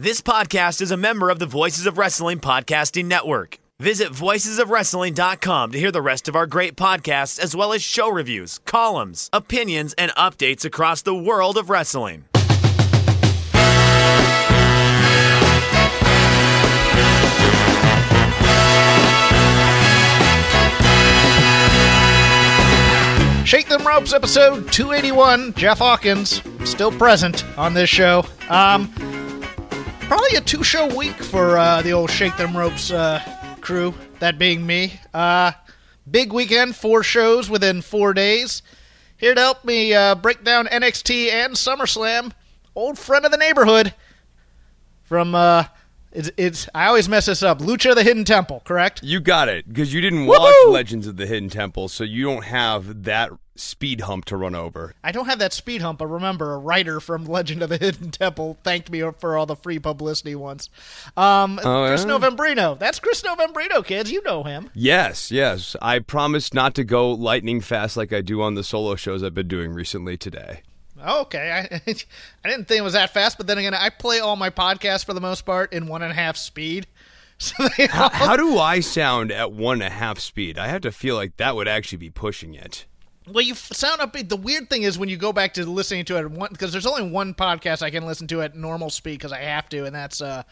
This 0.00 0.20
podcast 0.20 0.80
is 0.80 0.92
a 0.92 0.96
member 0.96 1.28
of 1.28 1.40
the 1.40 1.46
Voices 1.46 1.84
of 1.84 1.98
Wrestling 1.98 2.38
Podcasting 2.38 3.06
Network. 3.06 3.58
Visit 3.80 4.10
voicesofwrestling.com 4.12 5.72
to 5.72 5.78
hear 5.80 5.90
the 5.90 6.00
rest 6.00 6.28
of 6.28 6.36
our 6.36 6.46
great 6.46 6.76
podcasts, 6.76 7.36
as 7.40 7.56
well 7.56 7.72
as 7.72 7.82
show 7.82 8.08
reviews, 8.08 8.60
columns, 8.60 9.28
opinions, 9.32 9.94
and 9.94 10.12
updates 10.12 10.64
across 10.64 11.02
the 11.02 11.16
world 11.16 11.58
of 11.58 11.68
wrestling. 11.68 12.26
Shake 23.44 23.66
Them 23.66 23.84
Ropes, 23.84 24.12
episode 24.12 24.70
281. 24.70 25.54
Jeff 25.54 25.78
Hawkins, 25.78 26.40
still 26.64 26.92
present 26.92 27.44
on 27.58 27.74
this 27.74 27.90
show. 27.90 28.24
Um, 28.48 28.92
probably 30.08 30.36
a 30.38 30.40
two 30.40 30.64
show 30.64 30.86
week 30.96 31.16
for 31.16 31.58
uh, 31.58 31.82
the 31.82 31.92
old 31.92 32.10
Shake 32.10 32.34
Them 32.38 32.56
Ropes 32.56 32.90
uh, 32.90 33.20
crew, 33.60 33.92
that 34.20 34.38
being 34.38 34.66
me. 34.66 34.98
Uh, 35.12 35.52
big 36.10 36.32
weekend, 36.32 36.74
four 36.74 37.02
shows 37.02 37.50
within 37.50 37.82
four 37.82 38.14
days. 38.14 38.62
Here 39.18 39.34
to 39.34 39.40
help 39.40 39.66
me 39.66 39.92
uh, 39.92 40.14
break 40.14 40.44
down 40.44 40.66
NXT 40.66 41.30
and 41.30 41.54
SummerSlam, 41.54 42.32
old 42.74 42.98
friend 42.98 43.26
of 43.26 43.30
the 43.30 43.36
neighborhood 43.36 43.94
from. 45.04 45.34
It's, 46.12 46.30
it's 46.36 46.68
I 46.74 46.86
always 46.86 47.08
mess 47.08 47.26
this 47.26 47.42
up. 47.42 47.58
Lucha 47.58 47.94
the 47.94 48.02
Hidden 48.02 48.24
Temple, 48.24 48.62
correct? 48.64 49.02
You 49.02 49.20
got 49.20 49.48
it 49.48 49.68
because 49.68 49.92
you 49.92 50.00
didn't 50.00 50.26
watch 50.26 50.54
Legends 50.68 51.06
of 51.06 51.16
the 51.16 51.26
Hidden 51.26 51.50
Temple, 51.50 51.88
so 51.88 52.02
you 52.04 52.24
don't 52.24 52.44
have 52.44 53.04
that 53.04 53.30
speed 53.56 54.02
hump 54.02 54.24
to 54.24 54.36
run 54.36 54.54
over. 54.54 54.94
I 55.02 55.10
don't 55.12 55.26
have 55.26 55.40
that 55.40 55.52
speed 55.52 55.82
hump, 55.82 55.98
but 55.98 56.06
remember, 56.06 56.54
a 56.54 56.58
writer 56.58 57.00
from 57.00 57.24
Legend 57.26 57.62
of 57.62 57.68
the 57.68 57.76
Hidden 57.76 58.10
Temple 58.12 58.56
thanked 58.62 58.90
me 58.90 59.02
for 59.18 59.36
all 59.36 59.46
the 59.46 59.56
free 59.56 59.78
publicity 59.78 60.34
once. 60.34 60.70
Um, 61.16 61.60
Oh, 61.62 61.86
Chris 61.88 62.04
yeah? 62.04 62.10
Novembrino. 62.10 62.78
That's 62.78 63.00
Chris 63.00 63.22
Novembrino, 63.22 63.84
kids. 63.84 64.10
You 64.10 64.22
know 64.22 64.44
him. 64.44 64.70
Yes, 64.74 65.30
yes. 65.30 65.76
I 65.82 65.98
promise 65.98 66.54
not 66.54 66.74
to 66.76 66.84
go 66.84 67.10
lightning 67.10 67.60
fast 67.60 67.96
like 67.96 68.12
I 68.12 68.20
do 68.22 68.40
on 68.42 68.54
the 68.54 68.64
solo 68.64 68.94
shows 68.94 69.22
I've 69.22 69.34
been 69.34 69.48
doing 69.48 69.72
recently 69.72 70.16
today. 70.16 70.62
Okay, 71.06 71.50
I, 71.50 71.60
I 72.44 72.48
didn't 72.48 72.66
think 72.68 72.78
it 72.78 72.82
was 72.84 72.94
that 72.94 73.14
fast, 73.14 73.36
but 73.38 73.46
then 73.46 73.58
again, 73.58 73.74
I 73.74 73.88
play 73.90 74.20
all 74.20 74.36
my 74.36 74.50
podcasts 74.50 75.04
for 75.04 75.14
the 75.14 75.20
most 75.20 75.46
part 75.46 75.72
in 75.72 75.86
one 75.86 76.02
and 76.02 76.12
a 76.12 76.14
half 76.14 76.36
speed. 76.36 76.86
So 77.40 77.68
they 77.76 77.86
all, 77.86 78.08
How 78.10 78.36
do 78.36 78.58
I 78.58 78.80
sound 78.80 79.30
at 79.30 79.52
one 79.52 79.74
and 79.74 79.84
a 79.84 79.94
half 79.94 80.18
speed? 80.18 80.58
I 80.58 80.66
have 80.66 80.80
to 80.80 80.90
feel 80.90 81.14
like 81.14 81.36
that 81.36 81.54
would 81.54 81.68
actually 81.68 81.98
be 81.98 82.10
pushing 82.10 82.54
it. 82.54 82.84
well, 83.28 83.44
you 83.44 83.54
sound 83.54 84.00
upbeat. 84.00 84.28
The 84.28 84.36
weird 84.36 84.68
thing 84.68 84.82
is 84.82 84.98
when 84.98 85.08
you 85.08 85.16
go 85.16 85.32
back 85.32 85.54
to 85.54 85.64
listening 85.64 86.04
to 86.06 86.16
it 86.16 86.22
at 86.22 86.30
one, 86.32 86.48
because 86.50 86.72
there's 86.72 86.84
only 86.84 87.08
one 87.08 87.34
podcast 87.34 87.80
I 87.80 87.90
can 87.90 88.06
listen 88.06 88.26
to 88.26 88.42
at 88.42 88.56
normal 88.56 88.90
speed 88.90 89.18
because 89.18 89.30
I 89.30 89.38
have 89.42 89.68
to, 89.68 89.84
and 89.84 89.94
that's 89.94 90.20
uh, 90.20 90.42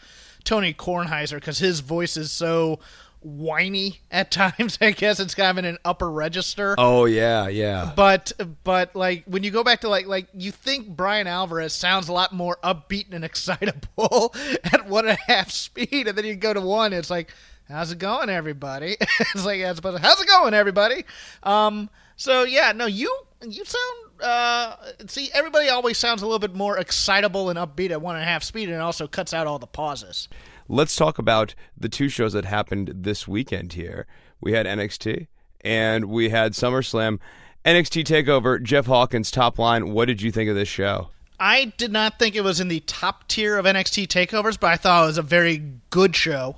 Tony 0.45 0.73
Kornheiser 0.73 1.35
because 1.35 1.59
his 1.59 1.81
voice 1.81 2.15
is 2.15 2.31
so 2.31 2.79
whiny 3.27 3.99
at 4.09 4.31
times. 4.31 4.77
I 4.81 4.91
guess 4.91 5.19
it's 5.19 5.35
kind 5.35 5.51
of 5.51 5.63
in 5.63 5.65
an 5.65 5.77
upper 5.83 6.09
register. 6.09 6.75
Oh 6.77 7.05
yeah, 7.05 7.47
yeah. 7.47 7.91
But 7.95 8.31
but 8.63 8.95
like 8.95 9.23
when 9.25 9.43
you 9.43 9.51
go 9.51 9.63
back 9.63 9.81
to 9.81 9.89
like 9.89 10.07
like 10.07 10.27
you 10.33 10.51
think 10.51 10.87
Bryan 10.87 11.27
Alvarez 11.27 11.73
sounds 11.73 12.07
a 12.07 12.13
lot 12.13 12.33
more 12.33 12.57
upbeat 12.63 13.13
and 13.13 13.23
excitable 13.23 14.33
at 14.63 14.87
one 14.87 15.07
and 15.07 15.17
a 15.17 15.31
half 15.31 15.51
speed, 15.51 16.07
and 16.07 16.17
then 16.17 16.25
you 16.25 16.35
go 16.35 16.53
to 16.53 16.61
one, 16.61 16.93
it's 16.93 17.09
like, 17.09 17.31
how's 17.67 17.91
it 17.91 17.99
going, 17.99 18.29
everybody? 18.29 18.97
it's 19.19 19.45
like 19.45 19.59
yeah, 19.59 19.69
it's 19.69 19.77
supposed 19.77 19.97
to, 19.97 20.03
how's 20.03 20.21
it 20.21 20.27
going, 20.27 20.53
everybody? 20.53 21.03
Um, 21.43 21.89
so 22.15 22.43
yeah, 22.43 22.71
no, 22.71 22.85
you 22.85 23.15
you 23.47 23.63
sound. 23.65 24.03
Uh, 24.21 24.75
see, 25.05 25.29
everybody 25.31 25.69
always 25.69 25.95
sounds 25.97 26.23
a 26.23 26.25
little 26.25 26.39
bit 26.39 26.55
more 26.55 26.79
excitable 26.79 27.51
and 27.51 27.59
upbeat 27.59 27.91
at 27.91 28.01
one 28.01 28.15
and 28.15 28.23
a 28.23 28.27
half 28.27 28.41
speed, 28.43 28.67
and 28.67 28.73
it 28.73 28.81
also 28.81 29.07
cuts 29.07 29.31
out 29.31 29.45
all 29.45 29.59
the 29.59 29.67
pauses. 29.67 30.27
Let's 30.67 30.95
talk 30.95 31.17
about 31.17 31.55
the 31.77 31.89
two 31.89 32.09
shows 32.09 32.33
that 32.33 32.45
happened 32.45 32.91
this 32.93 33.27
weekend 33.27 33.73
here. 33.73 34.05
We 34.41 34.53
had 34.53 34.65
NXT 34.65 35.27
and 35.61 36.05
we 36.05 36.29
had 36.29 36.53
SummerSlam. 36.53 37.19
NXT 37.65 38.03
Takeover, 38.03 38.61
Jeff 38.61 38.85
Hawkins 38.85 39.31
top 39.31 39.59
line. 39.59 39.91
What 39.91 40.05
did 40.05 40.21
you 40.21 40.31
think 40.31 40.49
of 40.49 40.55
this 40.55 40.69
show? 40.69 41.09
I 41.39 41.73
did 41.77 41.91
not 41.91 42.17
think 42.17 42.35
it 42.35 42.43
was 42.43 42.59
in 42.59 42.67
the 42.67 42.79
top 42.81 43.27
tier 43.27 43.57
of 43.57 43.65
NXT 43.65 44.07
takeovers, 44.07 44.59
but 44.59 44.71
I 44.71 44.75
thought 44.75 45.03
it 45.03 45.07
was 45.07 45.17
a 45.17 45.23
very 45.23 45.63
good 45.89 46.15
show. 46.15 46.57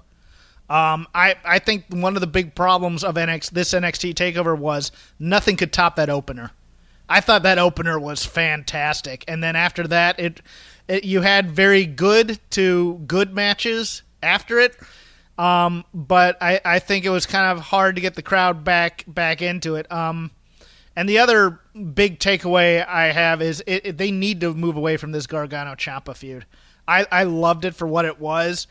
Um, 0.69 1.07
I 1.16 1.35
I 1.44 1.59
think 1.59 1.85
one 1.89 2.16
of 2.16 2.22
the 2.22 2.28
big 2.28 2.55
problems 2.55 3.03
of 3.03 3.16
NX 3.16 3.50
this 3.50 3.73
NXT 3.73 4.13
takeover 4.13 4.57
was 4.57 4.91
nothing 5.17 5.57
could 5.57 5.73
top 5.73 5.95
that 5.95 6.09
opener. 6.09 6.51
I 7.09 7.22
thought 7.22 7.41
that 7.41 7.57
opener 7.57 8.00
was 8.00 8.23
fantastic, 8.23 9.25
and 9.28 9.44
then 9.44 9.55
after 9.55 9.88
that, 9.88 10.19
it, 10.19 10.41
it 10.89 11.05
you 11.05 11.22
had 11.22 11.51
very 11.51 11.85
good 11.85 12.38
to 12.51 12.95
good 13.07 13.33
matches 13.33 14.03
after 14.22 14.59
it. 14.59 14.75
Um, 15.38 15.85
but 15.94 16.38
I, 16.41 16.59
I 16.66 16.79
think 16.79 17.05
it 17.05 17.09
was 17.09 17.25
kind 17.25 17.57
of 17.57 17.63
hard 17.63 17.95
to 17.95 18.01
get 18.01 18.16
the 18.16 18.22
crowd 18.22 18.66
back 18.66 19.05
back 19.07 19.41
into 19.41 19.75
it. 19.75 19.89
Um, 19.89 20.31
and 20.97 21.07
the 21.07 21.19
other 21.19 21.59
big 21.94 22.19
takeaway 22.19 22.85
I 22.85 23.13
have 23.13 23.41
is 23.41 23.63
it, 23.66 23.85
it- 23.85 23.97
they 23.97 24.11
need 24.11 24.41
to 24.41 24.53
move 24.53 24.75
away 24.75 24.97
from 24.97 25.13
this 25.13 25.28
Gargano 25.28 25.75
Ciampa 25.75 26.13
feud. 26.17 26.45
I, 26.89 27.05
I 27.09 27.23
loved 27.23 27.63
it 27.63 27.75
for 27.75 27.88
what 27.88 28.03
it 28.03 28.19
was, 28.19 28.67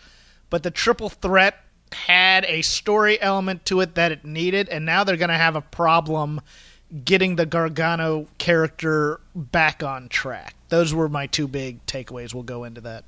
but 0.50 0.62
the 0.62 0.70
triple 0.70 1.08
threat 1.08 1.54
had 1.92 2.44
a 2.46 2.60
story 2.62 3.18
element 3.22 3.64
to 3.66 3.80
it 3.80 3.94
that 3.94 4.12
it 4.12 4.24
needed, 4.24 4.68
and 4.68 4.84
now 4.84 5.04
they're 5.04 5.16
going 5.16 5.28
to 5.30 5.36
have 5.36 5.56
a 5.56 5.62
problem 5.62 6.40
getting 7.04 7.36
the 7.36 7.46
Gargano 7.46 8.26
character 8.38 9.20
back 9.34 9.82
on 9.82 10.08
track. 10.08 10.54
Those 10.68 10.92
were 10.92 11.08
my 11.08 11.26
two 11.26 11.48
big 11.48 11.84
takeaways. 11.86 12.34
We'll 12.34 12.42
go 12.42 12.64
into 12.64 12.80
that. 12.82 13.04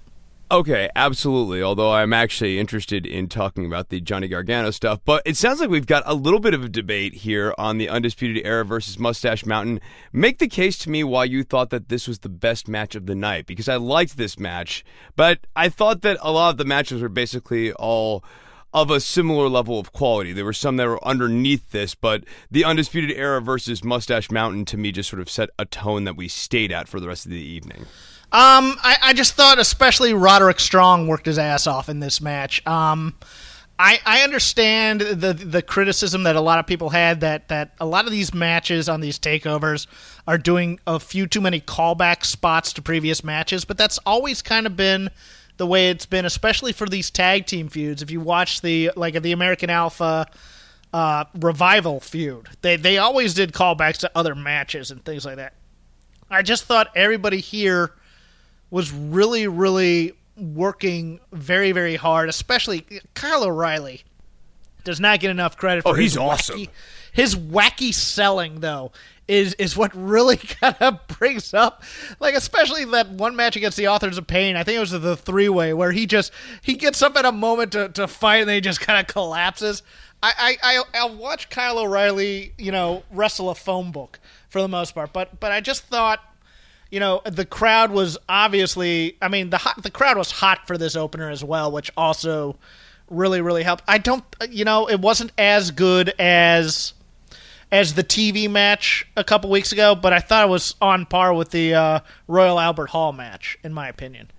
Okay, 0.52 0.90
absolutely. 0.96 1.62
Although 1.62 1.92
I'm 1.92 2.12
actually 2.12 2.58
interested 2.58 3.06
in 3.06 3.28
talking 3.28 3.66
about 3.66 3.88
the 3.88 4.00
Johnny 4.00 4.26
Gargano 4.26 4.72
stuff, 4.72 4.98
but 5.04 5.22
it 5.24 5.36
sounds 5.36 5.60
like 5.60 5.70
we've 5.70 5.86
got 5.86 6.02
a 6.06 6.14
little 6.14 6.40
bit 6.40 6.54
of 6.54 6.64
a 6.64 6.68
debate 6.68 7.14
here 7.14 7.54
on 7.56 7.78
the 7.78 7.88
Undisputed 7.88 8.44
Era 8.44 8.64
versus 8.64 8.98
Mustache 8.98 9.46
Mountain. 9.46 9.80
Make 10.12 10.38
the 10.38 10.48
case 10.48 10.76
to 10.78 10.90
me 10.90 11.04
why 11.04 11.24
you 11.24 11.44
thought 11.44 11.70
that 11.70 11.88
this 11.88 12.08
was 12.08 12.20
the 12.20 12.28
best 12.28 12.66
match 12.66 12.96
of 12.96 13.06
the 13.06 13.14
night, 13.14 13.46
because 13.46 13.68
I 13.68 13.76
liked 13.76 14.16
this 14.16 14.40
match, 14.40 14.84
but 15.14 15.46
I 15.54 15.68
thought 15.68 16.02
that 16.02 16.18
a 16.20 16.32
lot 16.32 16.50
of 16.50 16.56
the 16.56 16.64
matches 16.64 17.00
were 17.00 17.08
basically 17.08 17.72
all 17.74 18.24
of 18.72 18.90
a 18.90 19.00
similar 19.00 19.48
level 19.48 19.78
of 19.78 19.92
quality. 19.92 20.32
There 20.32 20.44
were 20.44 20.52
some 20.52 20.76
that 20.76 20.86
were 20.86 21.04
underneath 21.04 21.70
this, 21.70 21.94
but 21.94 22.24
the 22.50 22.64
Undisputed 22.64 23.16
Era 23.16 23.40
versus 23.40 23.82
Mustache 23.82 24.30
Mountain 24.30 24.64
to 24.66 24.76
me 24.76 24.92
just 24.92 25.10
sort 25.10 25.20
of 25.20 25.28
set 25.28 25.50
a 25.58 25.64
tone 25.64 26.04
that 26.04 26.16
we 26.16 26.28
stayed 26.28 26.70
at 26.70 26.88
for 26.88 27.00
the 27.00 27.08
rest 27.08 27.26
of 27.26 27.32
the 27.32 27.40
evening. 27.40 27.86
Um, 28.32 28.76
I, 28.82 28.96
I 29.02 29.12
just 29.12 29.34
thought 29.34 29.58
especially 29.58 30.14
Roderick 30.14 30.60
Strong 30.60 31.08
worked 31.08 31.26
his 31.26 31.38
ass 31.38 31.66
off 31.66 31.88
in 31.88 31.98
this 31.98 32.20
match. 32.20 32.64
Um, 32.64 33.16
I, 33.76 33.98
I 34.04 34.20
understand 34.20 35.00
the 35.00 35.32
the 35.32 35.62
criticism 35.62 36.24
that 36.24 36.36
a 36.36 36.40
lot 36.40 36.58
of 36.58 36.66
people 36.66 36.90
had 36.90 37.20
that, 37.20 37.48
that 37.48 37.72
a 37.80 37.86
lot 37.86 38.04
of 38.04 38.12
these 38.12 38.34
matches 38.34 38.90
on 38.90 39.00
these 39.00 39.18
takeovers 39.18 39.86
are 40.28 40.36
doing 40.36 40.78
a 40.86 41.00
few 41.00 41.26
too 41.26 41.40
many 41.40 41.60
callback 41.62 42.24
spots 42.26 42.74
to 42.74 42.82
previous 42.82 43.24
matches, 43.24 43.64
but 43.64 43.78
that's 43.78 43.98
always 44.04 44.42
kind 44.42 44.66
of 44.66 44.76
been 44.76 45.10
the 45.60 45.66
way 45.66 45.90
it's 45.90 46.06
been, 46.06 46.24
especially 46.24 46.72
for 46.72 46.86
these 46.88 47.10
tag 47.10 47.44
team 47.44 47.68
feuds. 47.68 48.00
If 48.00 48.10
you 48.10 48.18
watch 48.18 48.62
the 48.62 48.90
like 48.96 49.20
the 49.20 49.32
American 49.32 49.68
Alpha 49.68 50.26
uh, 50.94 51.24
revival 51.38 52.00
feud, 52.00 52.48
they 52.62 52.76
they 52.76 52.96
always 52.96 53.34
did 53.34 53.52
callbacks 53.52 53.98
to 53.98 54.10
other 54.14 54.34
matches 54.34 54.90
and 54.90 55.04
things 55.04 55.26
like 55.26 55.36
that. 55.36 55.52
I 56.30 56.40
just 56.40 56.64
thought 56.64 56.88
everybody 56.96 57.40
here 57.40 57.92
was 58.70 58.90
really, 58.90 59.48
really 59.48 60.14
working 60.36 61.20
very, 61.30 61.72
very 61.72 61.96
hard, 61.96 62.30
especially 62.30 62.86
Kyle 63.12 63.44
O'Reilly 63.44 64.02
does 64.84 64.98
not 64.98 65.20
get 65.20 65.30
enough 65.30 65.58
credit 65.58 65.82
for 65.82 65.90
Oh, 65.90 65.92
he's 65.92 66.12
his 66.12 66.16
awesome. 66.18 66.58
wacky- 66.60 66.68
his 67.12 67.36
wacky 67.36 67.92
selling 67.92 68.60
though 68.60 68.92
is 69.30 69.54
is 69.54 69.76
what 69.76 69.94
really 69.94 70.36
kind 70.60 70.76
of 70.80 71.06
brings 71.06 71.54
up 71.54 71.82
like 72.18 72.34
especially 72.34 72.84
that 72.84 73.08
one 73.08 73.36
match 73.36 73.56
against 73.56 73.76
the 73.76 73.88
authors 73.88 74.18
of 74.18 74.26
pain. 74.26 74.56
I 74.56 74.64
think 74.64 74.76
it 74.76 74.80
was 74.80 74.90
the 74.90 75.16
three 75.16 75.48
way 75.48 75.72
where 75.72 75.92
he 75.92 76.06
just 76.06 76.32
he 76.62 76.74
gets 76.74 77.00
up 77.00 77.16
at 77.16 77.24
a 77.24 77.32
moment 77.32 77.72
to, 77.72 77.88
to 77.90 78.08
fight 78.08 78.38
and 78.38 78.48
then 78.48 78.56
he 78.56 78.60
just 78.60 78.80
kind 78.80 79.00
of 79.00 79.12
collapses. 79.12 79.82
I, 80.22 80.56
I 80.62 80.76
I 80.76 80.82
I'll 80.94 81.16
watch 81.16 81.48
Kyle 81.48 81.78
O'Reilly, 81.78 82.52
you 82.58 82.72
know, 82.72 83.04
wrestle 83.10 83.48
a 83.48 83.54
phone 83.54 83.92
book 83.92 84.18
for 84.48 84.60
the 84.60 84.68
most 84.68 84.94
part, 84.94 85.12
but 85.12 85.40
but 85.40 85.52
I 85.52 85.60
just 85.60 85.84
thought 85.84 86.20
you 86.90 86.98
know 86.98 87.22
the 87.24 87.46
crowd 87.46 87.92
was 87.92 88.18
obviously 88.28 89.16
i 89.22 89.28
mean 89.28 89.50
the 89.50 89.58
hot, 89.58 89.80
the 89.80 89.92
crowd 89.92 90.18
was 90.18 90.32
hot 90.32 90.66
for 90.66 90.76
this 90.76 90.96
opener 90.96 91.30
as 91.30 91.44
well 91.44 91.70
which 91.70 91.88
also 91.96 92.58
really 93.10 93.40
really 93.40 93.62
helped. 93.62 93.84
I 93.86 93.98
don't 93.98 94.24
you 94.48 94.64
know 94.64 94.88
it 94.88 95.00
wasn't 95.00 95.32
as 95.36 95.72
good 95.72 96.14
as 96.18 96.94
as 97.72 97.94
the 97.94 98.04
tv 98.04 98.50
match 98.50 99.06
a 99.16 99.24
couple 99.24 99.50
weeks 99.50 99.72
ago 99.72 99.94
but 99.94 100.12
i 100.12 100.18
thought 100.18 100.46
it 100.46 100.50
was 100.50 100.74
on 100.80 101.06
par 101.06 101.32
with 101.34 101.50
the 101.50 101.74
uh, 101.74 102.00
royal 102.26 102.58
albert 102.58 102.90
hall 102.90 103.12
match 103.12 103.58
in 103.62 103.72
my 103.72 103.88
opinion 103.88 104.30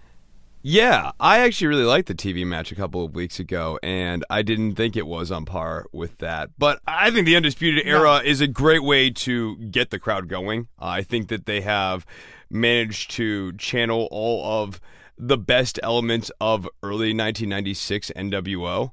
Yeah, 0.63 1.11
I 1.19 1.39
actually 1.39 1.67
really 1.67 1.85
liked 1.85 2.07
the 2.07 2.13
TV 2.13 2.45
match 2.45 2.71
a 2.71 2.75
couple 2.75 3.03
of 3.03 3.15
weeks 3.15 3.39
ago, 3.39 3.79
and 3.81 4.23
I 4.29 4.43
didn't 4.43 4.75
think 4.75 4.95
it 4.95 5.07
was 5.07 5.31
on 5.31 5.43
par 5.43 5.87
with 5.91 6.19
that. 6.19 6.51
But 6.59 6.81
I 6.85 7.09
think 7.09 7.25
the 7.25 7.35
Undisputed 7.35 7.83
Era 7.87 8.21
is 8.23 8.41
a 8.41 8.47
great 8.47 8.83
way 8.83 9.09
to 9.09 9.57
get 9.57 9.89
the 9.89 9.97
crowd 9.97 10.27
going. 10.27 10.67
Uh, 10.79 10.85
I 10.85 11.01
think 11.01 11.29
that 11.29 11.47
they 11.47 11.61
have 11.61 12.05
managed 12.51 13.09
to 13.17 13.53
channel 13.53 14.07
all 14.11 14.61
of 14.61 14.79
the 15.17 15.37
best 15.37 15.79
elements 15.81 16.29
of 16.39 16.69
early 16.83 17.09
1996 17.13 18.11
NWO. 18.15 18.91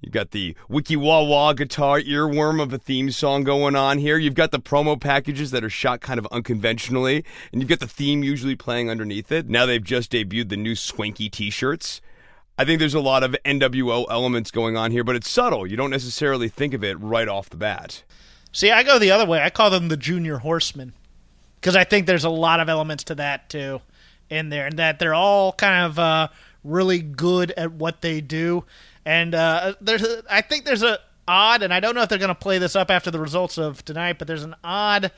You've 0.00 0.12
got 0.12 0.30
the 0.30 0.54
wiki 0.68 0.94
wah 0.94 1.22
wah 1.22 1.52
guitar 1.52 2.00
earworm 2.00 2.62
of 2.62 2.72
a 2.72 2.78
theme 2.78 3.10
song 3.10 3.42
going 3.42 3.74
on 3.74 3.98
here. 3.98 4.16
You've 4.16 4.34
got 4.34 4.52
the 4.52 4.60
promo 4.60 5.00
packages 5.00 5.50
that 5.50 5.64
are 5.64 5.70
shot 5.70 6.00
kind 6.00 6.18
of 6.18 6.26
unconventionally, 6.30 7.24
and 7.52 7.60
you've 7.60 7.68
got 7.68 7.80
the 7.80 7.88
theme 7.88 8.22
usually 8.22 8.54
playing 8.54 8.88
underneath 8.88 9.32
it. 9.32 9.48
Now 9.48 9.66
they've 9.66 9.82
just 9.82 10.12
debuted 10.12 10.50
the 10.50 10.56
new 10.56 10.76
swanky 10.76 11.28
t 11.28 11.50
shirts. 11.50 12.00
I 12.56 12.64
think 12.64 12.78
there's 12.78 12.94
a 12.94 13.00
lot 13.00 13.24
of 13.24 13.36
NWO 13.44 14.06
elements 14.08 14.50
going 14.52 14.76
on 14.76 14.92
here, 14.92 15.02
but 15.02 15.16
it's 15.16 15.28
subtle. 15.28 15.66
You 15.66 15.76
don't 15.76 15.90
necessarily 15.90 16.48
think 16.48 16.74
of 16.74 16.84
it 16.84 16.98
right 17.00 17.28
off 17.28 17.50
the 17.50 17.56
bat. 17.56 18.02
See, 18.52 18.70
I 18.70 18.84
go 18.84 18.98
the 18.98 19.10
other 19.10 19.26
way. 19.26 19.42
I 19.42 19.50
call 19.50 19.70
them 19.70 19.88
the 19.88 19.96
Junior 19.96 20.38
Horsemen 20.38 20.92
because 21.60 21.74
I 21.74 21.84
think 21.84 22.06
there's 22.06 22.24
a 22.24 22.30
lot 22.30 22.60
of 22.60 22.68
elements 22.68 23.04
to 23.04 23.16
that 23.16 23.48
too 23.48 23.80
in 24.30 24.48
there, 24.50 24.66
and 24.66 24.78
that 24.78 24.98
they're 24.98 25.14
all 25.14 25.52
kind 25.52 25.86
of 25.86 25.98
uh, 25.98 26.28
really 26.62 27.00
good 27.00 27.50
at 27.52 27.72
what 27.72 28.00
they 28.00 28.20
do. 28.20 28.64
And 29.08 29.34
uh, 29.34 29.72
there's, 29.80 30.02
a, 30.02 30.22
I 30.28 30.42
think 30.42 30.66
there's 30.66 30.82
a 30.82 30.98
odd, 31.26 31.62
and 31.62 31.72
I 31.72 31.80
don't 31.80 31.94
know 31.94 32.02
if 32.02 32.10
they're 32.10 32.18
going 32.18 32.28
to 32.28 32.34
play 32.34 32.58
this 32.58 32.76
up 32.76 32.90
after 32.90 33.10
the 33.10 33.18
results 33.18 33.56
of 33.56 33.82
tonight, 33.82 34.18
but 34.18 34.28
there's 34.28 34.44
an 34.44 34.54
odd 34.62 35.12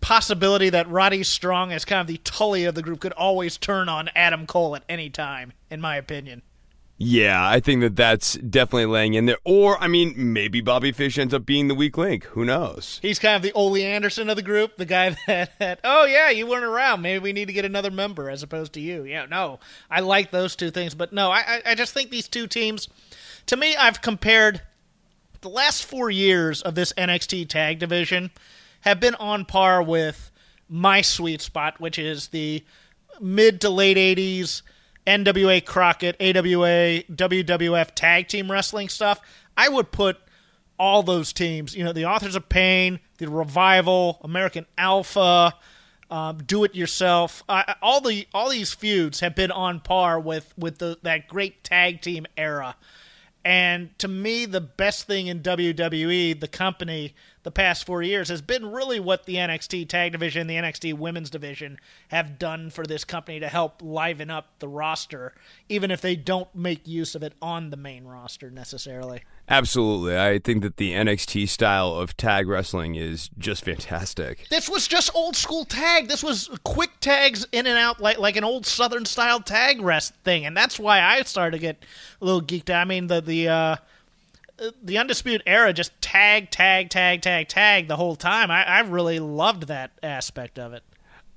possibility 0.00 0.70
that 0.70 0.88
Roddy 0.88 1.24
Strong, 1.24 1.72
as 1.72 1.84
kind 1.84 2.00
of 2.00 2.06
the 2.06 2.18
Tully 2.18 2.66
of 2.66 2.76
the 2.76 2.82
group, 2.82 3.00
could 3.00 3.12
always 3.14 3.56
turn 3.56 3.88
on 3.88 4.10
Adam 4.14 4.46
Cole 4.46 4.76
at 4.76 4.84
any 4.88 5.10
time, 5.10 5.54
in 5.70 5.80
my 5.80 5.96
opinion. 5.96 6.42
Yeah, 6.96 7.46
I 7.46 7.58
think 7.58 7.80
that 7.80 7.96
that's 7.96 8.34
definitely 8.34 8.86
laying 8.86 9.14
in 9.14 9.26
there. 9.26 9.38
Or, 9.44 9.76
I 9.82 9.88
mean, 9.88 10.14
maybe 10.16 10.60
Bobby 10.60 10.92
Fish 10.92 11.18
ends 11.18 11.34
up 11.34 11.44
being 11.44 11.66
the 11.66 11.74
weak 11.74 11.98
link. 11.98 12.24
Who 12.26 12.44
knows? 12.44 13.00
He's 13.02 13.18
kind 13.18 13.34
of 13.34 13.42
the 13.42 13.52
Ole 13.52 13.76
Anderson 13.78 14.30
of 14.30 14.36
the 14.36 14.42
group, 14.42 14.76
the 14.76 14.86
guy 14.86 15.16
that, 15.26 15.58
that, 15.58 15.80
oh, 15.82 16.04
yeah, 16.04 16.30
you 16.30 16.46
weren't 16.46 16.64
around. 16.64 17.02
Maybe 17.02 17.18
we 17.18 17.32
need 17.32 17.46
to 17.46 17.52
get 17.52 17.64
another 17.64 17.90
member 17.90 18.30
as 18.30 18.44
opposed 18.44 18.74
to 18.74 18.80
you. 18.80 19.02
Yeah, 19.02 19.26
no, 19.26 19.58
I 19.90 20.00
like 20.00 20.30
those 20.30 20.54
two 20.54 20.70
things. 20.70 20.94
But 20.94 21.12
no, 21.12 21.30
I, 21.32 21.62
I 21.66 21.74
just 21.74 21.92
think 21.92 22.10
these 22.10 22.28
two 22.28 22.46
teams, 22.46 22.88
to 23.46 23.56
me, 23.56 23.74
I've 23.74 24.00
compared 24.00 24.62
the 25.40 25.48
last 25.48 25.84
four 25.84 26.10
years 26.10 26.62
of 26.62 26.76
this 26.76 26.92
NXT 26.92 27.48
tag 27.48 27.80
division 27.80 28.30
have 28.82 29.00
been 29.00 29.16
on 29.16 29.44
par 29.44 29.82
with 29.82 30.30
my 30.68 31.00
sweet 31.00 31.40
spot, 31.40 31.80
which 31.80 31.98
is 31.98 32.28
the 32.28 32.62
mid 33.20 33.60
to 33.62 33.68
late 33.68 33.96
80s 33.96 34.62
NWA 35.06 35.64
Crockett, 35.64 36.16
AWA, 36.20 37.02
WWF 37.12 37.90
tag 37.94 38.28
team 38.28 38.50
wrestling 38.50 38.88
stuff. 38.88 39.20
I 39.56 39.68
would 39.68 39.92
put 39.92 40.18
all 40.78 41.02
those 41.02 41.32
teams, 41.32 41.74
you 41.76 41.84
know, 41.84 41.92
the 41.92 42.06
Authors 42.06 42.34
of 42.34 42.48
Pain, 42.48 43.00
the 43.18 43.28
Revival, 43.28 44.18
American 44.22 44.66
Alpha, 44.76 45.54
um, 46.10 46.38
Do 46.38 46.64
It 46.64 46.74
Yourself. 46.74 47.42
Uh, 47.48 47.74
all 47.80 48.00
the 48.00 48.26
all 48.34 48.50
these 48.50 48.72
feuds 48.72 49.20
have 49.20 49.34
been 49.34 49.50
on 49.50 49.80
par 49.80 50.18
with 50.18 50.52
with 50.56 50.78
the, 50.78 50.98
that 51.02 51.28
great 51.28 51.62
tag 51.64 52.00
team 52.00 52.26
era. 52.36 52.76
And 53.44 53.96
to 53.98 54.08
me, 54.08 54.46
the 54.46 54.60
best 54.60 55.06
thing 55.06 55.26
in 55.26 55.40
WWE, 55.40 56.40
the 56.40 56.48
company, 56.48 57.14
the 57.42 57.50
past 57.50 57.84
four 57.84 58.02
years 58.02 58.30
has 58.30 58.40
been 58.40 58.72
really 58.72 58.98
what 58.98 59.26
the 59.26 59.34
NXT 59.34 59.86
tag 59.88 60.12
division, 60.12 60.46
the 60.46 60.54
NXT 60.54 60.94
women's 60.94 61.28
division 61.28 61.78
have 62.08 62.38
done 62.38 62.70
for 62.70 62.86
this 62.86 63.04
company 63.04 63.40
to 63.40 63.48
help 63.48 63.82
liven 63.82 64.30
up 64.30 64.58
the 64.60 64.68
roster, 64.68 65.34
even 65.68 65.90
if 65.90 66.00
they 66.00 66.16
don't 66.16 66.54
make 66.54 66.88
use 66.88 67.14
of 67.14 67.22
it 67.22 67.34
on 67.42 67.68
the 67.68 67.76
main 67.76 68.04
roster 68.04 68.50
necessarily. 68.50 69.22
Absolutely. 69.48 70.18
I 70.18 70.38
think 70.38 70.62
that 70.62 70.78
the 70.78 70.92
NXT 70.92 71.48
style 71.48 71.94
of 71.94 72.16
tag 72.16 72.48
wrestling 72.48 72.94
is 72.94 73.28
just 73.38 73.64
fantastic. 73.64 74.48
This 74.48 74.70
was 74.70 74.88
just 74.88 75.14
old 75.14 75.36
school 75.36 75.66
tag. 75.66 76.08
This 76.08 76.22
was 76.22 76.48
quick 76.64 76.90
tags 77.00 77.46
in 77.52 77.66
and 77.66 77.76
out 77.76 78.00
like 78.00 78.18
like 78.18 78.36
an 78.36 78.44
old 78.44 78.64
southern 78.64 79.04
style 79.04 79.40
tag 79.40 79.82
rest 79.82 80.14
thing. 80.24 80.46
And 80.46 80.56
that's 80.56 80.78
why 80.78 81.02
I 81.02 81.22
started 81.22 81.58
to 81.58 81.60
get 81.60 81.84
a 82.20 82.24
little 82.24 82.42
geeked 82.42 82.70
out. 82.70 82.80
I 82.80 82.84
mean 82.84 83.08
the 83.08 83.20
the 83.20 83.48
uh 83.48 83.76
the 84.82 84.96
undisputed 84.98 85.42
era 85.46 85.72
just 85.72 86.00
tag 86.00 86.50
tag 86.50 86.88
tag 86.88 87.20
tag 87.20 87.48
tag 87.48 87.88
the 87.88 87.96
whole 87.96 88.16
time 88.16 88.50
I, 88.50 88.64
I 88.64 88.80
really 88.80 89.18
loved 89.18 89.64
that 89.64 89.90
aspect 90.02 90.58
of 90.58 90.72
it 90.72 90.84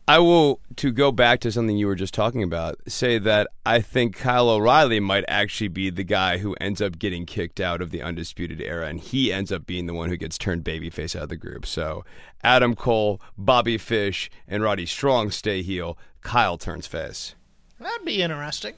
I 0.09 0.19
will, 0.19 0.61
to 0.77 0.91
go 0.91 1.11
back 1.11 1.41
to 1.41 1.51
something 1.51 1.77
you 1.77 1.85
were 1.85 1.95
just 1.95 2.13
talking 2.13 2.41
about, 2.41 2.79
say 2.87 3.17
that 3.17 3.49
I 3.65 3.81
think 3.81 4.15
Kyle 4.15 4.49
O'Reilly 4.49 5.01
might 5.01 5.25
actually 5.27 5.67
be 5.67 5.89
the 5.89 6.05
guy 6.05 6.37
who 6.37 6.55
ends 6.61 6.81
up 6.81 6.97
getting 6.97 7.25
kicked 7.25 7.59
out 7.59 7.81
of 7.81 7.91
the 7.91 8.01
Undisputed 8.01 8.61
Era, 8.61 8.87
and 8.87 9.01
he 9.01 9.33
ends 9.33 9.51
up 9.51 9.65
being 9.65 9.85
the 9.85 9.93
one 9.93 10.07
who 10.07 10.15
gets 10.15 10.37
turned 10.37 10.63
babyface 10.63 11.13
out 11.13 11.23
of 11.23 11.29
the 11.29 11.35
group. 11.35 11.65
So 11.65 12.05
Adam 12.41 12.73
Cole, 12.73 13.19
Bobby 13.37 13.77
Fish, 13.77 14.31
and 14.47 14.63
Roddy 14.63 14.85
Strong 14.85 15.31
stay 15.31 15.61
heel. 15.61 15.97
Kyle 16.21 16.57
turns 16.57 16.87
face. 16.87 17.35
That'd 17.77 18.05
be 18.05 18.21
interesting. 18.21 18.75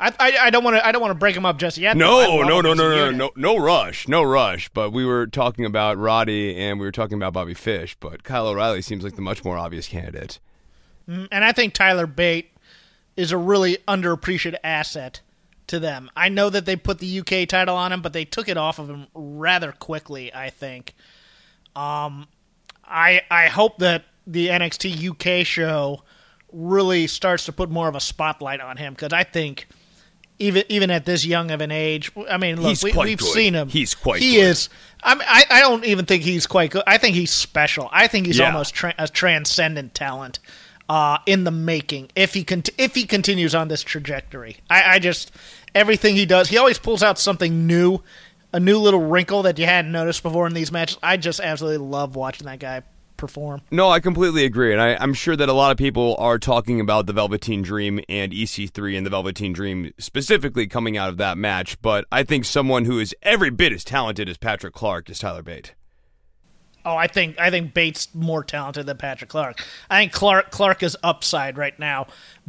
I, 0.00 0.12
I, 0.18 0.38
I 0.42 0.50
don't 0.50 0.64
want 0.64 0.76
to 0.76 0.84
I 0.84 0.90
don't 0.90 1.00
want 1.00 1.12
to 1.12 1.18
break 1.18 1.36
him 1.36 1.46
up 1.46 1.56
just 1.56 1.78
yet. 1.78 1.96
No, 1.96 2.42
no, 2.42 2.60
no, 2.60 2.74
no, 2.74 2.88
no, 2.88 3.10
no, 3.12 3.30
no 3.36 3.56
rush, 3.56 4.08
no 4.08 4.24
rush. 4.24 4.68
But 4.70 4.90
we 4.90 5.04
were 5.04 5.28
talking 5.28 5.64
about 5.64 5.98
Roddy 5.98 6.56
and 6.56 6.80
we 6.80 6.86
were 6.86 6.92
talking 6.92 7.16
about 7.16 7.32
Bobby 7.32 7.54
Fish, 7.54 7.96
but 8.00 8.24
Kyle 8.24 8.48
O'Reilly 8.48 8.82
seems 8.82 9.04
like 9.04 9.14
the 9.14 9.22
much 9.22 9.44
more 9.44 9.56
obvious 9.56 9.86
candidate. 9.86 10.40
Mm, 11.08 11.28
and 11.30 11.44
I 11.44 11.52
think 11.52 11.74
Tyler 11.74 12.06
Bate 12.06 12.50
is 13.16 13.32
a 13.32 13.38
really 13.38 13.78
underappreciated 13.88 14.56
asset 14.64 15.20
to 15.66 15.78
them. 15.78 16.10
I 16.16 16.28
know 16.28 16.50
that 16.50 16.66
they 16.66 16.76
put 16.76 16.98
the 16.98 17.20
UK 17.20 17.48
title 17.48 17.76
on 17.76 17.92
him, 17.92 18.02
but 18.02 18.12
they 18.12 18.24
took 18.24 18.48
it 18.48 18.56
off 18.56 18.78
of 18.78 18.88
him 18.88 19.06
rather 19.14 19.72
quickly. 19.72 20.32
I 20.34 20.50
think. 20.50 20.94
Um, 21.76 22.28
I 22.84 23.22
I 23.30 23.46
hope 23.46 23.78
that 23.78 24.04
the 24.26 24.48
NXT 24.48 25.10
UK 25.10 25.46
show 25.46 26.02
really 26.52 27.06
starts 27.06 27.44
to 27.46 27.52
put 27.52 27.70
more 27.70 27.88
of 27.88 27.96
a 27.96 28.00
spotlight 28.00 28.60
on 28.60 28.76
him 28.76 28.94
because 28.94 29.12
I 29.12 29.24
think 29.24 29.66
even 30.38 30.64
even 30.68 30.90
at 30.90 31.04
this 31.04 31.24
young 31.24 31.50
of 31.50 31.60
an 31.60 31.70
age. 31.70 32.10
I 32.28 32.38
mean, 32.38 32.60
look, 32.60 32.82
we, 32.82 32.92
have 32.92 33.20
seen 33.20 33.54
him. 33.54 33.68
He's 33.68 33.94
quite. 33.94 34.20
He 34.20 34.34
good. 34.34 34.48
is. 34.48 34.68
I, 35.02 35.14
mean, 35.14 35.26
I 35.28 35.44
I 35.50 35.60
don't 35.60 35.84
even 35.84 36.06
think 36.06 36.22
he's 36.22 36.46
quite 36.46 36.70
good. 36.70 36.82
I 36.86 36.98
think 36.98 37.14
he's 37.14 37.32
special. 37.32 37.88
I 37.92 38.06
think 38.06 38.26
he's 38.26 38.38
yeah. 38.38 38.46
almost 38.46 38.74
tra- 38.74 38.94
a 38.98 39.08
transcendent 39.08 39.94
talent 39.94 40.38
uh, 40.88 41.18
in 41.26 41.44
the 41.44 41.50
making. 41.50 42.10
If 42.14 42.34
he 42.34 42.44
con- 42.44 42.64
if 42.78 42.94
he 42.94 43.04
continues 43.04 43.54
on 43.54 43.68
this 43.68 43.82
trajectory, 43.82 44.58
I, 44.68 44.94
I 44.94 44.98
just 44.98 45.32
everything 45.74 46.16
he 46.16 46.26
does, 46.26 46.48
he 46.48 46.58
always 46.58 46.78
pulls 46.78 47.02
out 47.02 47.18
something 47.18 47.66
new, 47.66 48.00
a 48.52 48.60
new 48.60 48.78
little 48.78 49.00
wrinkle 49.00 49.42
that 49.42 49.58
you 49.58 49.66
hadn't 49.66 49.92
noticed 49.92 50.22
before 50.22 50.46
in 50.46 50.54
these 50.54 50.72
matches. 50.72 50.98
I 51.02 51.16
just 51.16 51.40
absolutely 51.40 51.86
love 51.86 52.16
watching 52.16 52.46
that 52.46 52.58
guy 52.58 52.82
perform. 53.16 53.62
No, 53.70 53.88
I 53.88 54.00
completely 54.00 54.44
agree, 54.44 54.72
and 54.72 54.80
I, 54.80 55.02
am 55.02 55.14
sure 55.14 55.36
that 55.36 55.48
a 55.48 55.52
lot 55.52 55.70
of 55.70 55.78
people 55.78 56.16
are 56.18 56.38
talking 56.38 56.80
about 56.80 57.06
the 57.06 57.12
Velveteen 57.12 57.62
Dream 57.62 58.00
and 58.08 58.32
EC3 58.32 58.96
and 58.96 59.06
the 59.06 59.10
Velveteen 59.10 59.52
Dream 59.52 59.92
specifically 59.98 60.66
coming 60.66 60.96
out 60.96 61.08
of 61.08 61.16
that 61.18 61.38
match. 61.38 61.80
But 61.80 62.06
I 62.12 62.22
think 62.22 62.44
someone 62.44 62.84
who 62.84 62.98
is 62.98 63.14
every 63.22 63.50
bit 63.50 63.72
as 63.72 63.84
talented 63.84 64.28
as 64.28 64.36
Patrick 64.36 64.74
Clark 64.74 65.08
is 65.10 65.18
Tyler 65.18 65.42
Bate. 65.42 65.74
Oh, 66.84 66.96
I 66.96 67.06
think 67.06 67.38
I 67.40 67.50
think 67.50 67.74
Bate's 67.74 68.14
more 68.14 68.44
talented 68.44 68.86
than 68.86 68.96
Patrick 68.96 69.30
Clark. 69.30 69.64
I 69.88 70.00
think 70.00 70.12
Clark 70.12 70.50
Clark 70.50 70.82
is 70.82 70.96
upside 71.02 71.56
right 71.56 71.78
now. 71.78 72.06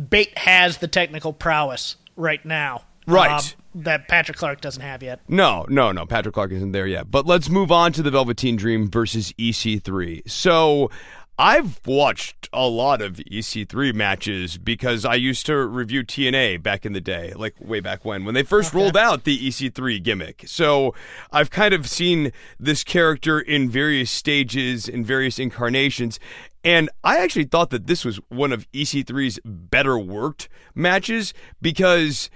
Bate 0.10 0.38
has 0.38 0.78
the 0.78 0.88
technical 0.88 1.34
prowess 1.34 1.96
right 2.16 2.44
now. 2.46 2.84
Right. 3.08 3.32
Um, 3.32 3.82
that 3.84 4.08
Patrick 4.08 4.38
Clark 4.38 4.62
doesn't 4.62 4.82
have 4.82 5.04
yet. 5.04 5.20
No, 5.28 5.66
no, 5.70 5.92
no. 5.92 6.06
Patrick 6.06 6.34
Clark 6.34 6.52
isn't 6.52 6.72
there 6.72 6.88
yet. 6.88 7.12
But 7.12 7.26
let's 7.26 7.50
move 7.50 7.72
on 7.72 7.92
to 7.94 8.02
the 8.02 8.10
Velveteen 8.10 8.56
Dream 8.56 8.90
versus 8.90 9.34
EC3. 9.34 10.30
So 10.30 10.90
I've 11.38 11.82
watched 11.86 12.48
a 12.54 12.66
lot 12.66 13.02
of 13.02 13.16
EC3 13.18 13.94
matches 13.94 14.58
because 14.58 15.04
I 15.04 15.16
used 15.16 15.46
to 15.48 15.66
review 15.66 16.02
TNA 16.02 16.64
back 16.64 16.86
in 16.86 16.94
the 16.94 17.02
day, 17.02 17.34
like 17.36 17.56
way 17.60 17.82
back 17.82 18.06
when, 18.06 18.24
when 18.24 18.34
they 18.34 18.44
first 18.44 18.70
okay. 18.70 18.78
rolled 18.78 18.96
out 18.96 19.26
the 19.26 19.38
EC3 19.38 20.02
gimmick. 20.02 20.46
So 20.48 20.96
I've 21.34 21.50
kind 21.50 21.74
of 21.74 21.90
seen 21.90 22.32
this 22.58 22.86
character 22.86 23.38
in 23.38 23.70
various 23.70 24.12
stages, 24.12 24.88
in 24.88 25.04
various 25.04 25.38
incarnations. 25.38 26.22
And 26.64 26.90
I 27.04 27.18
actually 27.18 27.46
thought 27.46 27.70
that 27.72 27.88
this 27.88 28.06
was 28.06 28.18
one 28.30 28.54
of 28.54 28.72
EC3's 28.72 29.38
better 29.44 30.00
worked 30.00 30.48
matches 30.74 31.34
because 31.62 32.30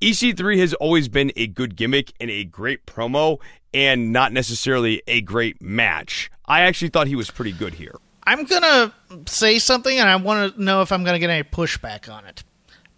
EC3 0.00 0.58
has 0.58 0.72
always 0.74 1.08
been 1.08 1.32
a 1.34 1.48
good 1.48 1.74
gimmick 1.74 2.12
and 2.20 2.30
a 2.30 2.44
great 2.44 2.86
promo 2.86 3.40
and 3.74 4.12
not 4.12 4.32
necessarily 4.32 5.02
a 5.08 5.20
great 5.20 5.60
match. 5.60 6.30
I 6.46 6.60
actually 6.60 6.90
thought 6.90 7.08
he 7.08 7.16
was 7.16 7.28
pretty 7.28 7.52
good 7.52 7.74
here. 7.74 7.96
I'm 8.26 8.44
going 8.44 8.62
to 8.62 8.92
say 9.26 9.58
something 9.58 9.98
and 9.98 10.08
I 10.08 10.16
want 10.16 10.56
to 10.56 10.62
know 10.62 10.82
if 10.82 10.90
I'm 10.90 11.04
going 11.04 11.14
to 11.14 11.20
get 11.20 11.30
any 11.30 11.44
pushback 11.44 12.12
on 12.12 12.24
it. 12.24 12.42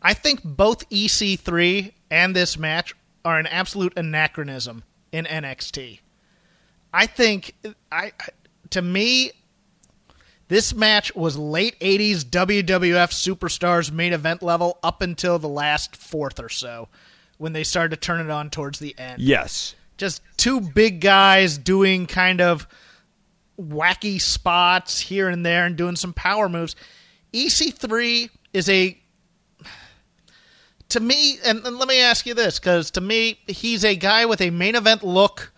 I 0.00 0.14
think 0.14 0.40
both 0.42 0.88
EC3 0.88 1.92
and 2.10 2.34
this 2.34 2.56
match 2.56 2.94
are 3.24 3.38
an 3.38 3.46
absolute 3.46 3.92
anachronism 3.96 4.84
in 5.12 5.24
NXT. 5.26 6.00
I 6.92 7.06
think 7.06 7.54
I 7.92 8.12
to 8.70 8.80
me 8.80 9.32
this 10.48 10.74
match 10.74 11.14
was 11.14 11.36
late 11.36 11.78
80s 11.80 12.24
WWF 12.24 13.10
superstars 13.12 13.92
main 13.92 14.14
event 14.14 14.42
level 14.42 14.78
up 14.82 15.02
until 15.02 15.38
the 15.38 15.48
last 15.48 15.94
fourth 15.94 16.40
or 16.40 16.48
so 16.48 16.88
when 17.36 17.52
they 17.52 17.64
started 17.64 17.90
to 17.90 17.96
turn 17.96 18.20
it 18.20 18.30
on 18.30 18.48
towards 18.48 18.78
the 18.78 18.98
end. 18.98 19.20
Yes. 19.20 19.74
Just 19.98 20.22
two 20.38 20.60
big 20.60 21.00
guys 21.00 21.58
doing 21.58 22.06
kind 22.06 22.40
of 22.40 22.66
wacky 23.60 24.20
spots 24.20 25.00
here 25.00 25.28
and 25.28 25.44
there 25.44 25.64
and 25.64 25.76
doing 25.76 25.96
some 25.96 26.12
power 26.12 26.48
moves. 26.48 26.76
EC3 27.32 28.30
is 28.52 28.68
a 28.68 28.98
to 30.90 31.00
me, 31.00 31.38
and, 31.44 31.64
and 31.66 31.76
let 31.76 31.86
me 31.86 32.00
ask 32.00 32.24
you 32.24 32.34
this, 32.34 32.58
because 32.58 32.90
to 32.92 33.00
me, 33.00 33.38
he's 33.46 33.84
a 33.84 33.94
guy 33.94 34.24
with 34.24 34.40
a 34.40 34.50
main 34.50 34.74
event 34.74 35.04
look 35.04 35.52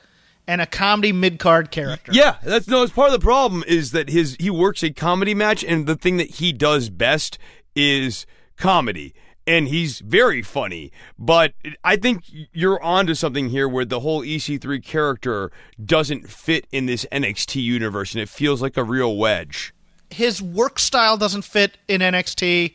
and 0.49 0.61
a 0.61 0.66
comedy 0.66 1.12
mid 1.12 1.38
card 1.38 1.71
character. 1.71 2.11
Yeah, 2.12 2.37
that's 2.42 2.66
no. 2.66 2.83
It's 2.83 2.92
part 2.92 3.09
of 3.09 3.12
the 3.12 3.25
problem 3.25 3.62
is 3.69 3.92
that 3.92 4.09
his 4.09 4.37
he 4.40 4.50
works 4.50 4.83
a 4.83 4.90
comedy 4.90 5.35
match, 5.35 5.62
and 5.62 5.87
the 5.87 5.95
thing 5.95 6.16
that 6.16 6.30
he 6.30 6.52
does 6.52 6.90
best 6.90 7.38
is 7.76 8.26
comedy. 8.57 9.14
And 9.47 9.69
he's 9.69 10.01
very 10.01 10.43
funny, 10.43 10.93
but 11.19 11.55
I 11.83 11.97
think 11.97 12.23
you're 12.53 12.81
onto 12.83 13.15
something 13.15 13.49
here 13.49 13.69
where 13.69 13.85
the 13.85 14.01
whole 14.01 14.23
EC3 14.23 14.85
character 14.85 15.51
doesn't 15.83 16.31
fit 16.31 16.67
in 16.71 16.87
this 16.87 17.05
NXT 17.11 17.61
universe, 17.61 18.13
and 18.13 18.23
it 18.23 18.29
feels 18.29 18.63
like 18.63 18.77
a 18.77 18.85
real 18.85 19.17
wedge. 19.17 19.75
His 20.11 20.41
work 20.41 20.79
style 20.79 21.17
doesn't 21.17 21.43
fit 21.43 21.79
in 21.89 22.01
NXT, 22.01 22.75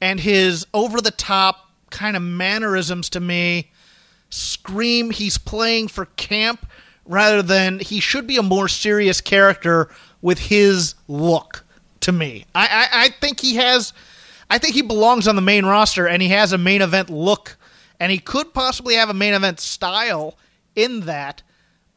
and 0.00 0.18
his 0.18 0.66
over 0.74 1.00
the 1.00 1.10
top 1.10 1.70
kind 1.90 2.16
of 2.16 2.22
mannerisms 2.22 3.08
to 3.10 3.20
me 3.20 3.70
scream 4.30 5.10
he's 5.10 5.38
playing 5.38 5.88
for 5.88 6.06
camp 6.16 6.66
rather 7.06 7.42
than 7.42 7.78
he 7.78 8.00
should 8.00 8.26
be 8.26 8.36
a 8.36 8.42
more 8.42 8.68
serious 8.68 9.20
character 9.20 9.88
with 10.20 10.38
his 10.38 10.94
look 11.06 11.64
to 12.00 12.12
me. 12.12 12.44
I, 12.54 12.66
I, 12.66 13.04
I 13.04 13.08
think 13.08 13.40
he 13.40 13.56
has 13.56 13.92
I 14.50 14.58
think 14.58 14.74
he 14.74 14.82
belongs 14.82 15.28
on 15.28 15.36
the 15.36 15.42
main 15.42 15.66
roster 15.66 16.06
and 16.08 16.22
he 16.22 16.28
has 16.28 16.52
a 16.52 16.58
main 16.58 16.82
event 16.82 17.10
look 17.10 17.56
and 18.00 18.10
he 18.10 18.18
could 18.18 18.54
possibly 18.54 18.94
have 18.94 19.10
a 19.10 19.14
main 19.14 19.34
event 19.34 19.60
style 19.60 20.38
in 20.74 21.00
that. 21.00 21.42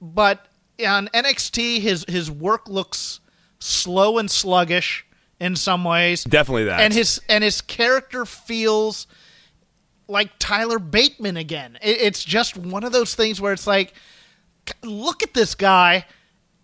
But 0.02 0.46
on 0.86 1.08
NXT 1.10 1.80
his 1.80 2.06
his 2.08 2.30
work 2.30 2.68
looks 2.68 3.20
slow 3.60 4.18
and 4.18 4.30
sluggish 4.30 5.06
in 5.40 5.56
some 5.56 5.84
ways. 5.84 6.24
Definitely 6.24 6.66
that. 6.66 6.82
And 6.82 6.94
his 6.94 7.22
and 7.30 7.44
his 7.44 7.62
character 7.62 8.26
feels 8.26 9.08
like 10.08 10.32
Tyler 10.40 10.78
Bateman 10.78 11.38
again. 11.38 11.80
It's 11.82 12.24
just 12.24 12.58
one 12.58 12.84
of 12.84 12.92
those 12.92 13.16
things 13.16 13.40
where 13.40 13.54
it's 13.54 13.66
like, 13.66 13.94
look 14.84 15.24
at 15.24 15.34
this 15.34 15.56
guy, 15.56 16.06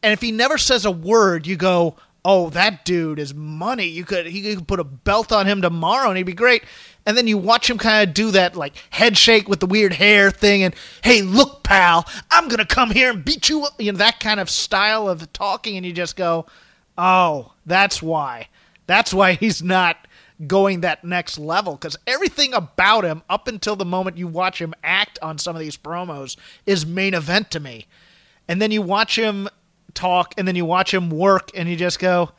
and 0.04 0.12
if 0.14 0.22
he 0.22 0.32
never 0.32 0.58
says 0.58 0.86
a 0.86 0.92
word, 0.92 1.48
you 1.48 1.56
go, 1.56 1.96
"Oh, 2.28 2.50
that 2.52 2.86
dude 2.86 3.20
is 3.20 3.34
money." 3.34 3.88
You 3.88 4.04
could 4.06 4.28
he 4.28 4.56
could 4.56 4.68
put 4.68 4.80
a 4.80 4.84
belt 4.84 5.32
on 5.32 5.48
him 5.48 5.62
tomorrow, 5.62 6.10
and 6.10 6.18
he'd 6.18 6.24
be 6.24 6.34
great. 6.34 6.64
And 7.06 7.16
then 7.16 7.26
you 7.26 7.38
watch 7.38 7.70
him 7.70 7.78
kind 7.78 8.08
of 8.08 8.14
do 8.14 8.32
that 8.32 8.56
like 8.56 8.76
head 8.90 9.18
shake 9.18 9.48
with 9.48 9.62
the 9.62 9.66
weird 9.66 9.94
hair 9.94 10.30
thing, 10.30 10.62
and 10.64 10.76
hey, 11.04 11.22
look, 11.22 11.64
pal, 11.64 12.06
I'm 12.30 12.50
gonna 12.50 12.66
come 12.66 12.92
here 12.92 13.10
and 13.10 13.24
beat 13.24 13.50
you. 13.50 13.68
You 13.80 13.94
know 13.94 13.98
that 14.00 14.20
kind 14.20 14.40
of 14.40 14.50
style 14.50 15.08
of 15.08 15.32
talking, 15.34 15.78
and 15.78 15.86
you 15.86 15.94
just 15.94 16.16
go, 16.16 16.46
"Oh, 16.98 17.54
that's 17.66 18.02
why." 18.02 18.50
That's 18.88 19.14
why 19.14 19.34
he's 19.34 19.62
not 19.62 20.08
going 20.46 20.82
that 20.82 21.04
next 21.04 21.40
level 21.40 21.74
because 21.74 21.98
everything 22.06 22.54
about 22.54 23.04
him 23.04 23.24
up 23.30 23.48
until 23.48 23.76
the 23.76 23.86
moment 23.86 24.18
you 24.18 24.28
watch 24.28 24.62
him 24.62 24.74
act 24.84 25.18
on 25.22 25.38
some 25.38 25.56
of 25.56 25.60
these 25.60 25.78
promos 25.78 26.38
is 26.66 26.86
main 26.86 27.16
event 27.16 27.50
to 27.50 27.60
me 27.60 27.88
and 28.48 28.62
then 28.62 28.70
you 28.70 28.82
watch 28.82 29.18
him 29.18 29.50
talk 29.94 30.34
and 30.38 30.48
then 30.48 30.56
you 30.56 30.66
watch 30.66 30.94
him 30.94 31.10
work 31.10 31.52
and 31.56 31.68
you 31.70 31.76
just 31.76 32.00
go 32.00 32.32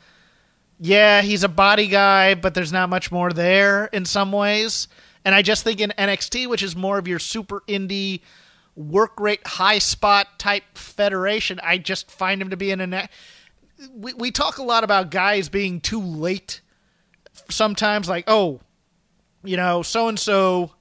yeah 0.79 1.21
he's 1.21 1.43
a 1.43 1.49
body 1.49 1.87
guy 1.87 2.33
but 2.35 2.53
there's 2.53 2.71
not 2.71 2.89
much 2.89 3.11
more 3.11 3.31
there 3.31 3.85
in 3.87 4.05
some 4.05 4.31
ways 4.31 4.87
and 5.25 5.35
i 5.35 5.41
just 5.41 5.63
think 5.63 5.81
in 5.81 5.91
nxt 5.97 6.47
which 6.47 6.63
is 6.63 6.75
more 6.75 6.97
of 6.97 7.07
your 7.07 7.19
super 7.19 7.61
indie 7.67 8.21
work 8.75 9.19
rate 9.19 9.45
high 9.45 9.79
spot 9.79 10.39
type 10.39 10.63
federation 10.73 11.59
i 11.63 11.77
just 11.77 12.09
find 12.09 12.41
him 12.41 12.49
to 12.49 12.57
be 12.57 12.71
in 12.71 12.81
a 12.81 13.09
we, 13.93 14.13
we 14.13 14.31
talk 14.31 14.57
a 14.57 14.63
lot 14.63 14.83
about 14.83 15.11
guys 15.11 15.49
being 15.49 15.79
too 15.79 16.01
late 16.01 16.61
sometimes 17.49 18.09
like, 18.09 18.25
oh, 18.27 18.59
you 19.43 19.57
know, 19.57 19.81
so 19.81 20.07
and 20.07 20.19
so. 20.19 20.71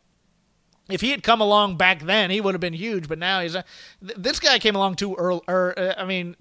If 0.89 1.01
he 1.01 1.11
had 1.11 1.23
come 1.23 1.41
along 1.41 1.77
back 1.77 2.03
then, 2.03 2.31
he 2.31 2.41
would 2.41 2.55
have 2.55 2.61
been 2.61 2.73
huge. 2.73 3.09
But 3.09 3.19
now 3.19 3.41
he's 3.41 3.55
a, 3.55 3.65
this 4.01 4.41
guy 4.41 4.59
came 4.59 4.75
along 4.75 4.97
too 4.97 5.15
early. 5.15 5.41
Or 5.47 5.79
uh, 5.79 5.95
I 5.97 6.05
mean, 6.05 6.37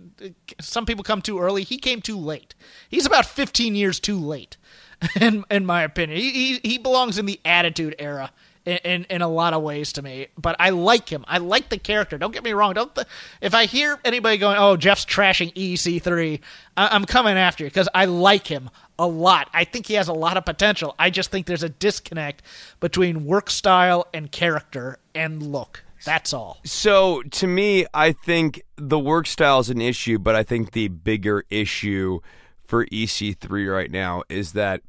some 0.61 0.85
people 0.85 1.03
come 1.03 1.21
too 1.21 1.39
early. 1.39 1.63
He 1.63 1.77
came 1.77 2.01
too 2.01 2.17
late. 2.17 2.55
He's 2.89 3.05
about 3.05 3.25
15 3.25 3.75
years 3.75 3.99
too 3.99 4.19
late, 4.19 4.57
in 5.19 5.43
in 5.51 5.65
my 5.65 5.83
opinion. 5.83 6.19
He 6.19 6.31
he, 6.31 6.59
he 6.63 6.77
belongs 6.77 7.17
in 7.17 7.25
the 7.25 7.39
Attitude 7.43 7.95
Era 7.99 8.31
in, 8.67 8.77
in, 8.83 9.03
in 9.09 9.21
a 9.21 9.27
lot 9.27 9.53
of 9.53 9.63
ways 9.63 9.93
to 9.93 10.01
me. 10.01 10.27
But 10.37 10.57
I 10.59 10.71
like 10.71 11.07
him. 11.09 11.23
I 11.27 11.37
like 11.37 11.69
the 11.69 11.77
character. 11.79 12.17
Don't 12.17 12.33
get 12.33 12.43
me 12.43 12.51
wrong. 12.51 12.73
Don't 12.73 12.93
th- 12.93 13.07
if 13.41 13.55
I 13.55 13.65
hear 13.65 13.97
anybody 14.03 14.37
going, 14.37 14.57
"Oh, 14.59 14.75
Jeff's 14.75 15.05
trashing 15.05 15.53
EC3," 15.55 16.41
I- 16.75 16.89
I'm 16.89 17.05
coming 17.05 17.37
after 17.37 17.63
you 17.63 17.69
because 17.69 17.87
I 17.95 18.05
like 18.05 18.47
him 18.47 18.69
a 18.99 19.07
lot. 19.07 19.49
I 19.53 19.63
think 19.63 19.87
he 19.87 19.93
has 19.93 20.09
a 20.09 20.13
lot 20.13 20.37
of 20.37 20.45
potential. 20.45 20.93
I 20.99 21.09
just 21.09 21.31
think 21.31 21.45
there's 21.45 21.63
a 21.63 21.69
disconnect 21.69 22.41
between 22.79 23.25
work 23.25 23.49
style 23.49 24.05
and 24.13 24.31
character 24.31 24.99
and 25.15 25.41
look. 25.41 25.83
That's 26.05 26.33
all. 26.33 26.59
So 26.63 27.23
to 27.23 27.47
me, 27.47 27.85
I 27.93 28.11
think 28.11 28.61
the 28.75 28.99
work 28.99 29.27
style 29.27 29.59
is 29.59 29.69
an 29.69 29.81
issue, 29.81 30.19
but 30.19 30.35
I 30.35 30.43
think 30.43 30.73
the 30.73 30.89
bigger 30.89 31.43
issue 31.49 32.19
for 32.65 32.85
EC3 32.87 33.73
right 33.73 33.89
now 33.89 34.23
is 34.29 34.53
that 34.53 34.81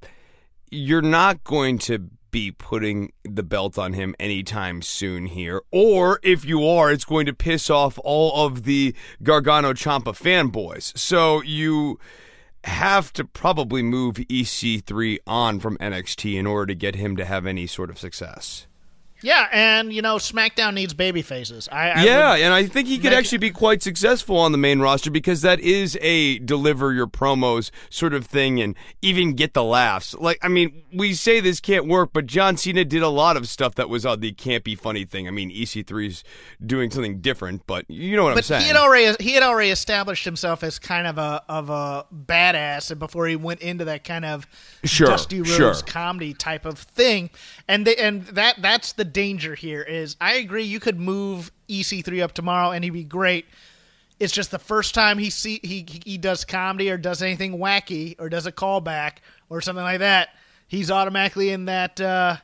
you're 0.71 1.01
not 1.03 1.45
going 1.45 1.79
to 1.79 2.11
be 2.31 2.51
putting 2.51 3.13
the 3.25 3.43
belt 3.43 3.79
on 3.79 3.93
him 3.93 4.15
anytime 4.21 4.83
soon 4.83 5.27
here. 5.27 5.63
Or 5.71 6.21
if 6.23 6.45
you 6.45 6.67
are, 6.67 6.93
it's 6.93 7.05
going 7.05 7.27
to 7.27 7.35
piss 7.35 7.71
off 7.71 7.99
all 8.05 8.47
of 8.47 8.65
the 8.65 8.95
Gargano 9.23 9.73
Ciampa 9.73 10.15
fanboys. 10.17 10.97
So 10.97 11.43
you 11.43 11.99
have 12.65 13.13
to 13.15 13.25
probably 13.25 13.83
move 13.83 14.17
EC3 14.17 15.19
on 15.27 15.59
from 15.59 15.77
NXT 15.79 16.39
in 16.39 16.47
order 16.47 16.67
to 16.67 16.75
get 16.75 16.95
him 16.95 17.17
to 17.17 17.25
have 17.25 17.47
any 17.47 17.67
sort 17.67 17.91
of 17.91 17.99
success. 17.99 18.68
Yeah, 19.21 19.49
and 19.53 19.93
you 19.93 20.01
know 20.01 20.17
SmackDown 20.17 20.75
needs 20.75 20.95
baby 20.95 21.23
faces. 21.23 21.69
I, 21.73 21.91
I 21.91 22.05
yeah, 22.05 22.35
and 22.35 22.55
I 22.55 22.67
think 22.67 22.87
he 22.87 22.99
could 22.99 23.13
actually 23.13 23.39
be 23.39 23.51
quite 23.51 23.83
successful 23.83 24.37
on 24.37 24.53
the 24.53 24.59
main 24.59 24.79
roster 24.79 25.11
because 25.11 25.43
that 25.43 25.59
is 25.59 25.99
a 26.01 26.39
deliver 26.39 26.93
your 26.93 27.09
promos 27.09 27.71
sort 27.91 28.15
of 28.15 28.27
thing, 28.27 28.61
and 28.61 28.77
even 29.03 29.35
get 29.35 29.55
the 29.55 29.65
laughs. 29.65 30.15
Like, 30.15 30.39
I 30.43 30.49
mean, 30.49 30.85
we 30.93 31.15
say 31.15 31.41
this 31.41 31.59
can't 31.59 31.89
work, 31.89 32.11
but 32.13 32.27
John 32.27 32.57
Cena 32.57 32.85
did 32.85 33.03
a 33.03 33.09
lot 33.09 33.37
of 33.37 33.49
stuff 33.49 33.75
that 33.75 33.89
was 33.89 34.07
on 34.07 34.21
the 34.21 34.33
can't 34.33 34.63
be 34.63 34.77
funny 34.77 35.05
thing. 35.05 35.27
I 35.27 35.33
mean, 35.33 35.51
EC3's 35.51 36.23
doing 36.65 36.91
something 36.91 37.21
different, 37.21 37.67
but 37.67 37.87
you 37.89 38.17
know 38.17 38.23
what 38.23 38.35
but 38.35 38.39
I'm 38.39 38.43
saying. 38.45 38.63
He 38.63 38.69
had 38.69 38.77
already 38.77 39.17
he 39.19 39.33
had 39.33 39.43
already 39.43 39.71
established 39.71 40.25
himself 40.25 40.63
as 40.63 40.79
kind 40.79 41.09
of 41.09 41.19
a 41.19 41.43
of 41.49 41.71
a 41.71 42.07
badass 42.15 42.97
before 42.97 43.27
he 43.27 43.35
went 43.35 43.61
into 43.63 43.85
that 43.87 44.05
kind 44.05 44.25
of 44.25 44.47
sure, 44.85 45.09
Dusty 45.09 45.41
Rhodes 45.41 45.57
sure. 45.57 45.75
comedy 45.75 46.35
type 46.35 46.65
of 46.65 46.79
thing, 46.79 47.31
and 47.67 47.85
they, 47.85 47.97
and 47.97 48.25
that 48.29 48.63
that's 48.63 48.93
the 48.93 49.08
danger 49.13 49.55
here 49.55 49.83
is 49.83 50.17
I 50.21 50.35
agree 50.35 50.65
you 50.65 50.81
could 50.81 51.01
move 51.01 51.51
EC3 51.69 52.23
up 52.23 52.33
tomorrow 52.33 52.71
and 52.71 52.85
he'd 52.85 52.91
be 52.91 53.05
great. 53.05 53.47
It's 54.21 54.33
just 54.33 54.51
the 54.51 54.59
first 54.59 54.95
time 54.95 55.19
he 55.19 55.31
see 55.31 55.61
he 55.63 55.87
he 56.05 56.19
does 56.19 56.45
comedy 56.45 56.91
or 56.91 56.97
does 56.97 57.23
anything 57.23 57.59
wacky 57.59 58.17
or 58.19 58.29
does 58.29 58.47
a 58.47 58.53
callback 58.53 59.19
or 59.49 59.61
something 59.61 59.85
like 59.85 60.01
that, 60.01 60.31
he's 60.67 60.91
automatically 60.91 61.51
in 61.51 61.67
that 61.67 62.01
uh, 62.01 62.37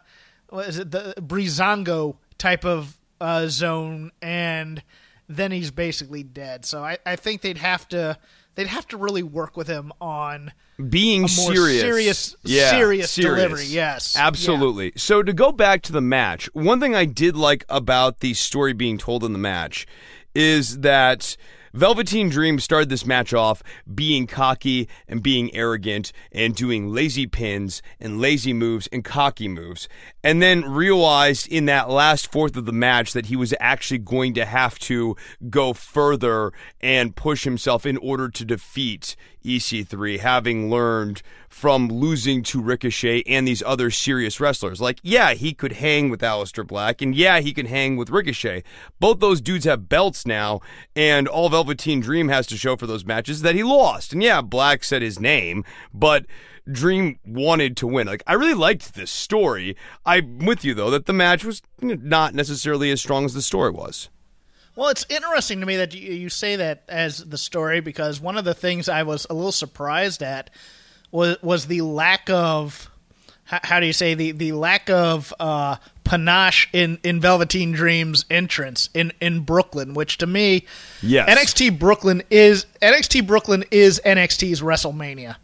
what 0.49 0.69
is 0.69 0.79
it 0.79 0.91
the 0.91 1.15
Breezango 1.19 2.17
type 2.39 2.65
of 2.65 2.99
uh, 3.21 3.47
zone 3.49 4.13
and 4.23 4.83
then 5.29 5.51
he's 5.51 5.71
basically 5.71 6.23
dead. 6.23 6.65
So 6.65 6.85
I, 6.85 6.99
I 7.07 7.17
think 7.17 7.41
they'd 7.41 7.59
have 7.59 7.89
to 7.89 8.19
they'd 8.55 8.67
have 8.67 8.87
to 8.89 8.97
really 8.97 9.23
work 9.23 9.57
with 9.57 9.67
him 9.67 9.93
on 10.01 10.53
being 10.89 11.29
serious, 11.29 11.81
serious, 11.81 12.37
yeah, 12.43 12.71
serious, 12.71 13.11
serious. 13.11 13.37
delivery. 13.37 13.65
Yes, 13.67 14.17
absolutely. 14.17 14.87
Yeah. 14.87 14.93
So 14.97 15.23
to 15.23 15.33
go 15.33 15.53
back 15.53 15.83
to 15.83 15.93
the 15.93 16.01
match, 16.01 16.49
one 16.55 16.81
thing 16.81 16.95
I 16.95 17.05
did 17.05 17.37
like 17.37 17.65
about 17.69 18.21
the 18.21 18.35
story 18.35 18.73
being 18.73 18.99
told 18.99 19.25
in 19.25 19.33
the 19.33 19.39
match 19.39 19.87
is 20.35 20.81
that 20.81 21.37
Velveteen 21.75 22.29
Dream 22.29 22.61
started 22.61 22.89
this 22.89 23.05
match 23.05 23.35
off 23.35 23.61
being 23.93 24.29
cocky 24.29 24.89
and 25.09 25.21
being 25.21 25.53
arrogant 25.53 26.13
and 26.31 26.55
doing 26.55 26.95
lazy 26.95 27.27
pins 27.27 27.83
and 27.99 28.21
lazy 28.21 28.53
moves 28.53 28.87
and 28.93 29.05
cocky 29.05 29.49
moves. 29.49 29.89
And 30.23 30.41
then 30.41 30.71
realized 30.71 31.49
in 31.49 31.65
that 31.65 31.91
last 31.91 32.31
fourth 32.31 32.57
of 32.57 32.67
the 32.67 32.73
match 32.73 33.13
that 33.13 33.27
he 33.27 33.35
was 33.35 33.53
actually 33.59 33.99
going 33.99 34.35
to 34.35 34.45
have 34.45 34.79
to 34.81 35.17
go 35.51 35.73
further 35.73 36.53
and 36.81 37.17
push 37.17 37.43
himself 37.43 37.85
in 37.85 37.97
order 37.97 38.29
to 38.29 38.45
defeat 38.45 39.17
EC3, 39.45 40.19
having 40.21 40.71
learned 40.71 41.23
from 41.49 41.89
losing 41.89 42.43
to 42.43 42.61
Ricochet 42.61 43.23
and 43.27 43.47
these 43.47 43.63
other 43.63 43.91
serious 43.91 44.41
wrestlers. 44.41 44.81
Like, 44.81 44.99
yeah, 45.03 45.35
he 45.35 45.55
could 45.55 45.75
hang 45.75 46.11
with 46.11 46.21
Aleister 46.21 46.67
Black, 46.67 47.01
and 47.01 47.15
yeah, 47.15 47.41
he 47.41 47.53
can 47.53 47.67
hang 47.67 47.97
with 47.97 48.11
Ricochet. 48.11 48.65
Both 48.99 49.21
those 49.21 49.41
dudes 49.41 49.65
have 49.65 49.89
belts 49.89 50.27
now, 50.27 50.61
and 50.97 51.29
all 51.29 51.49
Velveteen 51.49 52.01
Dream 52.01 52.29
has 52.29 52.47
to 52.49 52.57
show 52.57 52.77
for 52.77 52.87
those 52.87 53.05
matches 53.05 53.43
that 53.43 53.55
he 53.55 53.63
lost. 53.63 54.13
And 54.13 54.23
yeah, 54.23 54.41
Black 54.41 54.83
said 54.83 55.03
his 55.03 55.21
name, 55.21 55.65
but 55.93 56.27
Dream 56.71 57.19
wanted 57.27 57.77
to 57.79 57.87
win. 57.87 58.07
Like, 58.07 58.23
I 58.27 58.33
really 58.35 58.55
liked 58.55 58.95
this 58.95 59.11
story. 59.11 59.77
I'm 60.07 60.39
with 60.39 60.65
you, 60.65 60.75
though, 60.75 60.91
that 60.91 61.07
the 61.07 61.13
match 61.13 61.45
was 61.45 61.63
not 61.81 62.35
necessarily 62.35 62.91
as 62.91 63.01
strong 63.01 63.25
as 63.25 63.35
the 63.35 63.43
story 63.43 63.71
was. 63.71 64.09
Well, 64.77 64.89
it's 64.89 65.07
interesting 65.09 65.61
to 65.61 65.67
me 65.67 65.77
that 65.77 65.95
you 65.95 66.29
say 66.29 66.57
that 66.57 66.83
as 66.89 67.19
the 67.19 67.39
story 67.39 67.81
because 67.81 68.21
one 68.21 68.37
of 68.37 68.45
the 68.45 68.55
things 68.55 68.89
I 68.89 69.05
was 69.05 69.27
a 69.31 69.35
little 69.35 69.53
surprised 69.53 70.23
at 70.23 70.51
was 71.13 71.37
was 71.43 71.67
the 71.67 71.83
lack 71.83 72.29
of 72.29 72.91
how, 73.45 73.61
how 73.63 73.81
do 73.81 73.87
you 73.87 73.93
say 73.93 74.15
the 74.15 74.33
the 74.33 74.51
lack 74.53 74.91
of 74.91 75.33
uh, 75.39 75.77
panache 76.03 76.69
in 76.73 76.99
in 77.05 77.21
Velveteen 77.21 77.71
Dream's 77.73 78.25
entrance 78.31 78.91
in 78.95 79.13
in 79.21 79.41
Brooklyn, 79.41 79.95
which 79.95 80.19
to 80.19 80.27
me, 80.27 80.65
Yes. 81.03 81.29
NXT 81.29 81.79
Brooklyn 81.79 82.23
is 82.31 82.67
NXT 82.83 83.27
Brooklyn 83.29 83.65
is 83.71 84.01
NXT's 84.05 84.61
WrestleMania, 84.61 85.37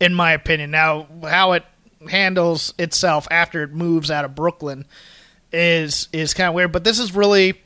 in 0.00 0.14
my 0.14 0.32
opinion. 0.32 0.70
Now, 0.70 1.08
how 1.24 1.52
it 1.52 1.64
handles 2.08 2.72
itself 2.78 3.28
after 3.30 3.64
it 3.64 3.72
moves 3.72 4.10
out 4.10 4.24
of 4.24 4.34
Brooklyn 4.34 4.86
is 5.52 6.08
is 6.12 6.32
kind 6.32 6.48
of 6.48 6.54
weird, 6.54 6.72
but 6.72 6.84
this 6.84 6.98
is 6.98 7.14
really 7.14 7.60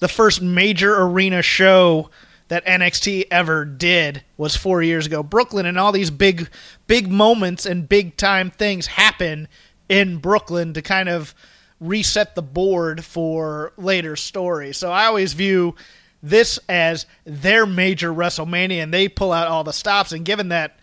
the 0.00 0.08
first 0.08 0.42
major 0.42 1.00
arena 1.00 1.40
show 1.42 2.10
that 2.48 2.66
NXT 2.66 3.26
ever 3.30 3.64
did 3.64 4.24
was 4.36 4.56
4 4.56 4.82
years 4.82 5.06
ago. 5.06 5.22
Brooklyn 5.22 5.66
and 5.66 5.78
all 5.78 5.92
these 5.92 6.10
big 6.10 6.50
big 6.88 7.08
moments 7.08 7.64
and 7.64 7.88
big 7.88 8.16
time 8.16 8.50
things 8.50 8.88
happen 8.88 9.46
in 9.88 10.16
Brooklyn 10.16 10.72
to 10.74 10.82
kind 10.82 11.08
of 11.08 11.32
reset 11.78 12.34
the 12.34 12.42
board 12.42 13.04
for 13.04 13.72
later 13.76 14.16
stories. 14.16 14.76
So 14.76 14.90
I 14.90 15.06
always 15.06 15.32
view 15.32 15.76
this 16.22 16.58
as 16.68 17.06
their 17.24 17.66
major 17.66 18.12
WrestleMania 18.12 18.82
and 18.82 18.92
they 18.92 19.08
pull 19.08 19.32
out 19.32 19.48
all 19.48 19.64
the 19.64 19.72
stops 19.72 20.12
and 20.12 20.24
given 20.24 20.48
that 20.48 20.79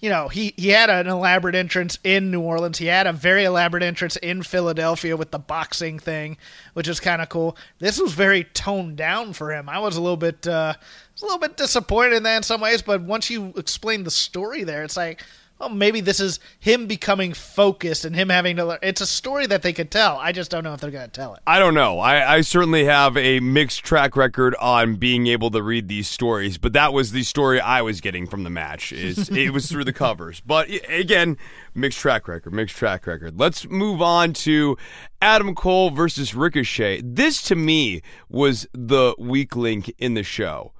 you 0.00 0.10
know, 0.10 0.28
he, 0.28 0.54
he 0.56 0.68
had 0.68 0.90
an 0.90 1.08
elaborate 1.08 1.56
entrance 1.56 1.98
in 2.04 2.30
New 2.30 2.40
Orleans. 2.40 2.78
He 2.78 2.86
had 2.86 3.06
a 3.06 3.12
very 3.12 3.44
elaborate 3.44 3.82
entrance 3.82 4.16
in 4.16 4.42
Philadelphia 4.42 5.16
with 5.16 5.32
the 5.32 5.38
boxing 5.38 5.98
thing, 5.98 6.36
which 6.74 6.86
is 6.86 7.00
kind 7.00 7.20
of 7.20 7.28
cool. 7.28 7.56
This 7.80 8.00
was 8.00 8.12
very 8.12 8.44
toned 8.44 8.96
down 8.96 9.32
for 9.32 9.52
him. 9.52 9.68
I 9.68 9.80
was 9.80 9.96
a 9.96 10.00
little 10.00 10.16
bit 10.16 10.46
uh, 10.46 10.74
a 11.20 11.24
little 11.24 11.38
bit 11.38 11.56
disappointed 11.56 12.14
in 12.14 12.22
that 12.22 12.36
in 12.36 12.42
some 12.44 12.60
ways, 12.60 12.80
but 12.80 13.00
once 13.02 13.28
you 13.28 13.52
explain 13.56 14.04
the 14.04 14.10
story 14.10 14.62
there, 14.62 14.84
it's 14.84 14.96
like, 14.96 15.22
well, 15.58 15.68
maybe 15.68 16.00
this 16.00 16.20
is 16.20 16.38
him 16.60 16.86
becoming 16.86 17.32
focused 17.32 18.04
and 18.04 18.14
him 18.14 18.28
having 18.28 18.56
to. 18.56 18.64
learn. 18.64 18.78
It's 18.82 19.00
a 19.00 19.06
story 19.06 19.46
that 19.46 19.62
they 19.62 19.72
could 19.72 19.90
tell. 19.90 20.16
I 20.18 20.32
just 20.32 20.50
don't 20.50 20.62
know 20.62 20.72
if 20.74 20.80
they're 20.80 20.90
going 20.90 21.06
to 21.06 21.10
tell 21.10 21.34
it. 21.34 21.40
I 21.46 21.58
don't 21.58 21.74
know. 21.74 21.98
I, 21.98 22.36
I 22.36 22.40
certainly 22.42 22.84
have 22.84 23.16
a 23.16 23.40
mixed 23.40 23.84
track 23.84 24.16
record 24.16 24.54
on 24.60 24.96
being 24.96 25.26
able 25.26 25.50
to 25.50 25.62
read 25.62 25.88
these 25.88 26.08
stories, 26.08 26.58
but 26.58 26.72
that 26.74 26.92
was 26.92 27.10
the 27.12 27.24
story 27.24 27.60
I 27.60 27.82
was 27.82 28.00
getting 28.00 28.26
from 28.26 28.44
the 28.44 28.50
match. 28.50 28.92
Is 28.92 29.28
it 29.32 29.52
was 29.52 29.66
through 29.70 29.84
the 29.84 29.92
covers, 29.92 30.40
but 30.40 30.68
again, 30.88 31.36
mixed 31.74 31.98
track 31.98 32.28
record, 32.28 32.52
mixed 32.52 32.76
track 32.76 33.06
record. 33.06 33.38
Let's 33.38 33.68
move 33.68 34.00
on 34.00 34.32
to 34.34 34.76
Adam 35.20 35.54
Cole 35.54 35.90
versus 35.90 36.34
Ricochet. 36.34 37.02
This 37.04 37.42
to 37.42 37.56
me 37.56 38.02
was 38.28 38.66
the 38.72 39.14
weak 39.18 39.56
link 39.56 39.92
in 39.98 40.14
the 40.14 40.22
show, 40.22 40.72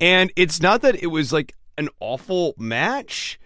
and 0.00 0.32
it's 0.36 0.60
not 0.60 0.80
that 0.82 1.02
it 1.02 1.08
was 1.08 1.32
like 1.32 1.54
an 1.76 1.88
awful 2.00 2.54
match. 2.56 3.38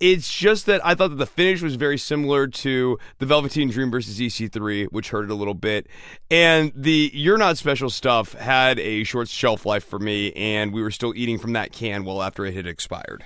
It's 0.00 0.32
just 0.32 0.64
that 0.64 0.84
I 0.84 0.94
thought 0.94 1.08
that 1.08 1.16
the 1.16 1.26
finish 1.26 1.60
was 1.60 1.76
very 1.76 1.98
similar 1.98 2.46
to 2.46 2.98
the 3.18 3.26
Velveteen 3.26 3.68
Dream 3.68 3.90
versus 3.90 4.18
EC3, 4.18 4.86
which 4.86 5.10
hurt 5.10 5.24
it 5.24 5.30
a 5.30 5.34
little 5.34 5.54
bit. 5.54 5.88
And 6.30 6.72
the 6.74 7.10
You're 7.12 7.36
Not 7.36 7.58
Special 7.58 7.90
stuff 7.90 8.32
had 8.32 8.78
a 8.78 9.04
short 9.04 9.28
shelf 9.28 9.66
life 9.66 9.84
for 9.84 9.98
me, 9.98 10.32
and 10.32 10.72
we 10.72 10.82
were 10.82 10.90
still 10.90 11.12
eating 11.14 11.38
from 11.38 11.52
that 11.52 11.72
can 11.72 12.04
well 12.06 12.22
after 12.22 12.46
it 12.46 12.54
had 12.54 12.66
expired. 12.66 13.24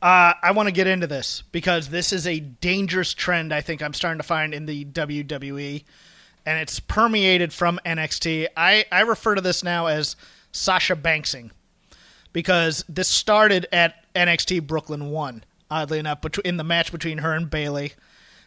Uh, 0.00 0.34
I 0.42 0.52
want 0.52 0.66
to 0.66 0.72
get 0.72 0.86
into 0.86 1.06
this 1.06 1.42
because 1.52 1.88
this 1.88 2.12
is 2.12 2.26
a 2.26 2.40
dangerous 2.40 3.14
trend 3.14 3.54
I 3.54 3.60
think 3.60 3.82
I'm 3.82 3.94
starting 3.94 4.18
to 4.18 4.26
find 4.26 4.52
in 4.52 4.66
the 4.66 4.84
WWE, 4.84 5.84
and 6.46 6.58
it's 6.58 6.80
permeated 6.80 7.52
from 7.52 7.78
NXT. 7.86 8.48
I, 8.56 8.84
I 8.90 9.00
refer 9.02 9.34
to 9.34 9.40
this 9.40 9.62
now 9.62 9.86
as 9.86 10.16
Sasha 10.52 10.96
Banksing 10.96 11.50
because 12.34 12.84
this 12.88 13.08
started 13.08 13.66
at 13.72 14.12
NXT 14.14 14.66
Brooklyn 14.66 15.10
1, 15.10 15.44
oddly 15.70 15.98
enough, 15.98 16.18
in 16.44 16.56
the 16.56 16.64
match 16.64 16.92
between 16.92 17.18
her 17.18 17.32
and 17.32 17.50
Bayley. 17.50 17.92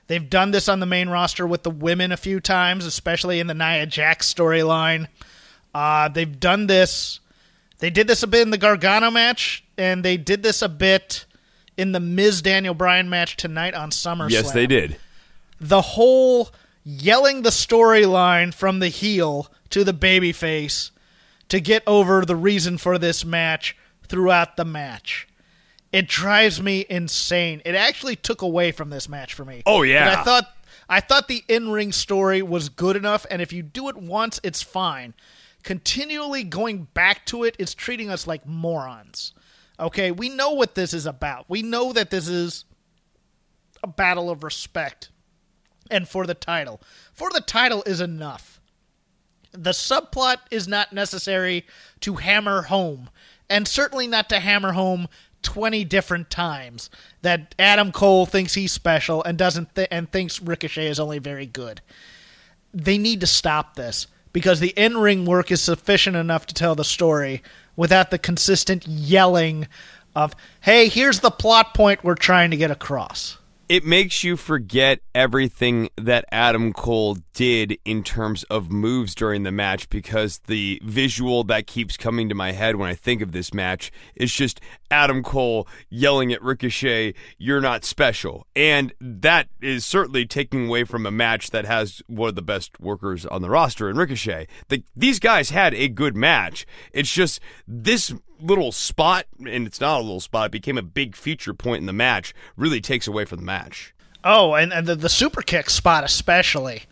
They've 0.08 0.30
done 0.30 0.52
this 0.52 0.70
on 0.70 0.80
the 0.80 0.86
main 0.86 1.10
roster 1.10 1.46
with 1.46 1.64
the 1.64 1.70
women 1.70 2.12
a 2.12 2.18
few 2.18 2.40
times, 2.40 2.86
especially 2.86 3.40
in 3.40 3.48
the 3.48 3.54
Nia 3.54 3.86
Jax 3.86 4.34
storyline. 4.34 5.08
Uh, 5.74 6.08
they've 6.08 6.40
done 6.40 6.68
this. 6.68 7.20
They 7.80 7.90
did 7.90 8.08
this 8.08 8.24
a 8.24 8.28
bit 8.28 8.42
in 8.42 8.50
the 8.50 8.58
Gargano 8.58 9.12
match, 9.12 9.64
and 9.78 10.04
they 10.04 10.18
did 10.18 10.44
this 10.44 10.62
a 10.62 10.70
bit 10.70 11.26
in 11.76 11.92
the 11.92 12.00
Miz 12.00 12.42
Daniel 12.42 12.74
Bryan 12.74 13.10
match 13.10 13.38
tonight 13.38 13.74
on 13.74 13.92
SummerSlam. 13.92 14.32
Yes, 14.32 14.52
they 14.52 14.66
did. 14.66 14.98
The 15.60 15.82
whole 15.82 16.50
yelling 16.84 17.42
the 17.42 17.50
storyline 17.50 18.54
from 18.54 18.80
the 18.80 18.88
heel 18.88 19.48
to 19.70 19.84
the 19.84 19.94
babyface 19.94 20.92
to 21.50 21.60
get 21.60 21.84
over 21.86 22.26
the 22.26 22.36
reason 22.36 22.78
for 22.78 22.98
this 22.98 23.26
match 23.26 23.76
throughout 24.08 24.56
the 24.56 24.66
match. 24.66 25.28
It 25.92 26.08
drives 26.08 26.62
me 26.62 26.86
insane. 26.90 27.62
It 27.66 27.76
actually 27.76 28.16
took 28.16 28.42
away 28.42 28.72
from 28.72 28.90
this 28.90 29.08
match 29.08 29.34
for 29.34 29.46
me. 29.46 29.64
Oh, 29.66 29.84
yeah. 29.84 30.10
But 30.10 30.20
I 30.20 30.24
thought 30.24 30.54
I 30.90 31.00
thought 31.00 31.28
the 31.28 31.44
in-ring 31.48 31.92
story 31.92 32.42
was 32.42 32.70
good 32.70 32.96
enough 32.96 33.26
and 33.30 33.42
if 33.42 33.52
you 33.52 33.62
do 33.62 33.90
it 33.90 33.98
once 33.98 34.40
it's 34.44 34.62
fine. 34.62 35.14
Continually 35.64 36.44
going 36.44 36.88
back 36.94 37.26
to 37.26 37.44
it 37.44 37.56
is 37.60 37.74
treating 37.74 38.10
us 38.10 38.26
like 38.26 38.46
morons. 38.46 39.34
Okay, 39.80 40.12
we 40.12 40.30
know 40.30 40.52
what 40.52 40.76
this 40.76 40.94
is 40.94 41.06
about. 41.06 41.46
We 41.50 41.62
know 41.62 41.92
that 41.94 42.10
this 42.10 42.28
is 42.28 42.66
a 43.84 43.88
battle 43.88 44.30
of 44.30 44.44
respect 44.44 45.10
and 45.92 46.08
for 46.08 46.26
the 46.26 46.34
title. 46.34 46.82
For 47.14 47.30
the 47.30 47.42
title 47.42 47.84
is 47.86 48.02
enough. 48.02 48.62
The 49.52 49.72
subplot 49.72 50.38
is 50.52 50.68
not 50.68 50.94
necessary 50.94 51.66
to 52.02 52.16
hammer 52.16 52.64
home, 52.64 53.10
and 53.50 53.68
certainly 53.68 54.08
not 54.08 54.30
to 54.30 54.40
hammer 54.40 54.74
home 54.74 55.08
20 55.44 55.84
different 55.86 56.30
times 56.30 56.90
that 57.22 57.56
Adam 57.58 57.92
Cole 57.92 58.26
thinks 58.26 58.54
he's 58.54 58.72
special 58.72 59.24
and 59.24 59.38
doesn't 59.38 59.76
th- 59.76 59.88
and 59.92 60.12
thinks 60.12 60.42
Ricochet 60.42 60.88
is 60.88 61.00
only 61.00 61.20
very 61.20 61.46
good. 61.46 61.82
They 62.74 62.98
need 62.98 63.22
to 63.22 63.28
stop 63.28 63.76
this 63.76 64.08
because 64.34 64.60
the 64.60 64.74
in-ring 64.78 65.26
work 65.26 65.52
is 65.52 65.62
sufficient 65.62 66.16
enough 66.16 66.46
to 66.48 66.54
tell 66.54 66.76
the 66.76 66.84
story 66.84 67.42
without 67.76 68.12
the 68.12 68.20
consistent 68.20 68.88
yelling 68.88 69.68
of, 70.16 70.36
"Hey, 70.62 70.90
here's 70.90 71.22
the 71.22 71.32
plot 71.32 71.74
point 71.74 72.04
we're 72.04 72.16
trying 72.16 72.52
to 72.52 72.58
get 72.58 72.72
across." 72.72 73.38
It 73.70 73.84
makes 73.84 74.24
you 74.24 74.38
forget 74.38 75.00
everything 75.14 75.90
that 75.98 76.26
Adam 76.32 76.72
Cole 76.72 77.18
did 77.34 77.78
in 77.84 78.04
terms 78.04 78.44
of 78.46 78.72
moves 78.72 79.14
during 79.14 79.44
the 79.44 79.52
match 79.52 79.90
because 79.90 80.40
the 80.48 80.82
visual 80.84 81.44
that 81.46 81.68
keeps 81.68 81.98
coming 81.98 82.30
to 82.30 82.36
my 82.36 82.52
head 82.52 82.78
when 82.78 82.90
I 82.90 82.96
think 82.96 83.22
of 83.22 83.32
this 83.32 83.54
match 83.54 83.92
is 84.16 84.34
just 84.34 84.62
Adam 84.90 85.22
Cole 85.22 85.68
yelling 85.90 86.32
at 86.32 86.42
Ricochet, 86.42 87.14
You're 87.38 87.62
not 87.62 87.84
special. 87.84 88.48
And 88.56 88.94
that 89.02 89.50
is 89.62 89.86
certainly 89.86 90.26
taking 90.26 90.68
away 90.68 90.86
from 90.86 91.06
a 91.06 91.12
match 91.12 91.50
that 91.52 91.66
has 91.66 92.02
one 92.08 92.30
of 92.30 92.36
the 92.36 92.42
best 92.42 92.80
workers 92.80 93.26
on 93.26 93.42
the 93.42 93.50
roster 93.50 93.90
in 93.90 93.98
Ricochet. 93.98 94.48
The, 94.70 94.84
these 94.96 95.20
guys 95.20 95.50
had 95.50 95.74
a 95.74 95.90
good 95.90 96.16
match. 96.16 96.66
It's 96.94 97.12
just 97.12 97.42
this 97.68 98.14
little 98.42 98.72
spot, 98.72 99.26
and 99.40 99.66
it's 99.68 99.82
not 99.82 99.98
a 100.00 100.04
little 100.04 100.20
spot, 100.20 100.48
it 100.48 100.52
became 100.52 100.78
a 100.78 100.82
big 100.84 101.16
feature 101.16 101.54
point 101.54 101.82
in 101.82 101.86
the 101.86 101.94
match, 101.94 102.34
really 102.56 102.82
takes 102.82 103.08
away 103.08 103.26
from 103.26 103.40
the 103.40 103.46
match. 103.46 103.94
Oh, 104.24 104.54
and, 104.56 104.74
and 104.74 104.86
the, 104.88 104.96
the 104.96 105.10
super 105.10 105.42
kick 105.42 105.70
spot 105.70 106.04
especially 106.04 106.84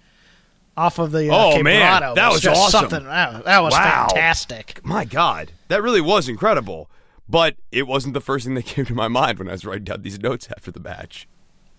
off 0.78 1.00
of 1.00 1.12
the 1.12 1.30
uh, 1.30 1.36
Oh, 1.38 1.54
Cape 1.56 1.64
man, 1.64 2.02
Dorado 2.02 2.16
that 2.16 2.32
was 2.32 2.42
just 2.42 2.60
awesome. 2.62 2.90
something 2.90 3.04
that, 3.06 3.46
that 3.46 3.64
was 3.64 3.74
Wow. 3.74 4.08
fantastic. 4.10 4.80
My 4.86 5.06
God, 5.06 5.52
that 5.70 5.82
really 5.82 6.02
was 6.02 6.28
incredible. 6.30 6.90
But 7.28 7.56
it 7.72 7.88
wasn't 7.88 8.14
the 8.14 8.22
first 8.22 8.46
thing 8.46 8.54
that 8.56 8.66
came 8.66 8.86
to 8.86 8.94
my 8.94 9.08
mind 9.08 9.40
when 9.40 9.48
I 9.50 9.54
was 9.54 9.66
writing 9.66 9.86
down 9.86 10.02
these 10.04 10.20
notes 10.20 10.48
after 10.56 10.70
the 10.72 10.80
match. 10.80 11.28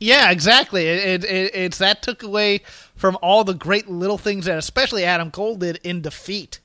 Yeah, 0.01 0.31
exactly. 0.31 0.87
It, 0.87 1.25
it, 1.25 1.31
it 1.31 1.55
it's 1.55 1.79
that 1.79 2.03
took 2.03 2.23
away 2.23 2.63
from 2.97 3.17
all 3.23 3.45
the 3.45 3.55
great 3.55 3.89
little 3.89 4.19
things 4.19 4.45
that 4.47 4.59
especially 4.59 5.05
Adam 5.05 5.31
Cole 5.31 5.57
did 5.57 5.79
in 5.85 6.03
defeat 6.03 6.61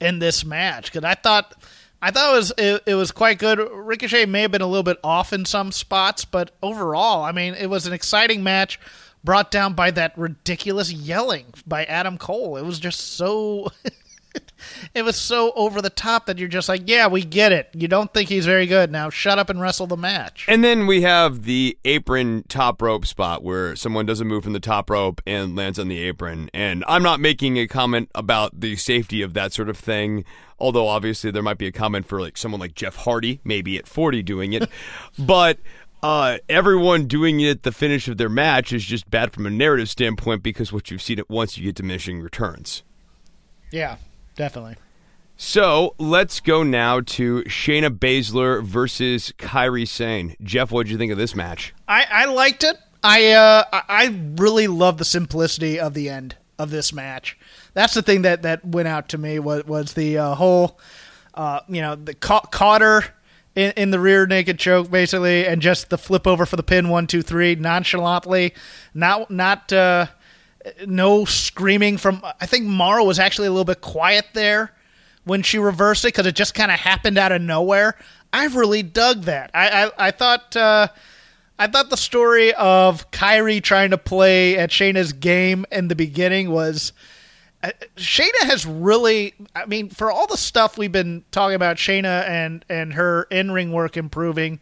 in 0.00 0.18
this 0.18 0.44
match 0.44 0.92
because 0.92 1.02
I 1.02 1.14
thought 1.14 1.54
I 2.00 2.10
thought 2.10 2.34
it 2.34 2.36
was 2.36 2.52
it, 2.58 2.82
it 2.86 2.94
was 2.94 3.10
quite 3.12 3.38
good. 3.38 3.58
Ricochet 3.58 4.26
may 4.26 4.42
have 4.42 4.50
been 4.50 4.62
a 4.62 4.66
little 4.66 4.82
bit 4.82 4.98
off 5.02 5.32
in 5.32 5.44
some 5.44 5.72
spots, 5.72 6.24
but 6.24 6.50
overall, 6.62 7.24
I 7.24 7.32
mean, 7.32 7.54
it 7.54 7.68
was 7.68 7.86
an 7.86 7.92
exciting 7.92 8.42
match 8.42 8.78
brought 9.24 9.50
down 9.50 9.74
by 9.74 9.90
that 9.90 10.16
ridiculous 10.16 10.92
yelling 10.92 11.46
by 11.66 11.84
Adam 11.84 12.16
Cole. 12.18 12.56
It 12.56 12.64
was 12.64 12.78
just 12.78 13.00
so 13.14 13.72
it 14.94 15.02
was 15.02 15.16
so 15.16 15.52
over 15.54 15.82
the 15.82 15.90
top 15.90 16.26
that 16.26 16.38
you're 16.38 16.48
just 16.48 16.68
like, 16.68 16.82
yeah, 16.86 17.06
we 17.06 17.24
get 17.24 17.52
it. 17.52 17.68
You 17.74 17.88
don't 17.88 18.12
think 18.12 18.28
he's 18.28 18.46
very 18.46 18.66
good. 18.66 18.90
Now 18.90 19.10
shut 19.10 19.38
up 19.38 19.50
and 19.50 19.60
wrestle 19.60 19.86
the 19.86 19.96
match. 19.96 20.46
And 20.48 20.62
then 20.62 20.86
we 20.86 21.02
have 21.02 21.44
the 21.44 21.78
apron 21.84 22.44
top 22.48 22.80
rope 22.82 23.06
spot 23.06 23.42
where 23.42 23.76
someone 23.76 24.06
does 24.06 24.20
a 24.20 24.24
move 24.24 24.44
from 24.44 24.52
the 24.52 24.60
top 24.60 24.90
rope 24.90 25.20
and 25.26 25.56
lands 25.56 25.78
on 25.78 25.88
the 25.88 25.98
apron. 25.98 26.50
And 26.52 26.84
I'm 26.86 27.02
not 27.02 27.20
making 27.20 27.58
a 27.58 27.66
comment 27.66 28.10
about 28.14 28.60
the 28.60 28.76
safety 28.76 29.22
of 29.22 29.34
that 29.34 29.52
sort 29.52 29.68
of 29.68 29.78
thing, 29.78 30.24
although 30.58 30.88
obviously 30.88 31.30
there 31.30 31.42
might 31.42 31.58
be 31.58 31.66
a 31.66 31.72
comment 31.72 32.06
for 32.06 32.20
like 32.20 32.36
someone 32.36 32.60
like 32.60 32.74
Jeff 32.74 32.96
Hardy, 32.96 33.40
maybe 33.44 33.76
at 33.78 33.86
40 33.86 34.22
doing 34.22 34.52
it. 34.52 34.68
but 35.18 35.58
uh, 36.02 36.38
everyone 36.48 37.06
doing 37.06 37.40
it 37.40 37.50
at 37.50 37.62
the 37.62 37.72
finish 37.72 38.06
of 38.08 38.16
their 38.16 38.28
match 38.28 38.72
is 38.72 38.84
just 38.84 39.10
bad 39.10 39.32
from 39.32 39.46
a 39.46 39.50
narrative 39.50 39.88
standpoint 39.88 40.42
because 40.42 40.72
what 40.72 40.90
you've 40.90 41.02
seen 41.02 41.18
it 41.18 41.28
once, 41.28 41.56
you 41.56 41.64
get 41.64 41.74
diminishing 41.74 42.20
returns. 42.20 42.82
Yeah, 43.72 43.96
definitely. 44.36 44.76
So 45.38 45.94
let's 45.98 46.40
go 46.40 46.62
now 46.62 47.00
to 47.00 47.42
Shayna 47.42 47.90
Baszler 47.90 48.62
versus 48.64 49.34
Kairi 49.38 49.86
Sane. 49.86 50.34
Jeff, 50.42 50.70
what 50.72 50.86
did 50.86 50.92
you 50.92 50.98
think 50.98 51.12
of 51.12 51.18
this 51.18 51.34
match? 51.34 51.74
I, 51.86 52.06
I 52.10 52.24
liked 52.24 52.64
it. 52.64 52.76
I 53.02 53.32
uh, 53.32 53.64
I- 53.72 54.18
really 54.38 54.66
love 54.66 54.96
the 54.98 55.04
simplicity 55.04 55.78
of 55.78 55.92
the 55.94 56.08
end 56.08 56.36
of 56.58 56.70
this 56.70 56.92
match. 56.92 57.38
That's 57.74 57.92
the 57.92 58.00
thing 58.00 58.22
that 58.22 58.42
that 58.42 58.64
went 58.64 58.88
out 58.88 59.10
to 59.10 59.18
me 59.18 59.38
was 59.38 59.64
was 59.66 59.92
the 59.92 60.16
uh, 60.16 60.34
whole, 60.34 60.80
uh, 61.34 61.60
you 61.68 61.82
know, 61.82 61.94
the 61.94 62.14
ca- 62.14 62.40
caught 62.40 62.80
her 62.80 63.04
in, 63.54 63.72
in 63.76 63.90
the 63.90 64.00
rear 64.00 64.26
naked 64.26 64.58
choke 64.58 64.90
basically, 64.90 65.46
and 65.46 65.60
just 65.60 65.90
the 65.90 65.98
flip 65.98 66.26
over 66.26 66.46
for 66.46 66.56
the 66.56 66.62
pin 66.62 66.88
one 66.88 67.06
two 67.06 67.20
three 67.20 67.54
nonchalantly, 67.54 68.54
not 68.94 69.30
not. 69.30 69.70
No 70.86 71.24
screaming 71.24 71.96
from. 71.96 72.22
I 72.40 72.46
think 72.46 72.64
Mauro 72.64 73.04
was 73.04 73.18
actually 73.18 73.48
a 73.48 73.50
little 73.50 73.64
bit 73.64 73.80
quiet 73.80 74.26
there 74.32 74.72
when 75.24 75.42
she 75.42 75.58
reversed 75.58 76.04
it 76.04 76.08
because 76.08 76.26
it 76.26 76.34
just 76.34 76.54
kind 76.54 76.70
of 76.70 76.78
happened 76.78 77.18
out 77.18 77.32
of 77.32 77.42
nowhere. 77.42 77.96
I've 78.32 78.56
really 78.56 78.82
dug 78.82 79.22
that. 79.22 79.50
I 79.54 79.84
I, 79.84 80.08
I 80.08 80.10
thought 80.10 80.56
uh, 80.56 80.88
I 81.58 81.66
thought 81.66 81.90
the 81.90 81.96
story 81.96 82.52
of 82.54 83.10
Kairi 83.10 83.62
trying 83.62 83.90
to 83.90 83.98
play 83.98 84.56
at 84.58 84.70
Shayna's 84.70 85.12
game 85.12 85.66
in 85.70 85.88
the 85.88 85.96
beginning 85.96 86.50
was. 86.50 86.92
Uh, 87.62 87.70
Shayna 87.96 88.42
has 88.42 88.66
really, 88.66 89.32
I 89.54 89.64
mean, 89.64 89.88
for 89.88 90.12
all 90.12 90.26
the 90.26 90.36
stuff 90.36 90.76
we've 90.76 90.92
been 90.92 91.24
talking 91.30 91.54
about 91.56 91.78
Shayna 91.78 92.28
and 92.28 92.64
and 92.68 92.92
her 92.92 93.22
in 93.30 93.50
ring 93.50 93.72
work 93.72 93.96
improving, 93.96 94.60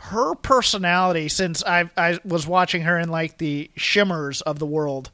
her 0.00 0.34
personality 0.34 1.28
since 1.28 1.62
I 1.64 1.90
I 1.96 2.18
was 2.24 2.46
watching 2.46 2.82
her 2.82 2.98
in 2.98 3.10
like 3.10 3.38
the 3.38 3.70
shimmers 3.76 4.40
of 4.42 4.58
the 4.58 4.66
world, 4.66 5.10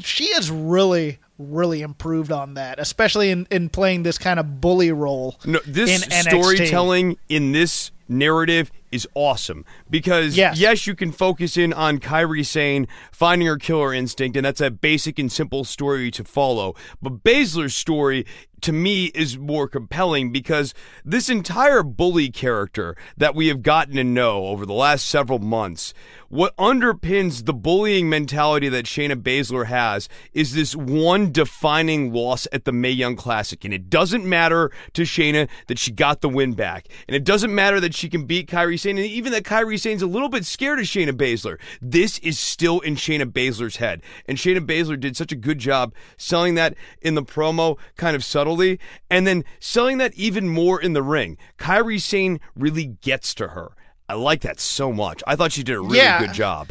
she 0.00 0.32
has 0.32 0.50
really 0.50 1.18
really 1.38 1.82
improved 1.82 2.32
on 2.32 2.54
that, 2.54 2.80
especially 2.80 3.30
in, 3.30 3.46
in 3.50 3.68
playing 3.68 4.02
this 4.02 4.18
kind 4.18 4.40
of 4.40 4.60
bully 4.60 4.90
role. 4.90 5.36
No, 5.44 5.60
this 5.64 6.04
in 6.04 6.10
NXT. 6.10 6.28
storytelling 6.28 7.16
in 7.28 7.52
this 7.52 7.92
narrative 8.08 8.72
is 8.90 9.06
awesome 9.14 9.64
because 9.90 10.36
Yes. 10.36 10.58
yes, 10.58 10.86
you 10.86 10.94
can 10.94 11.12
focus 11.12 11.56
in 11.56 11.72
on 11.72 11.98
Kairi 11.98 12.44
Sane 12.44 12.86
finding 13.12 13.46
her 13.48 13.56
killer 13.56 13.92
instinct, 13.92 14.36
and 14.36 14.44
that's 14.44 14.60
a 14.60 14.70
basic 14.70 15.18
and 15.18 15.30
simple 15.30 15.64
story 15.64 16.10
to 16.12 16.24
follow. 16.24 16.74
But 17.02 17.22
Baszler's 17.24 17.74
story 17.74 18.24
to 18.60 18.72
me 18.72 19.04
is 19.14 19.38
more 19.38 19.68
compelling 19.68 20.32
because 20.32 20.74
this 21.04 21.28
entire 21.28 21.84
bully 21.84 22.28
character 22.28 22.96
that 23.16 23.32
we 23.34 23.46
have 23.46 23.62
gotten 23.62 23.94
to 23.94 24.02
know 24.02 24.46
over 24.46 24.66
the 24.66 24.72
last 24.72 25.06
several 25.06 25.38
months, 25.38 25.94
what 26.28 26.56
underpins 26.56 27.44
the 27.46 27.54
bullying 27.54 28.08
mentality 28.08 28.68
that 28.68 28.84
Shayna 28.84 29.14
Baszler 29.14 29.66
has 29.66 30.08
is 30.32 30.54
this 30.54 30.74
one 30.74 31.30
defining 31.30 32.12
loss 32.12 32.48
at 32.52 32.64
the 32.64 32.72
Mae 32.72 32.90
Young 32.90 33.14
Classic. 33.14 33.64
And 33.64 33.72
it 33.72 33.88
doesn't 33.88 34.24
matter 34.24 34.72
to 34.94 35.02
Shayna 35.02 35.48
that 35.68 35.78
she 35.78 35.92
got 35.92 36.20
the 36.20 36.28
win 36.28 36.52
back. 36.54 36.88
And 37.06 37.14
it 37.14 37.24
doesn't 37.24 37.54
matter 37.54 37.78
that 37.78 37.94
she 37.94 38.08
can 38.08 38.24
beat 38.26 38.48
Kairi 38.48 38.77
Sane, 38.78 38.96
and 38.98 39.06
even 39.06 39.32
that 39.32 39.42
Kairi 39.44 39.78
Sane's 39.78 40.02
a 40.02 40.06
little 40.06 40.28
bit 40.28 40.44
scared 40.44 40.78
of 40.78 40.84
Shayna 40.86 41.12
Baszler. 41.12 41.58
This 41.80 42.18
is 42.20 42.38
still 42.38 42.80
in 42.80 42.94
Shayna 42.96 43.24
Baszler's 43.24 43.76
head. 43.76 44.02
And 44.26 44.38
Shayna 44.38 44.60
Baszler 44.66 44.98
did 44.98 45.16
such 45.16 45.32
a 45.32 45.36
good 45.36 45.58
job 45.58 45.94
selling 46.16 46.54
that 46.54 46.74
in 47.02 47.14
the 47.14 47.22
promo, 47.22 47.78
kind 47.96 48.14
of 48.16 48.24
subtly, 48.24 48.78
and 49.10 49.26
then 49.26 49.44
selling 49.60 49.98
that 49.98 50.14
even 50.14 50.48
more 50.48 50.80
in 50.80 50.92
the 50.92 51.02
ring. 51.02 51.36
Kairi 51.58 52.00
Sane 52.00 52.40
really 52.56 52.86
gets 53.02 53.34
to 53.34 53.48
her. 53.48 53.72
I 54.08 54.14
like 54.14 54.40
that 54.42 54.58
so 54.60 54.92
much. 54.92 55.22
I 55.26 55.36
thought 55.36 55.52
she 55.52 55.62
did 55.62 55.76
a 55.76 55.80
really 55.80 55.98
Yeah. 55.98 56.18
good 56.20 56.32
job. 56.32 56.68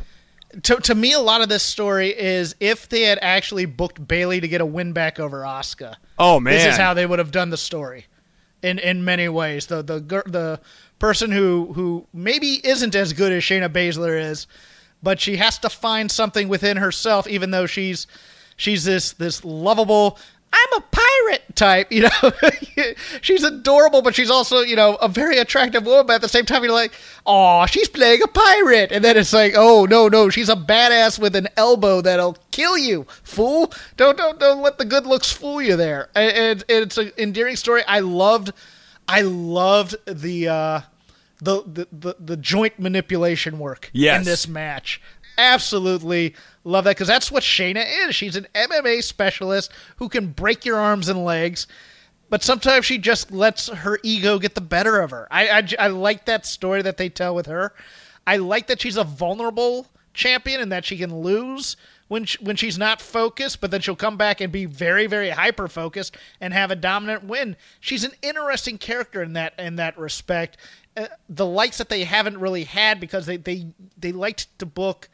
to 0.64 0.78
to 0.78 0.96
me, 0.96 1.12
a 1.12 1.20
lot 1.20 1.42
of 1.42 1.50
this 1.50 1.62
story 1.62 2.10
is 2.18 2.56
if 2.62 2.88
they 2.88 3.02
had 3.02 3.20
actually 3.22 3.66
booked 3.66 4.08
Bayley 4.08 4.40
to 4.40 4.48
get 4.48 4.62
a 4.62 4.66
win 4.66 4.94
back 4.94 5.20
over 5.20 5.42
Asuka. 5.42 5.96
Oh 6.18 6.40
man. 6.40 6.54
This 6.54 6.66
is 6.66 6.78
how 6.78 6.94
they 6.94 7.06
would 7.06 7.20
have 7.20 7.32
done 7.32 7.50
the 7.50 7.58
story, 7.58 8.06
in 8.64 8.80
in 8.80 9.04
many 9.04 9.28
ways. 9.28 9.66
The 9.68 9.84
the 9.84 10.00
the 10.26 10.60
person 11.00 11.32
who 11.32 11.74
who 11.74 12.06
maybe 12.14 12.60
isn't 12.68 12.96
as 12.96 13.14
good 13.14 13.32
as 13.32 13.44
Shayna 13.44 13.70
Baszler 13.70 14.20
is, 14.20 14.48
but 15.04 15.20
she 15.20 15.38
has 15.38 15.58
to 15.60 15.70
find 15.70 16.12
something 16.12 16.48
within 16.48 16.78
herself, 16.78 17.28
even 17.28 17.52
though 17.52 17.66
she's 17.66 18.08
she's 18.56 18.84
this 18.84 19.14
this 19.14 19.44
lovable. 19.46 20.18
I'm 20.54 20.82
a 20.82 20.84
pirate 20.92 21.56
type, 21.56 21.88
you 21.92 22.04
know. 22.04 22.32
she's 23.22 23.44
adorable, 23.44 24.02
but 24.02 24.16
she's 24.16 24.30
also, 24.30 24.62
you 24.62 24.76
know, 24.76 24.96
a 24.96 25.10
very 25.10 25.38
attractive 25.40 25.86
woman. 25.86 26.08
But 26.08 26.14
at 26.16 26.22
the 26.22 26.30
same 26.30 26.46
time, 26.46 26.64
you're 26.64 26.72
like, 26.72 26.94
oh, 27.26 27.66
she's 27.66 27.90
playing 27.90 28.22
a 28.24 28.28
pirate, 28.28 28.92
and 28.92 29.04
then 29.04 29.18
it's 29.18 29.34
like, 29.34 29.54
oh 29.56 29.86
no, 29.86 30.08
no, 30.08 30.30
she's 30.30 30.50
a 30.50 30.56
badass 30.56 31.20
with 31.20 31.36
an 31.36 31.48
elbow 31.58 32.02
that'll 32.02 32.38
kill 32.52 32.78
you, 32.78 33.06
fool. 33.24 33.72
Don't 33.98 34.18
don't 34.18 34.40
don't 34.40 34.62
let 34.62 34.78
the 34.78 34.86
good 34.86 35.06
looks 35.06 35.32
fool 35.32 35.62
you 35.62 35.76
there. 35.76 36.10
And, 36.16 36.32
and, 36.32 36.64
and 36.70 36.84
it's 36.84 36.98
an 36.98 37.12
endearing 37.18 37.56
story. 37.58 37.84
I 37.86 38.00
loved, 38.00 38.54
I 39.08 39.22
loved 39.22 39.96
the. 40.06 40.48
uh 40.50 40.82
the, 41.40 41.62
the, 41.68 41.88
the, 41.92 42.16
the 42.20 42.36
joint 42.36 42.80
manipulation 42.80 43.60
work 43.60 43.92
Yes. 43.94 44.18
in 44.18 44.26
this 44.26 44.48
match. 44.48 45.00
Absolutely 45.38 46.34
love 46.64 46.86
that 46.86 46.96
because 46.98 47.08
that's 47.08 47.32
what 47.32 47.44
Shayna 47.44 47.86
is. 48.08 48.16
She's 48.16 48.36
an 48.36 48.48
MMA 48.56 49.04
specialist 49.04 49.72
who 49.98 50.10
can 50.10 50.30
break 50.30 50.66
your 50.66 50.78
arms 50.78 51.08
and 51.10 51.24
legs, 51.24 51.68
but 52.32 52.42
sometimes 52.44 52.86
she 52.88 52.98
just 52.98 53.32
lets 53.32 53.70
her 53.70 54.00
ego 54.02 54.40
get 54.40 54.56
the 54.56 54.62
better 54.62 55.00
of 55.00 55.12
her. 55.12 55.28
I 55.30 55.64
I 55.78 55.88
like 55.88 56.26
that 56.26 56.48
story 56.48 56.82
that 56.82 56.98
they 56.98 57.08
tell 57.08 57.36
with 57.36 57.46
her. 57.46 57.72
I 58.26 58.38
like 58.38 58.66
that 58.66 58.82
she's 58.82 58.98
a 58.98 59.04
vulnerable 59.04 59.86
champion 60.16 60.60
and 60.60 60.72
that 60.72 60.86
she 60.86 60.98
can 60.98 61.20
lose 61.22 61.78
when 62.08 62.26
she, 62.26 62.38
when 62.44 62.56
she's 62.56 62.78
not 62.78 63.02
focused, 63.02 63.62
but 63.62 63.72
then 63.72 63.82
she'll 63.82 63.96
come 63.96 64.18
back 64.18 64.42
and 64.42 64.52
be 64.52 64.66
very 64.66 65.08
very 65.08 65.30
hyper 65.30 65.68
focused 65.68 66.18
and 66.40 66.54
have 66.54 66.72
a 66.72 66.76
dominant 66.76 67.24
win. 67.24 67.56
She's 67.80 68.04
an 68.04 68.14
interesting 68.22 68.78
character 68.78 69.22
in 69.22 69.34
that 69.34 69.54
in 69.60 69.76
that 69.78 69.98
respect. 69.98 70.58
Uh, 70.96 71.08
the 71.30 71.46
likes 71.46 71.78
that 71.78 71.90
they 71.90 72.04
haven't 72.04 72.40
really 72.40 72.64
had 72.64 73.00
because 73.00 73.26
they 73.26 73.38
they 73.38 73.68
they 73.98 74.12
liked 74.12 74.58
to 74.60 74.66
book 74.66 75.10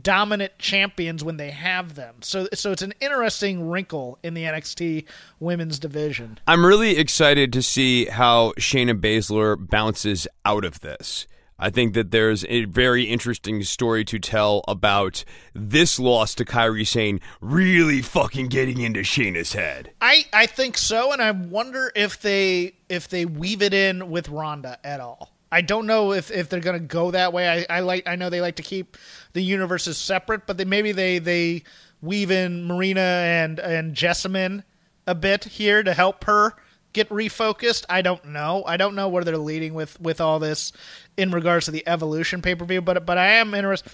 dominant 0.00 0.58
champions 0.58 1.22
when 1.22 1.36
they 1.36 1.50
have 1.50 1.94
them. 1.94 2.16
So 2.20 2.48
so 2.54 2.72
it's 2.72 2.82
an 2.82 2.94
interesting 3.00 3.68
wrinkle 3.68 4.18
in 4.22 4.34
the 4.34 4.44
NXT 4.44 5.04
women's 5.40 5.78
division. 5.78 6.38
I'm 6.46 6.64
really 6.64 6.98
excited 6.98 7.52
to 7.52 7.62
see 7.62 8.06
how 8.06 8.52
Shayna 8.58 8.98
Baszler 9.00 9.56
bounces 9.68 10.26
out 10.44 10.64
of 10.64 10.80
this. 10.80 11.26
I 11.62 11.70
think 11.70 11.94
that 11.94 12.10
there's 12.10 12.44
a 12.48 12.64
very 12.64 13.04
interesting 13.04 13.62
story 13.62 14.04
to 14.06 14.18
tell 14.18 14.64
about 14.66 15.24
this 15.54 16.00
loss 16.00 16.34
to 16.34 16.44
Kairi 16.44 16.84
Sane 16.84 17.20
really 17.40 18.02
fucking 18.02 18.48
getting 18.48 18.80
into 18.80 19.02
Shayna's 19.02 19.52
head. 19.52 19.92
I, 20.00 20.24
I 20.32 20.46
think 20.46 20.76
so, 20.76 21.12
and 21.12 21.22
I 21.22 21.30
wonder 21.30 21.92
if 21.94 22.20
they 22.20 22.74
if 22.88 23.06
they 23.06 23.26
weave 23.26 23.62
it 23.62 23.72
in 23.72 24.10
with 24.10 24.28
Ronda 24.28 24.76
at 24.82 24.98
all. 24.98 25.30
I 25.52 25.60
don't 25.60 25.86
know 25.86 26.12
if, 26.12 26.32
if 26.32 26.48
they're 26.48 26.58
gonna 26.58 26.80
go 26.80 27.12
that 27.12 27.32
way. 27.32 27.48
I, 27.48 27.76
I 27.76 27.80
like 27.80 28.08
I 28.08 28.16
know 28.16 28.28
they 28.28 28.40
like 28.40 28.56
to 28.56 28.64
keep 28.64 28.96
the 29.32 29.42
universes 29.42 29.96
separate, 29.96 30.48
but 30.48 30.58
they, 30.58 30.64
maybe 30.64 30.90
they 30.90 31.20
they 31.20 31.62
weave 32.00 32.32
in 32.32 32.64
Marina 32.64 33.00
and 33.00 33.60
and 33.60 33.94
Jessamyn 33.94 34.64
a 35.06 35.14
bit 35.14 35.44
here 35.44 35.84
to 35.84 35.94
help 35.94 36.24
her 36.24 36.54
get 36.92 37.08
refocused. 37.08 37.84
I 37.88 38.02
don't 38.02 38.24
know. 38.26 38.62
I 38.66 38.76
don't 38.76 38.94
know 38.94 39.08
where 39.08 39.24
they're 39.24 39.36
leading 39.38 39.74
with 39.74 40.00
with 40.00 40.20
all 40.20 40.38
this 40.38 40.72
in 41.16 41.30
regards 41.30 41.66
to 41.66 41.70
the 41.70 41.86
Evolution 41.86 42.42
pay 42.42 42.54
per 42.54 42.64
view, 42.64 42.80
but 42.80 43.04
but 43.06 43.18
I 43.18 43.34
am 43.34 43.54
interested. 43.54 43.92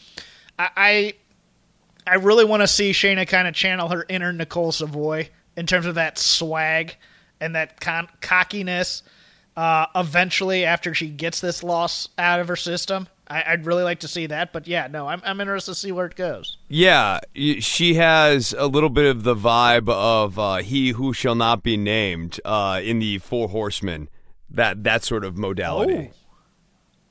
I, 0.59 1.15
I 2.07 2.17
really 2.17 2.45
want 2.45 2.63
to 2.63 2.67
see 2.67 2.91
Shayna 2.91 3.29
kind 3.29 3.47
of 3.47 3.55
channel 3.55 3.89
her 3.89 4.05
inner 4.09 4.33
Nicole 4.33 4.73
Savoy 4.73 5.31
in 5.57 5.67
terms 5.67 5.87
of 5.87 5.95
that 5.95 6.19
swag 6.19 6.97
and 7.41 7.55
that 7.55 7.81
con- 7.81 8.09
cockiness. 8.21 9.03
Uh, 9.57 9.87
eventually, 9.95 10.65
after 10.65 10.95
she 10.95 11.09
gets 11.09 11.41
this 11.41 11.63
loss 11.65 12.09
out 12.17 12.39
of 12.39 12.49
her 12.49 12.57
system, 12.57 13.09
I- 13.31 13.45
I'd 13.49 13.67
really 13.67 13.83
like 13.83 14.01
to 14.01 14.09
see 14.09 14.27
that. 14.27 14.53
But 14.53 14.67
yeah, 14.67 14.87
no, 14.91 15.07
I'm 15.07 15.21
I'm 15.25 15.41
interested 15.41 15.73
to 15.73 15.75
see 15.79 15.93
where 15.93 16.07
it 16.07 16.17
goes. 16.17 16.59
Yeah, 16.69 17.21
she 17.35 17.95
has 17.95 18.55
a 18.57 18.67
little 18.67 18.91
bit 18.91 19.07
of 19.07 19.23
the 19.23 19.35
vibe 19.35 19.88
of 19.88 20.38
uh, 20.38 20.57
"He 20.57 20.91
Who 20.91 21.12
Shall 21.12 21.35
Not 21.35 21.62
Be 21.62 21.77
Named" 21.77 22.41
uh, 22.45 22.81
in 22.83 22.99
the 22.99 23.19
Four 23.19 23.49
Horsemen. 23.49 24.09
That 24.51 24.83
that 24.85 25.05
sort 25.05 25.25
of 25.25 25.37
modality. 25.37 26.11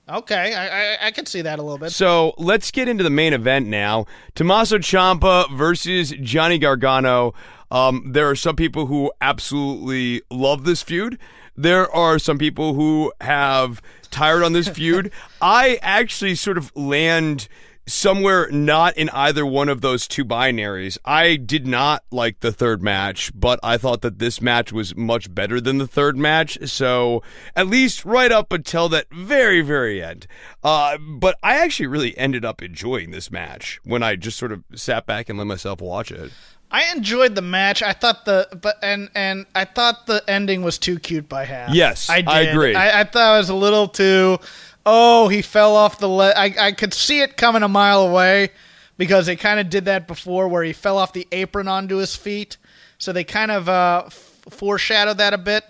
Okay, 0.10 0.54
I, 0.56 0.68
I 0.68 1.08
I 1.08 1.12
can 1.12 1.26
see 1.26 1.42
that 1.42 1.60
a 1.60 1.62
little 1.62 1.78
bit. 1.78 1.92
So 1.92 2.34
let's 2.38 2.72
get 2.72 2.88
into 2.88 3.04
the 3.04 3.10
main 3.10 3.34
event 3.34 3.68
now. 3.68 4.06
Tommaso 4.36 4.78
Ciampa 4.78 5.52
versus 5.56 6.14
Johnny 6.22 6.58
Gargano. 6.58 7.34
Um, 7.70 8.14
there 8.14 8.30
are 8.30 8.36
some 8.36 8.56
people 8.56 8.86
who 8.86 9.12
absolutely 9.20 10.22
love 10.32 10.64
this 10.64 10.82
feud. 10.82 11.20
There 11.58 11.94
are 11.94 12.20
some 12.20 12.38
people 12.38 12.74
who 12.76 13.12
have 13.20 13.82
tired 14.08 14.44
on 14.44 14.54
this 14.54 14.68
feud. 14.68 15.12
I 15.42 15.80
actually 15.82 16.36
sort 16.36 16.58
of 16.58 16.76
land 16.76 17.48
somewhere 17.88 18.50
not 18.52 18.98
in 18.98 19.10
either 19.10 19.46
one 19.46 19.70
of 19.70 19.82
those 19.82 20.08
two 20.08 20.26
binaries. 20.26 20.98
I 21.06 21.38
did 21.38 21.66
not 21.66 22.04
like 22.12 22.42
the 22.42 22.52
third 22.52 22.84
match, 22.84 23.32
but 23.34 23.60
I 23.64 23.78
thought 23.78 24.02
that 24.02 24.20
this 24.20 24.42
match 24.42 24.74
was 24.74 24.96
much 24.96 25.34
better 25.34 25.62
than 25.62 25.78
the 25.78 25.88
third 25.88 26.18
match. 26.18 26.58
So 26.70 27.24
at 27.56 27.68
least 27.68 28.06
right 28.06 28.32
up 28.32 28.52
until 28.52 28.90
that 28.90 29.08
very, 29.12 29.62
very 29.62 30.04
end. 30.04 30.28
Uh, 30.64 30.98
but 30.98 31.38
I 31.42 31.58
actually 31.58 31.88
really 31.88 32.18
ended 32.18 32.44
up 32.44 32.62
enjoying 32.62 33.12
this 33.12 33.32
match 33.32 33.80
when 33.84 34.04
I 34.04 34.16
just 34.18 34.38
sort 34.38 34.52
of 34.52 34.64
sat 34.76 35.06
back 35.06 35.30
and 35.30 35.38
let 35.38 35.48
myself 35.48 35.80
watch 35.80 36.12
it. 36.12 36.32
I 36.70 36.92
enjoyed 36.96 37.36
the 37.36 37.42
match. 37.42 37.82
I 37.82 37.94
thought 37.94 38.26
the 38.26 38.48
but 38.62 38.78
and 38.84 39.10
and 39.16 39.46
I 39.56 39.66
thought 39.66 40.06
the 40.06 40.24
ending 40.28 40.64
was 40.64 40.78
too 40.78 41.00
cute 41.00 41.30
by 41.30 41.46
half. 41.46 41.74
Yes, 41.74 42.10
I 42.10 42.22
did. 42.22 42.28
I 42.30 42.42
agree. 42.42 42.76
I, 42.76 43.02
I 43.02 43.04
thought 43.06 43.36
it 43.36 43.38
was 43.38 43.50
a 43.50 43.56
little 43.56 43.88
too. 43.88 44.38
Oh, 44.86 45.28
he 45.28 45.42
fell 45.42 45.76
off 45.76 46.00
the. 46.00 46.10
Le- 46.10 46.34
I 46.36 46.54
I 46.60 46.72
could 46.74 46.94
see 46.94 47.22
it 47.22 47.38
coming 47.38 47.64
a 47.64 47.68
mile 47.70 48.02
away, 48.02 48.50
because 48.98 49.26
they 49.28 49.36
kind 49.36 49.60
of 49.60 49.70
did 49.70 49.86
that 49.86 50.08
before 50.08 50.48
where 50.48 50.64
he 50.64 50.74
fell 50.74 50.98
off 50.98 51.14
the 51.14 51.28
apron 51.32 51.68
onto 51.68 51.98
his 51.98 52.16
feet. 52.16 52.58
So 52.98 53.14
they 53.14 53.24
kind 53.24 53.52
of 53.52 53.70
uh, 53.70 54.04
f- 54.08 54.14
foreshadowed 54.50 55.20
that 55.20 55.34
a 55.34 55.38
bit. 55.38 55.64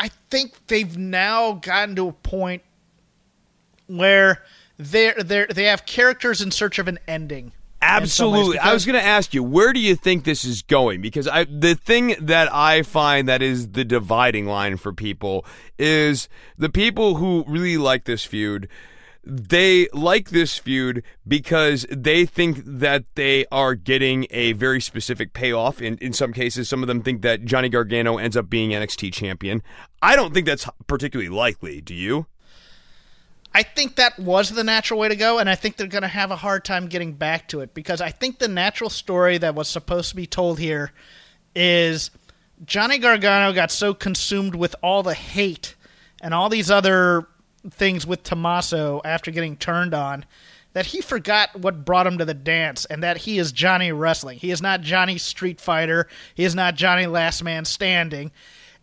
I 0.00 0.10
think 0.30 0.66
they've 0.66 0.98
now 0.98 1.52
gotten 1.52 1.94
to 1.96 2.08
a 2.08 2.12
point 2.12 2.62
where 3.86 4.42
they're, 4.76 5.14
they're, 5.22 5.46
they 5.46 5.64
have 5.64 5.86
characters 5.86 6.40
in 6.40 6.50
search 6.50 6.78
of 6.80 6.88
an 6.88 6.98
ending. 7.06 7.52
Absolutely. 7.84 8.58
I 8.58 8.72
was 8.72 8.86
going 8.86 8.98
to 8.98 9.04
ask 9.04 9.34
you, 9.34 9.42
where 9.42 9.72
do 9.72 9.80
you 9.80 9.94
think 9.94 10.24
this 10.24 10.44
is 10.44 10.62
going? 10.62 11.00
Because 11.00 11.28
I, 11.28 11.44
the 11.44 11.74
thing 11.74 12.16
that 12.20 12.52
I 12.52 12.82
find 12.82 13.28
that 13.28 13.42
is 13.42 13.70
the 13.72 13.84
dividing 13.84 14.46
line 14.46 14.76
for 14.76 14.92
people 14.92 15.44
is 15.78 16.28
the 16.56 16.70
people 16.70 17.16
who 17.16 17.44
really 17.46 17.76
like 17.76 18.04
this 18.04 18.24
feud. 18.24 18.68
They 19.26 19.88
like 19.94 20.30
this 20.30 20.58
feud 20.58 21.02
because 21.26 21.86
they 21.90 22.26
think 22.26 22.62
that 22.64 23.04
they 23.14 23.46
are 23.50 23.74
getting 23.74 24.26
a 24.30 24.52
very 24.52 24.80
specific 24.80 25.32
payoff. 25.32 25.80
In, 25.80 25.96
in 25.98 26.12
some 26.12 26.32
cases, 26.32 26.68
some 26.68 26.82
of 26.82 26.88
them 26.88 27.02
think 27.02 27.22
that 27.22 27.44
Johnny 27.44 27.68
Gargano 27.68 28.18
ends 28.18 28.36
up 28.36 28.50
being 28.50 28.70
NXT 28.70 29.12
champion. 29.14 29.62
I 30.02 30.16
don't 30.16 30.34
think 30.34 30.46
that's 30.46 30.68
particularly 30.86 31.30
likely. 31.30 31.80
Do 31.80 31.94
you? 31.94 32.26
I 33.54 33.62
think 33.62 33.96
that 33.96 34.18
was 34.18 34.50
the 34.50 34.64
natural 34.64 34.98
way 34.98 35.08
to 35.08 35.16
go, 35.16 35.38
and 35.38 35.48
I 35.48 35.54
think 35.54 35.76
they're 35.76 35.86
going 35.86 36.02
to 36.02 36.08
have 36.08 36.32
a 36.32 36.36
hard 36.36 36.64
time 36.64 36.88
getting 36.88 37.12
back 37.12 37.48
to 37.48 37.60
it 37.60 37.72
because 37.72 38.00
I 38.00 38.10
think 38.10 38.38
the 38.38 38.48
natural 38.48 38.90
story 38.90 39.38
that 39.38 39.54
was 39.54 39.68
supposed 39.68 40.10
to 40.10 40.16
be 40.16 40.26
told 40.26 40.58
here 40.58 40.90
is 41.54 42.10
Johnny 42.64 42.98
Gargano 42.98 43.52
got 43.52 43.70
so 43.70 43.94
consumed 43.94 44.56
with 44.56 44.74
all 44.82 45.04
the 45.04 45.14
hate 45.14 45.76
and 46.20 46.34
all 46.34 46.48
these 46.48 46.70
other 46.70 47.28
things 47.70 48.06
with 48.06 48.24
Tommaso 48.24 49.00
after 49.04 49.30
getting 49.30 49.56
turned 49.56 49.94
on 49.94 50.24
that 50.72 50.86
he 50.86 51.00
forgot 51.00 51.54
what 51.58 51.84
brought 51.84 52.06
him 52.06 52.18
to 52.18 52.24
the 52.24 52.34
dance 52.34 52.84
and 52.84 53.02
that 53.02 53.18
he 53.18 53.38
is 53.38 53.52
Johnny 53.52 53.92
Wrestling. 53.92 54.38
He 54.38 54.50
is 54.50 54.60
not 54.60 54.80
Johnny 54.80 55.18
Street 55.18 55.60
Fighter. 55.60 56.08
He 56.34 56.44
is 56.44 56.54
not 56.54 56.74
Johnny 56.74 57.06
Last 57.06 57.42
Man 57.44 57.64
Standing. 57.64 58.32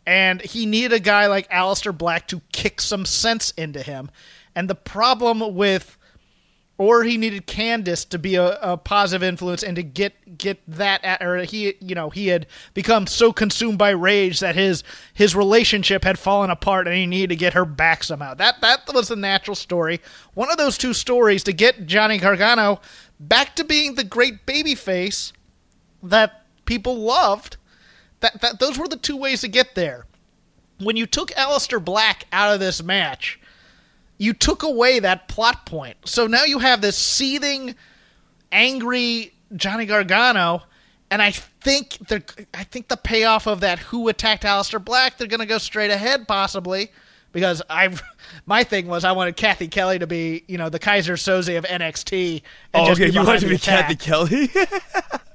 And 0.06 0.42
he 0.42 0.66
needed 0.66 0.94
a 0.94 1.00
guy 1.00 1.28
like 1.28 1.50
Aleister 1.52 1.96
Black 1.96 2.30
to 2.30 2.42
kick 2.54 2.80
some 2.82 3.06
sense 3.06 3.52
into 3.52 3.84
him. 3.84 4.10
And 4.56 4.70
the 4.70 4.76
problem 4.76 5.56
with, 5.56 5.98
or 6.78 7.04
he 7.04 7.18
needed 7.18 7.48
Candice 7.48 8.08
to 8.10 8.20
be 8.20 8.36
a, 8.36 8.58
a 8.60 8.78
positive 8.78 9.24
influence 9.24 9.64
and 9.64 9.76
to 9.76 9.84
get 9.84 10.38
get 10.38 10.60
that, 10.68 11.04
at, 11.04 11.22
or 11.22 11.44
he, 11.44 11.76
you 11.80 11.96
know, 11.96 12.10
he 12.10 12.28
had 12.28 12.48
become 12.74 13.08
so 13.08 13.32
consumed 13.32 13.78
by 13.78 13.92
rage 13.92 14.40
that 14.40 14.56
his 14.56 14.84
his 15.14 15.36
relationship 15.36 16.04
had 16.04 16.18
fallen 16.18 16.50
apart, 16.50 16.88
and 16.88 16.96
he 16.96 17.06
needed 17.06 17.30
to 17.30 17.36
get 17.36 17.54
her 17.54 17.66
back 17.66 18.04
somehow. 18.04 18.34
That 18.34 18.62
that 18.62 18.92
was 18.94 19.08
the 19.08 19.16
natural 19.16 19.56
story. 19.56 20.02
One 20.34 20.52
of 20.52 20.58
those 20.58 20.78
two 20.78 20.94
stories 20.94 21.44
to 21.44 21.54
get 21.54 21.86
Johnny 21.86 22.18
Gargano 22.18 22.82
back 23.20 23.56
to 23.58 23.64
being 23.64 23.96
the 23.96 24.04
great 24.04 24.46
babyface 24.46 25.32
that 26.04 26.46
people 26.66 26.98
loved. 26.98 27.58
That 28.22 28.42
that 28.42 28.60
those 28.60 28.78
were 28.78 28.88
the 28.88 28.98
two 28.98 29.18
ways 29.18 29.42
to 29.42 29.48
get 29.48 29.76
there. 29.76 30.06
When 30.80 30.98
you 30.98 31.06
took 31.06 31.30
Aleister 31.32 31.84
Black 31.84 32.26
out 32.32 32.54
of 32.54 32.60
this 32.60 32.82
match 32.82 33.40
you 34.22 34.34
took 34.34 34.62
away 34.62 35.00
that 35.00 35.28
plot 35.28 35.66
point. 35.66 35.98
So 36.06 36.28
now 36.28 36.44
you 36.44 36.60
have 36.60 36.80
this 36.80 36.96
seething, 36.96 37.74
angry 38.52 39.34
Johnny 39.56 39.88
Gargano, 39.88 40.62
and 41.10 41.24
I 41.24 41.32
think 41.32 41.98
the 42.08 42.24
I 42.54 42.64
think 42.64 42.88
the 42.88 42.98
payoff 42.98 43.48
of 43.48 43.62
that 43.62 43.80
who 43.80 44.10
attacked 44.10 44.44
Aleister 44.44 44.84
Black, 44.84 45.18
they're 45.18 45.28
gonna 45.28 45.48
go 45.48 45.58
straight 45.58 45.90
ahead 45.90 46.28
possibly. 46.28 46.92
Because 47.32 47.64
I, 47.68 47.98
my 48.46 48.64
thing 48.64 48.88
was 48.88 49.04
I 49.06 49.14
wanted 49.14 49.38
Cathy 49.38 49.68
Kelley 49.68 49.98
to 49.98 50.06
be, 50.06 50.44
you 50.48 50.58
know, 50.58 50.70
the 50.70 50.80
Kaiser 50.80 51.14
Söze 51.14 51.58
of 51.58 51.64
NXT. 51.64 52.44
And 52.74 52.84
oh, 52.84 52.86
just 52.86 53.02
okay. 53.02 53.10
you 53.10 53.26
wanted 53.26 53.40
to 53.40 53.48
be 53.48 53.58
Cathy 53.58 53.96
Kelley. 53.96 54.52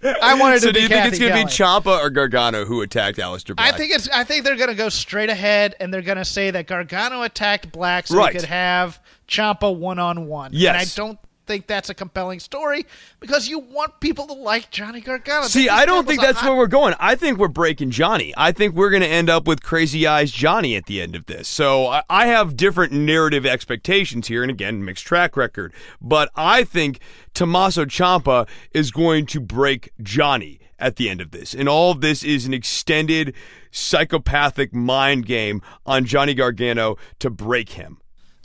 I 0.22 0.38
wanted 0.38 0.60
so 0.60 0.68
to. 0.68 0.68
So 0.68 0.72
do 0.72 0.82
you 0.82 0.88
think 0.88 1.02
Cathy 1.02 1.08
it's 1.08 1.18
going 1.18 1.32
to 1.32 1.44
be 1.44 1.50
Ciampa 1.50 2.00
or 2.00 2.10
Gargano 2.10 2.64
who 2.64 2.82
attacked 2.82 3.18
Aleister 3.18 3.56
Black? 3.56 3.74
I 3.74 3.76
think 3.76 3.92
it's. 3.92 4.08
I 4.08 4.24
think 4.24 4.44
they're 4.44 4.56
going 4.56 4.68
to 4.68 4.74
go 4.74 4.88
straight 4.88 5.30
ahead 5.30 5.74
and 5.80 5.92
they're 5.92 6.02
going 6.02 6.18
to 6.18 6.24
say 6.24 6.50
that 6.50 6.66
Gargano 6.66 7.22
attacked 7.22 7.72
Black 7.72 8.06
so 8.06 8.16
right. 8.16 8.32
he 8.32 8.38
could 8.38 8.48
have 8.48 9.00
Ciampa 9.26 9.76
one 9.76 9.98
on 9.98 10.26
one. 10.26 10.50
Yes, 10.52 10.68
and 10.68 10.76
I 10.76 11.06
don't 11.06 11.18
think 11.48 11.66
that's 11.66 11.90
a 11.90 11.94
compelling 11.94 12.38
story 12.38 12.86
because 13.18 13.48
you 13.48 13.58
want 13.58 13.98
people 13.98 14.28
to 14.28 14.34
like 14.34 14.70
Johnny 14.70 15.00
Gargano. 15.00 15.46
See, 15.46 15.68
I 15.68 15.84
don't 15.86 16.06
think 16.06 16.20
that's 16.20 16.38
hot- 16.38 16.50
where 16.50 16.56
we're 16.56 16.66
going. 16.68 16.94
I 17.00 17.16
think 17.16 17.38
we're 17.38 17.48
breaking 17.48 17.90
Johnny. 17.90 18.32
I 18.36 18.52
think 18.52 18.74
we're 18.76 18.90
going 18.90 19.02
to 19.02 19.08
end 19.08 19.28
up 19.28 19.48
with 19.48 19.62
Crazy 19.62 20.06
Eyes 20.06 20.30
Johnny 20.30 20.76
at 20.76 20.86
the 20.86 21.00
end 21.00 21.16
of 21.16 21.26
this. 21.26 21.48
So 21.48 22.00
I 22.08 22.26
have 22.26 22.56
different 22.56 22.92
narrative 22.92 23.44
expectations 23.46 24.28
here, 24.28 24.42
and 24.42 24.50
again, 24.50 24.84
mixed 24.84 25.06
track 25.06 25.36
record. 25.36 25.72
But 26.00 26.30
I 26.36 26.62
think 26.62 27.00
Tommaso 27.34 27.86
Ciampa 27.86 28.46
is 28.72 28.90
going 28.90 29.26
to 29.26 29.40
break 29.40 29.90
Johnny 30.02 30.60
at 30.78 30.96
the 30.96 31.08
end 31.08 31.20
of 31.20 31.30
this. 31.32 31.54
And 31.54 31.68
all 31.68 31.90
of 31.90 32.02
this 32.02 32.22
is 32.22 32.46
an 32.46 32.54
extended 32.54 33.34
psychopathic 33.70 34.72
mind 34.74 35.26
game 35.26 35.62
on 35.86 36.04
Johnny 36.04 36.34
Gargano 36.34 36.96
to 37.18 37.30
break 37.30 37.70
him. 37.70 37.98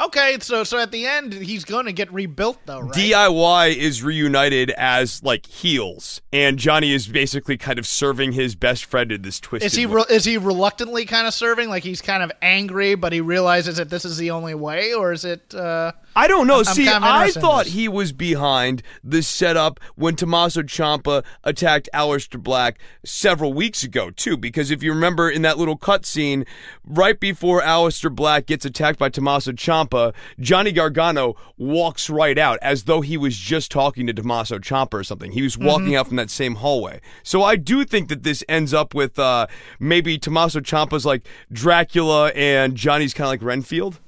Okay, 0.06 0.38
so 0.40 0.64
so 0.64 0.80
at 0.80 0.92
the 0.92 1.06
end 1.06 1.34
he's 1.34 1.64
going 1.64 1.86
to 1.86 1.94
get 1.94 2.12
rebuilt 2.12 2.60
though, 2.66 2.82
right? 2.82 2.94
DIY 2.94 3.76
is 3.76 4.04
reunited 4.04 4.72
as 4.72 5.24
like 5.24 5.46
heels, 5.46 6.22
and 6.32 6.58
Johnny 6.60 6.94
is 6.94 7.08
basically 7.08 7.58
kind 7.58 7.80
of 7.80 7.88
serving 7.88 8.34
his 8.34 8.56
best 8.56 8.86
friend 8.86 9.12
in 9.12 9.22
this 9.22 9.40
twist. 9.40 9.66
Is 9.66 9.74
he 9.74 9.86
re- 9.86 10.06
is 10.10 10.26
he 10.26 10.38
reluctantly 10.38 11.06
kind 11.06 11.28
of 11.28 11.34
serving? 11.34 11.70
Like 11.70 11.84
he's 11.84 12.02
kind 12.02 12.22
of 12.24 12.32
angry, 12.42 12.96
but 12.96 13.14
he 13.14 13.22
realizes 13.22 13.78
that 13.78 13.90
this 13.90 14.04
is 14.04 14.18
the 14.18 14.32
only 14.32 14.56
way, 14.56 14.94
or 14.94 15.14
is 15.14 15.26
it? 15.26 15.54
Uh, 15.56 15.94
I 16.16 16.28
don't 16.28 16.48
know. 16.48 16.60
I'm 16.60 16.64
See, 16.66 16.88
I 16.88 17.32
thought 17.32 17.66
this. 17.66 17.74
he 17.74 17.88
was 17.88 18.12
behind 18.12 18.84
the 19.04 19.24
setup 19.24 19.80
when 19.96 20.16
Tommaso 20.16 20.62
Ciampa 20.62 21.24
attacked 21.44 21.90
Aleister 21.94 22.42
Black 22.42 22.78
several 23.04 23.54
weeks 23.54 23.84
ago 23.84 24.10
too. 24.12 24.38
Because 24.38 24.70
if 24.72 24.84
you 24.84 24.94
remember 24.94 25.30
in 25.30 25.42
that 25.42 25.58
little 25.58 25.78
cutscene, 25.78 26.46
right 26.86 27.20
before 27.20 27.62
Aleister 27.62 28.14
Black 28.14 28.46
gets 28.46 28.66
attacked 28.66 29.00
by 29.00 29.10
Tommaso 29.10 29.52
Ciampa, 29.54 30.14
Johnny 30.40 30.72
Gargano 30.72 31.36
walks 31.58 32.10
right 32.10 32.38
out 32.38 32.60
as 32.62 32.84
though 32.84 33.02
he 33.02 33.18
was 33.18 33.36
just 33.38 33.72
talking 33.72 34.06
to 34.08 34.14
Tommaso 34.14 34.60
Ciampa 34.60 34.94
or 34.94 35.04
something. 35.04 35.32
He 35.32 35.42
was 35.42 35.58
walking 35.58 35.84
Mm-hmm. 35.84 35.96
out 35.96 36.08
from 36.08 36.16
that 36.18 36.30
same 36.30 36.56
hallway. 36.56 37.02
So 37.24 37.44
I 37.44 37.56
do 37.56 37.84
think 37.84 38.08
that 38.10 38.24
this 38.24 38.44
ends 38.48 38.74
up 38.74 38.94
with 38.94 39.18
uh, 39.20 39.48
maybe 39.80 40.18
Tommaso 40.18 40.60
Ciampa's 40.62 41.06
like 41.06 41.28
Dracula 41.52 42.30
and 42.36 42.76
Johnny's 42.76 43.14
kind 43.14 43.26
of 43.26 43.30
like 43.32 43.42
Renfield. 43.44 44.00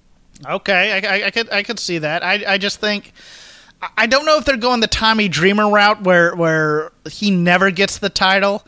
Okay, 0.45 0.91
I, 0.91 1.15
I, 1.15 1.25
I 1.27 1.31
could 1.31 1.51
I 1.51 1.63
could 1.63 1.79
see 1.79 1.99
that. 1.99 2.23
I 2.23 2.43
I 2.53 2.57
just 2.57 2.79
think 2.79 3.13
I- 3.97 4.07
don't 4.07 4.25
know 4.25 4.37
if 4.37 4.45
they're 4.45 4.57
going 4.57 4.79
the 4.81 4.87
Tommy 4.87 5.27
Dreamer 5.29 5.69
route 5.69 6.01
where 6.03 6.35
where 6.35 6.91
he 7.09 7.31
never 7.31 7.71
gets 7.71 7.97
the 7.99 8.09
title, 8.09 8.65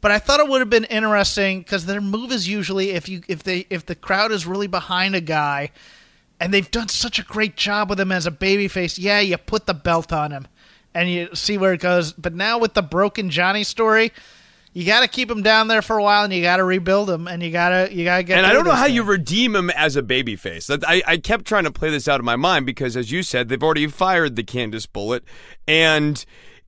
but 0.00 0.10
I 0.10 0.18
thought 0.18 0.40
it 0.40 0.48
would 0.48 0.60
have 0.60 0.70
been 0.70 0.84
interesting 0.84 1.60
because 1.60 1.86
their 1.86 2.00
move 2.00 2.32
is 2.32 2.48
usually 2.48 2.90
if 2.90 3.08
you 3.08 3.22
if 3.28 3.42
they 3.42 3.66
if 3.70 3.86
the 3.86 3.94
crowd 3.94 4.30
is 4.32 4.46
really 4.46 4.66
behind 4.66 5.14
a 5.14 5.20
guy, 5.20 5.70
and 6.38 6.52
they've 6.52 6.70
done 6.70 6.88
such 6.88 7.18
a 7.18 7.22
great 7.22 7.56
job 7.56 7.88
with 7.88 7.98
him 7.98 8.12
as 8.12 8.26
a 8.26 8.30
babyface. 8.30 8.98
Yeah, 8.98 9.20
you 9.20 9.36
put 9.38 9.66
the 9.66 9.74
belt 9.74 10.12
on 10.12 10.32
him, 10.32 10.46
and 10.94 11.08
you 11.10 11.34
see 11.34 11.56
where 11.56 11.72
it 11.72 11.80
goes. 11.80 12.12
But 12.12 12.34
now 12.34 12.58
with 12.58 12.74
the 12.74 12.82
broken 12.82 13.30
Johnny 13.30 13.64
story. 13.64 14.12
You 14.76 14.84
got 14.84 15.00
to 15.00 15.08
keep 15.08 15.30
him 15.30 15.42
down 15.42 15.68
there 15.68 15.80
for 15.80 15.96
a 15.96 16.02
while, 16.02 16.24
and 16.24 16.32
you 16.34 16.42
got 16.42 16.58
to 16.58 16.64
rebuild 16.64 17.08
him, 17.08 17.28
and 17.28 17.42
you 17.42 17.50
gotta 17.50 17.88
you 17.90 18.04
gotta 18.04 18.22
get. 18.22 18.36
And 18.36 18.46
I 18.46 18.52
don't 18.52 18.66
know 18.66 18.72
how 18.72 18.84
thing. 18.84 18.94
you 18.94 19.04
redeem 19.04 19.56
him 19.56 19.70
as 19.70 19.96
a 19.96 20.02
babyface. 20.02 20.66
That 20.66 20.86
I, 20.86 21.02
I 21.06 21.16
kept 21.16 21.46
trying 21.46 21.64
to 21.64 21.70
play 21.70 21.88
this 21.88 22.06
out 22.06 22.20
of 22.20 22.26
my 22.26 22.36
mind 22.36 22.66
because, 22.66 22.94
as 22.94 23.10
you 23.10 23.22
said, 23.22 23.48
they've 23.48 23.62
already 23.62 23.86
fired 23.86 24.36
the 24.36 24.44
Candice 24.44 24.86
Bullet, 24.86 25.24
and 25.66 26.22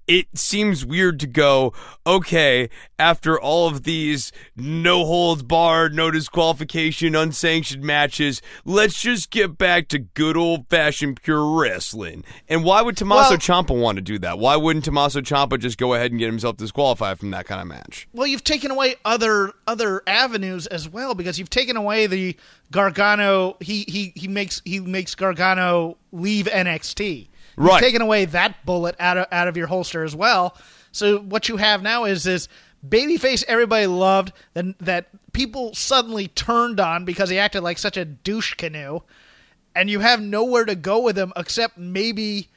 it 0.08 0.26
seems 0.36 0.84
weird 0.86 1.20
to 1.20 1.26
go, 1.26 1.74
okay, 2.06 2.70
after 2.98 3.38
all 3.38 3.68
of 3.68 3.82
these 3.84 4.32
no 4.56 5.04
holds 5.04 5.42
barred, 5.42 5.94
no 5.94 6.10
disqualification, 6.10 7.14
unsanctioned 7.14 7.84
matches, 7.84 8.40
let's 8.64 9.00
just 9.00 9.30
get 9.30 9.58
back 9.58 9.86
to 9.88 9.98
good 9.98 10.36
old 10.36 10.66
fashioned 10.68 11.22
pure 11.22 11.44
wrestling. 11.60 12.24
And 12.48 12.64
why 12.64 12.80
would 12.82 12.96
Tommaso 12.96 13.30
Well- 13.30 13.38
Ciampa 13.38 13.78
want 13.78 13.96
to 13.96 14.02
do 14.02 14.18
that? 14.20 14.38
Why 14.38 14.56
wouldn't 14.56 14.86
Tommaso 14.86 15.20
Ciampa 15.20 15.58
just 15.60 15.76
go 15.76 15.92
ahead 15.94 16.10
and 16.10 16.18
get 16.18 16.26
himself 16.26 16.56
disqualified 16.56 17.18
from 17.18 17.30
that 17.32 17.46
kind 17.46 17.60
of 17.60 17.66
match? 17.66 18.08
Well, 18.14 18.26
you've 18.26 18.44
taken 18.44 18.70
away 18.70 18.96
other 19.04 19.52
other 19.66 20.02
avenues 20.06 20.66
as 20.66 20.88
well 20.88 21.14
because 21.14 21.38
you've 21.38 21.50
taken 21.50 21.76
away 21.76 22.06
the 22.06 22.34
Gargano. 22.70 23.56
He 23.60 23.84
he 23.88 24.12
he 24.14 24.28
makes 24.28 24.62
he 24.64 24.80
makes 24.80 25.14
Gargano 25.14 25.98
leave 26.12 26.46
NXT. 26.46 27.27
Right. 27.58 27.80
taken 27.80 28.02
away 28.02 28.24
that 28.26 28.64
bullet 28.64 28.94
out 28.98 29.18
of 29.18 29.26
out 29.32 29.48
of 29.48 29.56
your 29.56 29.66
holster 29.66 30.04
as 30.04 30.14
well. 30.14 30.56
So 30.92 31.18
what 31.18 31.48
you 31.48 31.56
have 31.56 31.82
now 31.82 32.04
is 32.04 32.24
this 32.24 32.48
babyface 32.86 33.44
everybody 33.48 33.86
loved 33.86 34.32
that 34.54 34.78
that 34.78 35.08
people 35.32 35.74
suddenly 35.74 36.28
turned 36.28 36.80
on 36.80 37.04
because 37.04 37.28
he 37.30 37.38
acted 37.38 37.62
like 37.62 37.78
such 37.78 37.96
a 37.96 38.04
douche 38.04 38.54
canoe, 38.54 39.00
and 39.74 39.90
you 39.90 40.00
have 40.00 40.20
nowhere 40.20 40.64
to 40.64 40.74
go 40.74 41.00
with 41.00 41.18
him 41.18 41.32
except 41.36 41.76
maybe 41.76 42.48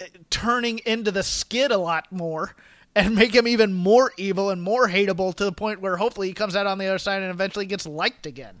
eh, 0.00 0.06
turning 0.28 0.80
into 0.84 1.10
the 1.10 1.22
skid 1.22 1.70
a 1.70 1.78
lot 1.78 2.10
more 2.12 2.54
and 2.94 3.14
make 3.16 3.34
him 3.34 3.48
even 3.48 3.72
more 3.72 4.12
evil 4.16 4.50
and 4.50 4.62
more 4.62 4.88
hateable 4.88 5.34
to 5.34 5.44
the 5.44 5.52
point 5.52 5.80
where 5.80 5.96
hopefully 5.96 6.28
he 6.28 6.34
comes 6.34 6.56
out 6.56 6.66
on 6.66 6.78
the 6.78 6.86
other 6.86 6.98
side 6.98 7.22
and 7.22 7.30
eventually 7.30 7.66
gets 7.66 7.86
liked 7.86 8.26
again. 8.26 8.60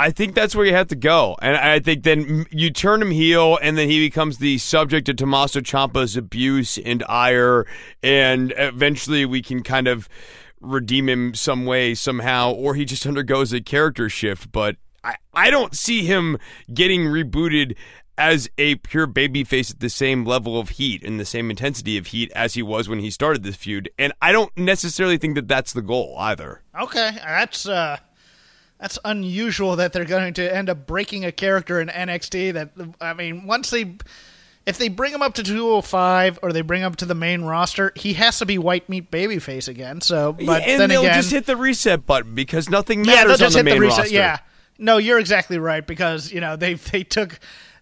I 0.00 0.10
think 0.10 0.34
that's 0.34 0.56
where 0.56 0.64
you 0.64 0.72
have 0.72 0.88
to 0.88 0.96
go. 0.96 1.36
And 1.42 1.54
I 1.54 1.78
think 1.78 2.04
then 2.04 2.46
you 2.50 2.70
turn 2.70 3.02
him 3.02 3.10
heel, 3.10 3.58
and 3.60 3.76
then 3.76 3.90
he 3.90 4.00
becomes 4.00 4.38
the 4.38 4.56
subject 4.56 5.10
of 5.10 5.16
Tommaso 5.16 5.60
Ciampa's 5.60 6.16
abuse 6.16 6.78
and 6.78 7.04
ire, 7.06 7.66
and 8.02 8.54
eventually 8.56 9.26
we 9.26 9.42
can 9.42 9.62
kind 9.62 9.86
of 9.86 10.08
redeem 10.62 11.06
him 11.06 11.34
some 11.34 11.66
way, 11.66 11.94
somehow, 11.94 12.50
or 12.50 12.74
he 12.74 12.86
just 12.86 13.06
undergoes 13.06 13.52
a 13.52 13.60
character 13.60 14.08
shift. 14.08 14.50
But 14.50 14.76
I, 15.04 15.16
I 15.34 15.50
don't 15.50 15.76
see 15.76 16.06
him 16.06 16.38
getting 16.72 17.02
rebooted 17.02 17.76
as 18.16 18.48
a 18.56 18.76
pure 18.76 19.06
babyface 19.06 19.70
at 19.70 19.80
the 19.80 19.90
same 19.90 20.24
level 20.24 20.58
of 20.58 20.70
heat 20.70 21.04
and 21.04 21.20
the 21.20 21.26
same 21.26 21.50
intensity 21.50 21.98
of 21.98 22.06
heat 22.06 22.32
as 22.34 22.54
he 22.54 22.62
was 22.62 22.88
when 22.88 23.00
he 23.00 23.10
started 23.10 23.42
this 23.42 23.56
feud. 23.56 23.90
And 23.98 24.14
I 24.22 24.32
don't 24.32 24.56
necessarily 24.56 25.18
think 25.18 25.34
that 25.34 25.46
that's 25.46 25.74
the 25.74 25.82
goal 25.82 26.16
either. 26.18 26.62
Okay, 26.80 27.10
that's 27.22 27.68
uh 27.68 27.98
that's 28.80 28.98
unusual 29.04 29.76
that 29.76 29.92
they're 29.92 30.04
going 30.06 30.34
to 30.34 30.54
end 30.54 30.70
up 30.70 30.86
breaking 30.86 31.24
a 31.24 31.32
character 31.32 31.80
in 31.80 31.88
NXT. 31.88 32.54
That 32.54 32.70
I 33.00 33.12
mean, 33.12 33.46
once 33.46 33.68
they, 33.70 33.96
if 34.66 34.78
they 34.78 34.88
bring 34.88 35.12
him 35.12 35.20
up 35.20 35.34
to 35.34 35.42
205 35.42 36.38
or 36.42 36.52
they 36.52 36.62
bring 36.62 36.80
him 36.80 36.86
up 36.86 36.96
to 36.96 37.04
the 37.04 37.14
main 37.14 37.42
roster, 37.42 37.92
he 37.94 38.14
has 38.14 38.38
to 38.38 38.46
be 38.46 38.56
white 38.56 38.88
meat 38.88 39.10
babyface 39.10 39.68
again. 39.68 40.00
So, 40.00 40.32
but 40.32 40.62
and 40.62 40.80
then 40.80 40.88
they'll 40.88 41.02
again, 41.02 41.14
just 41.14 41.30
hit 41.30 41.44
the 41.44 41.56
reset 41.56 42.06
button 42.06 42.34
because 42.34 42.70
nothing 42.70 43.04
yeah, 43.04 43.16
they'll 43.16 43.24
matters 43.24 43.38
just 43.40 43.56
on 43.56 43.64
the 43.64 43.70
hit 43.70 43.74
main 43.74 43.80
the 43.82 43.86
reset. 43.86 43.98
roster. 43.98 44.14
Yeah, 44.14 44.38
no, 44.78 44.96
you're 44.96 45.18
exactly 45.18 45.58
right 45.58 45.86
because 45.86 46.32
you 46.32 46.40
know 46.40 46.56
they 46.56 46.74
they 46.74 47.04
took. 47.04 47.38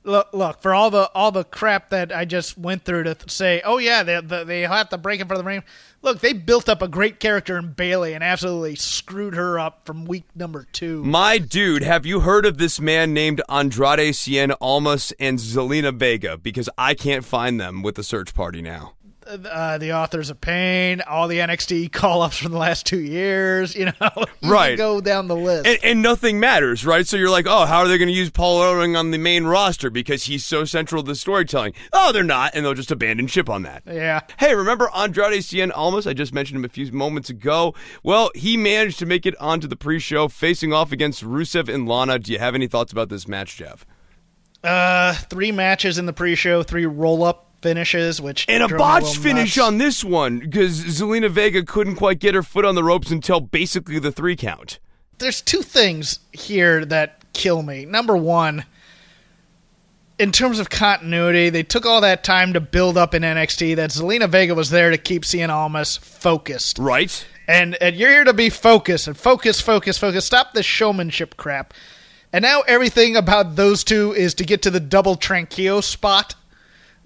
Look, 0.08 0.32
look 0.32 0.62
for 0.62 0.74
all 0.74 0.90
the 0.90 1.10
all 1.14 1.30
the 1.30 1.44
crap 1.44 1.90
that 1.90 2.16
I 2.16 2.24
just 2.24 2.56
went 2.56 2.82
through 2.82 3.02
to 3.02 3.14
th- 3.14 3.30
say, 3.30 3.60
oh 3.62 3.76
yeah, 3.76 4.02
they 4.02 4.20
they, 4.22 4.44
they 4.44 4.60
have 4.62 4.88
to 4.88 4.96
break 4.96 5.20
him 5.20 5.28
for 5.28 5.36
the 5.36 5.44
ring. 5.44 5.62
Look, 6.00 6.20
they 6.20 6.32
built 6.32 6.68
up 6.68 6.80
a 6.80 6.88
great 6.88 7.20
character 7.20 7.58
in 7.58 7.72
Bayley 7.72 8.14
and 8.14 8.24
absolutely 8.24 8.76
screwed 8.76 9.34
her 9.34 9.58
up 9.58 9.84
from 9.84 10.06
week 10.06 10.24
number 10.34 10.66
two. 10.72 11.04
My 11.04 11.36
dude, 11.36 11.82
have 11.82 12.06
you 12.06 12.20
heard 12.20 12.46
of 12.46 12.56
this 12.56 12.80
man 12.80 13.12
named 13.12 13.42
Andrade 13.50 14.14
Cien 14.14 14.56
Almas 14.60 15.12
and 15.20 15.38
Zelina 15.38 15.92
Vega? 15.92 16.38
Because 16.38 16.70
I 16.78 16.94
can't 16.94 17.24
find 17.24 17.60
them 17.60 17.82
with 17.82 17.96
the 17.96 18.04
search 18.04 18.32
party 18.32 18.62
now. 18.62 18.94
Uh, 19.28 19.78
the 19.78 19.92
authors 19.92 20.30
of 20.30 20.40
pain, 20.40 21.00
all 21.02 21.28
the 21.28 21.38
NXT 21.38 21.92
call 21.92 22.22
ups 22.22 22.38
from 22.38 22.52
the 22.52 22.58
last 22.58 22.86
two 22.86 23.00
years. 23.00 23.74
You 23.74 23.86
know, 23.86 24.10
you 24.40 24.50
Right. 24.50 24.76
go 24.78 25.00
down 25.00 25.28
the 25.28 25.36
list. 25.36 25.66
And, 25.66 25.78
and 25.84 26.02
nothing 26.02 26.40
matters, 26.40 26.86
right? 26.86 27.06
So 27.06 27.16
you're 27.16 27.30
like, 27.30 27.46
oh, 27.46 27.66
how 27.66 27.78
are 27.80 27.88
they 27.88 27.98
going 27.98 28.08
to 28.08 28.14
use 28.14 28.30
Paul 28.30 28.60
Ellering 28.60 28.98
on 28.98 29.10
the 29.10 29.18
main 29.18 29.44
roster 29.44 29.90
because 29.90 30.24
he's 30.24 30.44
so 30.44 30.64
central 30.64 31.02
to 31.02 31.06
the 31.08 31.14
storytelling? 31.14 31.74
Oh, 31.92 32.12
they're 32.12 32.22
not, 32.22 32.52
and 32.54 32.64
they'll 32.64 32.74
just 32.74 32.90
abandon 32.90 33.26
ship 33.26 33.48
on 33.50 33.62
that. 33.62 33.82
yeah, 33.86 34.20
Hey, 34.38 34.54
remember 34.54 34.88
Andrade 34.96 35.42
Cien 35.42 35.70
Almas? 35.74 36.06
I 36.06 36.14
just 36.14 36.32
mentioned 36.32 36.58
him 36.58 36.64
a 36.64 36.68
few 36.68 36.90
moments 36.92 37.28
ago. 37.30 37.74
Well, 38.02 38.30
he 38.34 38.56
managed 38.56 38.98
to 39.00 39.06
make 39.06 39.26
it 39.26 39.36
onto 39.40 39.68
the 39.68 39.76
pre-show, 39.76 40.28
facing 40.28 40.72
off 40.72 40.92
against 40.92 41.22
Rusev 41.24 41.68
and 41.72 41.86
Lana. 41.88 42.18
Do 42.18 42.32
you 42.32 42.38
have 42.38 42.54
any 42.54 42.66
thoughts 42.66 42.92
about 42.92 43.08
this 43.10 43.28
match, 43.28 43.56
Jeff? 43.56 43.84
uh, 44.64 45.14
three 45.14 45.52
matches 45.52 45.98
in 45.98 46.06
the 46.06 46.12
pre-show, 46.12 46.62
three 46.62 46.84
roll-up 46.86 47.47
finishes, 47.60 48.20
which 48.20 48.46
And 48.48 48.62
a 48.62 48.68
drove 48.68 48.78
me 48.80 48.84
little 48.84 49.00
botched 49.00 49.16
finish 49.18 49.56
nuts. 49.56 49.66
on 49.66 49.78
this 49.78 50.04
one 50.04 50.38
because 50.40 50.80
Zelina 50.84 51.30
Vega 51.30 51.62
couldn't 51.64 51.96
quite 51.96 52.18
get 52.18 52.34
her 52.34 52.42
foot 52.42 52.64
on 52.64 52.74
the 52.74 52.84
ropes 52.84 53.10
until 53.10 53.40
basically 53.40 53.98
the 53.98 54.12
three 54.12 54.36
count. 54.36 54.78
There's 55.18 55.40
two 55.40 55.62
things 55.62 56.20
here 56.32 56.84
that 56.84 57.22
kill 57.32 57.62
me. 57.62 57.84
Number 57.84 58.16
one. 58.16 58.64
In 60.18 60.32
terms 60.32 60.58
of 60.58 60.68
continuity, 60.68 61.48
they 61.48 61.62
took 61.62 61.86
all 61.86 62.00
that 62.00 62.24
time 62.24 62.52
to 62.54 62.60
build 62.60 62.98
up 62.98 63.14
in 63.14 63.22
NXT 63.22 63.76
that 63.76 63.90
Zelina 63.90 64.28
Vega 64.28 64.52
was 64.52 64.70
there 64.70 64.90
to 64.90 64.98
keep 64.98 65.22
Cien 65.22 65.48
Almas 65.48 65.96
focused. 65.96 66.78
Right? 66.78 67.24
and 67.46 67.76
and 67.80 67.96
you're 67.96 68.10
here 68.10 68.24
to 68.24 68.32
be 68.32 68.50
focused 68.50 69.06
and 69.06 69.16
focus, 69.16 69.60
focus, 69.60 69.96
focus. 69.96 70.24
Stop 70.24 70.52
the 70.54 70.62
showmanship 70.62 71.36
crap. 71.36 71.72
And 72.32 72.42
now 72.42 72.60
everything 72.62 73.16
about 73.16 73.56
those 73.56 73.84
two 73.84 74.12
is 74.12 74.34
to 74.34 74.44
get 74.44 74.60
to 74.62 74.70
the 74.70 74.80
double 74.80 75.16
tranquillo 75.16 75.82
spot, 75.82 76.34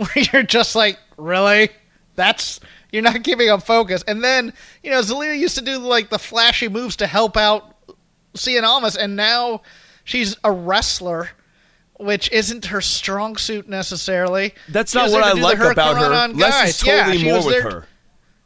where 0.14 0.24
you're 0.32 0.42
just 0.42 0.74
like, 0.74 0.98
really? 1.16 1.70
That's 2.14 2.60
you're 2.90 3.02
not 3.02 3.22
giving 3.22 3.46
them 3.48 3.60
focus. 3.60 4.04
And 4.06 4.22
then 4.22 4.52
you 4.82 4.90
know 4.90 5.00
Zelina 5.00 5.38
used 5.38 5.56
to 5.58 5.64
do 5.64 5.78
like 5.78 6.10
the 6.10 6.18
flashy 6.18 6.68
moves 6.68 6.96
to 6.96 7.06
help 7.06 7.36
out 7.36 7.76
Cien 8.34 8.62
Almas, 8.62 8.96
and 8.96 9.16
now 9.16 9.62
she's 10.04 10.36
a 10.44 10.52
wrestler. 10.52 11.30
Which 11.98 12.32
isn't 12.32 12.64
her 12.64 12.80
strong 12.80 13.36
suit 13.36 13.68
necessarily. 13.68 14.54
That's 14.68 14.90
She 14.90 14.98
not 14.98 15.12
what 15.12 15.22
I 15.22 15.40
like 15.40 15.60
about 15.60 15.98
her. 15.98 16.34
Less 16.34 16.70
is 16.70 16.78
totally 16.80 17.18
yeah, 17.18 17.32
more 17.34 17.46
with 17.46 17.62
her. 17.62 17.86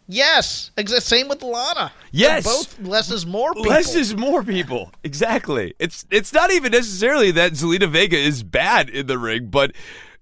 Yes, 0.08 0.70
same 0.98 1.28
with 1.28 1.42
Lana. 1.42 1.90
Yes. 2.12 2.44
They're 2.44 2.52
both 2.52 2.80
less 2.80 3.10
is 3.10 3.26
more. 3.26 3.54
People. 3.54 3.70
Less 3.70 3.94
is 3.94 4.14
more 4.14 4.44
people. 4.44 4.92
Exactly. 5.02 5.74
It's 5.78 6.06
it's 6.10 6.32
not 6.32 6.52
even 6.52 6.72
necessarily 6.72 7.32
that 7.32 7.52
Zelina 7.52 7.88
Vega 7.88 8.16
is 8.16 8.42
bad 8.42 8.88
in 8.88 9.06
the 9.06 9.18
ring, 9.18 9.46
but 9.46 9.72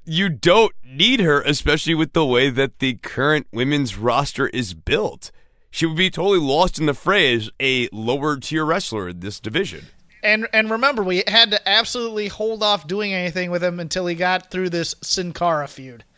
you 0.04 0.28
don't 0.28 0.72
need 0.84 1.20
her, 1.20 1.40
especially 1.42 1.94
with 1.94 2.12
the 2.12 2.26
way 2.26 2.50
that 2.50 2.78
the 2.78 2.94
current 2.94 3.46
women's 3.52 3.96
roster 3.96 4.48
is 4.48 4.74
built. 4.74 5.30
She 5.70 5.86
would 5.86 5.96
be 5.96 6.10
totally 6.10 6.38
lost 6.38 6.78
in 6.78 6.86
the 6.86 6.94
fray 6.94 7.34
as 7.34 7.50
a 7.60 7.88
lower 7.92 8.36
tier 8.36 8.64
wrestler 8.64 9.08
in 9.08 9.20
this 9.20 9.40
division. 9.40 9.86
And 10.22 10.48
and 10.52 10.70
remember, 10.70 11.02
we 11.02 11.22
had 11.26 11.50
to 11.50 11.68
absolutely 11.68 12.28
hold 12.28 12.62
off 12.62 12.86
doing 12.86 13.12
anything 13.12 13.50
with 13.50 13.62
him 13.62 13.78
until 13.78 14.06
he 14.06 14.14
got 14.14 14.50
through 14.50 14.70
this 14.70 14.94
Sin 15.02 15.32
Cara 15.32 15.68
feud. 15.68 16.04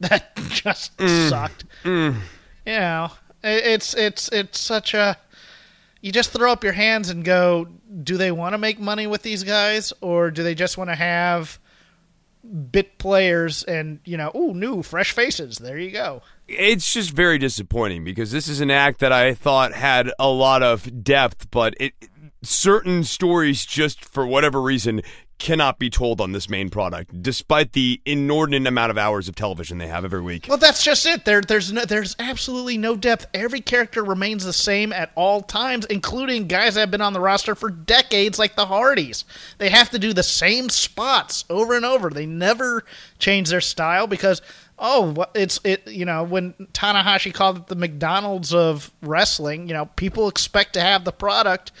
That 0.00 0.34
just 0.48 0.96
mm. 0.96 1.28
sucked. 1.28 1.64
Mm. 1.84 2.16
You 2.66 2.72
know, 2.72 3.12
it's 3.44 3.94
it's 3.94 4.28
it's 4.30 4.58
such 4.58 4.94
a. 4.94 5.16
You 6.00 6.10
just 6.10 6.32
throw 6.32 6.50
up 6.50 6.64
your 6.64 6.72
hands 6.72 7.08
and 7.08 7.24
go. 7.24 7.68
Do 8.02 8.16
they 8.16 8.32
want 8.32 8.54
to 8.54 8.58
make 8.58 8.80
money 8.80 9.06
with 9.06 9.22
these 9.22 9.44
guys, 9.44 9.92
or 10.00 10.32
do 10.32 10.42
they 10.42 10.56
just 10.56 10.76
want 10.76 10.90
to 10.90 10.96
have 10.96 11.60
bit 12.70 12.98
players 12.98 13.62
and 13.64 14.00
you 14.04 14.16
know, 14.16 14.30
ooh, 14.34 14.54
new 14.54 14.82
fresh 14.82 15.12
faces? 15.12 15.58
There 15.58 15.78
you 15.78 15.90
go. 15.90 16.22
It's 16.48 16.92
just 16.92 17.10
very 17.10 17.38
disappointing 17.38 18.04
because 18.04 18.32
this 18.32 18.48
is 18.48 18.60
an 18.60 18.70
act 18.70 19.00
that 19.00 19.12
I 19.12 19.34
thought 19.34 19.72
had 19.72 20.10
a 20.18 20.28
lot 20.28 20.62
of 20.62 21.04
depth, 21.04 21.50
but 21.50 21.74
it 21.78 21.94
certain 22.42 23.04
stories 23.04 23.64
just 23.64 24.04
for 24.04 24.26
whatever 24.26 24.60
reason 24.60 25.02
cannot 25.42 25.76
be 25.76 25.90
told 25.90 26.20
on 26.20 26.30
this 26.30 26.48
main 26.48 26.70
product, 26.70 27.20
despite 27.20 27.72
the 27.72 28.00
inordinate 28.06 28.68
amount 28.68 28.92
of 28.92 28.96
hours 28.96 29.28
of 29.28 29.34
television 29.34 29.76
they 29.78 29.88
have 29.88 30.04
every 30.04 30.20
week. 30.20 30.46
Well, 30.48 30.56
that's 30.56 30.84
just 30.84 31.04
it. 31.04 31.24
There, 31.24 31.40
there's 31.40 31.72
no, 31.72 31.84
there's 31.84 32.14
absolutely 32.20 32.78
no 32.78 32.94
depth. 32.94 33.26
Every 33.34 33.60
character 33.60 34.04
remains 34.04 34.44
the 34.44 34.52
same 34.52 34.92
at 34.92 35.10
all 35.16 35.42
times, 35.42 35.84
including 35.86 36.46
guys 36.46 36.74
that 36.74 36.80
have 36.80 36.90
been 36.92 37.00
on 37.00 37.12
the 37.12 37.20
roster 37.20 37.56
for 37.56 37.70
decades, 37.70 38.38
like 38.38 38.54
the 38.54 38.66
Hardys. 38.66 39.24
They 39.58 39.68
have 39.68 39.90
to 39.90 39.98
do 39.98 40.12
the 40.12 40.22
same 40.22 40.68
spots 40.68 41.44
over 41.50 41.74
and 41.74 41.84
over. 41.84 42.08
They 42.08 42.24
never 42.24 42.84
change 43.18 43.48
their 43.48 43.60
style 43.60 44.06
because, 44.06 44.42
oh, 44.78 45.26
it's 45.34 45.58
it. 45.64 45.88
You 45.88 46.04
know, 46.04 46.22
when 46.22 46.52
Tanahashi 46.72 47.34
called 47.34 47.56
it 47.56 47.66
the 47.66 47.74
McDonald's 47.74 48.54
of 48.54 48.92
wrestling, 49.02 49.66
you 49.66 49.74
know, 49.74 49.86
people 49.86 50.28
expect 50.28 50.74
to 50.74 50.80
have 50.80 51.04
the 51.04 51.10
product 51.10 51.72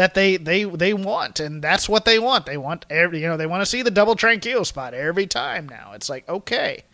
that 0.00 0.14
they 0.14 0.38
they 0.38 0.64
they 0.64 0.94
want, 0.94 1.40
and 1.40 1.62
that's 1.62 1.86
what 1.88 2.06
they 2.06 2.18
want. 2.18 2.46
They 2.46 2.56
want 2.56 2.86
every, 2.88 3.20
you 3.20 3.28
know, 3.28 3.36
they 3.36 3.46
want 3.46 3.60
to 3.60 3.66
see 3.66 3.82
the 3.82 3.90
double 3.90 4.16
tranquilo 4.16 4.64
spot 4.64 4.94
every 4.94 5.26
time. 5.26 5.68
Now 5.68 5.92
it's 5.92 6.08
like 6.08 6.26
okay 6.26 6.84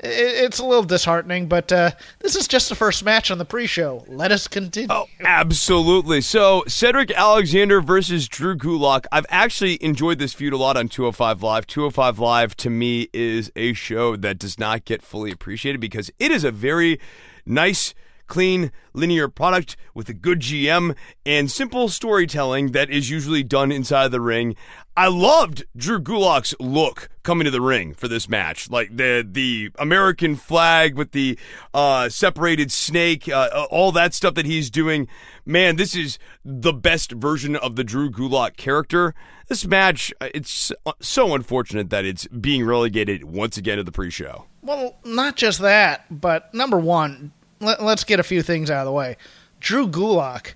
it- 0.00 0.44
it's 0.44 0.58
a 0.58 0.64
little 0.64 0.82
disheartening, 0.82 1.46
but 1.46 1.70
uh, 1.70 1.92
this 2.18 2.34
is 2.34 2.48
just 2.48 2.68
the 2.68 2.74
first 2.74 3.04
match 3.04 3.30
on 3.30 3.38
the 3.38 3.44
pre-show. 3.44 4.04
Let 4.08 4.32
us 4.32 4.48
continue. 4.48 4.88
Oh, 4.90 5.06
absolutely. 5.20 6.20
So, 6.22 6.64
Cedric 6.66 7.12
Alexander 7.12 7.80
versus 7.80 8.26
Drew 8.28 8.56
Gulak. 8.56 9.04
I've 9.12 9.26
actually 9.28 9.82
enjoyed 9.82 10.18
this 10.18 10.34
feud 10.34 10.52
a 10.52 10.56
lot 10.56 10.76
on 10.76 10.88
205 10.88 11.42
Live. 11.42 11.66
205 11.68 12.18
Live, 12.18 12.56
to 12.56 12.68
me, 12.70 13.08
is 13.12 13.52
a 13.54 13.74
show 13.74 14.16
that 14.16 14.38
does 14.38 14.58
not 14.58 14.84
get 14.84 15.02
fully 15.02 15.30
appreciated 15.30 15.80
because 15.80 16.10
it 16.18 16.30
is 16.32 16.42
a 16.42 16.50
very 16.50 16.98
nice, 17.46 17.94
clean, 18.32 18.72
linear 18.94 19.28
product 19.28 19.76
with 19.92 20.08
a 20.08 20.14
good 20.14 20.40
GM 20.40 20.96
and 21.26 21.50
simple 21.50 21.90
storytelling 21.90 22.72
that 22.72 22.88
is 22.88 23.10
usually 23.10 23.42
done 23.42 23.70
inside 23.70 24.08
the 24.08 24.22
ring. 24.22 24.56
I 24.96 25.08
loved 25.08 25.64
Drew 25.76 26.00
Gulak's 26.00 26.54
look 26.58 27.10
coming 27.24 27.44
to 27.44 27.50
the 27.50 27.60
ring 27.60 27.92
for 27.92 28.08
this 28.08 28.30
match, 28.30 28.70
like 28.70 28.96
the 28.96 29.26
the 29.30 29.70
American 29.78 30.34
flag 30.36 30.96
with 30.96 31.12
the 31.12 31.38
uh, 31.74 32.08
separated 32.08 32.72
snake, 32.72 33.28
uh, 33.28 33.66
all 33.70 33.92
that 33.92 34.14
stuff 34.14 34.32
that 34.32 34.46
he's 34.46 34.70
doing. 34.70 35.08
Man, 35.44 35.76
this 35.76 35.94
is 35.94 36.18
the 36.42 36.72
best 36.72 37.12
version 37.12 37.54
of 37.54 37.76
the 37.76 37.84
Drew 37.84 38.10
Gulak 38.10 38.56
character. 38.56 39.14
This 39.48 39.66
match, 39.66 40.10
uh, 40.22 40.28
it's 40.34 40.72
so 41.00 41.34
unfortunate 41.34 41.90
that 41.90 42.06
it's 42.06 42.26
being 42.28 42.64
relegated 42.64 43.24
once 43.24 43.58
again 43.58 43.76
to 43.76 43.84
the 43.84 43.92
pre-show. 43.92 44.46
Well, 44.62 44.96
not 45.04 45.36
just 45.36 45.58
that, 45.60 46.06
but 46.10 46.54
number 46.54 46.78
one, 46.78 47.32
let, 47.62 47.80
us 47.80 48.04
get 48.04 48.20
a 48.20 48.22
few 48.24 48.42
things 48.42 48.70
out 48.70 48.80
of 48.80 48.86
the 48.86 48.92
way. 48.92 49.16
Drew 49.60 49.88
Gulak 49.88 50.54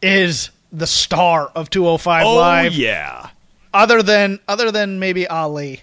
is 0.00 0.50
the 0.72 0.86
star 0.86 1.50
of 1.54 1.70
205 1.70 2.24
Oh 2.26 2.36
Live, 2.36 2.72
yeah, 2.74 3.30
other 3.74 4.02
than 4.02 4.38
other 4.48 4.70
than 4.70 4.98
maybe 4.98 5.26
Ali, 5.26 5.82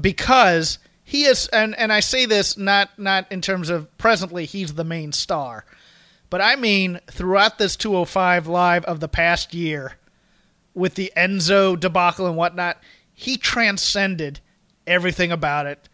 because 0.00 0.78
he 1.04 1.24
is, 1.24 1.46
and 1.48 1.74
and 1.78 1.92
I 1.92 2.00
say 2.00 2.26
this 2.26 2.56
not 2.58 2.98
not 2.98 3.30
in 3.30 3.40
terms 3.40 3.70
of 3.70 3.96
presently 3.98 4.44
he's 4.44 4.74
the 4.74 4.84
main 4.84 5.12
star, 5.12 5.64
but 6.30 6.40
I 6.40 6.56
mean 6.56 7.00
throughout 7.08 7.58
this 7.58 7.76
205 7.76 8.46
Live 8.48 8.84
of 8.84 9.00
the 9.00 9.08
past 9.08 9.54
year. 9.54 9.94
with 10.74 10.94
the 10.94 11.10
Enzo 11.16 11.78
debacle 11.78 12.26
and 12.26 12.36
whatnot, 12.36 12.78
he 13.14 13.36
transcended 13.38 14.40
everything 14.86 15.32
about 15.32 15.64
it. 15.66 15.88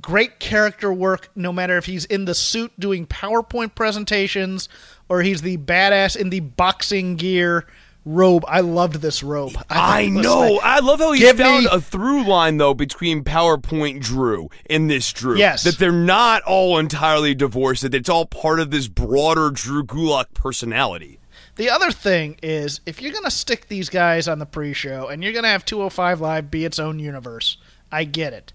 Great 0.00 0.38
character 0.38 0.92
work, 0.92 1.28
no 1.34 1.52
matter 1.52 1.76
if 1.76 1.86
he's 1.86 2.04
in 2.06 2.24
the 2.24 2.34
suit 2.34 2.72
doing 2.78 3.06
PowerPoint 3.06 3.74
presentations 3.74 4.68
or 5.08 5.22
he's 5.22 5.42
the 5.42 5.58
badass 5.58 6.16
in 6.16 6.30
the 6.30 6.40
boxing 6.40 7.16
gear 7.16 7.66
robe. 8.04 8.44
I 8.48 8.60
loved 8.60 8.96
this 8.96 9.22
robe. 9.22 9.52
I, 9.70 10.10
was 10.12 10.24
know. 10.24 10.60
I 10.62 10.80
love 10.80 11.00
how 11.00 11.12
he 11.12 11.30
found 11.32 11.64
me- 11.64 11.70
a 11.70 11.80
through 11.80 12.24
line 12.24 12.56
though 12.58 12.74
between 12.74 13.24
PowerPoint 13.24 14.00
Drew 14.00 14.48
and 14.66 14.90
this 14.90 15.12
Drew. 15.12 15.36
Yes. 15.36 15.64
that 15.64 15.78
they're 15.78 15.92
not 15.92 16.42
all 16.42 16.78
entirely 16.78 17.34
divorced. 17.34 17.82
That 17.82 17.94
it's 17.94 18.08
all 18.08 18.26
part 18.26 18.60
of 18.60 18.70
this 18.70 18.88
broader 18.88 19.50
Drew 19.50 19.84
Gulak 19.84 20.34
personality. 20.34 21.18
The 21.56 21.68
other 21.68 21.90
thing 21.90 22.38
is, 22.42 22.80
if 22.86 23.02
you're 23.02 23.12
going 23.12 23.24
to 23.24 23.30
stick 23.30 23.68
these 23.68 23.90
guys 23.90 24.26
on 24.26 24.38
the 24.38 24.46
pre-show 24.46 25.08
and 25.08 25.22
you're 25.22 25.34
going 25.34 25.42
to 25.42 25.50
have 25.50 25.66
205 25.66 26.20
Live 26.20 26.50
be 26.50 26.64
its 26.64 26.78
own 26.78 26.98
universe, 26.98 27.58
I 27.90 28.04
get 28.04 28.32
it. 28.32 28.54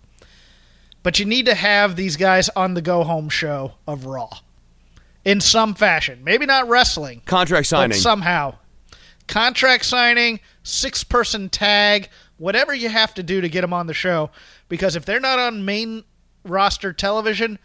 But 1.07 1.19
you 1.19 1.25
need 1.25 1.45
to 1.45 1.55
have 1.55 1.95
these 1.95 2.17
guys 2.17 2.49
on 2.49 2.73
the 2.73 2.81
go-home 2.81 3.29
show 3.29 3.75
of 3.87 4.05
Raw 4.05 4.39
in 5.23 5.39
some 5.39 5.73
fashion. 5.73 6.21
Maybe 6.21 6.45
not 6.45 6.67
wrestling, 6.67 7.21
Contract 7.25 7.67
signing. 7.67 7.97
somehow. 7.97 8.55
Contract 9.25 9.85
signing, 9.85 10.41
six-person 10.63 11.47
tag, 11.47 12.09
whatever 12.35 12.73
you 12.73 12.89
have 12.89 13.13
to 13.13 13.23
do 13.23 13.39
to 13.39 13.47
get 13.47 13.61
them 13.61 13.71
on 13.71 13.87
the 13.87 13.93
show. 13.93 14.31
Because 14.67 14.97
if 14.97 15.05
they're 15.05 15.21
not 15.21 15.39
on 15.39 15.63
main 15.63 16.03
roster 16.43 16.91
television 16.91 17.57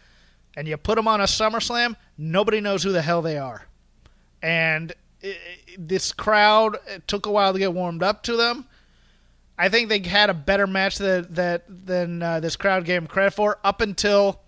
and 0.55 0.65
you 0.65 0.77
put 0.77 0.95
them 0.95 1.09
on 1.09 1.19
a 1.19 1.25
SummerSlam, 1.25 1.97
nobody 2.17 2.61
knows 2.61 2.81
who 2.83 2.93
the 2.93 3.01
hell 3.01 3.21
they 3.21 3.37
are 3.37 3.67
and 4.41 4.93
i 5.21 5.27
i 5.27 5.35
this 5.77 6.13
crowd 6.13 6.77
it 6.87 7.05
took 7.09 7.25
a 7.25 7.31
while 7.31 7.51
to 7.51 7.59
get 7.59 7.73
warmed 7.73 8.03
up 8.03 8.23
to 8.23 8.37
them. 8.37 8.67
I 9.57 9.69
think 9.69 9.89
they 9.89 9.99
had 9.99 10.29
a 10.29 10.33
better 10.33 10.67
match 10.67 10.97
that 10.97 11.35
that 11.35 11.63
than 11.67 12.21
uh, 12.21 12.39
this 12.39 12.55
crowd 12.55 12.85
gave 12.85 13.01
them 13.01 13.07
credit 13.07 13.31
for 13.31 13.59
up 13.63 13.81
until 13.81 14.39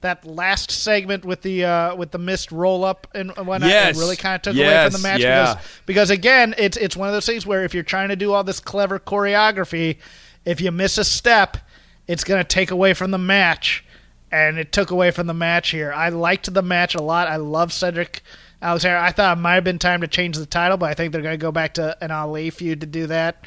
that 0.00 0.24
last 0.24 0.70
segment 0.70 1.24
with 1.24 1.42
the 1.42 1.64
uh, 1.64 1.94
with 1.94 2.10
the 2.10 2.18
missed 2.18 2.50
roll 2.52 2.84
up 2.84 3.06
and 3.14 3.30
whatnot. 3.30 3.68
Yes. 3.68 3.96
It 3.96 4.00
really 4.00 4.16
kind 4.16 4.34
of 4.36 4.42
took 4.42 4.56
away 4.56 4.84
from 4.84 4.92
the 4.92 5.06
match 5.06 5.20
yeah. 5.20 5.54
because 5.54 5.80
because 5.86 6.10
again, 6.10 6.54
it's 6.58 6.76
it's 6.76 6.96
one 6.96 7.08
of 7.08 7.14
those 7.14 7.26
things 7.26 7.46
where 7.46 7.64
if 7.64 7.74
you're 7.74 7.82
trying 7.82 8.08
to 8.08 8.16
do 8.16 8.32
all 8.32 8.42
this 8.42 8.60
clever 8.60 8.98
choreography, 8.98 9.98
if 10.44 10.60
you 10.60 10.70
miss 10.70 10.98
a 10.98 11.04
step, 11.04 11.58
it's 12.06 12.24
going 12.24 12.42
to 12.42 12.48
take 12.48 12.70
away 12.70 12.94
from 12.94 13.10
the 13.10 13.18
match, 13.18 13.84
and 14.32 14.58
it 14.58 14.72
took 14.72 14.90
away 14.90 15.10
from 15.10 15.26
the 15.26 15.34
match 15.34 15.70
here. 15.70 15.92
I 15.92 16.08
liked 16.08 16.52
the 16.52 16.62
match 16.62 16.94
a 16.94 17.02
lot. 17.02 17.28
I 17.28 17.36
love 17.36 17.72
Cedric 17.72 18.22
Alexander. 18.62 18.98
I 18.98 19.12
thought 19.12 19.36
it 19.36 19.40
might 19.40 19.54
have 19.54 19.64
been 19.64 19.78
time 19.78 20.00
to 20.00 20.08
change 20.08 20.36
the 20.36 20.46
title, 20.46 20.76
but 20.76 20.90
I 20.90 20.94
think 20.94 21.12
they're 21.12 21.22
going 21.22 21.38
to 21.38 21.42
go 21.42 21.52
back 21.52 21.74
to 21.74 21.96
an 22.02 22.10
Ali 22.10 22.50
feud 22.50 22.80
to 22.80 22.86
do 22.86 23.06
that. 23.08 23.44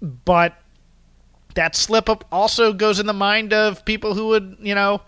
But 0.00 0.56
that 1.54 1.74
slip 1.74 2.08
up 2.08 2.24
also 2.30 2.72
goes 2.72 3.00
in 3.00 3.06
the 3.06 3.12
mind 3.12 3.52
of 3.52 3.84
people 3.84 4.14
who 4.14 4.28
would, 4.28 4.58
you 4.60 4.74
know, 4.74 5.02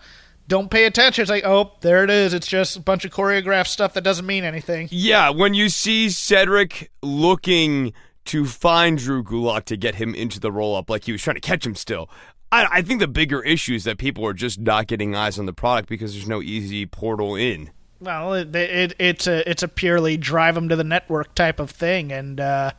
don't 0.47 0.69
pay 0.69 0.85
attention. 0.85 1.21
It's 1.21 1.31
like, 1.31 1.45
oh, 1.45 1.71
there 1.81 2.03
it 2.03 2.09
is. 2.09 2.33
It's 2.33 2.47
just 2.47 2.75
a 2.75 2.81
bunch 2.81 3.05
of 3.05 3.11
choreographed 3.11 3.67
stuff 3.67 3.93
that 3.93 4.03
doesn't 4.03 4.25
mean 4.25 4.43
anything. 4.43 4.89
Yeah, 4.91 5.29
when 5.29 5.53
you 5.53 5.69
see 5.69 6.09
Cedric 6.09 6.91
looking 7.01 7.93
to 8.25 8.45
find 8.45 8.97
Drew 8.97 9.23
Gulak 9.23 9.65
to 9.65 9.77
get 9.77 9.95
him 9.95 10.13
into 10.13 10.39
the 10.39 10.51
roll 10.51 10.75
up, 10.75 10.89
like 10.89 11.05
he 11.05 11.11
was 11.11 11.21
trying 11.21 11.35
to 11.35 11.41
catch 11.41 11.65
him 11.65 11.75
still. 11.75 12.09
I, 12.51 12.67
I 12.69 12.81
think 12.81 12.99
the 12.99 13.07
bigger 13.07 13.41
issue 13.41 13.75
is 13.75 13.85
that 13.85 13.97
people 13.97 14.25
are 14.25 14.33
just 14.33 14.59
not 14.59 14.87
getting 14.87 15.15
eyes 15.15 15.39
on 15.39 15.45
the 15.45 15.53
product 15.53 15.87
because 15.87 16.13
there's 16.13 16.27
no 16.27 16.41
easy 16.41 16.85
portal 16.85 17.35
in. 17.35 17.71
Well, 18.01 18.33
it, 18.33 18.53
it, 18.55 18.93
it's 18.99 19.27
a 19.27 19.49
it's 19.49 19.63
a 19.63 19.67
purely 19.67 20.17
drive 20.17 20.55
them 20.55 20.67
to 20.69 20.75
the 20.75 20.83
network 20.83 21.33
type 21.35 21.59
of 21.59 21.69
thing, 21.69 22.11
and 22.11 22.39
uh, 22.39 22.71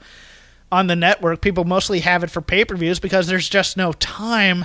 on 0.73 0.89
the 0.89 0.97
network, 0.97 1.41
people 1.43 1.65
mostly 1.65 2.01
have 2.01 2.25
it 2.25 2.31
for 2.31 2.41
pay 2.41 2.65
per 2.65 2.75
views 2.75 2.99
because 2.99 3.29
there's 3.29 3.49
just 3.49 3.77
no 3.77 3.93
time. 3.93 4.65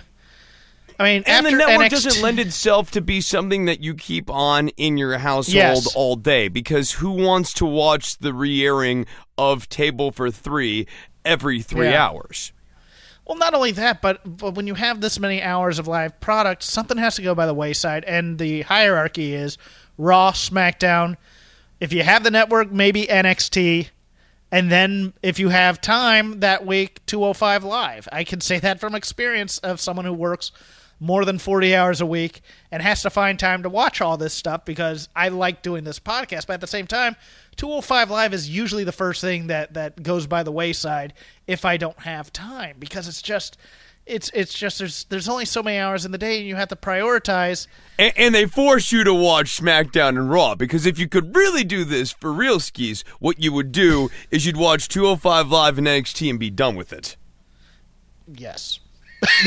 I 0.99 1.03
mean, 1.03 1.23
And 1.27 1.45
the 1.45 1.51
network 1.51 1.87
NXT 1.87 1.89
doesn't 1.91 2.21
lend 2.23 2.39
itself 2.39 2.89
to 2.91 3.01
be 3.01 3.21
something 3.21 3.65
that 3.65 3.81
you 3.81 3.93
keep 3.93 4.31
on 4.31 4.69
in 4.69 4.97
your 4.97 5.19
household 5.19 5.53
Yes. 5.53 5.95
all 5.95 6.15
day 6.15 6.47
because 6.47 6.93
who 6.93 7.11
wants 7.11 7.53
to 7.55 7.65
watch 7.67 8.17
the 8.17 8.33
re 8.33 8.65
airing 8.65 9.05
of 9.37 9.69
Table 9.69 10.11
for 10.11 10.31
Three 10.31 10.87
every 11.23 11.61
three 11.61 11.89
Yeah. 11.91 12.03
hours? 12.07 12.51
Well, 13.27 13.37
not 13.37 13.53
only 13.53 13.71
that, 13.73 14.01
but, 14.01 14.21
but 14.37 14.55
when 14.55 14.65
you 14.65 14.73
have 14.75 15.01
this 15.01 15.19
many 15.19 15.43
hours 15.43 15.77
of 15.77 15.87
live 15.87 16.19
product, 16.21 16.63
something 16.63 16.97
has 16.97 17.15
to 17.17 17.21
go 17.21 17.35
by 17.35 17.45
the 17.45 17.53
wayside, 17.53 18.05
and 18.05 18.39
the 18.39 18.61
hierarchy 18.61 19.35
is 19.35 19.57
Raw, 19.97 20.31
SmackDown. 20.31 21.17
If 21.81 21.91
you 21.93 22.01
have 22.03 22.23
the 22.23 22.31
network, 22.31 22.71
maybe 22.71 23.05
NXT, 23.05 23.89
and 24.51 24.71
then 24.71 25.13
if 25.21 25.39
you 25.39 25.49
have 25.49 25.81
time 25.81 26.39
that 26.39 26.65
week, 26.65 27.05
205 27.05 27.63
Live. 27.63 28.07
I 28.11 28.23
can 28.23 28.41
say 28.41 28.59
that 28.59 28.79
from 28.79 28.95
experience 28.95 29.57
of 29.59 29.81
someone 29.81 30.05
who 30.05 30.13
works 30.13 30.51
more 30.99 31.25
than 31.25 31.37
40 31.37 31.75
hours 31.75 32.01
a 32.01 32.05
week 32.05 32.41
and 32.71 32.81
has 32.81 33.03
to 33.03 33.09
find 33.09 33.37
time 33.37 33.63
to 33.63 33.69
watch 33.69 34.01
all 34.01 34.17
this 34.17 34.33
stuff 34.33 34.65
because 34.65 35.09
I 35.15 35.27
like 35.29 35.61
doing 35.61 35.83
this 35.83 35.99
podcast. 35.99 36.47
But 36.47 36.53
at 36.53 36.61
the 36.61 36.67
same 36.67 36.87
time, 36.87 37.15
205 37.57 38.09
Live 38.09 38.33
is 38.33 38.49
usually 38.49 38.83
the 38.83 38.91
first 38.91 39.21
thing 39.21 39.47
that, 39.47 39.73
that 39.73 40.01
goes 40.01 40.27
by 40.27 40.43
the 40.43 40.51
wayside 40.51 41.13
if 41.45 41.65
I 41.65 41.77
don't 41.77 41.99
have 41.99 42.31
time 42.33 42.77
because 42.79 43.07
it's 43.07 43.21
just. 43.21 43.57
It's 44.07 44.31
it's 44.33 44.53
just 44.53 44.79
there's 44.79 45.03
there's 45.05 45.27
only 45.27 45.45
so 45.45 45.61
many 45.61 45.77
hours 45.77 46.05
in 46.05 46.11
the 46.11 46.17
day 46.17 46.39
and 46.39 46.47
you 46.47 46.55
have 46.55 46.69
to 46.69 46.75
prioritize 46.75 47.67
And, 47.99 48.13
and 48.15 48.35
they 48.35 48.45
force 48.45 48.91
you 48.91 49.03
to 49.03 49.13
watch 49.13 49.59
SmackDown 49.59 50.09
and 50.09 50.29
Raw 50.31 50.55
because 50.55 50.85
if 50.85 50.97
you 50.97 51.07
could 51.09 51.35
really 51.35 51.63
do 51.63 51.83
this 51.83 52.11
for 52.11 52.31
real 52.31 52.59
skis, 52.59 53.03
what 53.19 53.39
you 53.41 53.51
would 53.51 53.71
do 53.71 54.09
is 54.31 54.45
you'd 54.45 54.57
watch 54.57 54.87
205 54.87 55.49
Live 55.51 55.77
and 55.77 55.87
NXT 55.87 56.29
and 56.29 56.39
be 56.39 56.49
done 56.49 56.75
with 56.75 56.93
it. 56.93 57.17
yes 58.33 58.79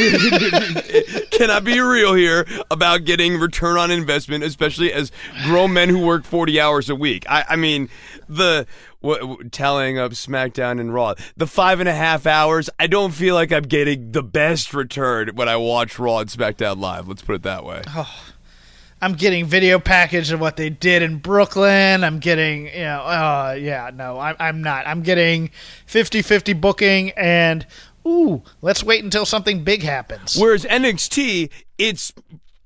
Can 1.31 1.49
I 1.49 1.61
be 1.61 1.79
real 1.79 2.15
here 2.15 2.45
about 2.73 3.05
getting 3.05 3.39
return 3.39 3.77
on 3.77 3.93
investment, 3.93 4.43
especially 4.43 4.93
as 4.93 5.13
grown 5.45 5.73
men 5.73 5.89
who 5.89 6.05
work 6.05 6.25
40 6.25 6.61
hours 6.61 6.91
a 6.91 6.97
week? 6.97 7.25
I, 7.29 7.45
I 7.51 7.57
mean, 7.57 7.89
the 8.31 8.67
what, 9.01 9.53
tallying 9.53 9.99
up 9.99 10.13
SmackDown 10.13 10.81
and 10.81 10.95
Raw, 10.95 11.15
the 11.37 11.47
five 11.47 11.81
and 11.81 11.89
a 11.89 11.95
half 11.95 12.27
hours, 12.27 12.71
I 12.79 12.87
don't 12.87 13.13
feel 13.13 13.35
like 13.35 13.53
I'm 13.53 13.65
getting 13.65 14.13
the 14.13 14.23
best 14.23 14.73
return 14.73 15.31
when 15.35 15.49
I 15.49 15.57
watch 15.57 15.99
Raw 15.99 16.19
and 16.19 16.31
SmackDown 16.31 16.79
live. 16.79 17.09
Let's 17.09 17.23
put 17.23 17.35
it 17.37 17.43
that 17.43 17.65
way. 17.65 17.83
I'm 19.03 19.15
getting 19.15 19.47
video 19.47 19.79
package 19.79 20.31
of 20.31 20.41
what 20.41 20.57
they 20.57 20.69
did 20.69 21.03
in 21.03 21.19
Brooklyn. 21.19 22.05
I'm 22.05 22.19
getting, 22.19 22.67
you 22.67 22.83
know, 22.83 23.01
uh, 23.01 23.57
yeah, 23.59 23.91
no, 23.95 24.19
I'm, 24.19 24.37
I'm 24.39 24.63
not. 24.63 24.87
I'm 24.87 25.03
getting 25.03 25.51
50-50 25.87 26.61
booking 26.61 27.11
and, 27.13 27.67
ooh, 28.07 28.43
let's 28.61 28.85
wait 28.85 29.03
until 29.03 29.25
something 29.25 29.65
big 29.65 29.83
happens. 29.83 30.37
Whereas 30.37 30.65
NXT, 30.65 31.49
it's 31.79 32.13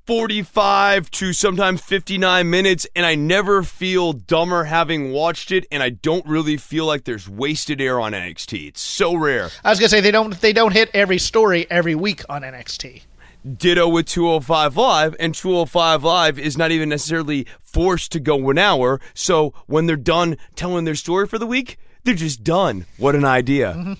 45 0.06 1.10
to 1.12 1.32
sometimes 1.32 1.80
59 1.80 2.50
minutes, 2.50 2.86
and 2.94 3.06
I 3.06 3.14
never 3.14 3.62
feel 3.62 4.12
dumber 4.12 4.64
having 4.64 5.12
watched 5.12 5.50
it, 5.50 5.66
and 5.72 5.82
I 5.82 5.90
don't 5.90 6.26
really 6.26 6.58
feel 6.58 6.84
like 6.84 7.04
there's 7.04 7.28
wasted 7.28 7.80
air 7.80 7.98
on 7.98 8.12
NXT. 8.12 8.68
It's 8.68 8.80
so 8.82 9.14
rare. 9.14 9.48
I 9.64 9.70
was 9.70 9.78
gonna 9.78 9.88
say 9.88 10.00
they 10.00 10.10
don't 10.10 10.38
they 10.40 10.52
don't 10.52 10.72
hit 10.72 10.90
every 10.92 11.18
story 11.18 11.66
every 11.70 11.94
week 11.94 12.22
on 12.28 12.42
NXT. 12.42 13.02
Ditto 13.50 13.88
with 13.88 14.06
205 14.06 14.76
Live, 14.76 15.16
and 15.18 15.34
205 15.34 16.04
Live 16.04 16.38
is 16.38 16.56
not 16.56 16.70
even 16.70 16.88
necessarily 16.88 17.46
forced 17.60 18.12
to 18.12 18.20
go 18.20 18.50
an 18.50 18.58
hour. 18.58 19.00
So 19.14 19.54
when 19.66 19.86
they're 19.86 19.96
done 19.96 20.36
telling 20.54 20.84
their 20.84 20.94
story 20.94 21.26
for 21.26 21.38
the 21.38 21.46
week, 21.46 21.78
they're 22.04 22.14
just 22.14 22.44
done. 22.44 22.86
What 22.96 23.14
an 23.14 23.24
idea. 23.24 23.74
Mm-hmm. 23.74 23.92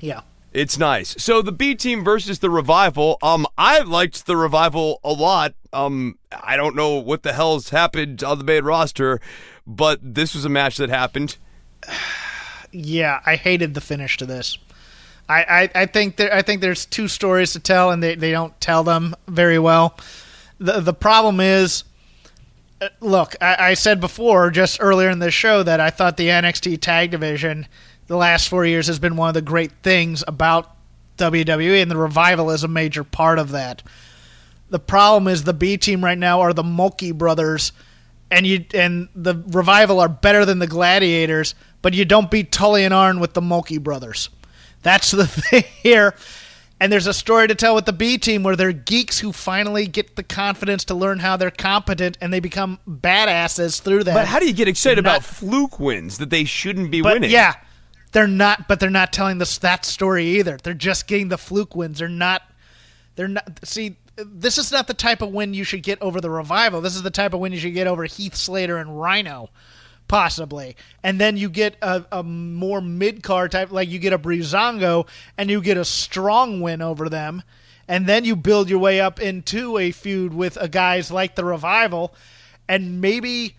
Yeah. 0.00 0.20
It's 0.54 0.78
nice. 0.78 1.16
So 1.18 1.42
the 1.42 1.50
B 1.50 1.74
team 1.74 2.04
versus 2.04 2.38
the 2.38 2.48
revival. 2.48 3.18
Um, 3.20 3.44
I 3.58 3.80
liked 3.80 4.26
the 4.26 4.36
revival 4.36 5.00
a 5.02 5.12
lot. 5.12 5.54
Um, 5.72 6.16
I 6.30 6.56
don't 6.56 6.76
know 6.76 6.94
what 6.94 7.24
the 7.24 7.32
hell's 7.32 7.70
happened 7.70 8.22
on 8.22 8.38
the 8.38 8.44
main 8.44 8.62
roster, 8.62 9.20
but 9.66 9.98
this 10.00 10.32
was 10.32 10.44
a 10.44 10.48
match 10.48 10.76
that 10.76 10.90
happened. 10.90 11.36
Yeah, 12.70 13.20
I 13.26 13.34
hated 13.34 13.74
the 13.74 13.80
finish 13.80 14.16
to 14.18 14.26
this. 14.26 14.56
I, 15.28 15.42
I, 15.42 15.82
I 15.82 15.86
think 15.86 16.16
there 16.16 16.32
I 16.32 16.42
think 16.42 16.60
there's 16.60 16.86
two 16.86 17.08
stories 17.08 17.52
to 17.52 17.60
tell 17.60 17.90
and 17.90 18.02
they, 18.02 18.14
they 18.14 18.30
don't 18.30 18.58
tell 18.60 18.84
them 18.84 19.14
very 19.26 19.58
well. 19.58 19.98
The 20.58 20.80
the 20.80 20.92
problem 20.92 21.40
is 21.40 21.84
uh, 22.80 22.88
look, 23.00 23.34
I, 23.40 23.70
I 23.70 23.74
said 23.74 24.00
before 24.00 24.50
just 24.50 24.78
earlier 24.80 25.08
in 25.08 25.18
this 25.18 25.34
show 25.34 25.62
that 25.62 25.80
I 25.80 25.90
thought 25.90 26.16
the 26.16 26.28
NXT 26.28 26.80
tag 26.80 27.10
division 27.10 27.66
the 28.06 28.16
last 28.16 28.48
four 28.48 28.64
years 28.66 28.86
has 28.88 28.98
been 28.98 29.16
one 29.16 29.28
of 29.28 29.34
the 29.34 29.42
great 29.42 29.72
things 29.82 30.22
about 30.26 30.70
WWE 31.18 31.80
and 31.80 31.90
the 31.90 31.96
revival 31.96 32.50
is 32.50 32.64
a 32.64 32.68
major 32.68 33.04
part 33.04 33.38
of 33.38 33.52
that. 33.52 33.82
The 34.70 34.78
problem 34.78 35.28
is 35.28 35.44
the 35.44 35.52
B 35.54 35.76
team 35.76 36.04
right 36.04 36.18
now 36.18 36.40
are 36.40 36.52
the 36.52 36.62
Mulkey 36.62 37.14
brothers 37.16 37.72
and 38.30 38.46
you 38.46 38.64
and 38.74 39.08
the 39.14 39.34
revival 39.48 40.00
are 40.00 40.08
better 40.08 40.44
than 40.44 40.58
the 40.58 40.66
gladiators, 40.66 41.54
but 41.82 41.94
you 41.94 42.04
don't 42.04 42.30
beat 42.30 42.50
Tully 42.50 42.84
and 42.84 42.92
Arn 42.92 43.20
with 43.20 43.34
the 43.34 43.40
Mulkey 43.42 43.80
brothers. 43.80 44.28
That's 44.82 45.10
the 45.12 45.26
thing 45.28 45.64
here. 45.82 46.14
And 46.80 46.92
there's 46.92 47.06
a 47.06 47.14
story 47.14 47.46
to 47.46 47.54
tell 47.54 47.74
with 47.76 47.84
the 47.86 47.92
B 47.92 48.18
team 48.18 48.42
where 48.42 48.56
they're 48.56 48.72
geeks 48.72 49.20
who 49.20 49.32
finally 49.32 49.86
get 49.86 50.16
the 50.16 50.24
confidence 50.24 50.84
to 50.86 50.94
learn 50.94 51.20
how 51.20 51.36
they're 51.36 51.52
competent 51.52 52.18
and 52.20 52.32
they 52.32 52.40
become 52.40 52.80
badasses 52.88 53.80
through 53.80 54.04
that. 54.04 54.14
But 54.14 54.26
how 54.26 54.40
do 54.40 54.46
you 54.46 54.52
get 54.52 54.66
excited 54.66 55.04
Not- 55.04 55.18
about 55.18 55.24
fluke 55.24 55.78
wins 55.78 56.18
that 56.18 56.30
they 56.30 56.44
shouldn't 56.44 56.90
be 56.90 57.00
But 57.00 57.14
winning? 57.14 57.30
yeah, 57.30 57.54
they're 58.14 58.28
not, 58.28 58.68
but 58.68 58.78
they're 58.78 58.90
not 58.90 59.12
telling 59.12 59.38
this 59.38 59.58
that 59.58 59.84
story 59.84 60.38
either. 60.38 60.56
They're 60.62 60.72
just 60.72 61.08
getting 61.08 61.28
the 61.28 61.36
fluke 61.36 61.74
wins. 61.74 61.98
They're 61.98 62.08
not. 62.08 62.42
They're 63.16 63.28
not. 63.28 63.58
See, 63.64 63.96
this 64.16 64.56
is 64.56 64.70
not 64.70 64.86
the 64.86 64.94
type 64.94 65.20
of 65.20 65.32
win 65.32 65.52
you 65.52 65.64
should 65.64 65.82
get 65.82 66.00
over 66.00 66.20
the 66.20 66.30
revival. 66.30 66.80
This 66.80 66.94
is 66.94 67.02
the 67.02 67.10
type 67.10 67.34
of 67.34 67.40
win 67.40 67.52
you 67.52 67.58
should 67.58 67.74
get 67.74 67.88
over 67.88 68.04
Heath 68.04 68.36
Slater 68.36 68.78
and 68.78 69.00
Rhino, 69.00 69.50
possibly. 70.06 70.76
And 71.02 71.20
then 71.20 71.36
you 71.36 71.50
get 71.50 71.76
a, 71.82 72.04
a 72.12 72.22
more 72.22 72.80
mid 72.80 73.24
card 73.24 73.50
type, 73.50 73.72
like 73.72 73.88
you 73.88 73.98
get 73.98 74.12
a 74.12 74.18
Breezango, 74.18 75.08
and 75.36 75.50
you 75.50 75.60
get 75.60 75.76
a 75.76 75.84
strong 75.84 76.60
win 76.60 76.82
over 76.82 77.08
them. 77.08 77.42
And 77.88 78.06
then 78.06 78.24
you 78.24 78.36
build 78.36 78.70
your 78.70 78.78
way 78.78 79.00
up 79.00 79.20
into 79.20 79.76
a 79.76 79.90
feud 79.90 80.32
with 80.32 80.56
a 80.58 80.68
guys 80.68 81.10
like 81.10 81.34
the 81.34 81.44
revival, 81.44 82.14
and 82.68 83.00
maybe 83.00 83.56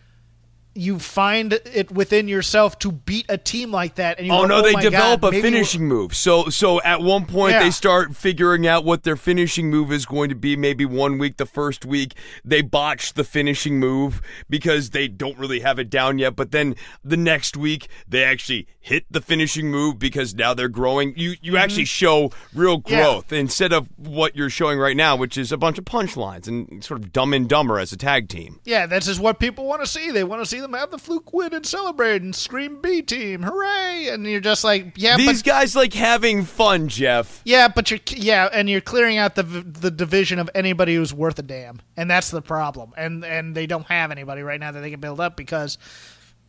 you 0.75 0.99
find 0.99 1.53
it 1.53 1.89
within 1.91 2.27
yourself 2.27 2.77
to 2.79 2.91
beat 2.91 3.25
a 3.29 3.37
team 3.37 3.71
like 3.71 3.95
that. 3.95 4.17
And 4.17 4.27
you 4.27 4.33
oh 4.33 4.41
go, 4.41 4.47
no, 4.47 4.61
they 4.61 4.73
my 4.73 4.81
develop 4.81 5.21
God, 5.21 5.33
a 5.33 5.41
finishing 5.41 5.87
move. 5.87 6.15
So 6.15 6.49
so 6.49 6.81
at 6.81 7.01
one 7.01 7.25
point 7.25 7.53
Yeah. 7.53 7.63
they 7.63 7.71
start 7.71 8.15
figuring 8.15 8.67
out 8.67 8.83
what 8.85 9.03
their 9.03 9.15
finishing 9.15 9.69
move 9.69 9.91
is 9.91 10.05
going 10.05 10.29
to 10.29 10.35
be. 10.35 10.55
Maybe 10.55 10.85
one 10.85 11.17
week, 11.17 11.37
the 11.37 11.45
first 11.45 11.85
week, 11.85 12.13
they 12.43 12.61
botch 12.61 13.13
the 13.13 13.23
finishing 13.23 13.79
move 13.79 14.21
because 14.49 14.89
they 14.89 15.07
don't 15.07 15.37
really 15.37 15.61
have 15.61 15.79
it 15.79 15.89
down 15.89 16.19
yet. 16.19 16.35
But 16.35 16.51
then 16.51 16.75
the 17.03 17.17
next 17.17 17.55
week 17.57 17.87
they 18.07 18.23
actually 18.23 18.67
hit 18.79 19.05
the 19.09 19.21
finishing 19.21 19.71
move 19.71 19.97
because 19.97 20.35
now 20.35 20.53
they're 20.53 20.67
growing. 20.67 21.13
You 21.17 21.35
you 21.41 21.57
actually 21.57 21.85
show 21.85 22.31
real 22.53 22.75
Mm-hmm. 22.75 22.91
Yeah. 22.93 23.01
growth 23.03 23.31
instead 23.31 23.71
of 23.71 23.87
what 23.95 24.35
you're 24.35 24.49
showing 24.49 24.77
right 24.77 24.97
now, 24.97 25.15
which 25.15 25.37
is 25.37 25.51
a 25.51 25.57
bunch 25.57 25.77
of 25.77 25.85
punchlines 25.85 26.47
and 26.47 26.83
sort 26.83 26.99
of 26.99 27.13
dumb 27.13 27.33
and 27.33 27.47
dumber 27.47 27.79
as 27.79 27.93
a 27.93 27.97
tag 27.97 28.27
team. 28.27 28.59
Yeah, 28.65 28.85
this 28.85 29.07
is 29.07 29.19
what 29.19 29.39
people 29.39 29.65
want 29.65 29.81
to 29.81 29.87
see. 29.87 30.11
They 30.11 30.23
want 30.25 30.41
to 30.41 30.45
see 30.45 30.59
them 30.65 30.73
have 30.73 30.91
the 30.91 30.97
fluke 30.97 31.31
win 31.33 31.53
and 31.53 31.65
celebrate 31.65 32.21
and 32.21 32.35
scream 32.35 32.81
B 32.81 33.01
team, 33.01 33.43
hooray! 33.43 34.09
And 34.09 34.25
you're 34.25 34.39
just 34.41 34.63
like, 34.63 34.93
yeah, 34.95 35.15
These 35.17 35.41
but 35.43 35.51
guys 35.51 35.75
like 35.75 35.93
having 35.93 36.43
fun, 36.43 36.87
Jeff. 36.87 37.41
yeah, 37.45 37.67
but 37.67 37.89
you're 37.91 37.99
yeah, 38.09 38.49
and 38.51 38.69
you're 38.69 38.81
clearing 38.81 39.17
out 39.17 39.35
the 39.35 39.43
the 39.43 39.91
division 39.91 40.39
of 40.39 40.49
anybody 40.55 40.95
who's 40.95 41.13
worth 41.13 41.39
a 41.39 41.43
damn, 41.43 41.81
and 41.95 42.09
that's 42.09 42.29
the 42.31 42.41
problem. 42.41 42.93
And 42.97 43.23
and 43.23 43.55
they 43.55 43.67
don't 43.67 43.85
have 43.87 44.11
anybody 44.11 44.41
right 44.41 44.59
now 44.59 44.71
that 44.71 44.81
they 44.81 44.91
can 44.91 44.99
build 44.99 45.19
up 45.19 45.37
because, 45.37 45.77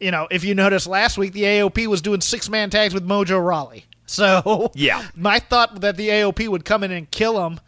you 0.01 0.11
know, 0.11 0.27
if 0.31 0.45
you 0.45 0.55
noticed 0.55 0.87
last 0.87 1.19
week, 1.19 1.33
the 1.33 1.43
AOP 1.43 1.87
was 1.87 2.03
doing 2.03 2.21
six 2.21 2.49
man 2.49 2.71
tags 2.71 2.93
with 2.95 3.07
Mojo 3.07 3.45
Rawley. 3.45 3.85
So 4.07 4.71
Yeah. 4.75 5.07
my 5.17 5.39
thought 5.39 5.81
that 5.81 5.97
the 5.97 6.09
AOP 6.09 6.49
would 6.49 6.65
come 6.65 6.83
in 6.85 6.91
and 6.91 7.11
kill 7.11 7.45
him 7.47 7.61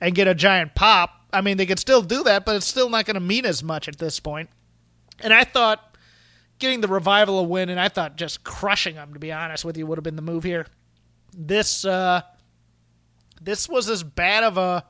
and 0.00 0.14
get 0.14 0.28
a 0.28 0.34
giant 0.34 0.74
pop. 0.74 1.10
I 1.32 1.40
mean, 1.42 1.56
they 1.58 1.66
could 1.66 1.78
still 1.78 2.02
do 2.02 2.22
that, 2.24 2.44
but 2.44 2.56
it's 2.56 2.66
still 2.66 2.88
not 2.88 3.04
going 3.04 3.14
to 3.14 3.20
mean 3.20 3.44
as 3.44 3.62
much 3.62 3.88
at 3.88 3.98
this 3.98 4.20
point. 4.20 4.48
And 5.20 5.32
I 5.32 5.44
thought 5.44 5.85
getting 6.58 6.80
the 6.80 6.88
revival 6.88 7.38
a 7.38 7.42
win, 7.42 7.68
and 7.68 7.78
I 7.78 7.88
thought 7.88 8.16
just 8.16 8.44
crushing 8.44 8.94
them, 8.94 9.12
to 9.14 9.18
be 9.18 9.32
honest 9.32 9.64
with 9.64 9.76
you, 9.76 9.86
would 9.86 9.98
have 9.98 10.04
been 10.04 10.16
the 10.16 10.22
move 10.22 10.44
here. 10.44 10.66
This 11.36 11.84
uh, 11.84 12.22
this 13.40 13.68
was 13.68 13.88
as 13.88 14.02
bad 14.02 14.44
of 14.44 14.56
a 14.56 14.84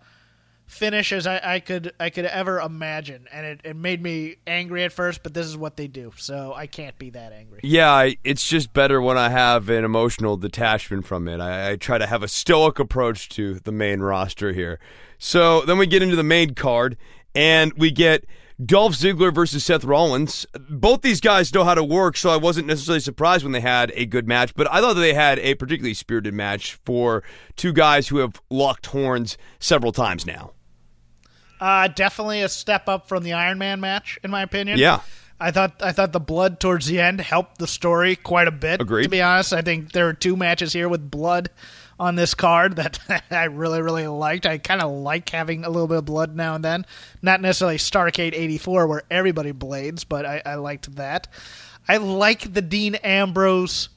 finish 0.66 1.12
as 1.12 1.28
I, 1.28 1.40
I 1.42 1.60
could 1.60 1.92
I 1.98 2.10
could 2.10 2.24
ever 2.24 2.60
imagine, 2.60 3.26
and 3.32 3.46
it, 3.46 3.60
it 3.64 3.76
made 3.76 4.02
me 4.02 4.36
angry 4.46 4.84
at 4.84 4.92
first. 4.92 5.22
But 5.22 5.34
this 5.34 5.46
is 5.46 5.56
what 5.56 5.76
they 5.76 5.86
do, 5.86 6.12
so 6.16 6.52
I 6.54 6.66
can't 6.66 6.98
be 6.98 7.10
that 7.10 7.32
angry. 7.32 7.60
Yeah, 7.62 7.90
I, 7.90 8.16
it's 8.24 8.48
just 8.48 8.72
better 8.72 9.00
when 9.00 9.16
I 9.18 9.28
have 9.28 9.68
an 9.68 9.84
emotional 9.84 10.36
detachment 10.36 11.06
from 11.06 11.28
it. 11.28 11.40
I, 11.40 11.72
I 11.72 11.76
try 11.76 11.98
to 11.98 12.06
have 12.06 12.22
a 12.22 12.28
stoic 12.28 12.78
approach 12.78 13.28
to 13.30 13.60
the 13.60 13.72
main 13.72 14.00
roster 14.00 14.52
here. 14.52 14.78
So 15.18 15.62
then 15.62 15.78
we 15.78 15.86
get 15.86 16.02
into 16.02 16.16
the 16.16 16.22
main 16.22 16.54
card, 16.54 16.96
and 17.34 17.72
we 17.74 17.90
get 17.90 18.26
Dolph 18.64 18.94
Ziggler 18.94 19.34
versus 19.34 19.64
Seth 19.64 19.84
Rollins. 19.84 20.46
Both 20.70 21.02
these 21.02 21.20
guys 21.20 21.52
know 21.52 21.64
how 21.64 21.74
to 21.74 21.84
work, 21.84 22.16
so 22.16 22.30
I 22.30 22.36
wasn't 22.36 22.66
necessarily 22.66 23.00
surprised 23.00 23.44
when 23.44 23.52
they 23.52 23.60
had 23.60 23.92
a 23.94 24.06
good 24.06 24.26
match, 24.26 24.54
but 24.54 24.70
I 24.72 24.80
thought 24.80 24.94
that 24.94 25.00
they 25.00 25.12
had 25.12 25.38
a 25.40 25.54
particularly 25.54 25.92
spirited 25.92 26.32
match 26.32 26.78
for 26.84 27.22
two 27.56 27.72
guys 27.72 28.08
who 28.08 28.18
have 28.18 28.40
locked 28.48 28.86
horns 28.86 29.36
several 29.58 29.92
times 29.92 30.24
now. 30.24 30.52
Uh, 31.60 31.88
definitely 31.88 32.42
a 32.42 32.48
step 32.48 32.88
up 32.88 33.08
from 33.08 33.24
the 33.24 33.34
Iron 33.34 33.58
Man 33.58 33.80
match, 33.80 34.18
in 34.22 34.30
my 34.30 34.42
opinion. 34.42 34.78
Yeah. 34.78 35.00
I 35.38 35.50
thought 35.50 35.82
I 35.82 35.92
thought 35.92 36.12
the 36.12 36.20
blood 36.20 36.60
towards 36.60 36.86
the 36.86 36.98
end 36.98 37.20
helped 37.20 37.58
the 37.58 37.66
story 37.66 38.16
quite 38.16 38.48
a 38.48 38.52
bit. 38.52 38.80
Agreed. 38.80 39.04
To 39.04 39.08
be 39.10 39.20
honest, 39.20 39.52
I 39.52 39.60
think 39.60 39.92
there 39.92 40.08
are 40.08 40.14
two 40.14 40.34
matches 40.34 40.72
here 40.72 40.88
with 40.88 41.10
blood 41.10 41.50
on 41.98 42.14
this 42.14 42.34
card 42.34 42.76
that 42.76 42.98
I 43.30 43.44
really 43.44 43.80
really 43.82 44.06
liked. 44.06 44.46
I 44.46 44.58
kind 44.58 44.82
of 44.82 44.90
like 44.90 45.28
having 45.30 45.64
a 45.64 45.70
little 45.70 45.88
bit 45.88 45.98
of 45.98 46.04
blood 46.04 46.36
now 46.36 46.54
and 46.54 46.64
then. 46.64 46.86
Not 47.22 47.40
necessarily 47.40 47.78
Starcade 47.78 48.34
'84 48.34 48.86
where 48.86 49.02
everybody 49.10 49.52
blades, 49.52 50.04
but 50.04 50.26
I, 50.26 50.42
I 50.44 50.54
liked 50.56 50.94
that. 50.96 51.28
I 51.88 51.98
like 51.98 52.52
the 52.52 52.62
Dean 52.62 52.96
Ambrose 52.96 53.88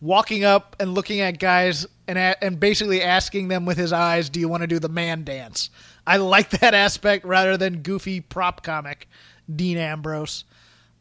walking 0.00 0.44
up 0.44 0.76
and 0.80 0.94
looking 0.94 1.20
at 1.20 1.38
guys 1.38 1.86
and 2.08 2.18
and 2.18 2.58
basically 2.58 3.02
asking 3.02 3.48
them 3.48 3.64
with 3.64 3.76
his 3.78 3.92
eyes, 3.92 4.28
"Do 4.28 4.40
you 4.40 4.48
want 4.48 4.62
to 4.62 4.66
do 4.66 4.78
the 4.78 4.88
man 4.88 5.24
dance?" 5.24 5.70
I 6.06 6.16
like 6.16 6.50
that 6.60 6.74
aspect 6.74 7.24
rather 7.24 7.56
than 7.56 7.82
goofy 7.82 8.20
prop 8.20 8.62
comic 8.62 9.08
Dean 9.54 9.78
Ambrose. 9.78 10.44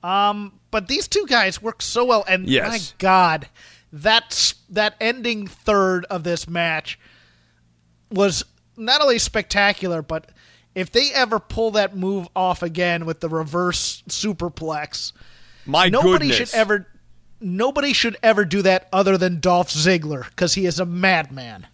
Um, 0.03 0.59
but 0.71 0.87
these 0.87 1.07
two 1.07 1.25
guys 1.27 1.61
work 1.61 1.81
so 1.81 2.05
well, 2.05 2.23
and 2.27 2.47
Yes. 2.47 2.67
my 2.71 2.79
God, 2.97 3.47
that 3.93 4.53
that 4.69 4.95
ending 5.01 5.47
third 5.47 6.05
of 6.05 6.23
this 6.23 6.47
match 6.47 6.99
was 8.09 8.43
not 8.77 9.01
only 9.01 9.19
spectacular, 9.19 10.01
but 10.01 10.31
if 10.75 10.91
they 10.91 11.11
ever 11.13 11.39
pull 11.39 11.71
that 11.71 11.95
move 11.95 12.27
off 12.35 12.63
again 12.63 13.05
with 13.05 13.19
the 13.19 13.29
reverse 13.29 14.03
superplex, 14.07 15.11
My 15.65 15.89
nobody 15.89 16.29
goodness. 16.29 16.51
should 16.51 16.57
ever 16.57 16.87
nobody 17.39 17.93
should 17.93 18.17
ever 18.23 18.45
do 18.45 18.61
that 18.61 18.87
other 18.93 19.17
than 19.17 19.39
Dolph 19.39 19.69
Ziggler 19.69 20.29
because 20.29 20.53
he 20.53 20.65
is 20.65 20.79
a 20.79 20.85
madman. 20.85 21.67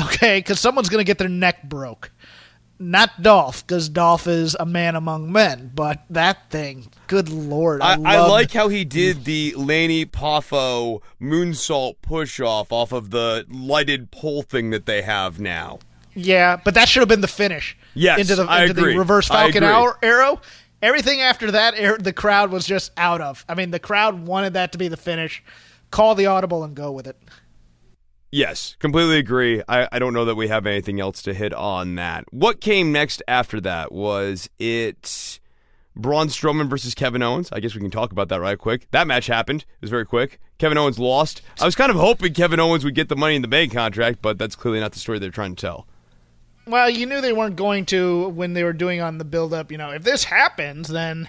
Okay, 0.00 0.38
because 0.38 0.58
someone's 0.58 0.88
gonna 0.88 1.04
get 1.04 1.18
their 1.18 1.28
neck 1.28 1.64
broke. 1.64 2.10
Not 2.90 3.22
Dolph, 3.22 3.66
because 3.66 3.88
Dolph 3.88 4.26
is 4.26 4.56
a 4.58 4.66
man 4.66 4.96
among 4.96 5.30
men, 5.30 5.70
but 5.74 6.02
that 6.10 6.50
thing, 6.50 6.88
good 7.06 7.28
lord, 7.28 7.80
I, 7.80 7.94
I, 7.94 8.16
I 8.16 8.26
like 8.26 8.50
how 8.50 8.68
he 8.68 8.84
did 8.84 9.24
the 9.24 9.54
Lanny 9.56 10.04
Poffo 10.04 11.00
moonsault 11.20 11.96
push 12.02 12.40
off 12.40 12.72
off 12.72 12.92
of 12.92 13.10
the 13.10 13.46
lighted 13.48 14.10
pole 14.10 14.42
thing 14.42 14.70
that 14.70 14.86
they 14.86 15.02
have 15.02 15.38
now. 15.38 15.78
Yeah, 16.14 16.56
but 16.62 16.74
that 16.74 16.88
should 16.88 17.00
have 17.00 17.08
been 17.08 17.20
the 17.20 17.28
finish. 17.28 17.76
Yes, 17.94 18.18
into 18.18 18.34
the 18.34 18.62
into 18.62 18.74
the 18.74 18.98
reverse 18.98 19.28
Falcon 19.28 19.62
arrow. 19.62 20.40
Everything 20.82 21.20
after 21.20 21.52
that, 21.52 22.02
the 22.02 22.12
crowd 22.12 22.50
was 22.50 22.66
just 22.66 22.90
out 22.96 23.20
of. 23.20 23.44
I 23.48 23.54
mean, 23.54 23.70
the 23.70 23.78
crowd 23.78 24.26
wanted 24.26 24.54
that 24.54 24.72
to 24.72 24.78
be 24.78 24.88
the 24.88 24.96
finish. 24.96 25.42
Call 25.92 26.16
the 26.16 26.26
audible 26.26 26.64
and 26.64 26.74
go 26.74 26.90
with 26.90 27.06
it. 27.06 27.16
Yes, 28.34 28.76
completely 28.78 29.18
agree. 29.18 29.62
I, 29.68 29.86
I 29.92 29.98
don't 29.98 30.14
know 30.14 30.24
that 30.24 30.36
we 30.36 30.48
have 30.48 30.66
anything 30.66 31.00
else 31.00 31.20
to 31.22 31.34
hit 31.34 31.52
on 31.52 31.96
that. 31.96 32.24
What 32.32 32.62
came 32.62 32.90
next 32.90 33.22
after 33.28 33.60
that? 33.60 33.92
Was 33.92 34.48
it 34.58 35.38
Braun 35.94 36.28
Strowman 36.28 36.70
versus 36.70 36.94
Kevin 36.94 37.22
Owens? 37.22 37.50
I 37.52 37.60
guess 37.60 37.74
we 37.74 37.82
can 37.82 37.90
talk 37.90 38.10
about 38.10 38.30
that 38.30 38.40
right 38.40 38.58
quick. 38.58 38.90
That 38.90 39.06
match 39.06 39.26
happened. 39.26 39.66
It 39.68 39.82
was 39.82 39.90
very 39.90 40.06
quick. 40.06 40.40
Kevin 40.56 40.78
Owens 40.78 40.98
lost. 40.98 41.42
I 41.60 41.66
was 41.66 41.74
kind 41.74 41.90
of 41.90 41.96
hoping 41.96 42.32
Kevin 42.32 42.58
Owens 42.58 42.84
would 42.84 42.94
get 42.94 43.10
the 43.10 43.16
money 43.16 43.36
in 43.36 43.42
the 43.42 43.48
bank 43.48 43.70
contract, 43.70 44.22
but 44.22 44.38
that's 44.38 44.56
clearly 44.56 44.80
not 44.80 44.92
the 44.92 44.98
story 44.98 45.18
they're 45.18 45.30
trying 45.30 45.54
to 45.54 45.60
tell. 45.60 45.86
Well, 46.66 46.88
you 46.88 47.04
knew 47.04 47.20
they 47.20 47.34
weren't 47.34 47.56
going 47.56 47.84
to 47.86 48.28
when 48.28 48.54
they 48.54 48.64
were 48.64 48.72
doing 48.72 49.02
on 49.02 49.18
the 49.18 49.24
build 49.24 49.52
up. 49.52 49.70
You 49.70 49.76
know, 49.76 49.90
if 49.90 50.04
this 50.04 50.24
happens, 50.24 50.88
then, 50.88 51.28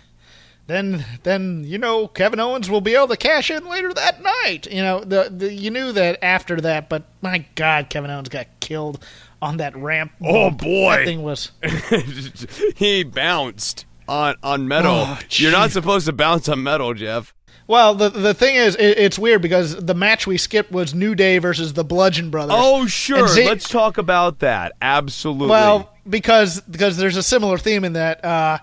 then, 0.67 1.05
then 1.23 1.63
you 1.65 1.77
know 1.77 2.07
Kevin 2.07 2.39
Owens 2.39 2.69
will 2.69 2.81
be 2.81 2.95
able 2.95 3.09
to 3.09 3.17
cash 3.17 3.51
in 3.51 3.67
later 3.67 3.93
that 3.93 4.21
night. 4.21 4.67
You 4.71 4.81
know, 4.81 5.03
the, 5.03 5.29
the 5.29 5.53
you 5.53 5.69
knew 5.69 5.91
that 5.91 6.23
after 6.23 6.59
that, 6.61 6.89
but 6.89 7.03
my 7.21 7.45
God, 7.55 7.89
Kevin 7.89 8.09
Owens 8.09 8.29
got 8.29 8.47
killed 8.59 9.03
on 9.41 9.57
that 9.57 9.75
ramp. 9.75 10.13
Oh, 10.23 10.49
bump. 10.49 10.61
boy. 10.61 10.95
that 10.95 11.05
thing 11.05 11.21
was. 11.21 11.51
he 12.75 13.03
bounced 13.03 13.85
on 14.07 14.35
on 14.41 14.67
metal. 14.67 14.93
Oh, 14.95 15.19
You're 15.31 15.51
not 15.51 15.71
supposed 15.71 16.05
to 16.05 16.13
bounce 16.13 16.47
on 16.47 16.63
metal, 16.63 16.93
Jeff. 16.93 17.33
Well, 17.67 17.95
the 17.95 18.09
the 18.09 18.33
thing 18.33 18.55
is, 18.55 18.75
it, 18.75 18.97
it's 18.97 19.17
weird 19.17 19.41
because 19.41 19.75
the 19.75 19.93
match 19.93 20.27
we 20.27 20.37
skipped 20.37 20.71
was 20.71 20.93
New 20.93 21.15
Day 21.15 21.37
versus 21.37 21.73
the 21.73 21.83
Bludgeon 21.83 22.29
Brothers. 22.29 22.55
Oh, 22.57 22.85
sure. 22.87 23.27
Za- 23.27 23.45
Let's 23.45 23.69
talk 23.69 23.97
about 23.97 24.39
that. 24.39 24.73
Absolutely. 24.81 25.49
Well, 25.49 25.93
because 26.07 26.61
because 26.61 26.97
there's 26.97 27.17
a 27.17 27.23
similar 27.23 27.57
theme 27.57 27.85
in 27.85 27.93
that 27.93 28.23
uh, 28.23 28.57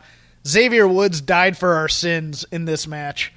Xavier 0.46 0.88
Woods 0.88 1.20
died 1.20 1.56
for 1.56 1.74
our 1.74 1.88
sins 1.88 2.44
in 2.50 2.64
this 2.64 2.86
match, 2.86 3.32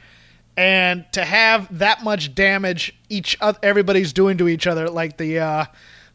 and 0.55 1.05
to 1.13 1.23
have 1.23 1.79
that 1.79 2.03
much 2.03 2.33
damage 2.33 2.95
each 3.09 3.37
oth- 3.41 3.59
everybody's 3.63 4.13
doing 4.13 4.37
to 4.37 4.47
each 4.47 4.67
other, 4.67 4.89
like 4.89 5.17
the 5.17 5.39
uh, 5.39 5.65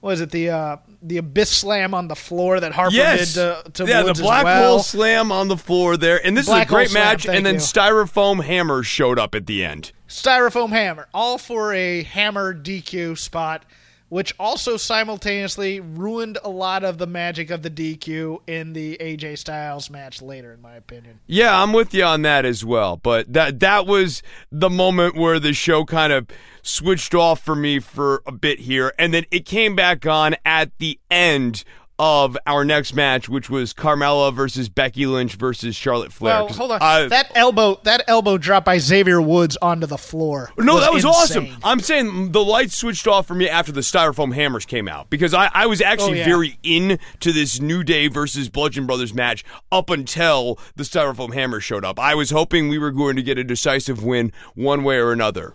what 0.00 0.12
is 0.12 0.20
it 0.20 0.30
the 0.30 0.50
uh, 0.50 0.76
the 1.02 1.18
abyss 1.18 1.50
slam 1.50 1.94
on 1.94 2.08
the 2.08 2.16
floor 2.16 2.60
that 2.60 2.72
Harper 2.72 2.94
yes. 2.94 3.34
did 3.34 3.64
to, 3.64 3.70
to 3.84 3.90
yeah, 3.90 4.02
Woods 4.02 4.18
the 4.18 4.24
black 4.24 4.44
well. 4.44 4.70
hole 4.70 4.82
slam 4.82 5.30
on 5.32 5.48
the 5.48 5.56
floor 5.56 5.96
there, 5.96 6.24
and 6.24 6.36
this 6.36 6.46
Black 6.46 6.66
is 6.66 6.70
a 6.70 6.74
great 6.74 6.90
slam, 6.90 7.04
match. 7.04 7.26
And 7.26 7.44
then 7.44 7.54
you. 7.54 7.60
styrofoam 7.60 8.42
hammer 8.42 8.82
showed 8.82 9.18
up 9.18 9.34
at 9.34 9.46
the 9.46 9.64
end. 9.64 9.92
styrofoam 10.08 10.70
hammer, 10.70 11.08
all 11.12 11.38
for 11.38 11.72
a 11.74 12.02
hammer 12.02 12.54
DQ 12.54 13.18
spot. 13.18 13.64
Which 14.08 14.34
also 14.38 14.76
simultaneously 14.76 15.80
ruined 15.80 16.38
a 16.42 16.48
lot 16.48 16.84
of 16.84 16.98
the 16.98 17.06
magic 17.06 17.50
of 17.50 17.62
the 17.62 17.70
DQ 17.70 18.40
in 18.46 18.72
the 18.72 18.96
AJ 18.98 19.38
Styles 19.38 19.90
match 19.90 20.22
later, 20.22 20.52
in 20.52 20.60
my 20.60 20.76
opinion. 20.76 21.20
Yeah, 21.26 21.62
I'm 21.62 21.72
with 21.72 21.92
you 21.92 22.04
on 22.04 22.22
that 22.22 22.44
as 22.44 22.64
well. 22.64 22.96
But 22.96 23.32
that 23.32 23.60
that 23.60 23.86
was 23.86 24.22
the 24.50 24.70
moment 24.70 25.16
where 25.16 25.38
the 25.38 25.52
show 25.52 25.84
kind 25.84 26.12
of 26.12 26.26
switched 26.62 27.14
off 27.14 27.40
for 27.40 27.54
me 27.54 27.78
for 27.80 28.22
a 28.26 28.32
bit 28.32 28.60
here, 28.60 28.94
and 28.98 29.12
then 29.12 29.24
it 29.30 29.44
came 29.44 29.76
back 29.76 30.06
on 30.06 30.36
at 30.44 30.76
the 30.78 30.98
end 31.10 31.64
of 31.98 32.36
our 32.46 32.64
next 32.64 32.94
match, 32.94 33.28
which 33.28 33.50
was 33.50 33.74
Carmella 33.74 34.32
versus 34.32 34.68
Becky 34.68 35.04
Lynch 35.06 35.34
versus 35.34 35.74
Charlotte 35.74 36.12
Flair. 36.12 36.44
Well, 36.44 36.52
hold 36.52 36.72
on. 36.72 37.08
That 37.08 37.32
elbow, 37.34 37.80
that 37.82 38.04
elbow 38.06 38.38
drop 38.38 38.64
by 38.64 38.78
Xavier 38.78 39.20
Woods 39.20 39.56
onto 39.60 39.86
the 39.86 39.98
floor. 39.98 40.50
No, 40.58 40.74
was 40.74 40.82
that 40.84 40.92
was 40.92 41.04
insane. 41.04 41.48
awesome. 41.50 41.60
I'm 41.64 41.80
saying 41.80 42.32
the 42.32 42.44
lights 42.44 42.76
switched 42.76 43.06
off 43.08 43.26
for 43.26 43.34
me 43.34 43.48
after 43.48 43.72
the 43.72 43.80
styrofoam 43.80 44.32
hammers 44.34 44.64
came 44.64 44.86
out 44.88 45.10
because 45.10 45.34
I, 45.34 45.50
I 45.52 45.66
was 45.66 45.80
actually 45.80 46.08
Oh, 46.12 46.14
yeah. 46.14 46.24
very 46.24 46.58
in 46.62 46.98
to 47.20 47.32
this 47.32 47.60
New 47.60 47.82
Day 47.82 48.06
versus 48.08 48.48
Bludgeon 48.48 48.86
Brothers 48.86 49.12
match 49.12 49.44
up 49.72 49.90
until 49.90 50.58
the 50.76 50.84
styrofoam 50.84 51.34
hammers 51.34 51.64
showed 51.64 51.84
up. 51.84 51.98
I 51.98 52.14
was 52.14 52.30
hoping 52.30 52.68
we 52.68 52.78
were 52.78 52.92
going 52.92 53.16
to 53.16 53.22
get 53.22 53.38
a 53.38 53.44
decisive 53.44 54.04
win 54.04 54.32
one 54.54 54.84
way 54.84 54.98
or 54.98 55.10
another. 55.12 55.54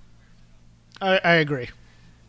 I, 1.01 1.19
I 1.23 1.33
agree. 1.35 1.69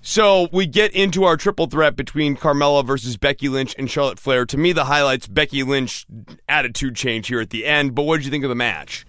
So 0.07 0.49
we 0.53 0.67
get 0.67 0.93
into 0.93 1.25
our 1.25 1.39
triple 1.39 1.67
threat 1.67 1.97
between 1.97 2.37
Carmella 2.37 2.85
versus 2.87 3.17
Becky 3.17 3.49
Lynch 3.49 3.75
and 3.79 3.91
Charlotte 3.91 4.19
Flair. 4.19 4.45
To 4.45 4.59
me, 4.59 4.75
the 4.75 4.85
highlights 4.85 5.27
Becky 5.27 5.63
Lynch 5.63 6.07
attitude 6.47 6.95
change 6.95 7.29
here 7.29 7.41
at 7.41 7.49
the 7.49 7.65
end. 7.65 7.95
But 7.95 8.03
what 8.03 8.19
did 8.19 8.27
you 8.27 8.31
think 8.31 8.45
of 8.45 8.51
the 8.51 8.55
match? 8.55 9.07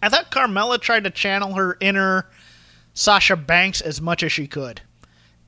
I 0.00 0.08
thought 0.08 0.30
Carmella 0.30 0.80
tried 0.80 1.02
to 1.04 1.10
channel 1.10 1.54
her 1.54 1.76
inner 1.80 2.28
Sasha 2.94 3.34
Banks 3.34 3.80
as 3.80 4.00
much 4.00 4.22
as 4.22 4.30
she 4.30 4.46
could. 4.46 4.80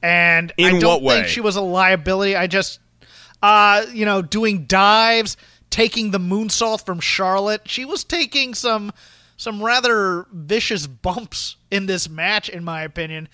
And 0.03 0.53
In 0.57 0.76
I 0.76 0.78
don't 0.80 0.88
what 0.91 1.03
way? 1.03 1.14
think 1.18 1.28
she 1.28 1.41
was 1.41 1.55
a 1.55 1.61
liability. 1.61 2.34
I 2.34 2.49
just 2.49 2.80
uh, 3.45 3.86
you 3.93 4.05
know, 4.05 4.22
doing 4.22 4.64
dives, 4.64 5.36
taking 5.70 6.11
the 6.11 6.18
moonsault 6.18 6.84
from 6.84 6.99
Charlotte. 6.99 7.62
She 7.66 7.84
was 7.84 8.03
taking 8.03 8.55
some 8.55 8.93
some 9.36 9.62
rather 9.62 10.26
vicious 10.32 10.88
bumps 10.88 11.55
in 11.70 11.86
this 11.86 12.09
match 12.09 12.49
in 12.49 12.64
my 12.64 12.82
opinion. 12.82 13.28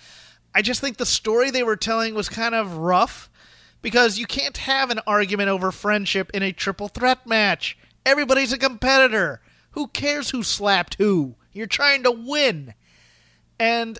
I 0.57 0.63
just 0.63 0.81
think 0.81 0.97
the 0.97 1.05
story 1.05 1.51
they 1.51 1.63
were 1.63 1.77
telling 1.77 2.15
was 2.15 2.31
kind 2.31 2.55
of 2.55 2.79
rough 2.79 3.29
because 3.83 4.19
you 4.19 4.25
can't 4.25 4.57
have 4.57 4.89
an 4.89 5.01
argument 5.07 5.51
over 5.51 5.71
friendship 5.71 6.31
in 6.33 6.43
a 6.43 6.51
triple 6.51 6.89
threat 6.89 7.27
match. 7.27 7.77
Everybody's 8.07 8.55
a 8.55 8.59
competitor. 8.59 9.43
Who 9.73 9.89
cares 9.89 10.31
who 10.31 10.43
slapped 10.43 10.95
who? 10.95 11.35
You're 11.53 11.67
trying 11.67 12.05
to 12.05 12.11
win. 12.11 12.73
And 13.61 13.99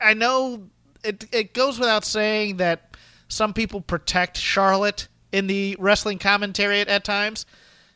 I, 0.00 0.14
know 0.14 0.70
it 1.04 1.26
it 1.30 1.54
goes 1.54 1.78
without 1.78 2.04
saying 2.04 2.56
that 2.56 2.96
some 3.28 3.54
people 3.54 3.82
protect 3.82 4.36
Charlotte 4.36 5.06
in 5.30 5.46
the 5.46 5.76
wrestling 5.78 6.18
commentary 6.18 6.80
at, 6.80 6.88
at 6.88 7.04
times. 7.04 7.46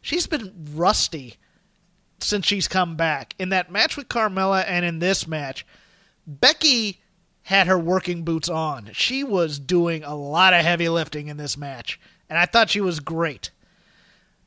She's 0.02 0.28
been 0.28 0.52
rusty 0.72 1.34
since 2.20 2.46
she's 2.46 2.68
come 2.68 2.94
back. 2.94 3.34
In 3.40 3.48
that 3.48 3.72
match 3.72 3.96
with 3.96 4.08
Carmella 4.08 4.62
and 4.68 4.84
in 4.84 5.00
this 5.00 5.26
match, 5.26 5.66
Becky 6.24 7.00
had 7.49 7.66
her 7.66 7.78
working 7.78 8.24
boots 8.24 8.51
on. 8.51 8.90
She 8.92 9.24
was 9.24 9.59
doing 9.59 10.05
a 10.05 10.14
lot 10.14 10.53
of 10.53 10.62
heavy 10.62 10.86
lifting 10.90 11.28
in 11.28 11.38
this 11.38 11.57
match, 11.57 11.99
and 12.28 12.38
I 12.38 12.44
thought 12.44 12.68
she 12.68 12.82
was 12.82 13.01
great. 13.01 13.53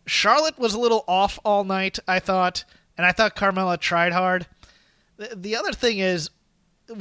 Charlotte 0.06 0.60
was 0.60 0.76
a 0.76 0.80
little 0.80 1.04
off 1.08 1.39
all 1.43 1.64
night, 1.64 1.97
I 2.08 2.20
thought, 2.20 2.64
and 2.95 3.04
I 3.04 3.12
thought 3.12 3.36
Carmella 3.36 3.80
tried 3.80 4.14
hard. 4.14 4.45
The, 5.18 5.30
the 5.36 5.56
other 5.56 5.72
thing 5.72 5.97
is, 5.97 6.30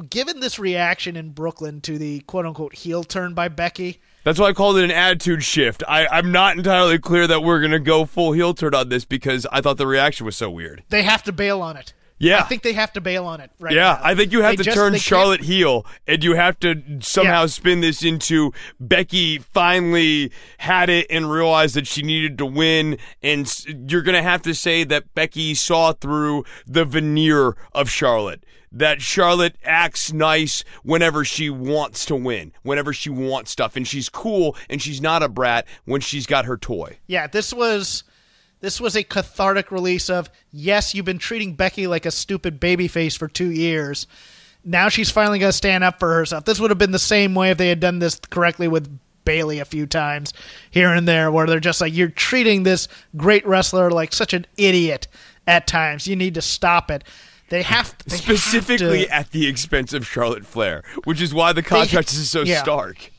given 0.09 0.41
this 0.41 0.59
reaction 0.59 1.17
in 1.17 1.33
Brooklyn 1.33 1.83
to 1.83 1.99
the 1.99 2.21
quote 2.21 2.47
unquote 2.47 2.77
heel 2.77 3.05
turn 3.05 3.35
by 3.35 3.49
Becky, 3.49 4.01
That's 4.25 4.39
why 4.39 4.47
I 4.47 4.53
called 4.55 4.79
it 4.79 4.85
an 4.85 4.91
attitude 4.91 5.45
shift. 5.45 5.83
I, 5.87 6.07
I'm 6.07 6.33
not 6.33 6.57
entirely 6.57 6.99
clear 6.99 7.27
that 7.27 7.43
we're 7.43 7.61
going 7.61 7.73
to 7.73 7.79
go 7.79 8.07
full 8.07 8.33
heel 8.33 8.55
turn 8.55 8.75
on 8.75 8.89
this 8.89 9.05
because 9.05 9.47
I 9.53 9.61
thought 9.61 9.77
the 9.77 9.87
reaction 9.87 10.25
was 10.25 10.35
so 10.35 10.49
weird. 10.49 10.83
they 10.89 11.03
have 11.03 11.23
to 11.25 11.33
bail 11.33 11.61
on 11.61 11.77
it. 11.77 11.93
Yeah. 12.21 12.41
I 12.41 12.43
think 12.43 12.63
they 12.63 12.75
have 12.75 12.93
to 12.93 13.01
bail 13.01 13.25
on 13.27 13.41
it 13.41 13.51
right 13.59 13.73
Yeah, 13.75 13.95
now. 13.95 14.01
I 14.03 14.15
think 14.15 14.31
you 14.31 14.43
have 14.43 14.53
They 14.53 14.57
to 14.59 14.65
just- 14.65 14.77
turn 14.77 14.93
they 14.93 14.99
can't- 14.99 15.03
Charlotte 15.03 15.41
heel, 15.43 15.87
and 16.07 16.23
you 16.23 16.35
have 16.37 16.61
to 16.61 16.83
somehow 17.01 17.41
Yeah. 17.41 17.47
spin 17.47 17.81
this 17.81 18.03
into 18.03 18.53
Becky 18.79 19.39
finally 19.39 20.31
had 20.59 20.91
it 20.91 21.07
and 21.09 21.31
realized 21.31 21.75
that 21.77 21.87
she 21.87 22.03
needed 22.03 22.37
to 22.39 22.45
win, 22.47 22.99
and 23.23 23.51
you're 23.89 24.03
going 24.03 24.15
to 24.17 24.23
have 24.23 24.43
to 24.43 24.55
say 24.55 24.85
that 24.85 25.15
Becky 25.15 25.55
saw 25.55 25.93
through 25.93 26.45
the 26.67 26.85
veneer 26.85 27.57
of 27.73 27.91
Charlotte. 27.91 28.45
That 28.71 29.01
Charlotte 29.03 29.57
acts 29.65 30.13
nice 30.13 30.63
whenever 30.85 31.25
she 31.25 31.49
wants 31.51 32.05
to 32.05 32.15
win, 32.15 32.53
whenever 32.63 32.93
she 32.93 33.11
wants 33.11 33.51
stuff, 33.51 33.75
and 33.77 33.89
she's 33.89 34.09
cool 34.09 34.55
and 34.69 34.81
she's 34.81 35.01
not 35.01 35.23
a 35.25 35.29
brat 35.29 35.67
when 35.87 36.01
she's 36.03 36.25
got 36.27 36.45
her 36.45 36.57
toy. 36.57 36.99
Yeah, 37.09 37.27
this 37.27 37.53
was 37.53 38.05
this 38.61 38.81
was 38.81 38.97
a 38.97 39.03
cathartic 39.03 39.71
release 39.71 40.11
of 40.11 40.31
yes, 40.53 40.95
you've 40.95 41.05
been 41.05 41.19
treating 41.19 41.55
Becky 41.55 41.87
like 41.87 42.07
a 42.07 42.11
stupid 42.11 42.61
babyface 42.61 43.17
for 43.17 43.29
two 43.29 43.51
years. 43.51 44.07
Now 44.65 44.89
she's 44.89 45.11
finally 45.11 45.39
going 45.39 45.51
to 45.51 45.57
stand 45.57 45.85
up 45.85 45.99
for 45.99 46.15
herself. 46.15 46.45
This 46.45 46.61
would 46.61 46.71
have 46.71 46.79
been 46.79 46.91
the 46.91 46.99
same 46.99 47.35
way 47.35 47.51
if 47.51 47.59
they 47.59 47.69
had 47.69 47.81
done 47.81 47.99
this 47.99 48.21
correctly 48.31 48.69
with 48.69 48.99
Bayley 49.25 49.59
a 49.59 49.65
few 49.65 49.87
times 49.87 50.33
here 50.71 50.93
and 50.93 51.09
there, 51.09 51.31
where 51.31 51.47
they're 51.47 51.61
just 51.61 51.81
like, 51.81 51.95
you're 51.95 52.09
treating 52.09 52.63
this 52.63 52.89
great 53.17 53.47
wrestler 53.47 53.91
like 53.91 54.13
such 54.13 54.35
an 54.35 54.47
idiot 54.57 55.09
at 55.47 55.67
times. 55.67 56.07
You 56.07 56.17
need 56.17 56.35
to 56.35 56.43
stop 56.43 56.91
it. 56.91 57.05
They 57.49 57.63
have 57.63 57.97
they 58.07 58.17
have 58.17 58.25
Specifically 58.25 59.07
to- 59.07 59.15
at 59.15 59.31
the 59.33 59.49
expense 59.49 59.93
of 59.93 60.07
Charlotte 60.07 60.47
Flair, 60.47 60.85
which 61.05 61.21
is 61.21 61.35
why 61.35 61.53
the 61.53 61.63
contrast 61.63 62.13
is 62.13 62.31
so 62.31 62.43
yeah. 62.43 62.63
stark. 62.63 63.11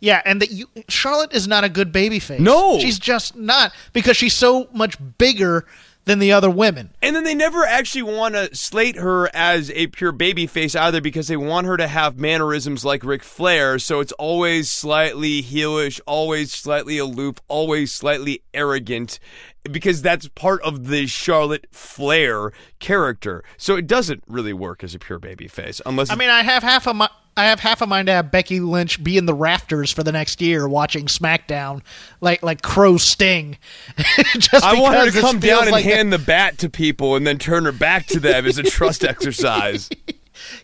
Yeah, 0.00 0.20
and 0.24 0.40
that 0.42 0.50
you 0.50 0.68
Charlotte 0.88 1.32
is 1.32 1.48
not 1.48 1.64
a 1.64 1.68
good 1.68 1.92
babyface. 1.92 2.40
No. 2.40 2.78
she's 2.78 2.98
just 2.98 3.36
not 3.36 3.72
because 3.92 4.16
she's 4.16 4.34
so 4.34 4.68
much 4.72 4.96
bigger 5.18 5.64
than 6.04 6.18
the 6.18 6.32
other 6.32 6.50
women. 6.50 6.90
And 7.02 7.16
then 7.16 7.24
they 7.24 7.34
never 7.34 7.64
actually 7.64 8.02
want 8.02 8.34
to 8.34 8.54
slate 8.54 8.96
her 8.96 9.34
as 9.34 9.70
a 9.70 9.86
pure 9.86 10.12
baby 10.12 10.46
face 10.46 10.76
either 10.76 11.00
because 11.00 11.28
they 11.28 11.36
want 11.36 11.66
her 11.66 11.76
to 11.76 11.88
have 11.88 12.18
mannerisms 12.18 12.84
like 12.84 13.04
Ric 13.04 13.22
Flair. 13.22 13.78
So 13.78 14.00
it's 14.00 14.12
always 14.12 14.70
slightly 14.70 15.42
heelish, 15.42 16.00
always 16.06 16.52
slightly 16.52 16.98
aloof, 16.98 17.36
always 17.48 17.90
slightly 17.90 18.42
arrogant 18.52 19.18
because 19.62 20.02
that's 20.02 20.28
part 20.28 20.60
of 20.62 20.88
the 20.88 21.06
Charlotte 21.06 21.66
Flair 21.72 22.52
character. 22.80 23.42
So 23.56 23.76
it 23.76 23.86
doesn't 23.86 24.22
really 24.26 24.52
work 24.52 24.84
as 24.84 24.94
a 24.94 24.98
pure 24.98 25.18
baby 25.18 25.48
face 25.48 25.80
unless 25.86 26.10
I 26.10 26.16
mean, 26.16 26.28
I 26.28 26.42
have 26.42 26.62
half 26.62 26.86
a 26.86 26.92
mi- 26.92 27.06
I 27.36 27.46
have 27.46 27.60
half 27.60 27.80
a 27.80 27.86
mind 27.86 28.06
to 28.06 28.12
have 28.12 28.30
Becky 28.30 28.60
Lynch 28.60 29.02
be 29.02 29.16
in 29.16 29.26
the 29.26 29.34
rafters 29.34 29.90
for 29.90 30.02
the 30.02 30.12
next 30.12 30.40
year 30.40 30.68
watching 30.68 31.06
SmackDown, 31.06 31.82
like 32.20 32.42
like 32.42 32.62
Crow 32.62 32.96
Sting. 32.96 33.58
Just 34.38 34.64
I 34.64 34.80
want 34.80 34.96
her 34.96 35.10
to 35.10 35.20
come 35.20 35.40
down 35.40 35.62
and 35.64 35.72
like 35.72 35.84
a- 35.84 35.88
hand 35.88 36.12
the 36.12 36.18
bat 36.18 36.58
to 36.58 36.70
people 36.70 37.16
and 37.16 37.26
then 37.26 37.38
turn 37.38 37.64
her 37.64 37.72
back 37.72 38.06
to 38.08 38.20
them 38.20 38.46
as 38.46 38.58
a 38.58 38.62
trust 38.62 39.04
exercise. 39.04 39.90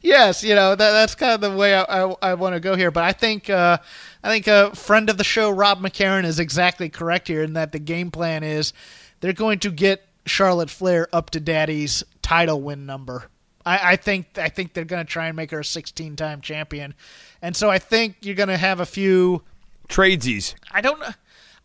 yes, 0.01 0.45
you 0.45 0.55
know 0.55 0.71
that, 0.75 0.91
that's 0.93 1.15
kind 1.15 1.33
of 1.33 1.41
the 1.41 1.57
way 1.57 1.75
I, 1.75 1.83
I, 1.83 2.15
I 2.23 2.35
want 2.35 2.55
to 2.55 2.61
go 2.61 2.77
here. 2.77 2.91
But 2.91 3.05
I 3.05 3.13
think 3.13 3.51
uh, 3.51 3.79
I 4.23 4.29
think 4.29 4.47
a 4.47 4.75
friend 4.77 5.11
of 5.11 5.19
the 5.19 5.25
show, 5.25 5.51
Rob 5.51 5.81
McCarron, 5.81 6.25
is 6.25 6.39
exactly 6.39 6.89
correct 6.89 7.27
here 7.27 7.43
in 7.43 7.55
that 7.55 7.73
the 7.73 7.81
game 7.81 8.11
plan 8.11 8.45
is 8.45 8.73
they're 9.21 9.33
going 9.33 9.59
to 9.61 9.71
get 9.71 10.07
Charlotte 10.27 10.71
Flair 10.71 11.09
up 11.13 11.31
to 11.31 11.41
Daddy's 11.41 12.05
title 12.23 12.61
win 12.61 12.87
number. 12.87 13.29
I, 13.71 13.93
I 13.93 13.97
think 13.97 14.37
I 14.37 14.49
think 14.49 14.73
they're 14.75 14.85
going 14.85 15.05
to 15.05 15.11
try 15.11 15.29
and 15.29 15.37
make 15.37 15.53
her 15.53 15.61
a 15.61 15.65
16 15.65 16.17
time 16.17 16.41
champion, 16.41 16.95
and 17.41 17.55
so 17.55 17.71
I 17.71 17.79
think 17.79 18.17
you're 18.23 18.35
going 18.35 18.49
to 18.49 18.57
have 18.57 18.81
a 18.81 18.87
few. 18.87 19.43
Tradesies. 19.89 20.55
I 20.71 20.81
don't. 20.81 21.03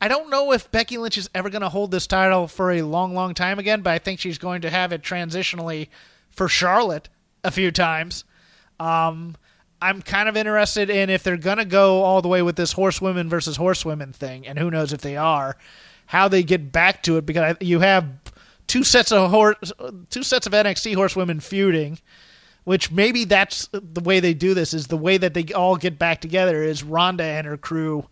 I 0.01 0.07
don't 0.07 0.29
know 0.29 0.51
if 0.51 0.69
Becky 0.71 0.97
Lynch 0.97 1.17
is 1.17 1.29
ever 1.33 1.49
going 1.49 1.61
to 1.61 1.69
hold 1.69 1.89
this 1.89 2.05
title 2.05 2.47
for 2.47 2.71
a 2.71 2.81
long, 2.81 3.13
long 3.15 3.33
time 3.33 3.59
again, 3.59 3.81
but 3.81 3.91
I 3.91 3.97
think 3.99 4.19
she's 4.19 4.37
going 4.37 4.61
to 4.61 4.69
have 4.69 4.91
it 4.91 5.01
transitionally 5.01 5.87
for 6.29 6.47
Charlotte 6.49 7.07
a 7.43 7.49
few 7.51 7.71
times. 7.71 8.23
Um, 8.79 9.35
I'm 9.81 10.01
kind 10.01 10.27
of 10.27 10.35
interested 10.35 10.89
in 10.89 11.09
if 11.09 11.23
they're 11.23 11.37
going 11.37 11.57
to 11.59 11.65
go 11.65 12.03
all 12.03 12.21
the 12.21 12.27
way 12.27 12.41
with 12.41 12.55
this 12.57 12.73
horsewomen 12.73 13.29
versus 13.29 13.55
horsewomen 13.55 14.11
thing, 14.11 14.45
and 14.45 14.59
who 14.59 14.69
knows 14.69 14.91
if 14.91 15.01
they 15.01 15.15
are, 15.15 15.55
how 16.07 16.27
they 16.27 16.43
get 16.43 16.71
back 16.71 17.01
to 17.03 17.17
it 17.17 17.25
because 17.25 17.55
I- 17.55 17.63
you 17.63 17.79
have 17.79 18.05
two 18.67 18.83
sets 18.83 19.11
of 19.11 19.29
horse, 19.29 19.71
two 20.09 20.23
sets 20.23 20.47
of 20.47 20.53
NXT 20.53 20.95
horsewomen 20.95 21.39
feuding. 21.39 21.99
Which 22.63 22.91
maybe 22.91 23.25
that's 23.25 23.69
the 23.71 24.01
way 24.01 24.19
they 24.19 24.33
do 24.33 24.55
this 24.55 24.73
is 24.73 24.87
the 24.87 24.97
way 24.97 25.17
that 25.17 25.35
they 25.35 25.43
all 25.53 25.75
get 25.75 25.99
back 25.99 26.19
together 26.19 26.63
is 26.63 26.83
Ronda 26.83 27.23
and 27.23 27.45
her 27.45 27.57
crew 27.57 28.07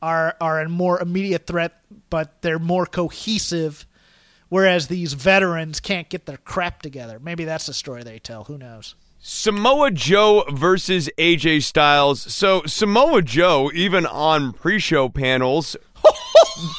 are 0.00 0.34
are 0.40 0.60
a 0.60 0.68
more 0.68 0.98
immediate 0.98 1.46
threat, 1.46 1.78
but 2.08 2.40
they're 2.40 2.58
more 2.58 2.86
cohesive. 2.86 3.86
Whereas 4.48 4.88
these 4.88 5.12
veterans 5.12 5.80
can't 5.80 6.08
get 6.08 6.26
their 6.26 6.38
crap 6.38 6.82
together. 6.82 7.18
Maybe 7.18 7.44
that's 7.44 7.66
the 7.66 7.74
story 7.74 8.02
they 8.02 8.18
tell. 8.18 8.44
Who 8.44 8.58
knows? 8.58 8.94
Samoa 9.18 9.92
Joe 9.92 10.44
versus 10.50 11.08
AJ 11.16 11.62
Styles. 11.62 12.20
So 12.20 12.62
Samoa 12.66 13.22
Joe, 13.22 13.70
even 13.72 14.04
on 14.04 14.52
pre-show 14.52 15.08
panels, 15.08 15.76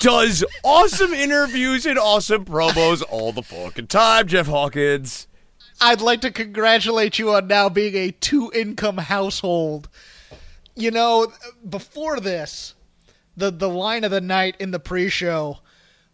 does 0.02 0.44
awesome 0.64 1.14
interviews 1.14 1.86
and 1.86 1.98
awesome 2.00 2.46
promos 2.46 3.04
all 3.10 3.32
the 3.32 3.44
fucking 3.44 3.88
time. 3.88 4.28
Jeff 4.28 4.48
Hawkins. 4.48 5.28
I'd 5.82 6.02
like 6.02 6.22
to 6.22 6.32
congratulate 6.32 7.20
you 7.20 7.32
on 7.34 7.48
now 7.48 7.68
being 7.70 7.96
a 7.96 8.12
two 8.12 8.52
income 8.54 8.98
household. 8.98 9.90
you 10.76 10.92
know, 10.92 11.28
before 11.68 12.20
this, 12.20 12.74
the 13.36 13.52
the 13.52 13.70
line 13.70 14.04
of 14.04 14.12
the 14.12 14.22
night 14.22 14.56
in 14.60 14.72
the 14.72 14.80
pre-show 14.80 15.60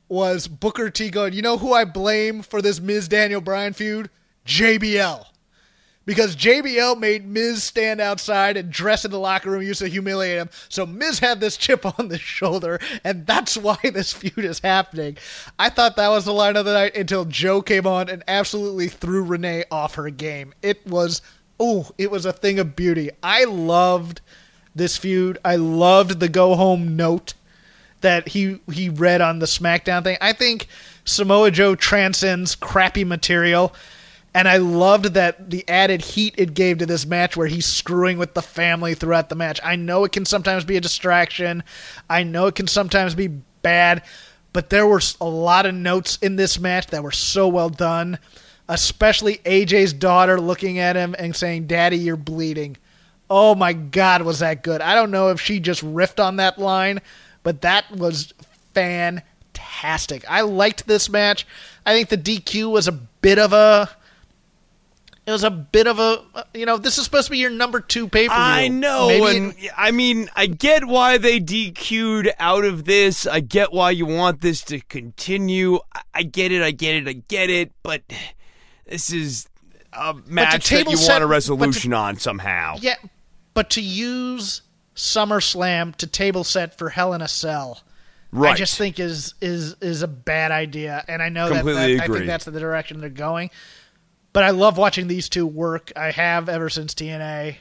was 0.07 0.47
Booker 0.47 0.89
T 0.89 1.09
going, 1.09 1.34
"You 1.34 1.41
know 1.41 1.57
who 1.57 1.74
I 1.74 1.86
blame 1.86 2.41
for 2.41 2.61
this 2.61 2.80
Miz 2.80 3.07
Daniel 3.07 3.41
Bryan 3.41 3.74
feud? 3.74 4.09
JBL." 4.45 5.26
Because 6.10 6.36
JBL 6.36 6.97
made 6.97 7.28
Miz 7.28 7.64
stand 7.64 8.01
outside 8.01 8.57
and 8.57 8.72
dress 8.72 9.05
in 9.05 9.12
the 9.12 9.20
locker 9.20 9.51
room 9.51 9.62
used 9.62 9.82
to 9.82 9.88
humiliate 9.88 10.39
him. 10.39 10.49
So 10.68 10.84
Miz 10.88 11.20
had 11.20 11.39
this 11.39 11.55
chip 11.55 11.86
on 11.99 12.07
the 12.07 12.18
shoulder, 12.18 12.80
and 13.03 13.28
that's 13.28 13.55
why 13.57 13.78
this 13.84 14.12
feud 14.12 14.39
is 14.39 14.57
happening. 14.57 15.20
I 15.60 15.70
thought 15.70 15.97
that 15.97 16.07
was 16.07 16.26
the 16.26 16.34
line 16.34 16.57
of 16.57 16.66
the 16.66 16.74
night 16.74 16.97
until 16.97 17.26
Joe 17.26 17.62
came 17.62 17.86
on 17.86 18.10
and 18.10 18.24
absolutely 18.28 18.88
threw 18.88 19.24
Renee 19.24 19.66
off 19.70 19.93
her 19.93 20.10
game. 20.10 20.55
It 20.64 20.84
was, 20.88 21.22
oh, 21.60 21.91
it 21.99 22.10
was 22.10 22.26
a 22.26 22.34
thing 22.34 22.57
of 22.57 22.76
beauty. 22.76 23.12
I 23.22 23.43
loved 23.43 24.22
this 24.74 24.97
feud. 24.97 25.38
I 25.45 25.57
loved 25.57 26.20
the 26.20 26.28
go 26.28 26.55
home 26.55 26.95
note 26.95 27.36
that 28.01 28.30
he 28.30 28.62
he 28.72 28.89
read 28.89 29.22
on 29.22 29.38
the 29.38 29.45
SmackDown 29.45 30.03
thing. 30.03 30.18
I 30.22 30.34
think 30.34 30.70
Samoa 31.05 31.51
Joe 31.51 31.76
transcends 31.76 32.55
crappy 32.55 33.03
material. 33.03 33.76
And 34.39 34.47
I 34.47 34.55
loved 34.55 35.15
that 35.15 35.49
the 35.49 35.67
added 35.67 36.01
heat 36.01 36.33
it 36.37 36.53
gave 36.53 36.77
to 36.77 36.85
this 36.85 37.05
match 37.05 37.35
where 37.35 37.47
he's 37.47 37.65
screwing 37.65 38.17
with 38.17 38.35
the 38.35 38.41
family 38.41 38.93
throughout 38.95 39.27
the 39.27 39.35
match. 39.35 39.59
I 39.61 39.75
know 39.75 40.05
it 40.05 40.13
can 40.13 40.23
sometimes 40.23 40.63
be 40.63 40.77
a 40.77 40.81
distraction. 40.81 41.61
I 42.09 42.23
know 42.23 42.47
it 42.47 42.55
can 42.55 42.67
sometimes 42.67 43.15
be 43.15 43.27
bad, 43.27 44.01
but 44.53 44.69
there 44.69 44.87
were 44.87 45.01
a 45.19 45.27
lot 45.27 45.65
of 45.65 45.75
notes 45.75 46.17
in 46.21 46.37
this 46.37 46.57
match 46.57 46.87
that 46.87 47.03
were 47.03 47.11
so 47.11 47.49
well 47.49 47.69
done, 47.69 48.17
especially 48.69 49.39
AJ's 49.39 49.91
daughter 49.91 50.39
looking 50.39 50.79
at 50.79 50.95
him 50.95 51.17
and 51.19 51.35
saying, 51.35 51.67
"Daddy, 51.67 51.97
you're 51.97 52.15
bleeding." 52.15 52.77
Oh 53.29 53.55
my 53.55 53.73
god, 53.73 54.21
was 54.21 54.39
that 54.39 54.63
good. 54.63 54.79
I 54.79 54.95
don't 54.95 55.11
know 55.11 55.31
if 55.31 55.41
she 55.41 55.59
just 55.59 55.83
riffed 55.83 56.23
on 56.23 56.37
that 56.37 56.57
line, 56.57 57.01
but 57.43 57.59
that 57.63 57.91
was 57.91 58.33
fantastic. 58.73 60.23
I 60.29 60.43
liked 60.43 60.87
this 60.87 61.09
match. 61.09 61.45
I 61.85 61.93
think 61.93 62.07
the 62.07 62.15
DQ 62.15 62.69
was 62.69 62.87
a 62.87 62.93
bit 62.93 63.37
of 63.37 63.51
a 63.51 63.89
it 65.30 65.32
was 65.32 65.43
a 65.43 65.49
bit 65.51 65.86
of 65.88 65.99
a 65.99 66.23
you 66.53 66.65
know 66.65 66.77
this 66.77 66.97
is 66.97 67.03
supposed 67.05 67.27
to 67.27 67.32
be 67.32 67.38
your 67.38 67.49
number 67.51 67.80
two 67.80 68.07
pay 68.07 68.27
per 68.27 68.34
view. 68.34 68.41
I 68.43 68.67
know, 68.67 69.07
Maybe 69.07 69.38
and 69.38 69.53
it- 69.59 69.71
I 69.77 69.91
mean, 69.91 70.30
I 70.36 70.47
get 70.47 70.86
why 70.86 71.17
they 71.19 71.39
DQ'd 71.39 72.34
out 72.39 72.65
of 72.65 72.86
this. 72.86 73.27
I 73.27 73.39
get 73.39 73.71
why 73.71 73.91
you 73.91 74.05
want 74.05 74.41
this 74.41 74.61
to 74.63 74.80
continue. 74.82 75.80
I, 75.93 76.01
I 76.15 76.23
get 76.23 76.51
it. 76.51 76.61
I 76.63 76.71
get 76.71 76.95
it. 76.95 77.07
I 77.07 77.13
get 77.13 77.49
it. 77.49 77.71
But 77.84 78.01
this 78.86 79.11
is 79.13 79.47
a 79.93 80.15
match 80.27 80.51
that 80.53 80.61
table 80.63 80.91
you 80.91 80.97
set- 80.97 81.21
want 81.21 81.23
a 81.23 81.27
but 81.27 81.30
to- 81.30 81.32
resolution 81.34 81.93
on 81.93 82.17
somehow. 82.17 82.77
yeah, 82.82 82.95
but 83.53 83.69
to 83.71 83.82
use 83.82 84.61
SummerSlam 84.95 85.95
to 85.95 86.07
table 86.07 86.43
set 86.43 86.77
for 86.77 86.89
Hell 86.89 87.13
in 87.13 87.21
a 87.21 87.27
Cell. 87.27 87.82
right. 88.32 88.51
I 88.53 88.55
just 88.55 88.77
think 88.77 88.99
is 88.99 89.34
is 89.41 89.75
is 89.82 90.01
a 90.03 90.07
bad 90.07 90.51
idea, 90.51 91.03
and 91.07 91.21
I 91.21 91.30
know 91.30 91.49
that, 91.49 91.55
Completely 91.57 91.95
that 91.95 92.01
I 92.01 92.05
agree. 92.05 92.17
think 92.19 92.27
that's 92.27 92.45
the 92.45 92.59
direction 92.59 92.99
they're 92.99 93.09
going. 93.09 93.49
But 94.39 94.45
I 94.45 94.51
love 94.51 94.77
watching 94.77 95.09
these 95.09 95.27
two 95.27 95.45
work. 95.45 95.91
I 95.97 96.11
have 96.11 96.47
ever 96.47 96.69
since 96.69 96.93
TNA, 96.93 97.57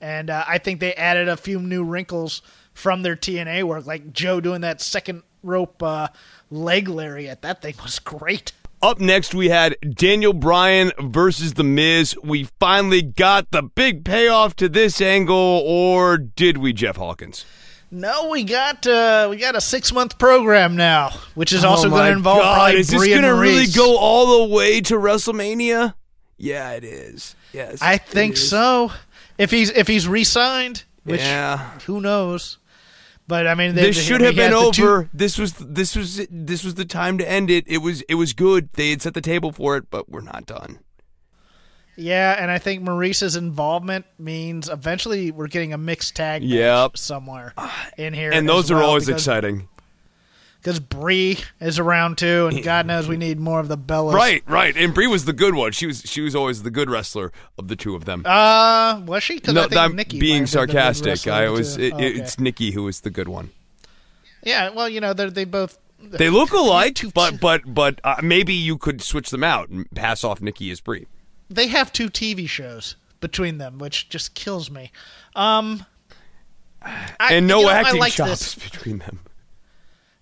and 0.00 0.28
uh, 0.28 0.44
I 0.44 0.58
think 0.58 0.80
they 0.80 0.92
added 0.92 1.28
a 1.28 1.36
few 1.36 1.60
new 1.60 1.84
wrinkles 1.84 2.42
from 2.74 3.02
their 3.02 3.14
TNA 3.14 3.62
work, 3.62 3.86
like 3.86 4.12
Joe 4.12 4.40
doing 4.40 4.62
that 4.62 4.80
second 4.80 5.22
rope 5.44 5.80
uh, 5.84 6.08
leg 6.50 6.88
lariat. 6.88 7.42
That 7.42 7.62
thing 7.62 7.76
was 7.80 8.00
great. 8.00 8.50
Up 8.82 8.98
next, 8.98 9.36
we 9.36 9.50
had 9.50 9.76
Daniel 9.88 10.32
Bryan 10.32 10.90
versus 10.98 11.54
The 11.54 11.62
Miz. 11.62 12.16
We 12.24 12.48
finally 12.58 13.02
got 13.02 13.52
the 13.52 13.62
big 13.62 14.04
payoff 14.04 14.56
to 14.56 14.68
this 14.68 15.00
angle, 15.00 15.62
or 15.64 16.18
did 16.18 16.58
we, 16.58 16.72
Jeff 16.72 16.96
Hawkins? 16.96 17.44
No, 17.92 18.30
we 18.30 18.42
got 18.42 18.84
uh, 18.84 19.28
we 19.30 19.36
got 19.36 19.54
a 19.54 19.60
six 19.60 19.92
month 19.92 20.18
program 20.18 20.74
now, 20.74 21.10
which 21.36 21.52
is 21.52 21.64
also 21.64 21.86
oh 21.86 21.90
going 21.90 22.06
to 22.06 22.16
involve 22.16 22.42
God, 22.42 22.54
probably 22.56 22.80
is 22.80 22.88
this 22.88 22.98
Brie 22.98 23.12
and 23.12 23.22
gonna 23.22 23.40
really 23.40 23.68
go 23.68 23.96
all 23.96 24.44
the 24.44 24.52
way 24.52 24.80
to 24.80 24.94
WrestleMania? 24.94 25.94
Yeah, 26.38 26.72
it 26.72 26.84
is. 26.84 27.34
Yes, 27.52 27.80
I 27.80 27.98
think 27.98 28.34
is. 28.34 28.48
so. 28.50 28.92
If 29.38 29.50
he's 29.50 29.70
if 29.70 29.86
he's 29.86 30.06
re-signed, 30.08 30.84
which 31.04 31.20
Yeah. 31.20 31.78
who 31.86 32.00
knows? 32.00 32.58
But 33.28 33.46
I 33.46 33.54
mean, 33.54 33.74
they, 33.74 33.82
This 33.86 33.96
they- 33.96 34.02
should 34.02 34.20
have 34.20 34.36
been 34.36 34.52
the 34.52 34.70
two- 34.72 34.84
over. 34.84 35.10
This 35.12 35.36
was 35.38 35.54
this 35.54 35.96
was 35.96 36.26
this 36.30 36.62
was 36.62 36.74
the 36.74 36.84
time 36.84 37.18
to 37.18 37.28
end 37.28 37.50
it. 37.50 37.64
It 37.66 37.78
was 37.78 38.02
it 38.02 38.14
was 38.16 38.32
good. 38.32 38.68
They 38.74 38.90
had 38.90 39.02
set 39.02 39.14
the 39.14 39.20
table 39.20 39.50
for 39.52 39.76
it, 39.76 39.90
but 39.90 40.08
we're 40.08 40.20
not 40.20 40.46
done. 40.46 40.78
yeah, 41.98 42.36
and 42.38 42.50
I 42.50 42.58
think 42.58 42.82
Maryse's 42.82 43.36
involvement 43.36 44.04
means 44.18 44.68
eventually 44.68 45.30
we're 45.30 45.46
getting 45.48 45.72
a 45.72 45.78
mixed 45.78 46.14
tag 46.14 46.42
Yep. 46.44 46.98
somewhere 46.98 47.54
in 47.96 48.12
here, 48.12 48.30
And 48.32 48.46
those 48.48 48.70
are 48.70 48.76
well, 48.76 48.88
always 48.90 49.08
exciting. 49.08 49.68
Because 50.66 50.80
Brie 50.80 51.38
is 51.60 51.78
around 51.78 52.18
too, 52.18 52.48
and 52.48 52.60
God 52.60 52.86
knows 52.88 53.06
we 53.06 53.16
need 53.16 53.38
more 53.38 53.60
of 53.60 53.68
the 53.68 53.78
Bellas. 53.78 54.14
Right, 54.14 54.42
right. 54.48 54.76
And 54.76 54.92
Brie 54.92 55.06
was 55.06 55.24
the 55.24 55.32
good 55.32 55.54
one. 55.54 55.70
She 55.70 55.86
was 55.86 56.02
she 56.04 56.20
was 56.20 56.34
always 56.34 56.64
the 56.64 56.72
good 56.72 56.90
wrestler 56.90 57.30
of 57.56 57.68
the 57.68 57.76
two 57.76 57.94
of 57.94 58.04
them. 58.04 58.24
Uh, 58.26 59.00
was 59.06 59.22
she? 59.22 59.40
I 59.46 59.52
no, 59.52 59.68
think 59.68 59.76
I'm 59.76 59.94
Nikki 59.94 60.18
being 60.18 60.42
might 60.42 60.50
the 60.50 60.66
good 60.66 60.72
sarcastic. 60.72 61.28
I 61.28 61.48
was. 61.50 61.76
It, 61.76 61.92
Oh, 61.92 61.96
okay. 61.98 62.08
It's 62.08 62.40
Nikki 62.40 62.72
who 62.72 62.82
was 62.82 63.02
the 63.02 63.10
good 63.10 63.28
one. 63.28 63.50
yeah. 64.42 64.70
Well, 64.70 64.88
you 64.88 65.00
know, 65.00 65.12
they 65.12 65.28
they 65.30 65.44
both 65.44 65.78
They 66.00 66.30
look 66.30 66.50
alike, 66.50 66.98
but 67.14 67.38
but 67.40 67.62
but 67.72 68.00
uh, 68.02 68.16
maybe 68.20 68.52
you 68.52 68.76
could 68.76 69.00
switch 69.02 69.30
them 69.30 69.44
out 69.44 69.68
and 69.68 69.88
pass 69.92 70.24
off 70.24 70.40
Nikki 70.42 70.72
as 70.72 70.80
Brie. 70.80 71.06
they 71.48 71.68
have 71.68 71.92
two 71.92 72.10
TV 72.10 72.48
shows 72.48 72.96
between 73.20 73.58
them, 73.58 73.78
which 73.78 74.08
just 74.08 74.34
kills 74.34 74.68
me. 74.68 74.90
Um, 75.36 75.86
I, 76.82 77.34
And 77.34 77.46
no 77.46 77.60
you 77.60 77.66
know, 77.66 77.70
I 77.70 77.80
acting 77.80 78.02
chops 78.06 78.54
between 78.70 78.98
them. 78.98 79.20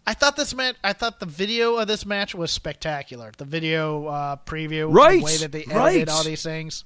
I 0.06 0.14
thought 0.14 0.36
this 0.36 0.54
match. 0.54 0.76
I 0.84 0.92
thought 0.92 1.20
the 1.20 1.26
video 1.26 1.76
of 1.76 1.88
this 1.88 2.04
match 2.04 2.34
was 2.34 2.50
spectacular. 2.50 3.32
The 3.36 3.44
video 3.44 4.06
uh, 4.06 4.36
preview, 4.44 4.92
Right, 4.92 5.18
the 5.18 5.24
way 5.24 5.36
that 5.38 5.52
they 5.52 5.62
edited 5.64 5.74
right. 5.76 6.08
all 6.08 6.22
these 6.22 6.42
things. 6.42 6.84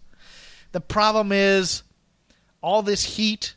The 0.72 0.80
problem 0.80 1.32
is, 1.32 1.82
all 2.60 2.82
this 2.82 3.16
heat 3.16 3.54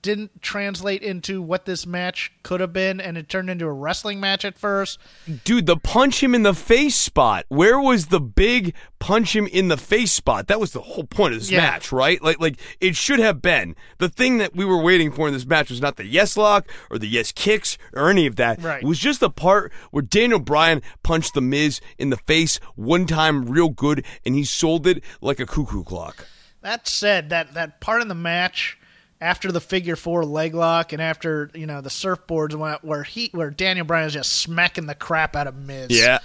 didn't 0.00 0.40
translate 0.40 1.02
into 1.02 1.42
what 1.42 1.66
this 1.66 1.84
match 1.86 2.32
could 2.42 2.60
have 2.60 2.72
been, 2.72 3.00
and 3.00 3.18
it 3.18 3.28
turned 3.28 3.50
into 3.50 3.66
a 3.66 3.72
wrestling 3.72 4.18
match 4.18 4.44
at 4.44 4.58
first. 4.58 4.98
Dude, 5.44 5.66
the 5.66 5.76
punch 5.76 6.22
him 6.22 6.34
in 6.34 6.42
the 6.42 6.54
face 6.54 6.96
spot. 6.96 7.44
Where 7.48 7.78
was 7.78 8.06
the 8.06 8.20
big 8.20 8.74
punch 8.98 9.36
him 9.36 9.46
in 9.46 9.68
the 9.68 9.76
face 9.76 10.10
spot? 10.12 10.46
That 10.46 10.58
was 10.58 10.72
the 10.72 10.80
whole 10.80 11.04
point 11.04 11.34
of 11.34 11.40
this 11.40 11.50
Yeah. 11.50 11.60
match, 11.60 11.92
right? 11.92 12.22
Like, 12.22 12.40
like 12.40 12.56
it 12.80 12.96
should 12.96 13.18
have 13.18 13.42
been. 13.42 13.76
The 13.98 14.08
thing 14.08 14.38
that 14.38 14.56
we 14.56 14.64
were 14.64 14.82
waiting 14.82 15.12
for 15.12 15.28
in 15.28 15.34
this 15.34 15.44
match 15.44 15.68
was 15.68 15.82
not 15.82 15.96
the 15.96 16.06
yes 16.06 16.36
lock 16.36 16.66
or 16.90 16.98
the 16.98 17.06
yes 17.08 17.30
kicks 17.30 17.76
or 17.92 18.08
any 18.08 18.26
of 18.26 18.36
that. 18.36 18.62
Right. 18.62 18.82
It 18.82 18.86
was 18.86 18.98
just 18.98 19.20
the 19.20 19.30
part 19.30 19.70
where 19.90 20.02
Daniel 20.02 20.40
Bryan 20.40 20.80
punched 21.02 21.34
the 21.34 21.42
Miz 21.42 21.82
in 21.98 22.08
the 22.08 22.16
face 22.16 22.58
one 22.74 23.06
time, 23.06 23.44
real 23.44 23.68
good, 23.68 24.04
and 24.24 24.34
he 24.34 24.44
sold 24.44 24.86
it 24.86 25.04
like 25.20 25.40
a 25.40 25.46
cuckoo 25.46 25.84
clock. 25.84 26.26
That 26.62 26.88
said, 26.88 27.28
that 27.28 27.52
that 27.52 27.82
part 27.82 28.00
in 28.00 28.08
the 28.08 28.14
match 28.14 28.78
after 29.20 29.50
the 29.52 29.60
figure 29.60 29.96
four 29.96 30.24
leg 30.24 30.54
lock 30.54 30.92
and 30.92 31.00
after 31.00 31.50
you 31.54 31.66
know 31.66 31.80
the 31.80 31.90
surfboards 31.90 32.54
went 32.54 32.84
where 32.84 33.02
he 33.02 33.30
where 33.32 33.50
Daniel 33.50 33.86
Bryan 33.86 34.06
is 34.06 34.12
just 34.12 34.32
smacking 34.32 34.86
the 34.86 34.94
crap 34.94 35.36
out 35.36 35.46
of 35.46 35.56
Miz. 35.56 35.88
Yeah. 35.90 36.18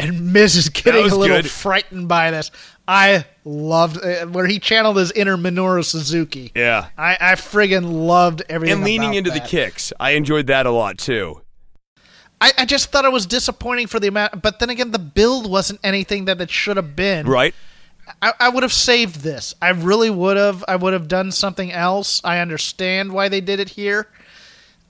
And 0.00 0.32
Miz 0.32 0.54
is 0.54 0.68
getting 0.68 1.10
a 1.10 1.14
little 1.14 1.42
good. 1.42 1.50
frightened 1.50 2.06
by 2.06 2.30
this. 2.30 2.52
I 2.86 3.26
loved 3.44 4.02
uh, 4.02 4.26
where 4.26 4.46
he 4.46 4.60
channeled 4.60 4.96
his 4.96 5.10
inner 5.10 5.36
Minoru 5.36 5.84
Suzuki. 5.84 6.52
Yeah. 6.54 6.88
I, 6.96 7.18
I 7.20 7.32
friggin' 7.32 8.06
loved 8.06 8.42
everything. 8.48 8.76
And 8.76 8.84
leaning 8.84 9.14
into 9.14 9.32
the 9.32 9.40
kicks. 9.40 9.92
I 9.98 10.12
enjoyed 10.12 10.46
that 10.46 10.66
a 10.66 10.70
lot 10.70 10.98
too. 10.98 11.42
I, 12.40 12.52
I 12.58 12.64
just 12.64 12.92
thought 12.92 13.04
it 13.04 13.12
was 13.12 13.26
disappointing 13.26 13.88
for 13.88 13.98
the 13.98 14.06
amount, 14.06 14.40
but 14.40 14.60
then 14.60 14.70
again, 14.70 14.92
the 14.92 14.98
build 15.00 15.50
wasn't 15.50 15.80
anything 15.82 16.26
that 16.26 16.40
it 16.40 16.50
should 16.50 16.76
have 16.76 16.94
been. 16.94 17.26
Right? 17.26 17.54
I, 18.22 18.32
I 18.40 18.48
would 18.48 18.62
have 18.62 18.72
saved 18.72 19.20
this. 19.20 19.54
I 19.60 19.70
really 19.70 20.10
would 20.10 20.36
have. 20.36 20.64
I 20.66 20.76
would 20.76 20.92
have 20.92 21.08
done 21.08 21.32
something 21.32 21.72
else. 21.72 22.20
I 22.24 22.38
understand 22.38 23.12
why 23.12 23.28
they 23.28 23.40
did 23.40 23.60
it 23.60 23.70
here. 23.70 24.08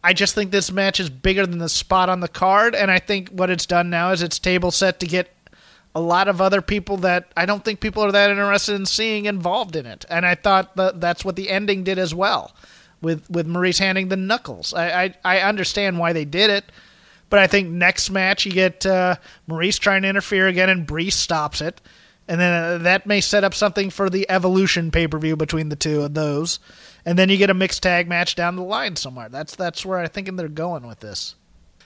I 0.03 0.13
just 0.13 0.35
think 0.35 0.51
this 0.51 0.71
match 0.71 1.01
is 1.01 1.11
bigger 1.11 1.47
than 1.47 1.59
the 1.59 1.69
spot 1.69 2.09
on 2.09 2.21
the 2.21 2.29
card, 2.29 2.75
and 2.75 2.91
I 2.91 2.99
think 2.99 3.31
what 3.31 3.51
it's 3.51 3.67
done 3.67 3.91
now 3.91 4.13
is 4.13 4.23
it's 4.23 4.39
table 4.39 4.71
set 4.71 5.01
to 5.01 5.07
get 5.07 5.35
a 5.95 6.01
lot 6.01 6.29
of 6.29 6.41
other 6.41 6.63
people 6.63 6.99
that 6.99 7.33
I 7.37 7.47
don't 7.47 7.65
think 7.65 7.81
people 7.81 8.05
are 8.05 8.13
that 8.13 8.31
interested 8.31 8.75
in 8.75 8.87
seeing 8.87 9.25
involved 9.25 9.75
in 9.75 9.87
it. 9.87 10.05
And 10.09 10.25
I 10.25 10.37
thought 10.37 10.77
that 10.77 11.01
that's 11.01 11.25
what 11.25 11.35
the 11.35 11.51
ending 11.51 11.83
did 11.83 11.99
as 11.99 12.15
well, 12.15 12.55
with 13.01 13.29
with 13.29 13.49
Maryse 13.49 13.79
handing 13.79 14.09
the 14.09 14.17
knuckles. 14.17 14.73
I 14.73 15.05
I, 15.05 15.15
I 15.25 15.41
understand 15.41 15.99
why 15.99 16.13
they 16.13 16.25
did 16.25 16.51
it, 16.51 16.65
but 17.31 17.41
I 17.41 17.49
think 17.49 17.69
next 17.69 18.11
match 18.11 18.47
you 18.47 18.53
get 18.53 18.87
uh, 18.87 19.17
Maryse 19.49 19.79
trying 19.79 20.03
to 20.03 20.09
interfere 20.09 20.47
again, 20.47 20.71
and 20.71 20.87
Brees 20.87 21.13
stops 21.13 21.61
it. 21.61 21.81
And 22.29 22.41
then 22.41 22.53
uh, 22.53 22.79
that 22.79 23.07
may 23.07 23.21
set 23.23 23.43
up 23.43 23.55
something 23.55 23.89
for 23.89 24.11
the 24.11 24.29
Evolution 24.31 24.91
pay 24.91 25.09
per 25.09 25.19
view 25.19 25.35
between 25.35 25.71
the 25.71 25.77
two 25.77 26.03
of 26.03 26.13
those, 26.15 26.61
and 27.07 27.19
then 27.19 27.31
you 27.31 27.39
get 27.39 27.49
a 27.49 27.55
mixed 27.55 27.83
tag 27.83 28.07
match 28.07 28.35
down 28.35 28.57
the 28.57 28.63
line 28.63 28.97
somewhere. 28.97 29.31
That's 29.31 29.57
that's 29.57 29.87
where 29.87 29.99
I 29.99 30.09
think 30.09 30.31
they're 30.37 30.49
going 30.49 30.87
with 30.87 31.01
this. 31.01 31.35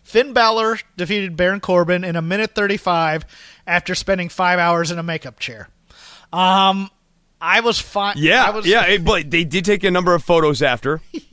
Finn 0.02 0.32
Balor 0.32 0.78
defeated 0.96 1.36
Baron 1.36 1.60
Corbin 1.60 2.02
in 2.02 2.16
a 2.16 2.22
minute 2.22 2.54
35 2.54 3.24
after 3.66 3.94
spending 3.94 4.28
five 4.28 4.58
hours 4.58 4.90
in 4.90 4.98
a 4.98 5.02
makeup 5.02 5.38
chair. 5.38 5.68
Um, 6.32 6.90
I 7.40 7.60
was 7.60 7.78
fine. 7.78 8.14
Yeah, 8.18 8.44
I 8.44 8.50
was, 8.50 8.66
yeah. 8.66 8.86
It, 8.86 9.04
but 9.04 9.30
they 9.30 9.44
did 9.44 9.64
take 9.64 9.84
a 9.84 9.90
number 9.90 10.14
of 10.14 10.22
photos 10.22 10.60
after. 10.60 11.00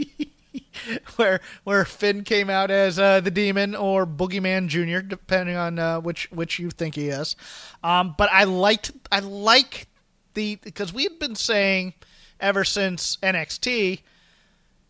where 1.16 1.40
where 1.64 1.86
Finn 1.86 2.24
came 2.24 2.50
out 2.50 2.72
as 2.72 2.98
uh, 3.00 3.20
the 3.20 3.32
demon 3.32 3.76
or 3.76 4.06
Boogeyman 4.06 4.68
Junior, 4.68 5.02
depending 5.02 5.56
on 5.56 5.80
uh, 5.80 6.00
which 6.00 6.30
which 6.32 6.60
you 6.60 6.70
think 6.70 6.96
he 6.96 7.10
is. 7.10 7.36
Um, 7.84 8.16
but 8.18 8.30
I 8.32 8.44
liked 8.46 8.92
I 9.12 9.20
like 9.20 9.88
the 10.34 10.56
because 10.58 10.94
we 10.94 11.04
had 11.04 11.20
been 11.20 11.36
saying 11.36 11.94
ever 12.40 12.64
since 12.64 13.18
NXT 13.24 14.02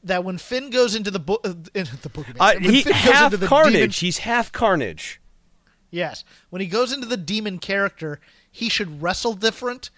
that 0.04 0.24
when 0.24 0.38
Finn 0.38 0.70
goes 0.70 0.95
into 0.95 1.12
the 1.12 1.20
bo- 1.20 1.41
uh, 1.43 1.54
into 1.74 1.97
the 1.97 2.10
Boogeyman, 2.10 2.36
Uh, 2.39 2.60
he 2.60 2.82
half 2.84 3.26
into 3.26 3.38
the 3.38 3.47
carnage. 3.47 3.74
demon- 3.74 3.89
He's 3.91 4.18
half 4.20 4.52
carnage. 4.52 5.20
Yes. 5.91 6.24
When 6.52 6.62
he 6.62 6.68
goes 6.68 6.93
into 6.93 7.08
the 7.08 7.18
demon 7.18 7.58
character, 7.58 8.20
he 8.52 8.70
should 8.70 9.02
wrestle 9.02 9.34
different. 9.34 9.89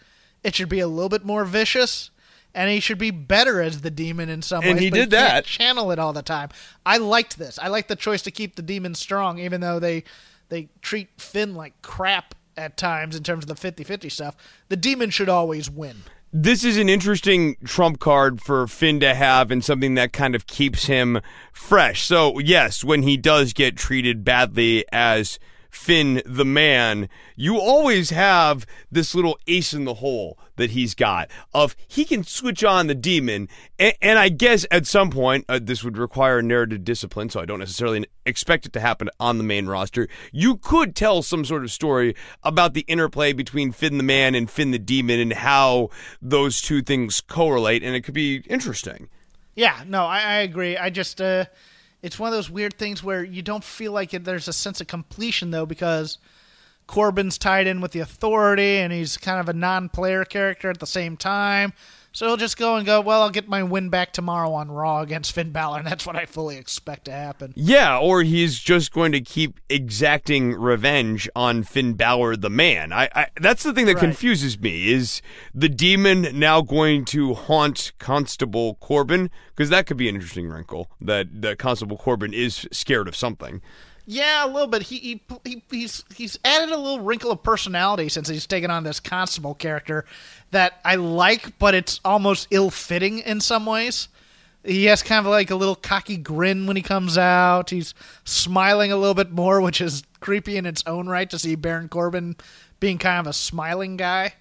It 0.44 0.56
should 0.56 0.70
be 0.70 0.80
a 0.80 0.88
little 0.88 1.10
bit 1.10 1.26
more 1.26 1.44
vicious. 1.46 2.10
And 2.54 2.70
he 2.70 2.80
should 2.80 2.98
be 2.98 3.12
better 3.12 3.62
as 3.62 3.82
the 3.82 3.92
demon 3.92 4.30
in 4.30 4.42
some 4.42 4.62
way. 4.62 4.72
And 4.72 4.78
ways. 4.78 4.84
he 4.84 4.90
but 4.90 4.96
did 4.96 5.12
can't 5.12 5.12
that. 5.12 5.46
Channel 5.46 5.92
it 5.92 6.00
all 6.00 6.14
the 6.14 6.22
time. 6.22 6.50
I 6.86 6.98
liked 6.98 7.38
this. 7.38 7.58
I 7.60 7.70
liked 7.70 7.88
the 7.88 7.96
choice 7.96 8.22
to 8.24 8.32
keep 8.32 8.56
the 8.56 8.62
demon 8.62 8.96
strong, 8.96 9.40
even 9.40 9.62
though 9.62 9.80
they 9.80 10.04
they 10.50 10.68
treat 10.82 11.10
Finn 11.18 11.56
like 11.56 11.82
crap 11.82 12.36
at 12.58 12.76
times 12.76 13.16
in 13.16 13.24
terms 13.24 13.46
of 13.46 13.48
the 13.48 13.72
50-50 13.72 14.12
stuff. 14.12 14.36
The 14.68 14.76
demon 14.76 15.10
should 15.10 15.30
always 15.30 15.70
win. 15.70 16.04
This 16.34 16.64
is 16.64 16.78
an 16.78 16.88
interesting 16.88 17.58
trump 17.66 18.00
card 18.00 18.42
for 18.42 18.68
Finn 18.68 19.00
to 19.02 19.14
have 19.14 19.52
and 19.52 19.64
something 19.64 19.96
that 19.96 20.14
kind 20.14 20.36
of 20.36 20.48
keeps 20.48 20.86
him 20.86 21.20
fresh. 21.52 22.04
So, 22.04 22.40
yes, 22.40 22.84
when 22.84 23.04
he 23.04 23.18
does 23.18 23.52
get 23.54 23.76
treated 23.76 24.24
badly 24.24 24.86
as 24.92 25.40
Finn 25.72 26.22
the 26.26 26.46
man, 26.46 27.08
you 27.38 27.58
always 27.58 28.10
have 28.10 28.66
this 28.92 29.16
little 29.16 29.40
ace 29.48 29.74
in 29.74 29.86
the 29.86 29.96
hole 29.96 30.38
that 30.58 30.72
he's 30.72 30.94
got 30.94 31.32
of 31.54 31.76
he 31.88 32.04
can 32.04 32.24
switch 32.26 32.62
on 32.64 32.88
the 32.88 32.94
demon. 32.94 33.48
And, 33.80 33.94
and 34.02 34.20
I 34.20 34.28
guess 34.30 34.66
at 34.70 34.86
some 34.86 35.10
point 35.10 35.46
uh, 35.48 35.60
this 35.64 35.82
would 35.82 35.98
require 35.98 36.42
narrative 36.42 36.84
discipline 36.84 37.30
so 37.30 37.40
I 37.40 37.46
don't 37.46 37.60
necessarily 37.60 38.06
expect 38.26 38.66
it 38.66 38.74
to 38.74 38.82
happen 38.82 39.10
on 39.18 39.38
the 39.38 39.46
main 39.46 39.66
roster. 39.66 40.10
You 40.34 40.58
could 40.58 40.94
tell 40.94 41.24
some 41.24 41.46
sort 41.46 41.64
of 41.64 41.72
story 41.72 42.16
about 42.44 42.74
the 42.74 42.82
interplay 42.82 43.32
between 43.32 43.72
Finn 43.72 43.98
the 43.98 44.04
man 44.04 44.36
and 44.36 44.52
Finn 44.52 44.72
the 44.72 44.78
demon 44.78 45.22
and 45.22 45.34
how 45.34 45.90
those 46.22 46.62
two 46.62 46.82
things 46.82 47.22
correlate 47.22 47.82
and 47.82 47.96
it 47.96 48.02
could 48.02 48.14
be 48.14 48.44
interesting. 48.50 49.10
Yeah, 49.56 49.84
no, 49.88 50.04
I, 50.04 50.20
I 50.20 50.34
agree. 50.40 50.78
I 50.78 50.90
just, 50.90 51.22
uh, 51.22 51.46
it's 52.02 52.18
one 52.18 52.28
of 52.28 52.34
those 52.34 52.50
weird 52.50 52.78
things 52.78 53.04
where 53.04 53.24
you 53.24 53.42
don't 53.42 53.64
feel 53.64 53.92
like 53.92 54.14
it, 54.14 54.24
there's 54.24 54.48
a 54.48 54.54
sense 54.54 54.82
of 54.82 54.88
completion 54.88 55.52
though, 55.52 55.66
because 55.66 56.18
Corbin's 56.88 57.38
tied 57.38 57.68
in 57.68 57.80
with 57.80 57.92
the 57.92 58.00
Authority, 58.00 58.78
and 58.78 58.92
he's 58.92 59.18
kind 59.18 59.40
of 59.40 59.48
a 59.48 59.54
non-player 59.54 60.26
character 60.26 60.70
at 60.70 60.80
the 60.80 60.88
same 60.88 61.16
time. 61.16 61.74
So 62.14 62.28
he'll 62.28 62.38
just 62.38 62.58
go 62.58 62.76
and 62.76 62.86
go. 62.86 63.00
Well, 63.00 63.22
I'll 63.22 63.30
get 63.30 63.48
my 63.48 63.64
win 63.64 63.90
back 63.90 64.12
tomorrow 64.12 64.52
on 64.54 64.70
Raw 64.70 65.00
against 65.02 65.32
Finn 65.32 65.52
Balor, 65.52 65.80
and 65.80 65.88
that's 65.88 66.06
what 66.06 66.18
I 66.18 66.26
fully 66.26 66.58
expect 66.58 67.06
to 67.06 67.12
happen. 67.12 67.54
Yeah, 67.56 67.98
or 67.98 68.22
he's 68.24 68.60
just 68.60 68.92
going 68.92 69.14
to 69.14 69.22
keep 69.22 69.60
exacting 69.70 70.54
revenge 70.54 71.30
on 71.36 71.64
Finn 71.64 71.94
Balor, 71.94 72.36
the 72.36 72.50
man. 72.50 72.92
I, 72.92 73.08
I 73.16 73.28
that's 73.40 73.64
the 73.64 73.72
thing 73.74 73.86
that 73.86 73.96
Right. 73.96 74.02
confuses 74.04 74.60
me 74.60 74.92
is 74.92 75.22
the 75.54 75.70
demon 75.70 76.28
now 76.38 76.62
going 76.62 77.06
to 77.06 77.34
haunt 77.34 77.94
Constable 77.98 78.76
Corbin 78.76 79.30
because 79.56 79.70
that 79.70 79.86
could 79.88 79.98
be 79.98 80.10
an 80.10 80.16
interesting 80.16 80.50
wrinkle 80.50 80.90
that 81.00 81.42
that 81.42 81.60
Constable 81.60 81.98
Corbin 81.98 82.34
is 82.34 82.68
scared 82.74 83.08
of 83.08 83.16
something. 83.16 83.62
Yeah, 84.12 84.46
a 84.46 84.48
little 84.48 84.68
bit. 84.68 84.82
He, 84.82 84.98
he 84.98 85.22
he 85.46 85.64
he's 85.72 86.04
he's 86.14 86.38
added 86.44 86.68
a 86.68 86.78
little 86.78 87.00
wrinkle 87.00 87.32
of 87.32 87.44
personality 87.44 88.10
since 88.10 88.28
he's 88.28 88.46
taken 88.46 88.70
on 88.70 88.84
this 88.84 89.00
constable 89.00 89.54
character 89.54 90.04
that 90.52 90.82
I 90.84 90.96
like, 90.96 91.58
but 91.60 91.74
it's 91.76 92.02
almost 92.04 92.50
ill-fitting 92.52 93.20
in 93.20 93.40
some 93.40 93.66
ways. 93.66 94.10
He 94.66 94.84
has 94.86 95.02
kind 95.02 95.26
of 95.26 95.32
like 95.32 95.50
a 95.50 95.56
little 95.56 95.78
cocky 95.78 96.18
grin 96.18 96.68
when 96.68 96.76
he 96.76 96.82
comes 96.82 97.18
out. 97.18 97.70
He's 97.70 97.94
smiling 98.26 98.92
a 98.92 98.98
little 98.98 99.14
bit 99.14 99.32
more, 99.32 99.62
which 99.62 99.80
is 99.80 100.04
creepy 100.20 100.58
in 100.58 100.66
its 100.66 100.84
own 100.86 101.08
right 101.08 101.30
to 101.30 101.40
see 101.40 101.56
Baron 101.56 101.88
Corbin 101.88 102.36
being 102.82 102.98
kind 102.98 103.22
of 103.22 103.28
a 103.28 103.34
smiling 103.34 103.96
guy. 103.96 104.34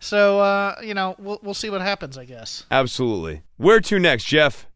So 0.00 0.40
uh, 0.40 0.74
you 0.82 0.94
know, 0.94 1.14
we'll 1.20 1.38
we'll 1.44 1.54
see 1.54 1.70
what 1.70 1.80
happens, 1.80 2.18
I 2.18 2.24
guess. 2.24 2.64
Absolutely. 2.72 3.42
Where 3.56 3.80
to 3.82 4.00
next, 4.00 4.24
Jeff? 4.24 4.66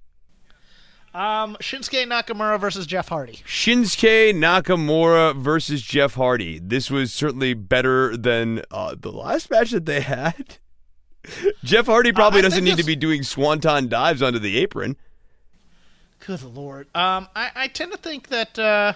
Um, 1.17 1.57
Shinsuke 1.63 2.07
Nakamura 2.07 2.61
versus 2.61 2.87
Jeff 2.87 3.09
Hardy. 3.09 3.41
Shinsuke 3.47 4.35
Nakamura 4.35 5.35
versus 5.35 5.81
Jeff 5.81 6.13
Hardy. 6.13 6.59
This 6.59 6.91
was 6.91 7.11
certainly 7.11 7.55
better 7.55 8.19
than 8.19 8.61
uh, 8.71 8.95
the 9.01 9.11
last 9.11 9.51
match 9.51 9.71
that 9.71 9.87
they 9.87 10.03
had. 10.03 10.59
Jeff 11.65 11.87
Hardy 11.87 12.13
probably 12.13 12.41
I 12.41 12.43
doesn't 12.43 12.65
need 12.65 12.77
to 12.77 12.85
be 12.85 12.97
doing 12.97 13.23
swanton 13.23 13.89
dives 13.89 14.21
onto 14.21 14.39
the 14.39 14.59
apron. 14.59 14.99
Good 16.27 16.43
lord. 16.43 16.87
Um, 16.95 17.29
I, 17.35 17.51
I 17.55 17.69
tend 17.69 17.93
to 17.93 17.99
think 17.99 18.29
that 18.29 18.59
uh, 18.59 18.93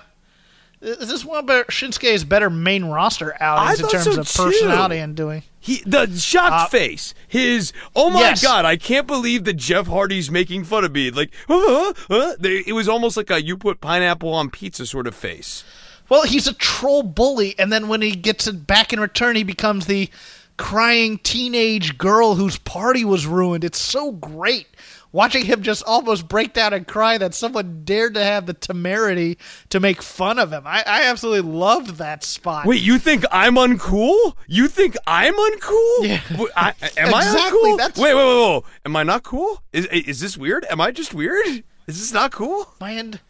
is 0.81 1.09
this 1.09 1.25
one 1.25 1.39
of 1.49 1.67
Shinsuke's 1.67 2.25
better 2.25 2.49
main 2.51 2.87
roster 2.87 3.37
outings 3.41 3.81
I 3.81 3.85
in 3.85 3.91
terms 3.91 4.05
so, 4.15 4.21
of 4.21 4.29
too. 4.29 4.43
personality 4.43 4.97
and 4.99 5.15
doing. 5.15 5.43
He 5.59 5.83
the 5.85 6.07
shocked 6.17 6.53
Uh, 6.55 6.67
face, 6.69 7.13
his 7.29 7.73
oh 7.95 8.09
my 8.11 8.21
Yes. 8.21 8.43
god, 8.43 8.65
I 8.65 8.77
can't 8.77 9.07
believe 9.07 9.45
that 9.45 9.55
Jeff 9.55 9.87
Hardy's 9.89 10.31
making 10.31 10.65
fun 10.65 10.85
of 10.85 10.93
me. 10.93 11.11
Like, 11.11 11.31
uh, 11.51 11.93
uh, 12.09 12.33
they, 12.39 12.65
it 12.67 12.73
was 12.73 12.89
almost 12.89 13.17
like 13.17 13.31
a 13.31 13.43
you 13.43 13.57
put 13.59 13.81
pineapple 13.81 14.33
on 14.33 14.49
pizza 14.51 14.87
sort 14.87 15.07
of 15.07 15.15
face. 15.15 15.63
Well, 16.09 16.23
he's 16.25 16.47
a 16.49 16.55
troll 16.55 17.03
bully, 17.03 17.55
and 17.59 17.71
then 17.73 17.87
when 17.89 18.01
he 18.03 18.13
gets 18.13 18.47
it 18.47 18.67
back 18.67 18.93
in 18.93 18.99
return, 19.01 19.37
he 19.37 19.45
becomes 19.45 19.87
the 19.87 20.09
crying 20.57 21.19
teenage 21.19 21.97
girl 21.99 22.35
whose 22.35 22.59
party 22.59 23.05
was 23.05 23.27
ruined. 23.27 23.65
It's 23.65 23.79
so 23.79 24.13
great 24.13 24.67
watching 25.13 25.45
him 25.45 25.63
just 25.63 25.83
almost 25.85 26.29
break 26.29 26.53
down 26.53 26.73
and 26.73 26.87
cry 26.87 27.19
that 27.19 27.35
someone 27.35 27.83
dared 27.85 28.15
to 28.15 28.23
have 28.23 28.47
the 28.47 28.55
temerity 28.55 29.39
to 29.71 29.81
make 29.81 30.03
fun 30.03 30.39
of 30.39 30.53
him. 30.53 30.63
I, 30.67 30.83
I 30.87 31.03
absolutely 31.05 31.51
loved 31.51 31.97
that 31.97 32.23
spot. 32.25 32.67
Wait, 32.67 32.81
you 32.81 32.99
think 32.99 33.25
I'm 33.33 33.55
uncool? 33.57 34.35
You 34.47 34.69
think 34.69 34.97
I'm 35.07 35.35
uncool? 35.35 36.07
Yeah. 36.07 36.21
I, 36.57 36.75
am 36.97 37.15
I 37.15 37.23
uncool? 37.51 37.77
that's- 37.79 37.99
Wait, 37.99 38.15
wait, 38.15 38.25
wait, 38.25 38.53
wait. 38.55 38.63
Am 38.87 38.97
I 38.97 39.03
not 39.03 39.23
cool? 39.23 39.63
Is 39.73 39.87
is 39.87 40.21
this 40.21 40.37
weird? 40.37 40.65
Am 40.71 40.81
I 40.81 40.91
just 40.91 41.13
weird? 41.15 41.47
Is 41.47 41.99
this 41.99 42.13
not 42.13 42.31
cool? 42.33 42.73
my 42.81 42.95
en- 42.95 43.21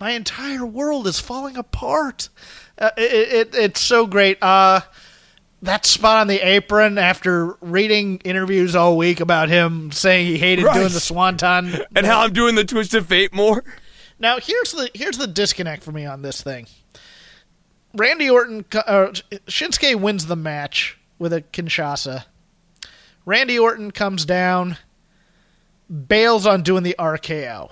my 0.00 0.10
entire 0.12 0.64
world 0.66 1.06
is 1.06 1.18
falling 1.20 1.56
apart. 1.56 2.28
Uh, 2.78 2.90
it, 2.96 3.52
it 3.52 3.54
it's 3.54 3.80
so 3.80 4.06
great. 4.06 4.38
Uh, 4.42 4.80
that 5.62 5.84
spot 5.86 6.18
on 6.20 6.26
the 6.28 6.38
apron 6.46 6.98
after 6.98 7.56
reading 7.60 8.18
interviews 8.24 8.76
all 8.76 8.96
week 8.96 9.20
about 9.20 9.48
him 9.48 9.90
saying 9.92 10.26
he 10.26 10.38
hated 10.38 10.64
Right. 10.64 10.74
doing 10.74 10.92
the 10.92 11.00
swanton. 11.00 11.74
And 11.96 12.06
how 12.06 12.20
I'm 12.20 12.32
doing 12.32 12.54
the 12.54 12.64
twist 12.64 12.94
of 12.94 13.06
fate 13.06 13.34
more? 13.34 13.64
Now 14.18 14.38
here's 14.40 14.72
the 14.72 14.90
here's 14.94 15.18
the 15.18 15.26
disconnect 15.26 15.82
for 15.82 15.92
me 15.92 16.04
on 16.06 16.22
this 16.22 16.42
thing. 16.42 16.66
Randy 17.94 18.28
Orton, 18.30 18.64
uh, 18.74 19.12
Shinsuke 19.46 19.96
wins 19.96 20.26
the 20.26 20.36
match 20.36 20.98
with 21.18 21.32
a 21.32 21.40
Kinshasa. 21.42 22.24
Randy 23.24 23.58
Orton 23.58 23.90
comes 23.90 24.24
down, 24.24 24.76
bails 26.06 26.46
on 26.46 26.62
doing 26.62 26.82
the 26.82 26.94
RKO. 26.98 27.70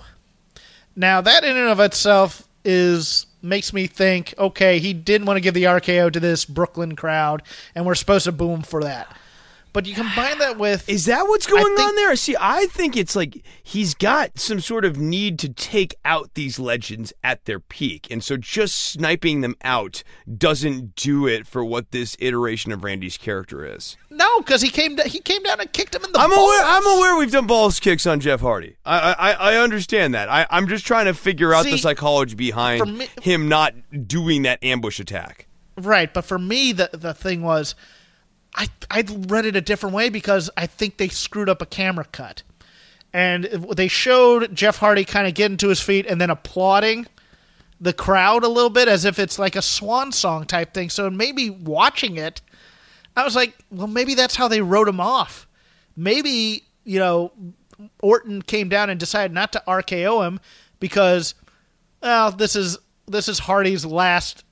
Now 0.95 1.21
that 1.21 1.43
in 1.43 1.55
and 1.55 1.69
of 1.69 1.79
itself 1.79 2.47
is 2.65 3.27
makes 3.41 3.73
me 3.73 3.87
think, 3.87 4.33
okay, 4.37 4.79
he 4.79 4.93
didn't 4.93 5.27
want 5.27 5.37
to 5.37 5.41
give 5.41 5.53
the 5.53 5.63
RKO 5.63 6.11
to 6.11 6.19
this 6.19 6.45
Brooklyn 6.45 6.95
crowd, 6.95 7.43
and 7.75 7.85
we're 7.85 7.95
supposed 7.95 8.25
to 8.25 8.31
boo 8.31 8.51
him 8.51 8.61
for 8.61 8.83
that. 8.83 9.15
But 9.73 9.85
you 9.85 9.93
combine 9.93 10.39
that 10.39 10.57
with 10.57 10.89
Is 10.89 11.05
that 11.05 11.27
what's 11.27 11.45
going 11.45 11.63
think- 11.75 11.79
on 11.87 11.95
there? 11.95 12.15
See, 12.15 12.35
I 12.39 12.65
think 12.65 12.97
it's 12.97 13.15
like 13.15 13.43
he's 13.61 13.93
got 13.93 14.39
some 14.39 14.59
sort 14.59 14.85
of 14.85 14.97
need 14.97 15.37
to 15.39 15.49
take 15.49 15.93
out 16.03 16.33
these 16.33 16.57
legends 16.57 17.13
at 17.23 17.45
their 17.45 17.59
peak. 17.59 18.07
And 18.09 18.23
so 18.23 18.37
just 18.37 18.73
sniping 18.75 19.41
them 19.41 19.55
out 19.63 20.01
doesn't 20.35 20.95
do 20.95 21.27
it 21.27 21.45
for 21.45 21.63
what 21.63 21.91
this 21.91 22.17
iteration 22.19 22.71
of 22.71 22.83
Randy's 22.83 23.17
character 23.17 23.63
is. 23.71 23.97
No, 24.17 24.39
because 24.39 24.61
he 24.61 24.69
came 24.69 24.97
he 25.05 25.19
came 25.19 25.43
down 25.43 25.59
and 25.59 25.71
kicked 25.71 25.93
him 25.93 26.03
in 26.03 26.11
the. 26.11 26.19
I'm 26.19 26.31
aware. 26.31 26.63
I'm 26.65 26.97
aware 26.97 27.17
we've 27.17 27.31
done 27.31 27.47
balls 27.47 27.79
kicks 27.79 28.07
on 28.07 28.19
Jeff 28.19 28.41
Hardy. 28.41 28.75
I 28.85 29.13
I, 29.13 29.31
I 29.31 29.57
understand 29.57 30.13
that. 30.15 30.27
I, 30.29 30.47
I'm 30.49 30.67
just 30.67 30.85
trying 30.85 31.05
to 31.05 31.13
figure 31.13 31.53
out 31.53 31.65
the 31.65 31.77
psychology 31.77 32.35
behind 32.35 32.97
me- 32.97 33.07
him 33.21 33.47
not 33.47 33.73
doing 34.07 34.43
that 34.43 34.63
ambush 34.63 34.99
attack. 34.99 35.47
Right, 35.77 36.11
but 36.11 36.25
for 36.25 36.39
me, 36.39 36.71
the 36.71 36.89
the 36.91 37.13
thing 37.13 37.43
was, 37.43 37.75
I 38.55 38.67
I 38.89 39.03
read 39.27 39.45
it 39.45 39.55
a 39.55 39.61
different 39.61 39.95
way 39.95 40.09
because 40.09 40.49
I 40.57 40.65
think 40.65 40.97
they 40.97 41.09
screwed 41.09 41.49
up 41.49 41.61
a 41.61 41.67
camera 41.67 42.05
cut, 42.05 42.41
and 43.13 43.43
they 43.45 43.87
showed 43.87 44.55
Jeff 44.55 44.77
Hardy 44.77 45.05
kind 45.05 45.27
of 45.27 45.35
getting 45.35 45.57
to 45.57 45.69
his 45.69 45.79
feet 45.79 46.07
and 46.07 46.19
then 46.19 46.31
applauding 46.31 47.05
the 47.79 47.93
crowd 47.93 48.43
a 48.43 48.47
little 48.47 48.71
bit 48.71 48.87
as 48.87 49.05
if 49.05 49.19
it's 49.19 49.37
like 49.37 49.55
a 49.55 49.61
swan 49.61 50.11
song 50.11 50.45
type 50.45 50.73
thing. 50.73 50.89
So 50.89 51.09
maybe 51.11 51.49
watching 51.51 52.17
it, 52.17 52.41
I 53.17 53.25
was 53.25 53.35
like, 53.35 53.53
well, 53.71 53.87
maybe 53.87 54.13
that's 54.13 54.35
how 54.35 54.47
they 54.47 54.61
wrote 54.61 54.87
him 54.87 54.99
off. 54.99 55.47
Maybe 55.95 56.63
you 56.87 56.99
know, 56.99 57.31
Orton 58.01 58.41
came 58.41 58.69
down 58.69 58.89
and 58.89 58.99
decided 58.99 59.33
not 59.33 59.51
to 59.51 59.63
RKO 59.67 60.25
him 60.25 60.39
because, 60.79 61.35
well, 62.01 62.31
this 62.31 62.55
is 62.55 62.77
this 63.07 63.27
is 63.27 63.39
Hardy's 63.39 63.85
last 63.85 64.43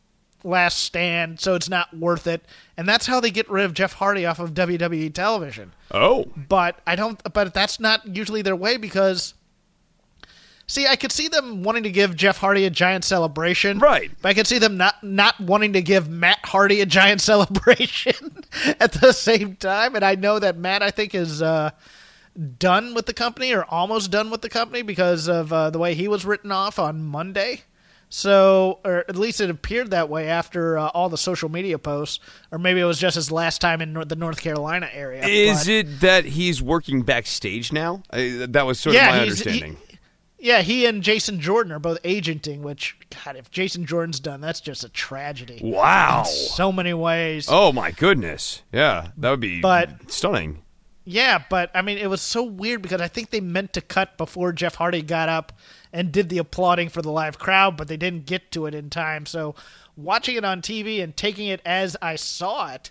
last 0.43 0.80
stand, 0.80 1.39
so 1.39 1.55
it's 1.55 1.70
not 1.70 1.95
worth 1.97 2.28
it. 2.28 2.43
And 2.78 2.88
that's 2.88 3.07
how 3.07 3.20
they 3.20 3.32
get 3.32 3.49
rid 3.49 3.66
of 3.66 3.74
Jeff 3.74 3.93
Hardy 3.93 4.26
off 4.26 4.39
of 4.39 4.53
WWE 4.53 5.13
television. 5.13 5.74
Oh, 5.91 6.26
But 6.36 6.80
I 6.86 6.95
don't. 6.95 7.22
But 7.34 7.53
that's 7.53 7.80
not 7.80 8.16
usually 8.16 8.41
their 8.41 8.55
way 8.55 8.78
because 8.78 9.34
See, 10.68 10.88
I 10.88 10.95
could 10.95 11.11
see 11.11 11.28
them 11.28 11.61
wanting 11.63 11.84
to 11.84 11.91
give 11.91 12.16
Jeff 12.16 12.38
Hardy 12.38 12.66
a 12.66 12.70
giant 12.72 13.03
celebration, 13.03 13.78
Right. 13.80 14.09
But 14.22 14.30
I 14.30 14.34
could 14.34 14.47
see 14.47 14.57
them 14.57 14.78
not 14.78 15.03
not 15.03 15.39
wanting 15.39 15.74
to 15.74 15.82
give 15.82 16.09
Matt 16.09 16.39
Hardy 16.43 16.82
a 16.82 16.86
giant 16.88 17.22
celebration 17.32 18.43
at 18.80 18.93
the 18.93 19.11
same 19.11 19.55
time. 19.57 19.95
And 19.95 20.03
I 20.03 20.16
know 20.16 20.39
that 20.39 20.57
Matt, 20.57 20.82
I 20.82 20.89
think, 20.91 21.13
is 21.13 21.41
uh, 21.41 21.70
done 22.57 22.93
with 22.93 23.05
the 23.05 23.13
company 23.13 23.53
or 23.53 23.63
almost 23.66 24.09
done 24.11 24.30
with 24.30 24.41
the 24.41 24.49
company 24.49 24.82
because 24.82 25.28
of 25.28 25.53
uh, 25.53 25.70
the 25.70 25.78
way 25.80 25.93
he 25.93 26.07
was 26.07 26.26
written 26.26 26.51
off 26.51 26.80
on 26.80 27.01
Monday. 27.03 27.61
So, 28.09 28.80
or 28.86 28.99
at 29.09 29.18
least 29.18 29.41
it 29.41 29.49
appeared 29.49 29.91
that 29.91 30.09
way 30.09 30.28
after 30.30 30.78
uh, 30.78 30.88
all 30.89 31.09
the 31.09 31.18
social 31.18 31.49
media 31.49 31.78
posts, 31.80 32.20
or 32.51 32.57
maybe 32.59 32.80
it 32.80 32.86
was 32.86 32.99
just 32.99 33.16
his 33.16 33.32
last 33.32 33.59
time 33.61 33.82
in 33.82 33.93
the 33.93 34.16
North 34.16 34.41
Carolina 34.41 34.88
area. 34.93 35.26
Is 35.26 35.61
But- 35.61 35.68
it 35.68 35.99
that 36.01 36.26
he's 36.26 36.61
working 36.61 37.01
backstage 37.01 37.74
now? 37.74 38.03
I, 38.11 38.45
that 38.49 38.66
was 38.66 38.80
sort 38.80 38.95
of 38.95 39.01
my 39.01 39.20
he's- 39.24 39.39
he- 39.39 39.49
understanding. 39.49 39.78
Yeah, 40.46 40.62
he 40.62 40.86
and 40.86 41.02
Jason 41.02 41.39
Jordan 41.41 41.72
are 41.72 41.80
both 41.80 41.98
agenting, 42.04 42.62
which 42.62 42.96
God, 43.26 43.36
if 43.36 43.50
Jason 43.50 43.86
Jordan's 43.88 44.20
done, 44.20 44.41
that's 44.41 44.62
just 44.62 44.84
a 44.84 44.89
tragedy. 44.89 45.60
wow. 45.64 46.20
In 46.20 46.26
so 46.28 46.72
many 46.72 46.93
ways. 46.93 47.48
Oh 47.50 47.72
my 47.72 47.89
goodness. 47.89 48.62
Yeah, 48.72 49.10
that 49.18 49.30
would 49.32 49.39
be 49.39 49.60
But- 49.62 50.12
stunning. 50.12 50.62
Yeah, 51.08 51.43
but 51.50 51.70
I 51.76 51.82
mean, 51.84 51.98
it 52.00 52.10
was 52.10 52.22
so 52.22 52.41
weird 52.43 52.82
because 52.82 53.00
I 53.02 53.08
think 53.08 53.30
they 53.30 53.39
meant 53.41 53.74
to 53.74 53.82
cut 53.82 54.18
before 54.18 54.52
Jeff 54.54 54.76
Hardy 54.76 55.02
got 55.04 55.30
up 55.30 55.54
and 55.93 56.12
did 56.12 56.30
the 56.30 56.39
applauding 56.39 56.89
for 56.89 57.02
the 57.04 57.12
live 57.12 57.38
crowd, 57.38 57.78
but 57.78 57.88
they 57.88 57.98
didn't 57.98 58.26
get 58.26 58.52
to 58.54 58.66
it 58.66 58.74
in 58.74 58.89
time. 58.89 59.26
So 59.28 59.54
watching 59.96 60.36
it 60.36 60.43
on 60.43 60.62
TV 60.64 61.04
and 61.04 61.16
taking 61.16 61.48
it 61.48 61.62
as 61.66 61.96
I 62.02 62.16
saw 62.16 62.74
it, 62.74 62.89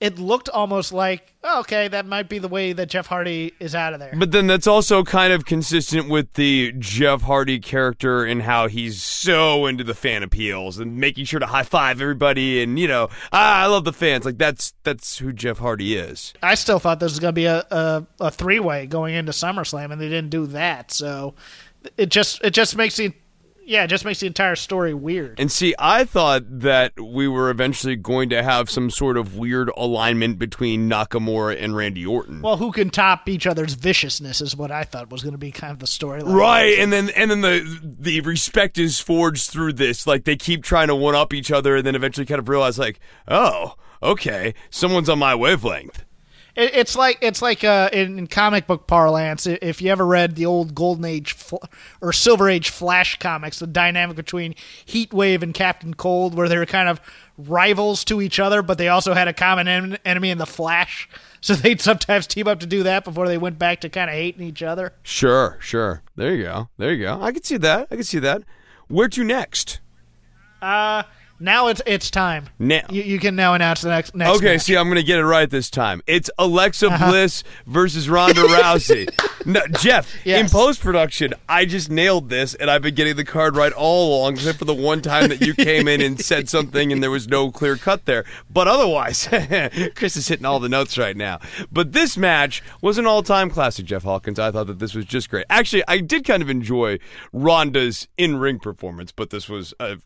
it 0.00 0.18
looked 0.18 0.48
almost 0.48 0.92
like, 0.92 1.34
oh, 1.44 1.60
okay, 1.60 1.86
that 1.88 2.06
might 2.06 2.28
be 2.28 2.38
the 2.38 2.48
way 2.48 2.72
that 2.72 2.88
Jeff 2.88 3.06
Hardy 3.06 3.52
is 3.60 3.74
out 3.74 3.92
of 3.92 4.00
there. 4.00 4.14
But 4.16 4.32
then 4.32 4.46
that's 4.46 4.66
also 4.66 5.04
kind 5.04 5.30
of 5.32 5.44
consistent 5.44 6.08
with 6.08 6.32
the 6.34 6.72
Jeff 6.78 7.22
Hardy 7.22 7.58
character 7.58 8.24
and 8.24 8.42
how 8.42 8.66
he's 8.66 9.02
so 9.02 9.66
into 9.66 9.84
the 9.84 9.94
fan 9.94 10.22
appeals 10.22 10.78
and 10.78 10.96
making 10.96 11.26
sure 11.26 11.38
to 11.38 11.46
high 11.46 11.64
five 11.64 12.00
everybody 12.00 12.62
and 12.62 12.78
you 12.78 12.88
know, 12.88 13.10
ah, 13.32 13.62
I 13.62 13.66
love 13.66 13.84
the 13.84 13.92
fans. 13.92 14.24
Like 14.24 14.38
that's 14.38 14.72
that's 14.84 15.18
who 15.18 15.34
Jeff 15.34 15.58
Hardy 15.58 15.96
is. 15.96 16.32
I 16.42 16.54
still 16.54 16.78
thought 16.78 16.98
this 16.98 17.12
was 17.12 17.20
going 17.20 17.34
to 17.34 17.38
be 17.38 17.44
a, 17.44 17.58
a, 17.70 18.06
a 18.20 18.30
three 18.30 18.60
way 18.60 18.86
going 18.86 19.14
into 19.14 19.32
SummerSlam, 19.32 19.92
and 19.92 20.00
they 20.00 20.08
didn't 20.08 20.30
do 20.30 20.46
that. 20.48 20.92
So 20.92 21.34
it 21.96 22.08
just 22.10 22.42
it 22.42 22.50
just 22.50 22.74
makes 22.74 22.96
the 22.96 23.12
yeah, 23.70 23.84
it 23.84 23.86
just 23.86 24.04
makes 24.04 24.18
the 24.18 24.26
entire 24.26 24.56
story 24.56 24.92
weird. 24.92 25.38
And 25.38 25.50
see, 25.50 25.76
I 25.78 26.02
thought 26.04 26.42
that 26.58 26.92
we 27.00 27.28
were 27.28 27.50
eventually 27.50 27.94
going 27.94 28.28
to 28.30 28.42
have 28.42 28.68
some 28.68 28.90
sort 28.90 29.16
of 29.16 29.36
weird 29.36 29.70
alignment 29.76 30.40
between 30.40 30.90
Nakamura 30.90 31.56
and 31.56 31.76
Randy 31.76 32.04
Orton. 32.04 32.42
Well, 32.42 32.56
who 32.56 32.72
can 32.72 32.90
top 32.90 33.28
each 33.28 33.46
other's 33.46 33.74
viciousness 33.74 34.40
is 34.40 34.56
what 34.56 34.72
I 34.72 34.82
thought 34.82 35.10
was 35.10 35.22
going 35.22 35.34
to 35.34 35.38
be 35.38 35.52
kind 35.52 35.70
of 35.70 35.78
the 35.78 35.86
storyline. 35.86 36.34
Right, 36.34 36.80
and 36.80 36.92
then 36.92 37.10
and 37.10 37.30
then 37.30 37.42
the 37.42 37.80
the 37.80 38.20
respect 38.22 38.76
is 38.76 38.98
forged 38.98 39.50
through 39.50 39.74
this. 39.74 40.04
Like 40.04 40.24
they 40.24 40.34
keep 40.34 40.64
trying 40.64 40.88
to 40.88 40.96
one 40.96 41.14
up 41.14 41.32
each 41.32 41.52
other, 41.52 41.76
and 41.76 41.86
then 41.86 41.94
eventually 41.94 42.26
kind 42.26 42.40
of 42.40 42.48
realize, 42.48 42.76
like, 42.76 42.98
oh, 43.28 43.76
okay, 44.02 44.52
someone's 44.70 45.08
on 45.08 45.20
my 45.20 45.36
wavelength. 45.36 46.04
It, 46.56 46.74
it's 46.74 46.96
like 46.96 47.18
it's 47.20 47.42
like 47.42 47.64
uh, 47.64 47.90
in, 47.92 48.18
in 48.18 48.26
comic 48.26 48.66
book 48.66 48.86
parlance. 48.86 49.46
If 49.46 49.80
you 49.82 49.90
ever 49.90 50.06
read 50.06 50.36
the 50.36 50.46
old 50.46 50.74
Golden 50.74 51.04
Age 51.04 51.32
fl- 51.32 51.56
or 52.00 52.12
Silver 52.12 52.48
Age 52.48 52.70
Flash 52.70 53.18
comics, 53.18 53.58
the 53.58 53.66
dynamic 53.66 54.16
between 54.16 54.54
Heatwave 54.86 55.42
and 55.42 55.54
Captain 55.54 55.94
Cold, 55.94 56.34
where 56.34 56.48
they 56.48 56.58
were 56.58 56.66
kind 56.66 56.88
of 56.88 57.00
rivals 57.38 58.04
to 58.04 58.20
each 58.20 58.38
other, 58.38 58.62
but 58.62 58.78
they 58.78 58.88
also 58.88 59.14
had 59.14 59.28
a 59.28 59.32
common 59.32 59.68
en- 59.68 59.98
enemy 60.04 60.30
in 60.30 60.38
the 60.38 60.46
Flash. 60.46 61.08
So 61.42 61.54
they'd 61.54 61.80
sometimes 61.80 62.26
team 62.26 62.46
up 62.46 62.60
to 62.60 62.66
do 62.66 62.82
that 62.82 63.02
before 63.02 63.26
they 63.26 63.38
went 63.38 63.58
back 63.58 63.80
to 63.80 63.88
kind 63.88 64.10
of 64.10 64.14
hating 64.14 64.46
each 64.46 64.62
other. 64.62 64.92
Sure, 65.02 65.56
sure. 65.58 66.02
There 66.14 66.34
you 66.34 66.42
go. 66.42 66.68
There 66.76 66.92
you 66.92 67.02
go. 67.06 67.18
I 67.18 67.32
can 67.32 67.42
see 67.42 67.56
that. 67.56 67.88
I 67.90 67.94
can 67.94 68.04
see 68.04 68.18
that. 68.18 68.42
Where 68.88 69.08
to 69.08 69.24
next? 69.24 69.80
Uh, 70.60 71.04
now 71.40 71.68
it's 71.68 71.82
it's 71.86 72.10
time. 72.10 72.48
Now. 72.58 72.82
You, 72.90 73.02
you 73.02 73.18
can 73.18 73.34
now 73.34 73.54
announce 73.54 73.80
the 73.80 73.88
next 73.88 74.14
next. 74.14 74.36
Okay, 74.36 74.54
match. 74.54 74.62
see, 74.62 74.76
I'm 74.76 74.86
going 74.86 74.96
to 74.96 75.02
get 75.02 75.18
it 75.18 75.24
right 75.24 75.48
this 75.48 75.70
time. 75.70 76.02
It's 76.06 76.30
Alexa 76.38 76.88
uh-huh. 76.88 77.10
Bliss 77.10 77.42
versus 77.66 78.08
Ronda 78.08 78.42
Rousey. 78.42 79.08
No, 79.46 79.62
Jeff, 79.78 80.14
in 80.26 80.48
post 80.50 80.82
production, 80.82 81.32
I 81.48 81.64
just 81.64 81.88
nailed 81.90 82.28
this, 82.28 82.54
and 82.54 82.70
I've 82.70 82.82
been 82.82 82.94
getting 82.94 83.16
the 83.16 83.24
card 83.24 83.56
right 83.56 83.72
all 83.72 84.18
along, 84.18 84.34
except 84.34 84.58
for 84.58 84.66
the 84.66 84.74
one 84.74 85.00
time 85.00 85.30
that 85.30 85.40
you 85.40 85.54
came 85.54 85.88
in 85.88 86.02
and 86.02 86.22
said 86.22 86.48
something, 86.50 86.92
and 86.92 87.02
there 87.02 87.10
was 87.10 87.26
no 87.26 87.50
clear 87.50 87.76
cut 87.76 88.04
there. 88.04 88.26
But 88.50 88.68
otherwise, 88.68 89.26
Chris 89.94 90.16
is 90.18 90.28
hitting 90.28 90.44
all 90.44 90.60
the 90.60 90.68
notes 90.68 90.98
right 90.98 91.16
now. 91.16 91.40
But 91.72 91.92
this 91.92 92.18
match 92.18 92.62
was 92.82 92.98
an 92.98 93.06
all 93.06 93.22
time 93.22 93.48
classic, 93.48 93.86
Jeff 93.86 94.02
Hawkins. 94.02 94.38
I 94.38 94.50
thought 94.50 94.66
that 94.66 94.78
this 94.78 94.94
was 94.94 95.06
just 95.06 95.30
great. 95.30 95.46
Actually, 95.48 95.84
I 95.88 96.00
did 96.00 96.24
kind 96.26 96.42
of 96.42 96.50
enjoy 96.50 96.98
Ronda's 97.32 98.08
in 98.18 98.36
ring 98.36 98.58
performance, 98.58 99.10
but 99.10 99.30
this 99.30 99.48
was 99.48 99.72
a, 99.80 99.96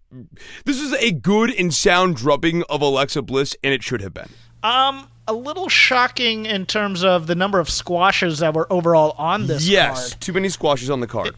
this 0.64 0.80
was 0.80 0.92
a 0.94 1.10
good 1.24 1.50
and 1.52 1.74
sound 1.74 2.14
drubbing 2.14 2.62
of 2.70 2.80
Alexa 2.80 3.22
Bliss, 3.22 3.56
and 3.64 3.74
it 3.74 3.82
should 3.82 4.00
have 4.00 4.14
been. 4.14 4.28
Um, 4.62 5.08
a 5.26 5.32
little 5.32 5.68
shocking 5.68 6.46
in 6.46 6.66
terms 6.66 7.02
of 7.02 7.26
the 7.26 7.34
number 7.34 7.58
of 7.58 7.68
squashes 7.68 8.38
that 8.38 8.54
were 8.54 8.72
overall 8.72 9.14
on 9.18 9.48
this 9.48 9.66
Yes, 9.66 10.10
card. 10.10 10.20
too 10.20 10.32
many 10.32 10.48
squashes 10.48 10.88
on 10.90 11.00
the 11.00 11.06
card. 11.08 11.34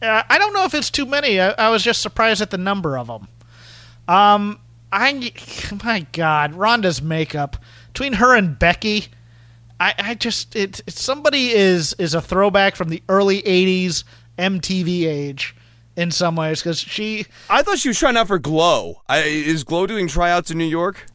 Uh, 0.00 0.22
I 0.28 0.38
don't 0.38 0.54
know 0.54 0.64
if 0.64 0.74
it's 0.74 0.90
too 0.90 1.06
many. 1.06 1.40
I, 1.40 1.50
I 1.50 1.68
was 1.70 1.82
just 1.82 2.00
surprised 2.00 2.40
at 2.40 2.50
the 2.50 2.58
number 2.58 2.96
of 2.96 3.06
them. 3.08 3.28
Um, 4.08 4.58
I 4.92 5.32
my 5.84 6.06
God, 6.12 6.54
Ronda's 6.54 7.02
makeup 7.02 7.56
between 7.92 8.14
her 8.14 8.34
and 8.36 8.58
Becky. 8.58 9.06
I, 9.80 9.94
I 9.98 10.14
just 10.14 10.54
it, 10.54 10.80
it 10.86 10.92
somebody 10.92 11.50
is 11.50 11.94
is 11.98 12.14
a 12.14 12.20
throwback 12.20 12.76
from 12.76 12.90
the 12.90 13.02
early 13.08 13.42
'80s 13.42 14.04
MTV 14.38 15.06
age 15.06 15.56
in 15.96 16.10
some 16.10 16.36
ways 16.36 16.60
because 16.60 16.78
she 16.78 17.26
I 17.48 17.62
thought 17.62 17.78
she 17.78 17.88
was 17.88 17.98
trying 17.98 18.16
out 18.16 18.28
for 18.28 18.38
Glow. 18.38 19.02
I, 19.08 19.18
is 19.18 19.64
Glow 19.64 19.86
doing 19.86 20.08
tryouts 20.08 20.50
in 20.50 20.58
New 20.58 20.64
York? 20.64 21.06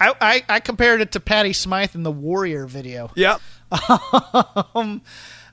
I, 0.00 0.14
I, 0.20 0.44
I 0.48 0.60
compared 0.60 1.00
it 1.00 1.12
to 1.12 1.20
Patty 1.20 1.52
Smyth 1.52 1.94
in 1.94 2.02
the 2.02 2.12
Warrior 2.12 2.66
video. 2.66 3.10
Yeah. 3.14 3.38
um, 4.74 5.02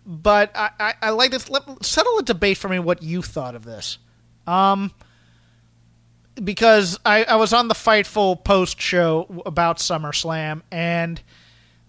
but 0.06 0.52
I, 0.56 0.70
I, 0.80 0.94
I 1.02 1.10
like 1.12 1.32
this. 1.32 1.50
Let, 1.50 1.84
settle 1.84 2.20
a 2.20 2.24
debate 2.24 2.58
for 2.58 2.70
me 2.70 2.80
what 2.80 3.02
you 3.02 3.22
thought 3.22 3.56
of 3.56 3.64
this. 3.64 3.98
Um, 4.46 4.92
because 6.44 7.00
I, 7.06 7.24
I 7.24 7.36
was 7.38 7.54
on 7.54 7.68
the 7.68 7.74
Fightful 7.74 8.44
post 8.44 8.80
show 8.80 9.42
about 9.46 9.78
SummerSlam, 9.78 10.62
and 10.72 11.20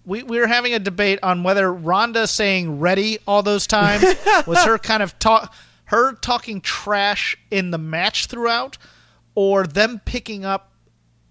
we, 0.05 0.23
we 0.23 0.39
were 0.39 0.47
having 0.47 0.73
a 0.73 0.79
debate 0.79 1.19
on 1.21 1.43
whether 1.43 1.71
Ronda 1.71 2.25
saying 2.27 2.79
ready 2.79 3.19
all 3.27 3.43
those 3.43 3.67
times 3.67 4.03
was 4.47 4.63
her 4.63 4.79
kind 4.79 5.03
of 5.03 5.19
talk 5.19 5.53
her 5.87 6.13
talking 6.13 6.61
trash 6.61 7.37
in 7.51 7.71
the 7.71 7.77
match 7.77 8.27
throughout, 8.27 8.77
or 9.35 9.65
them 9.65 10.01
picking 10.03 10.45
up 10.45 10.71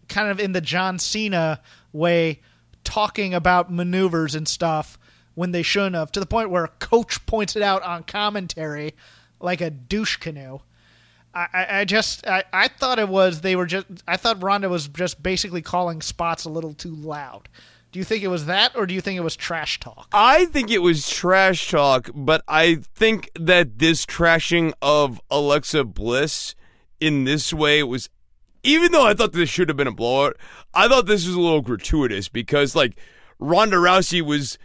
kind 0.09 0.31
of 0.31 0.39
in 0.39 0.53
the 0.53 0.61
John 0.61 0.99
Cena 0.99 1.61
way, 1.93 2.41
talking 2.85 3.35
about 3.35 3.73
maneuvers 3.73 4.35
and 4.35 4.47
stuff 4.47 4.99
when 5.35 5.53
they 5.53 5.63
shouldn't 5.63 5.97
have, 5.97 6.13
to 6.13 6.21
the 6.21 6.27
point 6.27 6.51
where 6.51 6.65
a 6.65 6.69
coach 6.69 7.25
points 7.27 7.57
it 7.57 7.63
out 7.63 7.83
on 7.83 8.03
commentary 8.05 8.95
like 9.41 9.61
a 9.61 9.71
douche 9.71 10.17
canoe. 10.17 10.61
I, 11.35 11.47
I, 11.53 11.81
I 11.81 11.85
just 11.85 12.27
I, 12.27 12.45
I 12.53 12.69
thought 12.69 12.99
it 12.99 13.09
was 13.09 13.43
they 13.43 13.57
were 13.57 13.67
just 13.67 13.87
I 14.09 14.17
thought 14.17 14.43
Ronda 14.43 14.69
was 14.69 14.89
just 14.89 15.23
basically 15.23 15.61
calling 15.61 16.01
spots 16.01 16.45
a 16.45 16.51
little 16.51 16.73
too 16.73 16.95
loud. 16.95 17.49
Do 17.97 18.01
you 18.01 18.05
think 18.05 18.23
it 18.23 18.29
was 18.29 18.45
that, 18.45 18.77
or 18.77 18.85
do 18.85 18.93
you 18.93 19.01
think 19.01 19.17
it 19.17 19.23
was 19.23 19.37
trash 19.37 19.81
talk? 19.81 20.09
I 20.13 20.45
think 20.45 20.71
it 20.71 20.83
was 20.83 21.09
trash 21.09 21.71
talk, 21.71 22.11
but 22.15 22.45
I 22.47 22.81
think 22.95 23.31
that 23.41 23.79
this 23.79 24.05
trashing 24.05 24.75
of 24.83 25.19
Alexa 25.31 25.83
Bliss 25.85 26.55
in 27.01 27.25
this 27.25 27.55
way 27.55 27.83
was, 27.83 28.11
even 28.63 28.93
though 28.93 29.07
I 29.07 29.15
thought 29.15 29.33
this 29.33 29.49
should 29.49 29.71
have 29.71 29.79
been 29.79 29.87
a 29.87 29.93
blowout, 29.93 30.37
I 30.75 30.89
thought 30.89 31.07
this 31.07 31.27
was 31.27 31.37
a 31.37 31.41
little 31.41 31.63
gratuitous 31.63 32.29
because, 32.29 32.77
like, 32.77 32.99
Ronda 33.39 33.79
Rousey 33.79 34.21
was 34.21 34.59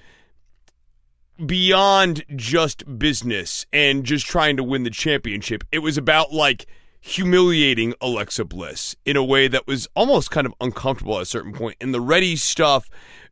beyond 1.45 2.25
just 2.35 2.99
business 2.99 3.65
and 3.71 4.03
just 4.03 4.25
trying 4.25 4.57
to 4.57 4.63
win 4.63 4.83
the 4.83 4.89
championship. 4.89 5.63
It 5.71 5.79
was 5.79 5.97
about, 5.97 6.33
like, 6.33 6.65
humiliating 6.99 7.93
Alexa 7.99 8.45
Bliss 8.45 8.95
in 9.05 9.17
a 9.17 9.23
way 9.23 9.47
that 9.47 9.65
was 9.65 9.87
almost 9.95 10.29
kind 10.31 10.45
of 10.45 10.53
uncomfortable 10.61 11.15
at 11.15 11.23
a 11.23 11.25
certain 11.25 11.51
point. 11.51 11.77
And 11.81 11.93
the 11.93 12.01
ready 12.01 12.35
stuff 12.35 12.89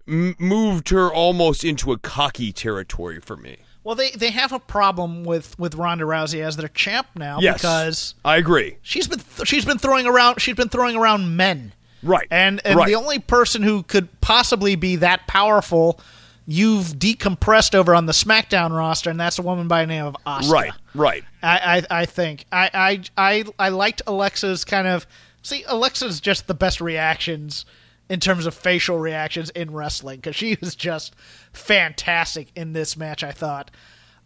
m- 0.09 0.35
moved 0.39 0.89
her 0.89 1.11
almost 1.13 1.63
into 1.63 1.91
a 1.91 1.97
cocky 1.97 2.51
territory 2.51 3.19
for 3.19 3.37
me. 3.37 3.57
Well, 3.83 3.95
they, 3.95 4.11
they 4.11 4.29
have 4.31 4.51
a 4.51 4.59
problem 4.59 5.23
with, 5.23 5.57
with 5.57 5.75
Ronda 5.75 6.03
Rousey 6.03 6.41
as 6.43 6.57
their 6.57 6.67
champ 6.67 7.07
now 7.15 7.39
Yes, 7.39 7.55
because 7.61 8.15
I 8.25 8.37
agree. 8.37 8.77
she's 8.81 9.07
been 9.07 9.19
th- 9.19 9.47
she's 9.47 9.65
been 9.65 9.77
throwing 9.77 10.05
around 10.05 10.41
she's 10.41 10.55
been 10.55 10.69
throwing 10.69 10.95
around 10.95 11.35
men. 11.37 11.73
Right, 12.03 12.27
And 12.31 12.61
and 12.65 12.77
right. 12.77 12.87
the 12.87 12.95
only 12.95 13.19
person 13.19 13.61
who 13.63 13.83
could 13.83 14.07
possibly 14.21 14.75
be 14.75 14.95
that 14.97 15.27
powerful 15.27 15.99
you've 16.47 16.87
decompressed 16.97 17.75
over 17.75 17.93
on 17.93 18.05
the 18.05 18.13
SmackDown 18.13 18.71
roster, 18.75 19.09
and 19.09 19.19
that's 19.19 19.37
a 19.37 19.41
woman 19.41 19.67
by 19.67 19.81
the 19.83 19.87
name 19.87 20.05
of 20.05 20.15
Asuka. 20.25 20.51
Right, 20.51 20.71
right. 20.95 21.23
I, 21.43 21.83
I, 21.89 22.01
I 22.01 22.05
think 22.05 22.45
I, 22.51 22.69
I 22.73 23.01
I 23.17 23.43
I 23.59 23.69
liked 23.69 24.01
Alexa's 24.07 24.63
kind 24.65 24.87
of 24.87 25.05
see 25.41 25.63
Alexa's 25.67 26.19
just 26.21 26.47
the 26.47 26.53
best 26.53 26.79
reactions 26.81 27.65
in 28.09 28.19
terms 28.19 28.45
of 28.45 28.53
facial 28.55 28.97
reactions 28.97 29.49
in 29.51 29.71
wrestling 29.71 30.17
because 30.17 30.35
she 30.35 30.57
was 30.61 30.75
just 30.75 31.15
fantastic 31.53 32.49
in 32.55 32.73
this 32.73 32.97
match. 32.97 33.23
I 33.23 33.31
thought. 33.31 33.71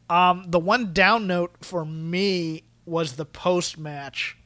Um, 0.10 0.46
the 0.48 0.60
one 0.60 0.94
down 0.94 1.28
note 1.28 1.56
for 1.62 1.86
me 1.86 2.64
was 2.86 3.14
the 3.14 3.26
post 3.26 3.78
match. 3.78 4.38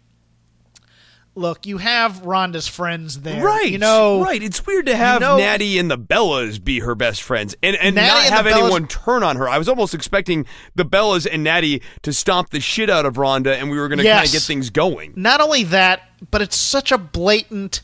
Look, 1.36 1.68
you 1.68 1.78
have 1.78 2.26
Ronda's 2.26 2.68
friends 2.68 3.22
there, 3.22 3.44
Right. 3.46 3.70
You 3.72 3.78
know, 3.78 4.24
right. 4.24 4.42
It's 4.42 4.66
weird 4.66 4.88
to 4.88 4.96
have 4.96 5.22
know- 5.22 5.38
Natty 5.38 5.78
and 5.78 5.90
the 5.90 5.98
Bellas 5.98 6.64
be 6.64 6.80
her 6.80 6.96
best 6.96 7.22
friends 7.22 7.56
and, 7.62 7.76
and 7.76 7.94
Natty 7.96 8.08
not 8.08 8.26
and 8.26 8.34
have 8.34 8.48
anyone 8.48 8.88
turn 8.88 9.22
on 9.22 9.36
her. 9.36 9.48
I 9.48 9.60
was 9.60 9.70
almost 9.70 9.94
expecting 9.94 10.48
the 10.74 10.84
Bellas 10.84 11.28
and 11.32 11.44
Natty 11.44 11.84
to 12.02 12.12
stomp 12.12 12.50
the 12.50 12.60
shit 12.60 12.90
out 12.90 13.06
of 13.06 13.20
Ronda 13.20 13.56
and 13.56 13.70
we 13.70 13.78
were 13.78 13.88
going 13.88 14.00
to 14.00 14.04
kind 14.04 14.26
of 14.26 14.32
get 14.32 14.42
things 14.42 14.72
going. 14.72 15.14
Not 15.16 15.40
only 15.40 15.64
that, 15.66 16.02
but 16.32 16.42
it's 16.42 16.58
such 16.58 16.92
a 16.92 16.98
blatant. 16.98 17.82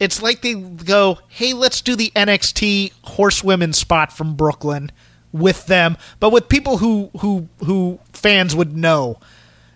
It's 0.00 0.20
like 0.20 0.42
they 0.42 0.54
go, 0.54 1.18
"Hey, 1.28 1.52
let's 1.52 1.80
do 1.80 1.96
the 1.96 2.12
NXT 2.16 2.92
horsewomen 3.02 3.72
spot 3.72 4.12
from 4.12 4.34
Brooklyn 4.34 4.90
with 5.32 5.66
them, 5.66 5.96
but 6.20 6.30
with 6.30 6.48
people 6.48 6.78
who 6.78 7.10
who 7.20 7.48
who 7.64 8.00
fans 8.12 8.54
would 8.54 8.76
know, 8.76 9.18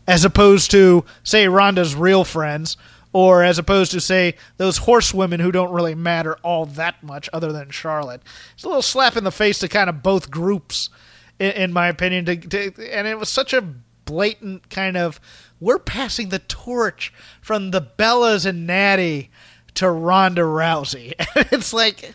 as 0.06 0.24
opposed 0.24 0.70
to 0.72 1.04
say 1.22 1.48
Ronda's 1.48 1.94
real 1.94 2.24
friends." 2.24 2.76
Or 3.14 3.42
as 3.42 3.58
opposed 3.58 3.90
to 3.92 4.02
say 4.02 4.34
those 4.58 4.76
horsewomen 4.78 5.40
who 5.40 5.50
don't 5.50 5.72
really 5.72 5.94
matter 5.94 6.36
all 6.42 6.66
that 6.66 7.02
much, 7.02 7.30
other 7.32 7.52
than 7.52 7.70
Charlotte. 7.70 8.20
It's 8.52 8.64
a 8.64 8.68
little 8.68 8.82
slap 8.82 9.16
in 9.16 9.24
the 9.24 9.32
face 9.32 9.58
to 9.60 9.68
kind 9.68 9.88
of 9.88 10.02
both 10.02 10.30
groups, 10.30 10.90
in, 11.38 11.52
in 11.52 11.72
my 11.72 11.88
opinion. 11.88 12.26
To, 12.26 12.36
to, 12.36 12.94
and 12.94 13.08
it 13.08 13.18
was 13.18 13.30
such 13.30 13.54
a 13.54 13.64
blatant 14.04 14.68
kind 14.68 14.98
of 14.98 15.20
we're 15.60 15.78
passing 15.78 16.28
the 16.28 16.38
torch 16.38 17.12
from 17.40 17.70
the 17.70 17.82
Bellas 17.82 18.46
and 18.46 18.66
Natty 18.66 19.30
to 19.78 19.90
Ronda 19.90 20.42
Rousey. 20.42 21.12
it's 21.52 21.72
like 21.72 22.14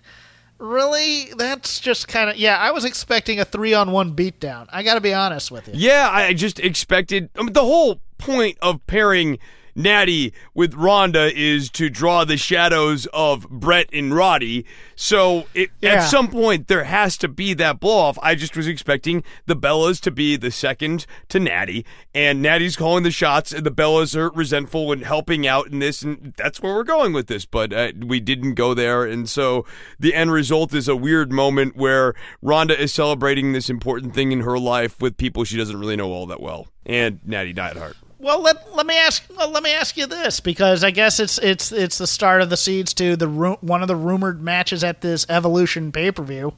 really 0.59 1.32
that's 1.38 1.80
just 1.80 2.09
kind 2.09 2.30
of 2.30 2.36
yeah, 2.36 2.57
I 2.57 2.72
was 2.72 2.84
expecting 2.84 3.39
a 3.39 3.45
3 3.45 3.74
on 3.74 3.91
1 3.91 4.16
beatdown. 4.16 4.68
I 4.70 4.84
got 4.84 4.95
to 4.95 5.01
be 5.01 5.14
honest 5.14 5.49
with 5.49 5.70
you. 5.70 5.74
Yeah, 5.78 6.09
I 6.11 6.34
just 6.34 6.59
expected. 6.59 7.30
I 7.38 7.43
mean, 7.43 7.53
the 7.53 7.61
whole 7.61 8.01
point 8.18 8.57
of 8.61 8.86
pairing 8.86 9.39
Natty 9.76 10.34
with 10.53 10.74
Ronda 10.76 11.32
is 11.36 11.69
to 11.71 11.89
draw 11.89 12.24
the 12.26 12.38
shadows 12.38 13.07
of 13.13 13.49
Bret 13.49 13.89
and 13.91 14.13
Roddy. 14.15 14.65
So 14.95 15.47
it, 15.53 15.71
Yeah. 15.82 15.93
at 15.95 16.09
some 16.09 16.28
point 16.30 16.67
there 16.67 16.84
has 16.84 17.17
to 17.17 17.28
be 17.28 17.53
that 17.55 17.80
blow 17.80 17.97
off. 17.97 18.19
I 18.21 18.36
just 18.36 18.55
was 18.55 18.67
expecting 18.67 19.24
the 19.45 19.55
Bellas 19.55 19.99
to 20.01 20.11
be 20.11 20.36
the 20.36 20.51
second 20.51 21.05
to 21.30 21.39
Natty, 21.39 21.86
and 22.13 22.41
Natty's 22.41 22.76
calling 22.76 23.03
the 23.03 23.11
shots, 23.11 23.51
and 23.51 23.65
the 23.65 23.71
Bellas 23.71 24.15
are 24.15 24.30
resentful 24.30 24.91
and 24.91 25.03
helping 25.03 25.47
out 25.47 25.67
in 25.67 25.80
this, 25.80 26.01
and 26.03 26.34
that's 26.38 26.61
where 26.61 26.74
we're 26.74 26.84
going 26.84 27.13
with 27.13 27.28
this. 27.28 27.45
But 27.45 27.74
uh, 27.74 27.91
we 27.99 28.19
didn't 28.19 28.53
go 28.53 28.74
there, 28.74 29.03
and 29.05 29.28
so 29.28 29.65
the 29.99 30.13
end 30.13 30.32
result 30.32 30.74
is 30.74 30.88
a 30.88 30.95
weird 30.95 31.32
moment 31.32 31.76
where 31.76 32.13
Ronda 32.41 32.80
is 32.80 32.93
celebrating 32.93 33.53
this 33.53 33.69
important 33.69 34.13
thing 34.13 34.32
in 34.32 34.41
her 34.41 34.59
life 34.59 35.01
with 35.01 35.17
people 35.17 35.43
she 35.43 35.57
doesn't 35.57 35.80
really 35.80 35.95
know 35.95 36.11
all 36.11 36.26
that 36.28 36.41
well, 36.41 36.67
and 36.86 37.19
Natty 37.26 37.53
Neidhart. 37.53 37.95
Well, 38.24 38.41
let 38.41 38.74
let 38.74 38.86
me 38.86 38.97
ask 38.97 39.21
well, 39.36 39.49
let 39.49 39.63
me 39.63 39.74
ask 39.74 39.97
you 39.97 40.07
this 40.07 40.39
because 40.39 40.82
I 40.82 40.91
guess 40.91 41.19
it's 41.19 41.38
it's 41.39 41.74
it's 41.74 41.97
the 41.97 42.07
start 42.07 42.41
of 42.41 42.49
the 42.49 42.55
seeds 42.55 42.93
to 42.93 43.17
the 43.17 43.28
ru- 43.28 43.57
one 43.59 43.82
of 43.82 43.89
the 43.89 43.97
rumored 43.97 44.41
matches 44.41 44.82
at 44.82 45.01
this 45.01 45.26
Evolution 45.28 45.91
pay 45.91 46.09
per 46.09 46.24
view 46.24 46.53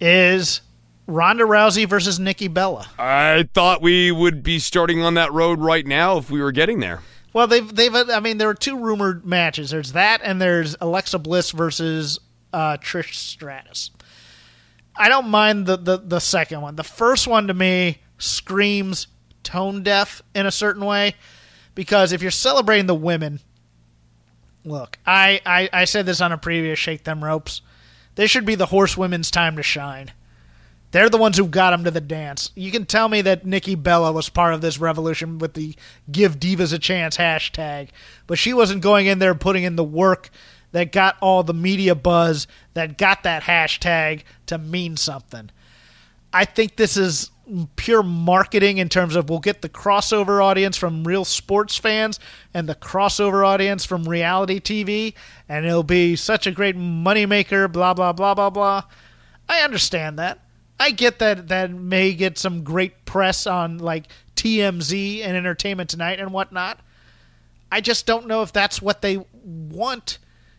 is 0.00 0.60
Ronda 1.06 1.44
Rousey 1.44 1.88
versus 1.88 2.18
Nikki 2.18 2.48
Bella. 2.48 2.88
I 2.98 3.48
thought 3.54 3.80
we 3.80 4.10
would 4.10 4.42
be 4.42 4.58
starting 4.58 5.00
on 5.02 5.14
that 5.14 5.32
road 5.32 5.60
right 5.60 5.86
now 5.86 6.18
if 6.18 6.32
we 6.32 6.42
were 6.42 6.50
getting 6.50 6.80
there. 6.80 7.00
Well, 7.32 7.46
they've 7.46 7.72
they've 7.72 7.94
I 7.94 8.18
mean 8.18 8.38
there 8.38 8.48
are 8.48 8.54
two 8.54 8.76
rumored 8.76 9.24
matches. 9.24 9.70
There's 9.70 9.92
that 9.92 10.20
and 10.24 10.42
there's 10.42 10.74
Alexa 10.80 11.20
Bliss 11.20 11.52
versus 11.52 12.18
uh, 12.52 12.76
Trish 12.78 13.14
Stratus. 13.14 13.92
I 14.96 15.08
don't 15.08 15.28
mind 15.28 15.66
the, 15.66 15.76
the 15.76 15.96
the 15.98 16.18
second 16.18 16.60
one. 16.60 16.74
The 16.74 16.82
first 16.82 17.28
one 17.28 17.46
to 17.46 17.54
me 17.54 17.98
screams 18.18 19.06
tone 19.42 19.82
deaf 19.82 20.22
in 20.34 20.46
a 20.46 20.50
certain 20.50 20.84
way 20.84 21.14
because 21.74 22.12
if 22.12 22.22
you're 22.22 22.30
celebrating 22.30 22.86
the 22.86 22.94
women, 22.94 23.40
look, 24.64 24.98
I, 25.06 25.40
I, 25.44 25.68
I 25.72 25.84
said 25.84 26.06
this 26.06 26.20
on 26.20 26.32
a 26.32 26.38
previous 26.38 26.78
Shake 26.78 27.04
Them 27.04 27.24
Ropes. 27.24 27.62
This 28.14 28.30
should 28.30 28.44
be 28.44 28.54
the 28.54 28.66
horsewomen's 28.66 29.30
time 29.30 29.56
to 29.56 29.62
shine. 29.62 30.12
They're 30.92 31.08
the 31.08 31.16
ones 31.16 31.38
who 31.38 31.46
got 31.46 31.70
them 31.70 31.84
to 31.84 31.90
the 31.90 32.02
dance. 32.02 32.50
You 32.54 32.70
can 32.70 32.84
tell 32.84 33.08
me 33.08 33.22
that 33.22 33.46
Nikki 33.46 33.74
Bella 33.74 34.12
was 34.12 34.28
part 34.28 34.52
of 34.52 34.60
this 34.60 34.78
revolution 34.78 35.38
with 35.38 35.54
the 35.54 35.74
give 36.10 36.38
divas 36.38 36.74
a 36.74 36.78
chance 36.78 37.16
hashtag, 37.16 37.88
but 38.26 38.38
she 38.38 38.52
wasn't 38.52 38.82
going 38.82 39.06
in 39.06 39.18
there 39.18 39.34
putting 39.34 39.64
in 39.64 39.76
the 39.76 39.84
work 39.84 40.28
that 40.72 40.92
got 40.92 41.16
all 41.20 41.42
the 41.42 41.54
media 41.54 41.94
buzz 41.94 42.46
that 42.74 42.98
got 42.98 43.22
that 43.22 43.44
hashtag 43.44 44.22
to 44.46 44.58
mean 44.58 44.98
something. 44.98 45.50
I 46.30 46.44
think 46.44 46.76
this 46.76 46.98
is 46.98 47.30
pure 47.76 48.02
marketing 48.02 48.78
in 48.78 48.88
terms 48.88 49.16
of 49.16 49.28
we'll 49.28 49.40
get 49.40 49.62
the 49.62 49.68
crossover 49.68 50.42
audience 50.42 50.76
from 50.76 51.04
real 51.04 51.24
sports 51.24 51.76
fans 51.76 52.20
and 52.54 52.68
the 52.68 52.74
crossover 52.74 53.46
audience 53.46 53.84
from 53.84 54.04
reality 54.04 54.60
TV, 54.60 55.14
and 55.48 55.66
it'll 55.66 55.82
be 55.82 56.16
such 56.16 56.46
a 56.46 56.52
great 56.52 56.76
moneymaker, 56.76 57.70
blah, 57.70 57.94
blah, 57.94 58.12
blah, 58.12 58.34
blah, 58.34 58.50
blah. 58.50 58.82
I 59.48 59.60
understand 59.60 60.18
that. 60.18 60.40
I 60.78 60.90
get 60.90 61.18
that 61.20 61.48
that 61.48 61.70
may 61.70 62.12
get 62.12 62.38
some 62.38 62.64
great 62.64 63.04
press 63.04 63.46
on 63.46 63.78
like 63.78 64.06
TMZ 64.36 65.24
and 65.24 65.36
Entertainment 65.36 65.90
Tonight 65.90 66.18
and 66.18 66.32
whatnot. 66.32 66.80
I 67.70 67.80
just 67.80 68.06
don't 68.06 68.26
know 68.26 68.42
if 68.42 68.52
that's 68.52 68.82
what 68.82 69.00
they 69.00 69.24
want 69.44 70.18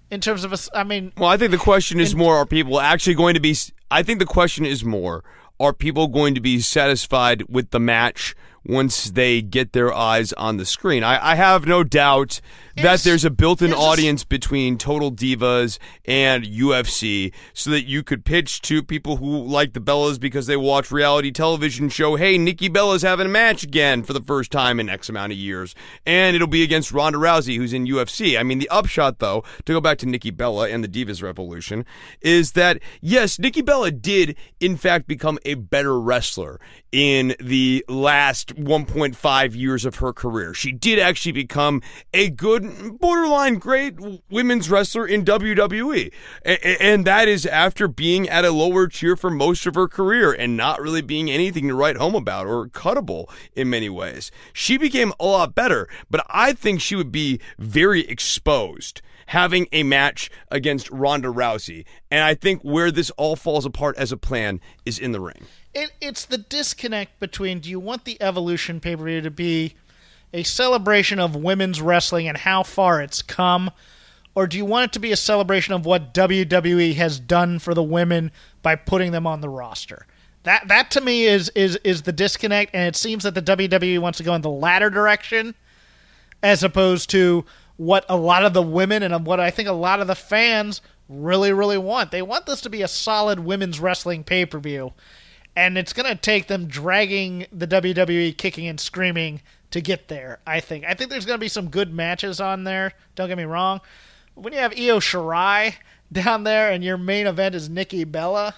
in 0.09 0.21
terms 0.21 0.43
of 0.43 0.53
a. 0.53 0.57
I 0.77 0.83
mean, 0.83 1.11
Well, 1.17 1.29
I 1.29 1.37
think 1.37 1.51
the 1.51 1.57
question 1.57 1.99
is 1.99 2.15
more: 2.15 2.37
Are 2.37 2.45
people 2.45 2.79
actually 2.79 3.15
going 3.15 3.33
to 3.33 3.39
be? 3.39 3.55
I 3.91 4.03
think 4.03 4.19
the 4.19 4.25
question 4.25 4.65
is 4.65 4.83
more: 4.83 5.23
Are 5.59 5.73
people 5.73 6.07
going 6.07 6.35
to 6.35 6.41
be 6.41 6.59
satisfied 6.61 7.43
with 7.47 7.69
the 7.69 7.79
match 7.79 8.35
once 8.65 9.11
they 9.11 9.41
get 9.41 9.73
their 9.73 9.93
eyes 9.93 10.33
on 10.33 10.57
the 10.57 10.65
screen? 10.65 11.03
I, 11.03 11.31
I 11.31 11.35
have 11.35 11.65
no 11.65 11.83
doubt 11.83 12.41
that 12.75 13.01
there's 13.01 13.23
a 13.23 13.29
built-in 13.29 13.73
audience 13.73 14.23
between 14.23 14.77
Total 14.77 15.11
Divas 15.11 15.77
and 16.05 16.43
UFC, 16.43 17.33
so 17.53 17.69
that 17.69 17.83
you 17.83 18.03
could 18.03 18.25
pitch 18.25 18.61
to 18.61 18.81
people 18.81 19.17
who 19.17 19.43
like 19.43 19.73
the 19.73 19.79
Bellas 19.79 20.19
because 20.19 20.47
they 20.47 20.57
watch 20.57 20.91
reality 20.91 21.31
television 21.31 21.89
show. 21.89 22.15
Hey, 22.15 22.37
Nikki 22.37 22.69
Bella's 22.69 23.03
having 23.03 23.27
a 23.27 23.29
match 23.29 23.63
again 23.63 24.03
for 24.03 24.13
the 24.13 24.21
first 24.21 24.51
time 24.51 24.79
in 24.79 24.89
X 24.89 25.09
amount 25.09 25.31
of 25.31 25.37
years, 25.37 25.75
and 26.05 26.35
it'll 26.35 26.47
be 26.47 26.63
against 26.63 26.91
Ronda 26.91 27.19
Rousey, 27.19 27.57
who's 27.57 27.73
in 27.73 27.85
UFC. 27.85 28.39
I 28.39 28.43
mean, 28.43 28.59
the 28.59 28.69
upshot, 28.69 29.19
though, 29.19 29.43
to 29.65 29.73
go 29.73 29.81
back 29.81 29.99
to 29.99 30.07
Nikki 30.07 30.31
Bella 30.31 30.69
and 30.69 30.83
the 30.83 30.87
Divas 30.87 31.21
Revolution, 31.21 31.85
is 32.21 32.53
that 32.53 32.79
yes, 33.01 33.37
Nikki 33.37 33.61
Bella 33.61 33.91
did 33.91 34.35
in 34.59 34.77
fact 34.77 35.07
become 35.07 35.37
a 35.45 35.55
better 35.55 35.99
wrestler 35.99 36.59
in 36.91 37.35
the 37.39 37.83
last 37.87 38.52
1.5 38.55 39.55
years 39.55 39.85
of 39.85 39.95
her 39.95 40.13
career. 40.13 40.53
She 40.53 40.71
did 40.71 40.99
actually 40.99 41.31
become 41.31 41.81
a 42.13 42.29
good, 42.29 42.99
borderline 42.99 43.55
great 43.55 43.95
women's 44.29 44.69
wrestler 44.69 45.05
in 45.05 45.25
WWE. 45.25 46.11
And 46.43 47.05
that 47.05 47.27
is 47.27 47.45
after 47.45 47.87
being 47.87 48.29
at 48.29 48.45
a 48.45 48.51
lower 48.51 48.87
tier 48.87 49.15
for 49.15 49.29
most 49.29 49.65
of 49.65 49.75
her 49.75 49.87
career 49.87 50.31
and 50.31 50.57
not 50.57 50.81
really 50.81 51.01
being 51.01 51.29
anything 51.29 51.67
to 51.67 51.75
write 51.75 51.97
home 51.97 52.15
about 52.15 52.47
or 52.47 52.67
cuttable 52.67 53.29
in 53.55 53.69
many 53.69 53.89
ways. 53.89 54.31
She 54.53 54.77
became 54.77 55.13
a 55.19 55.25
lot 55.25 55.55
better, 55.55 55.87
but 56.09 56.25
I 56.29 56.53
think 56.53 56.81
she 56.81 56.95
would 56.95 57.11
be 57.11 57.39
very 57.57 58.07
exposed 58.07 59.01
having 59.27 59.67
a 59.71 59.83
match 59.83 60.29
against 60.51 60.91
Ronda 60.91 61.29
Rousey. 61.29 61.85
And 62.11 62.23
I 62.23 62.35
think 62.35 62.61
where 62.61 62.91
this 62.91 63.09
all 63.11 63.35
falls 63.35 63.65
apart 63.65 63.97
as 63.97 64.11
a 64.11 64.17
plan 64.17 64.59
is 64.85 64.99
in 64.99 65.13
the 65.13 65.21
ring. 65.21 65.45
It, 65.73 65.91
it's 66.01 66.25
the 66.25 66.37
disconnect 66.37 67.19
between 67.19 67.59
do 67.59 67.69
you 67.69 67.79
want 67.79 68.05
the 68.05 68.21
evolution 68.21 68.79
pay 68.79 68.95
per 68.95 69.03
view 69.03 69.21
to 69.21 69.31
be 69.31 69.75
a 70.33 70.43
celebration 70.43 71.19
of 71.19 71.35
women's 71.35 71.81
wrestling 71.81 72.27
and 72.27 72.37
how 72.37 72.63
far 72.63 73.01
it's 73.01 73.21
come, 73.21 73.69
or 74.35 74.47
do 74.47 74.57
you 74.57 74.65
want 74.65 74.85
it 74.85 74.93
to 74.93 74.99
be 74.99 75.11
a 75.11 75.17
celebration 75.17 75.73
of 75.73 75.85
what 75.85 76.13
WWE 76.13 76.95
has 76.95 77.19
done 77.19 77.59
for 77.59 77.73
the 77.73 77.83
women 77.83 78.31
by 78.63 78.75
putting 78.75 79.11
them 79.11 79.27
on 79.27 79.41
the 79.41 79.49
roster? 79.49 80.07
That 80.43 80.67
that 80.67 80.91
to 80.91 81.01
me 81.01 81.25
is 81.25 81.49
is 81.49 81.77
is 81.83 82.01
the 82.01 82.11
disconnect, 82.11 82.73
and 82.73 82.87
it 82.87 82.95
seems 82.95 83.23
that 83.23 83.35
the 83.35 83.41
WWE 83.41 83.99
wants 83.99 84.17
to 84.17 84.23
go 84.23 84.33
in 84.33 84.41
the 84.41 84.49
latter 84.49 84.89
direction 84.89 85.55
as 86.41 86.63
opposed 86.63 87.09
to 87.11 87.45
what 87.77 88.05
a 88.09 88.17
lot 88.17 88.43
of 88.43 88.53
the 88.53 88.61
women 88.61 89.01
and 89.01 89.25
what 89.25 89.39
I 89.39 89.49
think 89.49 89.69
a 89.69 89.73
lot 89.73 90.01
of 90.01 90.07
the 90.07 90.15
fans 90.15 90.81
really, 91.07 91.53
really 91.53 91.77
want. 91.77 92.11
They 92.11 92.21
want 92.21 92.45
this 92.45 92.61
to 92.61 92.69
be 92.69 92.81
a 92.81 92.87
solid 92.87 93.39
women's 93.39 93.79
wrestling 93.79 94.23
pay 94.23 94.45
per 94.45 94.59
view. 94.59 94.93
And 95.55 95.77
it's 95.77 95.93
going 95.93 96.09
to 96.09 96.15
take 96.15 96.47
them 96.47 96.67
dragging 96.67 97.45
the 97.51 97.67
WWE 97.67 98.35
kicking 98.37 98.67
and 98.67 98.79
screaming 98.79 99.41
to 99.71 99.81
get 99.81 100.07
there, 100.07 100.39
I 100.45 100.59
think. 100.59 100.85
I 100.85 100.93
think 100.93 101.09
there's 101.09 101.25
going 101.25 101.37
to 101.37 101.43
be 101.43 101.47
some 101.47 101.69
good 101.69 101.93
matches 101.93 102.39
on 102.39 102.63
there. 102.63 102.93
Don't 103.15 103.27
get 103.27 103.37
me 103.37 103.43
wrong. 103.43 103.81
When 104.35 104.53
you 104.53 104.59
have 104.59 104.73
Io 104.73 104.99
Shirai 104.99 105.75
down 106.11 106.43
there 106.43 106.71
and 106.71 106.83
your 106.83 106.97
main 106.97 107.27
event 107.27 107.55
is 107.55 107.69
Nikki 107.69 108.03
Bella, 108.03 108.55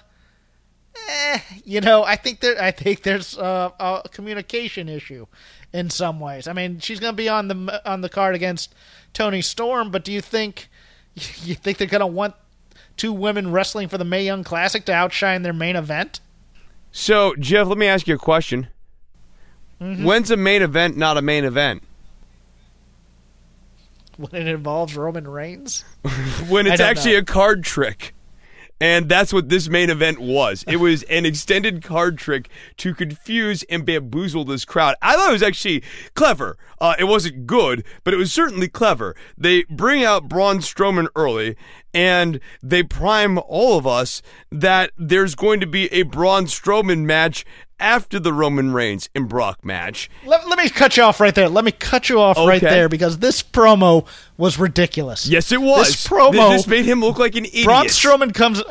eh, 1.08 1.40
you 1.64 1.80
know, 1.80 2.04
I 2.04 2.16
think 2.16 2.40
there, 2.40 2.60
I 2.60 2.70
think 2.70 3.02
there's 3.02 3.36
a, 3.36 3.72
a 3.78 4.08
communication 4.10 4.88
issue 4.88 5.26
in 5.72 5.90
some 5.90 6.20
ways. 6.20 6.48
I 6.48 6.52
mean, 6.52 6.80
she's 6.80 7.00
going 7.00 7.12
to 7.12 7.16
be 7.16 7.28
on 7.28 7.48
the 7.48 7.82
on 7.90 8.00
the 8.00 8.08
card 8.08 8.34
against 8.34 8.74
Toni 9.12 9.42
Storm, 9.42 9.90
but 9.90 10.04
do 10.04 10.12
you 10.12 10.20
think 10.20 10.68
you 11.14 11.54
think 11.54 11.78
they're 11.78 11.86
going 11.86 12.00
to 12.00 12.06
want 12.06 12.34
two 12.96 13.12
women 13.12 13.52
wrestling 13.52 13.88
for 13.88 13.98
the 13.98 14.04
Mae 14.04 14.24
Young 14.24 14.44
Classic 14.44 14.84
to 14.86 14.92
outshine 14.92 15.42
their 15.42 15.52
main 15.52 15.76
event? 15.76 16.20
So, 16.90 17.34
Jeff, 17.36 17.66
let 17.66 17.78
me 17.78 17.86
ask 17.86 18.06
you 18.06 18.14
a 18.14 18.18
question. 18.18 18.68
Mm-hmm. 19.80 20.04
When's 20.04 20.30
a 20.30 20.36
main 20.36 20.62
event 20.62 20.96
not 20.96 21.16
a 21.16 21.22
main 21.22 21.44
event? 21.44 21.82
When 24.16 24.34
it 24.34 24.48
involves 24.48 24.96
Roman 24.96 25.28
Reigns? 25.28 25.84
when 26.48 26.66
it's 26.66 26.80
actually 26.80 27.12
know. 27.12 27.18
a 27.18 27.24
card 27.24 27.64
trick. 27.64 28.14
And 28.80 29.08
that's 29.08 29.32
what 29.32 29.48
this 29.48 29.68
main 29.70 29.88
event 29.88 30.18
was. 30.18 30.62
It 30.68 30.76
was 30.76 31.02
an 31.04 31.24
extended 31.24 31.82
card 31.82 32.18
trick 32.18 32.50
to 32.78 32.94
confuse 32.94 33.62
and 33.64 33.86
bamboozle 33.86 34.44
this 34.44 34.66
crowd. 34.66 34.96
I 35.00 35.16
thought 35.16 35.30
it 35.30 35.32
was 35.32 35.42
actually 35.42 35.82
clever. 36.14 36.58
Uh, 36.78 36.94
it 36.98 37.04
wasn't 37.04 37.46
good, 37.46 37.84
but 38.04 38.12
it 38.12 38.18
was 38.18 38.32
certainly 38.32 38.68
clever. 38.68 39.16
They 39.38 39.64
bring 39.64 40.04
out 40.04 40.28
Braun 40.28 40.58
Strowman 40.58 41.08
early, 41.16 41.56
and 41.96 42.38
they 42.62 42.82
prime 42.82 43.38
all 43.48 43.78
of 43.78 43.86
us 43.86 44.20
that 44.52 44.90
there's 44.98 45.34
going 45.34 45.60
to 45.60 45.66
be 45.66 45.90
a 45.94 46.02
Braun 46.02 46.44
Strowman 46.44 47.04
match 47.04 47.46
after 47.80 48.20
the 48.20 48.32
Roman 48.34 48.72
Reigns 48.74 49.08
and 49.14 49.26
Brock 49.28 49.64
match. 49.64 50.10
Let, 50.26 50.46
let 50.46 50.58
me 50.58 50.68
cut 50.68 50.96
you 50.98 51.02
off 51.04 51.20
right 51.20 51.34
there. 51.34 51.48
Let 51.48 51.64
me 51.64 51.72
cut 51.72 52.10
you 52.10 52.20
off 52.20 52.36
right 52.36 52.60
there 52.60 52.88
because 52.90 53.18
this 53.18 53.42
promo 53.42 54.06
was 54.36 54.58
ridiculous. 54.58 55.26
Yes, 55.26 55.50
it 55.52 55.60
was. 55.62 55.86
This 55.88 56.06
promo- 56.06 56.50
This 56.50 56.66
made 56.66 56.84
him 56.84 57.00
look 57.00 57.18
like 57.18 57.34
an 57.34 57.46
idiot. 57.46 57.64
Braun 57.64 57.86
Strowman 57.86 58.34
comes. 58.34 58.62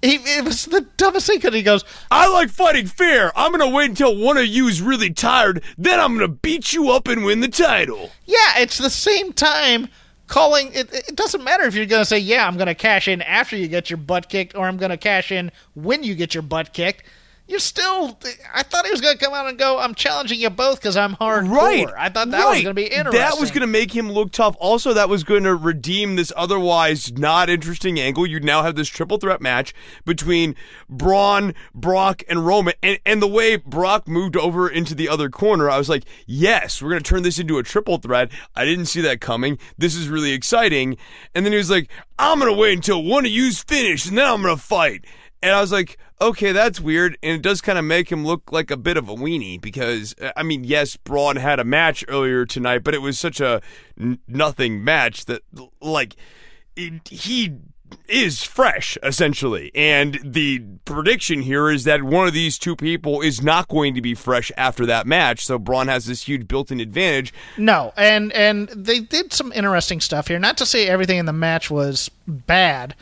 He, 0.00 0.14
it 0.16 0.44
was 0.44 0.66
the 0.66 0.80
dumbest 0.96 1.28
thing 1.28 1.38
because 1.38 1.54
he 1.54 1.62
goes, 1.62 1.84
I 2.10 2.28
like 2.32 2.50
fighting 2.50 2.86
fair. 2.86 3.30
I'm 3.38 3.52
gonna 3.52 3.68
wait 3.68 3.90
until 3.90 4.16
one 4.16 4.36
of 4.36 4.46
you 4.46 4.66
is 4.66 4.80
really 4.82 5.12
tired, 5.12 5.62
then 5.78 6.00
I'm 6.00 6.14
gonna 6.14 6.26
beat 6.28 6.72
you 6.72 6.90
up 6.90 7.06
and 7.06 7.24
win 7.24 7.38
the 7.40 7.46
title. 7.48 8.10
Yeah, 8.26 8.58
it's 8.58 8.78
the 8.78 8.90
same 8.90 9.32
time 9.32 9.88
calling 10.32 10.72
it. 10.72 10.92
It 10.92 11.14
doesn't 11.14 11.44
matter 11.44 11.64
if 11.64 11.74
you're 11.74 11.86
going 11.86 12.00
to 12.00 12.06
say, 12.06 12.18
"Yeah, 12.18 12.46
I'm 12.46 12.56
going 12.56 12.66
to 12.66 12.74
cash 12.74 13.06
in 13.06 13.20
after 13.22 13.54
you 13.54 13.68
get 13.68 13.90
your 13.90 13.98
butt 13.98 14.30
kicked," 14.30 14.56
or 14.56 14.66
"I'm 14.66 14.78
going 14.78 14.90
to 14.90 14.96
cash 14.96 15.30
in 15.30 15.52
when 15.74 16.02
you 16.02 16.14
get 16.14 16.34
your 16.34 16.42
butt 16.42 16.72
kicked." 16.72 17.04
You're 17.48 17.58
still. 17.58 18.18
I 18.54 18.62
thought 18.62 18.84
he 18.84 18.90
was 18.92 19.00
going 19.00 19.18
to 19.18 19.22
come 19.22 19.34
out 19.34 19.48
and 19.48 19.58
go, 19.58 19.78
"I'm 19.78 19.94
challenging 19.94 20.40
you 20.40 20.48
both 20.48 20.80
because 20.80 20.96
I'm 20.96 21.16
hardcore." 21.16 21.50
Right. 21.50 21.86
I 21.98 22.08
thought 22.08 22.30
that 22.30 22.46
was 22.46 22.62
going 22.62 22.66
to 22.66 22.74
be 22.74 22.86
interesting. 22.86 23.20
That 23.20 23.38
was 23.38 23.50
going 23.50 23.62
to 23.62 23.66
make 23.66 23.94
him 23.94 24.10
look 24.10 24.32
tough. 24.32 24.56
Also, 24.60 24.94
that 24.94 25.08
was 25.08 25.24
going 25.24 25.42
to 25.42 25.54
redeem 25.54 26.16
this 26.16 26.32
otherwise 26.36 27.12
not 27.12 27.50
interesting 27.50 27.98
angle. 27.98 28.26
You 28.26 28.40
now 28.40 28.62
have 28.62 28.76
this 28.76 28.88
triple 28.88 29.18
threat 29.18 29.40
match 29.42 29.74
between 30.04 30.54
Braun, 30.88 31.54
Brock, 31.74 32.22
and 32.28 32.46
Roman. 32.46 32.74
And, 32.82 33.00
and 33.04 33.20
the 33.20 33.28
way 33.28 33.56
Brock 33.56 34.06
moved 34.06 34.36
over 34.36 34.68
into 34.68 34.94
the 34.94 35.08
other 35.08 35.28
corner, 35.28 35.68
I 35.68 35.78
was 35.78 35.88
like, 35.88 36.04
yes, 36.26 36.80
we're 36.80 36.90
going 36.90 37.02
to 37.02 37.08
turn 37.08 37.22
this 37.22 37.38
into 37.38 37.58
a 37.58 37.62
triple 37.62 37.98
threat. 37.98 38.30
I 38.54 38.64
didn't 38.64 38.86
see 38.86 39.00
that 39.02 39.20
coming. 39.20 39.58
This 39.76 39.94
is 39.94 40.08
really 40.08 40.32
exciting. 40.32 40.96
And 41.34 41.44
then 41.44 41.52
he 41.52 41.58
was 41.58 41.70
like, 41.70 41.90
I'm 42.18 42.38
going 42.38 42.52
to 42.52 42.58
wait 42.58 42.74
until 42.74 43.02
one 43.02 43.26
of 43.26 43.32
you's 43.32 43.62
finished, 43.62 44.06
and 44.06 44.16
then 44.16 44.26
I'm 44.26 44.42
going 44.42 44.56
to 44.56 44.62
fight. 44.62 45.04
And 45.42 45.52
I 45.52 45.60
was 45.60 45.72
like, 45.72 45.98
okay, 46.20 46.52
that's 46.52 46.80
weird. 46.80 47.18
And 47.22 47.32
it 47.32 47.42
does 47.42 47.60
kind 47.60 47.78
of 47.78 47.84
make 47.84 48.10
him 48.10 48.24
look 48.24 48.52
like 48.52 48.70
a 48.70 48.76
bit 48.76 48.96
of 48.96 49.08
a 49.08 49.14
weenie 49.14 49.60
because, 49.60 50.14
uh, 50.22 50.30
I 50.36 50.44
mean, 50.44 50.62
yes, 50.62 50.96
Braun 50.96 51.36
had 51.36 51.58
a 51.58 51.64
match 51.64 52.04
earlier 52.06 52.46
tonight, 52.46 52.84
but 52.84 52.94
it 52.94 53.02
was 53.02 53.18
such 53.18 53.40
a 53.40 53.60
n- 54.00 54.20
nothing 54.28 54.84
match 54.84 55.24
that, 55.24 55.42
like, 55.80 56.14
it, 56.76 57.08
he 57.08 57.56
is 58.08 58.42
fresh, 58.42 58.96
essentially. 59.02 59.70
And 59.74 60.18
the 60.24 60.60
prediction 60.84 61.42
here 61.42 61.70
is 61.70 61.84
that 61.84 62.02
one 62.02 62.26
of 62.26 62.32
these 62.32 62.58
two 62.58 62.76
people 62.76 63.20
is 63.20 63.42
not 63.42 63.68
going 63.68 63.94
to 63.94 64.00
be 64.00 64.14
fresh 64.14 64.52
after 64.56 64.86
that 64.86 65.06
match. 65.06 65.44
So 65.44 65.58
Braun 65.58 65.88
has 65.88 66.06
this 66.06 66.22
huge 66.22 66.48
built 66.48 66.70
in 66.70 66.80
advantage. 66.80 67.32
No, 67.56 67.92
and 67.96 68.32
and 68.32 68.68
they 68.68 69.00
did 69.00 69.32
some 69.32 69.52
interesting 69.52 70.00
stuff 70.00 70.28
here. 70.28 70.38
Not 70.38 70.56
to 70.58 70.66
say 70.66 70.86
everything 70.86 71.18
in 71.18 71.26
the 71.26 71.32
match 71.32 71.70
was 71.70 72.10
bad. 72.26 72.94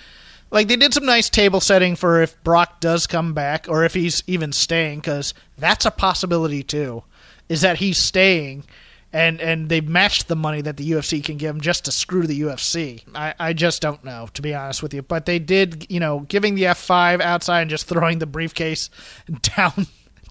Like 0.50 0.68
they 0.68 0.76
did 0.76 0.92
some 0.92 1.06
nice 1.06 1.30
table 1.30 1.60
setting 1.60 1.96
for 1.96 2.22
if 2.22 2.42
Brock 2.42 2.80
does 2.80 3.06
come 3.06 3.34
back 3.34 3.66
or 3.68 3.84
if 3.84 3.94
he's 3.94 4.22
even 4.26 4.52
staying, 4.52 5.00
because 5.00 5.32
that's 5.56 5.84
a 5.86 5.90
possibility 5.90 6.62
too. 6.62 7.04
Is 7.48 7.60
that 7.62 7.78
he's 7.78 7.98
staying, 7.98 8.64
and 9.12 9.40
and 9.40 9.68
they 9.68 9.80
matched 9.80 10.28
the 10.28 10.36
money 10.36 10.60
that 10.62 10.76
the 10.76 10.90
UFC 10.90 11.22
can 11.22 11.36
give 11.36 11.54
him 11.54 11.60
just 11.60 11.84
to 11.84 11.92
screw 11.92 12.26
the 12.26 12.40
UFC. 12.40 13.02
I 13.14 13.34
I 13.38 13.52
just 13.52 13.80
don't 13.80 14.04
know 14.04 14.28
to 14.34 14.42
be 14.42 14.54
honest 14.54 14.82
with 14.82 14.92
you, 14.94 15.02
but 15.02 15.26
they 15.26 15.38
did 15.38 15.86
you 15.88 16.00
know 16.00 16.20
giving 16.20 16.56
the 16.56 16.66
F 16.66 16.78
five 16.78 17.20
outside 17.20 17.62
and 17.62 17.70
just 17.70 17.86
throwing 17.86 18.18
the 18.18 18.26
briefcase 18.26 18.90
down 19.56 19.86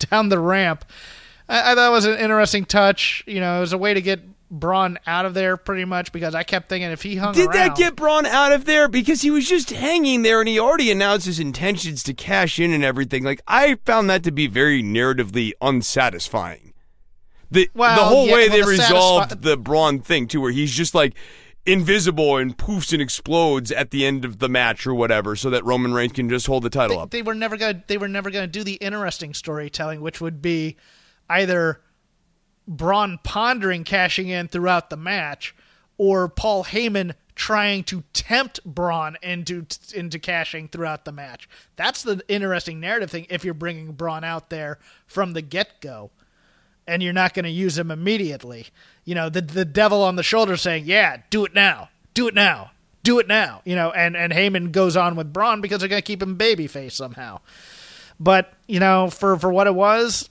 down 0.10 0.30
the 0.30 0.40
ramp. 0.40 0.86
I, 1.48 1.72
I 1.72 1.76
thought 1.76 1.92
was 1.92 2.06
an 2.06 2.18
interesting 2.18 2.66
touch. 2.66 3.24
You 3.26 3.40
know, 3.40 3.58
it 3.58 3.62
was 3.62 3.74
a 3.74 3.78
way 3.78 3.94
to 3.94 4.02
get 4.02 4.22
Braun 4.52 4.98
out 5.06 5.26
of 5.26 5.34
there 5.34 5.58
pretty 5.58 5.86
much 5.86 6.12
because 6.12 6.34
I 6.34 6.44
kept 6.44 6.70
thinking 6.70 6.90
if 6.92 7.02
he 7.04 7.16
hung 7.16 7.34
Did 7.34 7.48
around, 7.48 7.56
that 7.56 7.78
get 7.78 7.96
Braun 7.96 8.26
out 8.26 8.52
of 8.52 8.66
there? 8.66 8.88
Because 8.88 9.22
he 9.22 9.30
was 9.30 9.48
just 9.48 9.70
hanging 9.70 10.24
there 10.24 10.40
and 10.40 10.50
he 10.50 10.60
already 10.60 10.90
announced 10.92 11.26
his 11.28 11.40
intentions 11.40 12.02
to 12.04 12.14
cash 12.14 12.60
in 12.60 12.74
and 12.74 12.84
everything. 12.84 13.24
Like, 13.24 13.42
I 13.48 13.76
found 13.86 14.10
that 14.10 14.24
to 14.24 14.32
be 14.32 14.48
very 14.48 14.82
narratively 14.82 15.52
unsatisfying. 15.62 16.74
The, 17.52 17.70
Well, 17.74 17.96
the 17.96 18.06
whole 18.06 18.28
yeah, 18.28 18.34
way 18.34 18.50
well, 18.50 18.58
they 18.58 18.62
the 18.62 18.68
resolved 18.68 19.32
satisfi- 19.32 19.42
the 19.42 19.58
Braun 19.58 20.00
thing, 20.02 20.28
too, 20.28 20.42
where 20.42 20.52
he's 20.52 20.72
just 20.74 20.94
like 20.96 21.14
invisible 21.66 22.38
and 22.38 22.58
poofs 22.58 22.94
and 22.94 23.02
explodes 23.02 23.72
at 23.72 23.92
the 23.92 24.06
end 24.06 24.26
of 24.26 24.40
the 24.40 24.50
match 24.50 24.88
or 24.88 24.94
whatever 24.96 25.36
so 25.36 25.50
that 25.52 25.64
Roman 25.66 25.94
Reigns 25.94 26.14
can 26.14 26.30
just 26.30 26.48
hold 26.48 26.64
the 26.64 26.70
title 26.70 26.98
they, 26.98 27.02
up. 27.04 27.12
they 27.12 27.22
were 27.22 27.36
never 27.36 27.58
gonna 27.58 27.84
they 27.88 27.98
were 27.98 28.08
never 28.08 28.32
gonna 28.32 28.48
do 28.48 28.64
the 28.64 28.76
interesting 28.76 29.34
storytelling, 29.34 30.02
which 30.02 30.20
would 30.22 30.42
be 30.42 30.78
either 31.30 31.82
Braun 32.70 33.20
pondering 33.24 33.84
cashing 33.84 34.30
in 34.30 34.48
throughout 34.48 34.92
the 34.92 34.96
match, 34.96 35.56
or 35.98 36.30
Paul 36.30 36.66
Heyman 36.66 37.16
trying 37.34 37.84
to 37.86 38.04
tempt 38.14 38.64
Braun 38.64 39.18
into 39.24 39.66
into 39.96 40.20
cashing 40.20 40.68
throughout 40.68 41.04
the 41.04 41.12
match. 41.12 41.50
That's 41.76 42.04
the 42.04 42.22
interesting 42.28 42.80
narrative 42.80 43.10
thing. 43.10 43.26
If 43.30 43.44
you're 43.44 43.56
bringing 43.56 43.94
Braun 43.94 44.24
out 44.24 44.52
there 44.52 44.78
from 45.08 45.34
the 45.34 45.42
get 45.42 45.82
go, 45.82 46.12
and 46.86 47.02
you're 47.02 47.12
not 47.12 47.34
going 47.34 47.46
to 47.46 47.50
use 47.50 47.78
him 47.78 47.90
immediately, 47.90 48.68
you 49.04 49.16
know 49.16 49.30
the 49.30 49.42
the 49.42 49.66
devil 49.66 50.04
on 50.04 50.16
the 50.16 50.24
shoulder 50.24 50.56
saying, 50.56 50.84
"Yeah, 50.86 51.24
do 51.32 51.44
it 51.46 51.54
now, 51.54 51.90
do 52.14 52.28
it 52.28 52.36
now." 52.36 52.72
Do 53.02 53.18
it 53.18 53.30
now, 53.30 53.62
you 53.64 53.78
know, 53.78 53.92
and 53.92 54.18
and 54.18 54.34
Heyman 54.34 54.74
goes 54.74 54.98
on 54.98 55.16
with 55.16 55.32
Braun 55.32 55.62
because 55.62 55.80
they're 55.80 55.88
gonna 55.88 56.02
keep 56.02 56.22
him 56.22 56.38
babyface 56.38 56.92
somehow. 56.92 57.40
But 58.20 58.52
you 58.68 58.82
know, 58.82 59.10
for 59.10 59.40
for 59.40 59.50
what 59.54 59.68
it 59.68 59.74
was, 59.74 60.30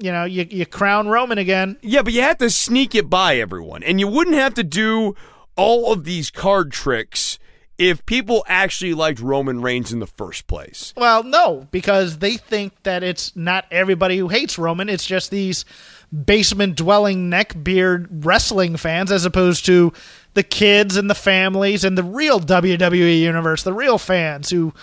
you 0.00 0.12
know, 0.12 0.24
you 0.24 0.46
you 0.50 0.66
crown 0.66 1.08
Roman 1.08 1.38
again. 1.38 1.76
Yeah, 1.82 2.02
but 2.02 2.12
you 2.12 2.22
have 2.22 2.38
to 2.38 2.50
sneak 2.50 2.94
it 2.94 3.10
by 3.10 3.36
everyone. 3.36 3.82
And 3.82 4.00
you 4.00 4.08
wouldn't 4.08 4.36
have 4.36 4.54
to 4.54 4.64
do 4.64 5.14
all 5.56 5.92
of 5.92 6.04
these 6.04 6.30
card 6.30 6.72
tricks 6.72 7.38
if 7.78 8.04
people 8.04 8.44
actually 8.46 8.92
liked 8.92 9.20
Roman 9.20 9.62
Reigns 9.62 9.92
in 9.92 10.00
the 10.00 10.06
first 10.06 10.46
place. 10.46 10.92
Well, 10.96 11.22
no, 11.22 11.66
because 11.70 12.18
they 12.18 12.36
think 12.36 12.74
that 12.82 13.02
it's 13.02 13.34
not 13.34 13.64
everybody 13.70 14.18
who 14.18 14.28
hates 14.28 14.58
Roman. 14.58 14.90
It's 14.90 15.06
just 15.06 15.30
these 15.30 15.64
basement 16.12 16.76
dwelling 16.76 17.30
neckbeard 17.30 18.06
wrestling 18.24 18.76
fans, 18.76 19.10
as 19.10 19.24
opposed 19.24 19.64
to 19.66 19.92
the 20.34 20.42
kids 20.42 20.96
and 20.96 21.08
the 21.08 21.14
families 21.14 21.84
and 21.84 21.96
the 21.96 22.02
real 22.02 22.38
WWE 22.38 23.20
universe, 23.20 23.62
the 23.62 23.72
real 23.72 23.98
fans 23.98 24.50
who 24.50 24.74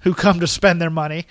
who 0.00 0.14
come 0.14 0.40
to 0.40 0.46
spend 0.46 0.80
their 0.80 0.90
money. 0.90 1.26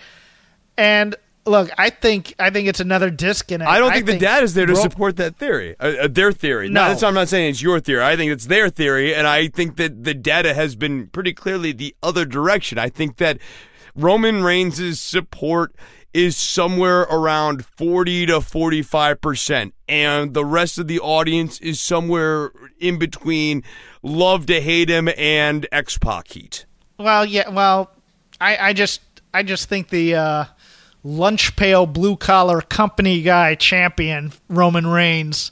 And 0.77 1.15
look, 1.45 1.69
I 1.77 1.89
think 1.89 2.33
I 2.39 2.49
think 2.49 2.67
it's 2.67 2.79
another 2.79 3.09
disconnect. 3.09 3.69
I 3.69 3.79
don't 3.79 3.91
think, 3.91 4.05
the 4.05 4.17
dad 4.17 4.43
is 4.43 4.53
there 4.53 4.65
to 4.65 4.73
Ro- 4.73 4.81
support 4.81 5.17
that 5.17 5.37
theory, 5.37 5.75
uh, 5.79 5.93
uh, 6.01 6.07
their 6.07 6.31
theory. 6.31 6.69
No. 6.69 6.83
No, 6.83 6.89
that's 6.89 7.01
why 7.01 7.07
I'm 7.07 7.13
not 7.13 7.27
saying 7.27 7.51
it's 7.51 7.61
your 7.61 7.79
theory. 7.79 8.03
I 8.03 8.15
think 8.15 8.31
it's 8.31 8.47
their 8.47 8.69
theory, 8.69 9.13
and 9.13 9.27
I 9.27 9.47
think 9.47 9.77
that 9.77 10.03
the 10.03 10.13
data 10.13 10.53
has 10.53 10.75
been 10.75 11.07
pretty 11.07 11.33
clearly 11.33 11.71
the 11.71 11.95
other 12.03 12.25
direction. 12.25 12.77
I 12.77 12.89
think 12.89 13.17
that 13.17 13.37
Roman 13.95 14.43
Reigns' 14.43 14.99
support 14.99 15.75
is 16.13 16.37
somewhere 16.37 17.01
around 17.01 17.65
40 17.65 18.27
to 18.27 18.41
45 18.41 19.21
percent, 19.21 19.73
and 19.87 20.33
the 20.33 20.45
rest 20.45 20.77
of 20.77 20.87
the 20.87 20.99
audience 20.99 21.59
is 21.59 21.79
somewhere 21.79 22.51
in 22.79 22.97
between 22.97 23.63
love 24.01 24.45
to 24.45 24.61
hate 24.61 24.89
him 24.89 25.09
and 25.17 25.67
X 25.71 25.97
Pac 25.97 26.29
heat. 26.29 26.65
Well, 26.97 27.25
yeah. 27.25 27.49
Well, 27.49 27.91
I, 28.39 28.69
I 28.69 28.73
just 28.73 29.01
I 29.33 29.43
just 29.43 29.67
think 29.67 29.89
the 29.89 30.15
uh, 30.15 30.45
lunch 31.05 31.55
pail 31.55 31.85
blue 31.85 32.17
collar 32.17 32.61
company 32.61 33.21
guy 33.21 33.53
champion 33.53 34.33
Roman 34.49 34.87
Reigns 34.87 35.51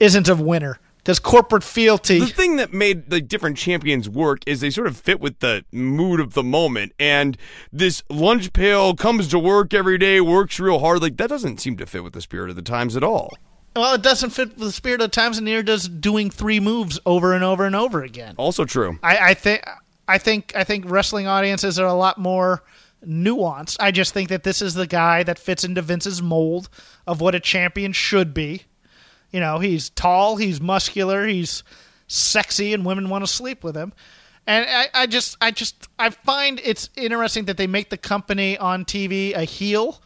isn't 0.00 0.28
a 0.28 0.34
winner 0.34 0.80
because 0.96 1.20
corporate 1.20 1.62
fealty. 1.62 2.18
The 2.18 2.26
thing 2.26 2.56
that 2.56 2.72
made 2.72 3.08
the 3.08 3.20
different 3.20 3.56
champions 3.56 4.08
work 4.08 4.40
is 4.44 4.60
they 4.60 4.70
sort 4.70 4.88
of 4.88 4.96
fit 4.96 5.20
with 5.20 5.38
the 5.38 5.64
mood 5.70 6.18
of 6.18 6.34
the 6.34 6.42
moment. 6.42 6.94
And 6.98 7.38
this 7.72 8.02
lunch 8.10 8.52
pail 8.52 8.94
comes 8.96 9.28
to 9.28 9.38
work 9.38 9.72
every 9.72 9.98
day, 9.98 10.20
works 10.20 10.58
real 10.58 10.80
hard. 10.80 11.00
Like, 11.00 11.16
that 11.18 11.28
doesn't 11.28 11.60
seem 11.60 11.76
to 11.76 11.86
fit 11.86 12.02
with 12.02 12.12
the 12.12 12.20
spirit 12.20 12.50
of 12.50 12.56
the 12.56 12.62
times 12.62 12.96
at 12.96 13.04
all. 13.04 13.32
well, 13.76 13.94
it 13.94 14.02
doesn't 14.02 14.30
fit 14.30 14.48
with 14.48 14.58
the 14.58 14.72
spirit 14.72 15.00
of 15.00 15.12
the 15.12 15.14
times, 15.14 15.38
and 15.38 15.44
neither 15.44 15.62
does 15.62 15.88
doing 15.88 16.28
three 16.28 16.58
moves 16.58 16.98
over 17.06 17.34
and 17.34 17.44
over 17.44 17.64
and 17.64 17.76
over 17.76 18.02
again. 18.02 18.34
Also 18.36 18.64
true. 18.64 18.98
I, 19.04 19.30
I 19.30 19.34
think 19.34 19.62
I 20.08 20.18
think 20.18 20.56
I 20.56 20.64
think 20.64 20.86
wrestling 20.88 21.28
audiences 21.28 21.78
are 21.78 21.86
a 21.86 21.94
lot 21.94 22.18
more 22.18 22.64
nuanced. 23.04 23.76
I 23.80 23.90
just 23.90 24.14
think 24.14 24.28
that 24.28 24.42
this 24.42 24.62
is 24.62 24.74
the 24.74 24.86
guy 24.86 25.22
that 25.22 25.38
fits 25.38 25.64
into 25.64 25.82
Vince's 25.82 26.22
mold 26.22 26.68
of 27.06 27.20
what 27.20 27.34
a 27.34 27.40
champion 27.40 27.92
should 27.92 28.34
be. 28.34 28.62
You 29.30 29.40
know, 29.40 29.58
he's 29.58 29.90
tall, 29.90 30.36
he's 30.36 30.60
muscular, 30.60 31.26
he's 31.26 31.62
sexy, 32.06 32.72
and 32.72 32.84
women 32.84 33.08
want 33.08 33.24
to 33.24 33.30
sleep 33.30 33.64
with 33.64 33.76
him. 33.76 33.92
And 34.46 34.64
I, 34.68 34.88
I 34.94 35.06
just, 35.06 35.36
I 35.40 35.50
just, 35.50 35.88
I 35.98 36.10
find 36.10 36.60
it's 36.62 36.88
interesting 36.96 37.46
that 37.46 37.56
they 37.56 37.66
make 37.66 37.90
the 37.90 37.96
company 37.96 38.56
on 38.56 38.84
TV 38.84 39.34
a 39.34 39.42
heel, 39.42 40.00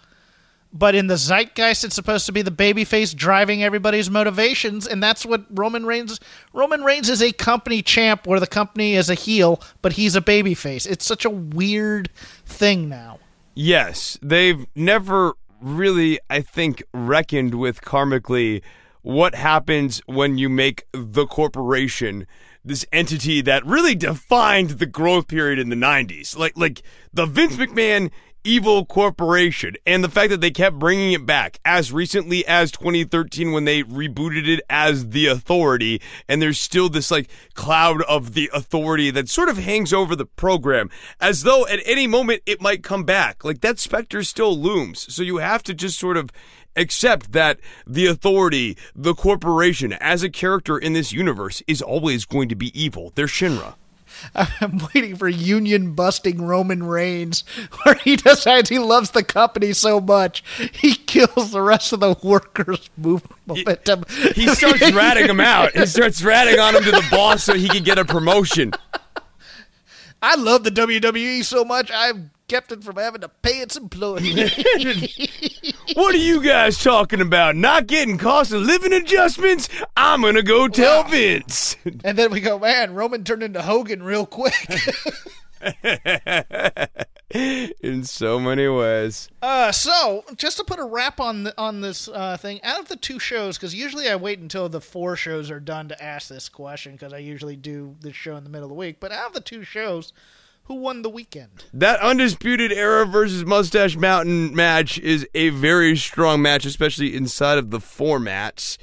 but 0.72 0.94
in 0.94 1.08
the 1.08 1.16
zeitgeist, 1.16 1.84
it's 1.84 1.94
supposed 1.94 2.26
to 2.26 2.32
be 2.32 2.42
the 2.42 2.50
babyface 2.50 3.14
driving 3.14 3.62
everybody's 3.62 4.10
motivations, 4.10 4.86
and 4.86 5.02
that's 5.02 5.26
what 5.26 5.44
Roman 5.50 5.84
Reigns. 5.84 6.20
Roman 6.52 6.84
Reigns 6.84 7.08
is 7.08 7.22
a 7.22 7.32
company 7.32 7.82
champ, 7.82 8.26
where 8.26 8.40
the 8.40 8.46
company 8.46 8.94
is 8.94 9.10
a 9.10 9.14
heel, 9.14 9.60
but 9.82 9.94
he's 9.94 10.14
a 10.14 10.20
babyface. 10.20 10.88
It's 10.88 11.04
such 11.04 11.24
a 11.24 11.30
weird 11.30 12.10
thing 12.44 12.88
now. 12.88 13.18
Yes, 13.54 14.18
they've 14.22 14.64
never 14.74 15.34
really, 15.60 16.20
I 16.30 16.40
think, 16.40 16.82
reckoned 16.94 17.54
with 17.54 17.82
karmically 17.82 18.62
what 19.02 19.34
happens 19.34 20.00
when 20.06 20.38
you 20.38 20.48
make 20.48 20.86
the 20.92 21.26
corporation 21.26 22.26
this 22.64 22.84
entity 22.92 23.40
that 23.40 23.64
really 23.64 23.94
defined 23.94 24.70
the 24.70 24.86
growth 24.86 25.28
period 25.28 25.58
in 25.58 25.70
the 25.70 25.76
90s. 25.76 26.36
Like 26.36 26.56
like 26.56 26.82
the 27.12 27.26
Vince 27.26 27.56
McMahon 27.56 28.10
evil 28.44 28.84
corporation 28.84 29.74
and 29.86 30.02
the 30.02 30.08
fact 30.08 30.30
that 30.30 30.40
they 30.40 30.50
kept 30.50 30.78
bringing 30.78 31.12
it 31.12 31.26
back 31.26 31.58
as 31.64 31.92
recently 31.92 32.46
as 32.46 32.70
2013 32.70 33.52
when 33.52 33.64
they 33.64 33.82
rebooted 33.82 34.48
it 34.48 34.60
as 34.70 35.10
the 35.10 35.26
authority. 35.26 36.00
And 36.28 36.40
there's 36.40 36.58
still 36.60 36.88
this 36.88 37.10
like 37.10 37.30
cloud 37.54 38.02
of 38.02 38.34
the 38.34 38.50
authority 38.52 39.10
that 39.10 39.28
sort 39.28 39.48
of 39.48 39.58
hangs 39.58 39.92
over 39.92 40.16
the 40.16 40.26
program 40.26 40.90
as 41.20 41.42
though 41.42 41.66
at 41.66 41.80
any 41.84 42.06
moment 42.06 42.42
it 42.46 42.60
might 42.60 42.82
come 42.82 43.04
back. 43.04 43.44
Like 43.44 43.60
that 43.60 43.78
specter 43.78 44.22
still 44.22 44.56
looms. 44.56 45.12
So 45.12 45.22
you 45.22 45.38
have 45.38 45.62
to 45.64 45.74
just 45.74 45.98
sort 45.98 46.16
of 46.16 46.30
accept 46.76 47.32
that 47.32 47.58
the 47.86 48.06
authority 48.06 48.76
the 48.94 49.14
corporation 49.14 49.92
as 49.94 50.22
a 50.22 50.30
character 50.30 50.78
in 50.78 50.92
this 50.92 51.12
universe 51.12 51.62
is 51.66 51.82
always 51.82 52.24
going 52.24 52.48
to 52.48 52.54
be 52.54 52.80
evil. 52.80 53.12
They're 53.14 53.26
shinra 53.26 53.74
I'm 54.34 54.80
waiting 54.94 55.16
for 55.16 55.28
union 55.28 55.94
busting 55.94 56.42
Roman 56.42 56.82
Reigns, 56.82 57.44
where 57.82 57.94
he 57.96 58.16
decides 58.16 58.68
he 58.68 58.78
loves 58.78 59.10
the 59.10 59.22
company 59.22 59.72
so 59.72 60.00
much 60.00 60.42
he 60.72 60.94
kills 60.94 61.50
the 61.52 61.62
rest 61.62 61.92
of 61.92 62.00
the 62.00 62.16
workers' 62.22 62.90
momentum. 62.96 64.04
He, 64.08 64.32
he 64.44 64.48
starts 64.48 64.92
ratting 64.92 65.26
them 65.26 65.40
out. 65.40 65.72
He 65.72 65.86
starts 65.86 66.22
ratting 66.22 66.58
on 66.58 66.76
him 66.76 66.84
to 66.84 66.90
the 66.90 67.06
boss 67.10 67.44
so 67.44 67.54
he 67.54 67.68
can 67.68 67.82
get 67.82 67.98
a 67.98 68.04
promotion. 68.04 68.72
I 70.22 70.34
love 70.34 70.64
the 70.64 70.70
WWE 70.70 71.44
so 71.44 71.64
much 71.64 71.90
I've 71.90 72.30
kept 72.50 72.72
it 72.72 72.82
from 72.82 72.96
having 72.96 73.20
to 73.20 73.28
pay 73.28 73.60
its 73.60 73.76
employees. 73.76 74.52
what 75.94 76.12
are 76.12 76.18
you 76.18 76.42
guys 76.42 76.82
talking 76.82 77.20
about? 77.20 77.54
Not 77.54 77.86
getting 77.86 78.18
cost 78.18 78.50
of 78.52 78.62
living 78.62 78.92
adjustments? 78.92 79.68
I'm 79.96 80.22
gonna 80.22 80.42
go 80.42 80.66
tell 80.66 81.04
Vince. 81.04 81.76
and 82.04 82.18
then 82.18 82.32
we 82.32 82.40
go, 82.40 82.58
man, 82.58 82.94
Roman 82.94 83.22
turned 83.22 83.44
into 83.44 83.62
Hogan 83.62 84.02
real 84.02 84.26
quick. 84.26 84.52
In 87.32 88.02
so 88.02 88.40
many 88.40 88.66
ways. 88.66 89.28
Uh, 89.40 89.70
so 89.70 90.24
just 90.34 90.56
to 90.56 90.64
put 90.64 90.80
a 90.80 90.84
wrap 90.84 91.20
on 91.20 91.44
the, 91.44 91.54
on 91.56 91.80
this 91.80 92.08
uh, 92.08 92.36
thing, 92.36 92.60
out 92.64 92.80
of 92.80 92.88
the 92.88 92.96
two 92.96 93.20
shows, 93.20 93.56
because 93.56 93.72
usually 93.76 94.08
I 94.08 94.16
wait 94.16 94.40
until 94.40 94.68
the 94.68 94.80
four 94.80 95.14
shows 95.14 95.52
are 95.52 95.60
done 95.60 95.86
to 95.90 96.02
ask 96.02 96.26
this 96.28 96.48
question, 96.48 96.92
because 96.92 97.12
I 97.12 97.18
usually 97.18 97.54
do 97.54 97.94
this 98.00 98.16
show 98.16 98.34
in 98.34 98.42
the 98.42 98.50
middle 98.50 98.64
of 98.64 98.70
the 98.70 98.74
week. 98.74 98.96
But 98.98 99.12
out 99.12 99.28
of 99.28 99.34
the 99.34 99.40
two 99.40 99.62
shows, 99.62 100.12
who 100.70 100.76
won 100.76 101.02
the 101.02 101.10
weekend? 101.10 101.64
That 101.74 101.98
Undisputed 101.98 102.70
Era 102.70 103.04
versus 103.04 103.44
Mustache 103.44 103.96
Mountain 103.96 104.54
match 104.54 105.00
is 105.00 105.26
a 105.34 105.48
very 105.48 105.96
strong 105.96 106.42
match, 106.42 106.64
especially 106.64 107.16
inside 107.16 107.58
of 107.58 107.70
the 107.70 107.80
formats. 107.80 108.78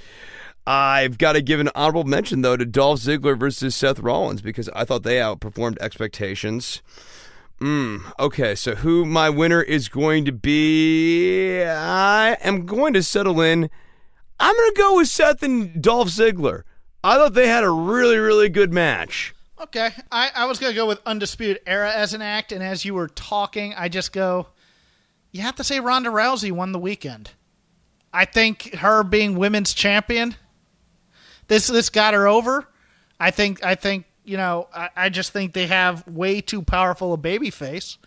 I've 0.66 1.18
got 1.18 1.34
to 1.34 1.42
give 1.42 1.62
an 1.62 1.70
honorable 1.76 2.04
mention, 2.04 2.42
though, 2.42 2.58
to 2.58 2.66
Dolph 2.66 3.00
Ziggler 3.00 3.40
versus 3.40 3.74
Seth 3.74 4.00
Rollins 4.00 4.42
because 4.42 4.68
I 4.76 4.84
thought 4.84 5.04
they 5.04 5.16
outperformed 5.16 5.78
expectations. 5.80 6.82
Mm, 7.62 8.02
okay, 8.20 8.54
so 8.54 8.76
who 8.76 9.06
my 9.06 9.30
winner 9.30 9.62
is 9.62 9.88
going 9.88 10.26
to 10.26 10.34
be? 10.34 11.64
I 11.64 12.36
am 12.42 12.66
going 12.66 12.96
to 12.96 13.02
settle 13.02 13.40
in. 13.40 13.70
I'm 14.42 14.56
going 14.58 14.72
to 14.72 14.78
go 14.78 14.98
with 14.98 15.08
Seth 15.08 15.42
and 15.42 15.82
Dolph 15.82 16.10
Ziggler. 16.10 16.64
I 17.02 17.16
thought 17.16 17.34
they 17.34 17.48
had 17.48 17.64
a 17.64 17.70
really, 17.70 18.18
really 18.18 18.50
good 18.50 18.74
match. 18.74 19.34
Okay, 19.60 19.90
I, 20.12 20.30
I 20.36 20.46
was 20.46 20.60
going 20.60 20.72
to 20.72 20.76
go 20.76 20.86
with 20.86 21.00
Undisputed 21.06 21.62
Era 21.66 21.92
as 21.92 22.14
an 22.14 22.22
act, 22.22 22.52
and 22.52 22.62
as 22.62 22.86
you 22.86 22.94
were 22.94 23.08
talking, 23.08 23.74
I 23.76 23.90
just 23.90 24.14
go, 24.14 24.48
you 25.32 25.42
have 25.42 25.56
to 25.56 25.64
say 25.64 25.80
Ronda 25.80 26.10
Rousey 26.10 26.52
won 26.52 26.74
the 26.74 26.80
weekend. 26.80 27.32
I 28.14 28.26
think 28.26 28.76
her 28.76 29.04
being 29.04 29.38
women's 29.38 29.74
champion, 29.74 30.36
this 31.48 31.68
this 31.68 31.90
got 31.90 32.14
her 32.14 32.28
over. 32.28 32.68
I 33.20 33.32
think 33.32 33.64
I 33.66 33.76
think 33.76 34.06
you 34.24 34.38
know 34.38 34.68
I, 34.74 34.90
I 34.96 35.10
just 35.10 35.34
think 35.34 35.54
they 35.54 35.68
have 35.68 36.08
way 36.08 36.40
too 36.40 36.62
powerful 36.62 37.14
a 37.14 37.18
baby 37.18 37.50
face. 37.50 37.98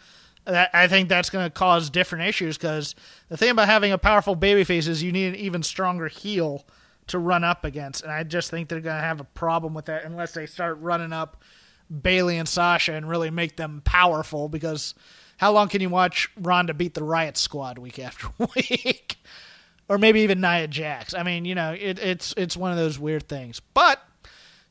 That, 0.47 0.71
I 0.73 0.89
think 0.89 1.09
that's 1.09 1.31
going 1.31 1.45
to 1.45 1.51
cause 1.51 1.91
different 1.91 2.27
issues 2.29 2.57
because 2.57 2.95
the 3.29 3.37
thing 3.37 3.51
about 3.51 3.67
having 3.69 3.93
a 3.93 3.99
powerful 3.99 4.35
baby 4.35 4.65
face 4.65 4.87
is 4.87 5.03
you 5.03 5.13
need 5.13 5.29
an 5.29 5.37
even 5.37 5.63
stronger 5.63 6.09
heel 6.09 6.65
to 7.11 7.19
run 7.19 7.45
up 7.45 7.65
against, 7.65 8.03
and 8.03 8.13
I 8.13 8.23
just 8.23 8.51
think 8.51 8.69
they're 8.69 8.81
going 8.81 8.97
to 8.97 9.03
have 9.03 9.21
a 9.21 9.25
problem 9.25 9.75
with 9.75 9.87
that 9.87 10.05
unless 10.05 10.33
they 10.33 10.47
start 10.47 10.79
running 10.81 11.13
up 11.13 11.43
Bayley 12.03 12.39
and 12.39 12.49
Sasha 12.49 12.95
and 12.95 13.09
really 13.09 13.31
make 13.31 13.57
them 13.57 13.83
powerful. 13.85 14.49
Because 14.49 14.95
how 15.39 15.53
long 15.53 15.69
can 15.69 15.81
you 15.81 15.89
watch 15.89 16.31
Ronda 16.41 16.75
beat 16.75 16.95
the 16.95 17.05
Riot 17.05 17.37
Squad 17.37 17.79
week 17.79 17.99
after 17.99 18.29
week? 18.57 19.17
or 19.91 19.99
maybe 19.99 20.21
even 20.21 20.41
Nia 20.41 20.69
Jax. 20.69 21.15
I 21.15 21.25
mean, 21.25 21.45
you 21.45 21.57
know, 21.57 21.73
it, 21.73 21.99
it's 21.99 22.33
it's 22.37 22.57
one 22.57 22.71
of 22.71 22.79
those 22.79 22.97
weird 22.97 23.29
things. 23.29 23.61
But 23.75 24.01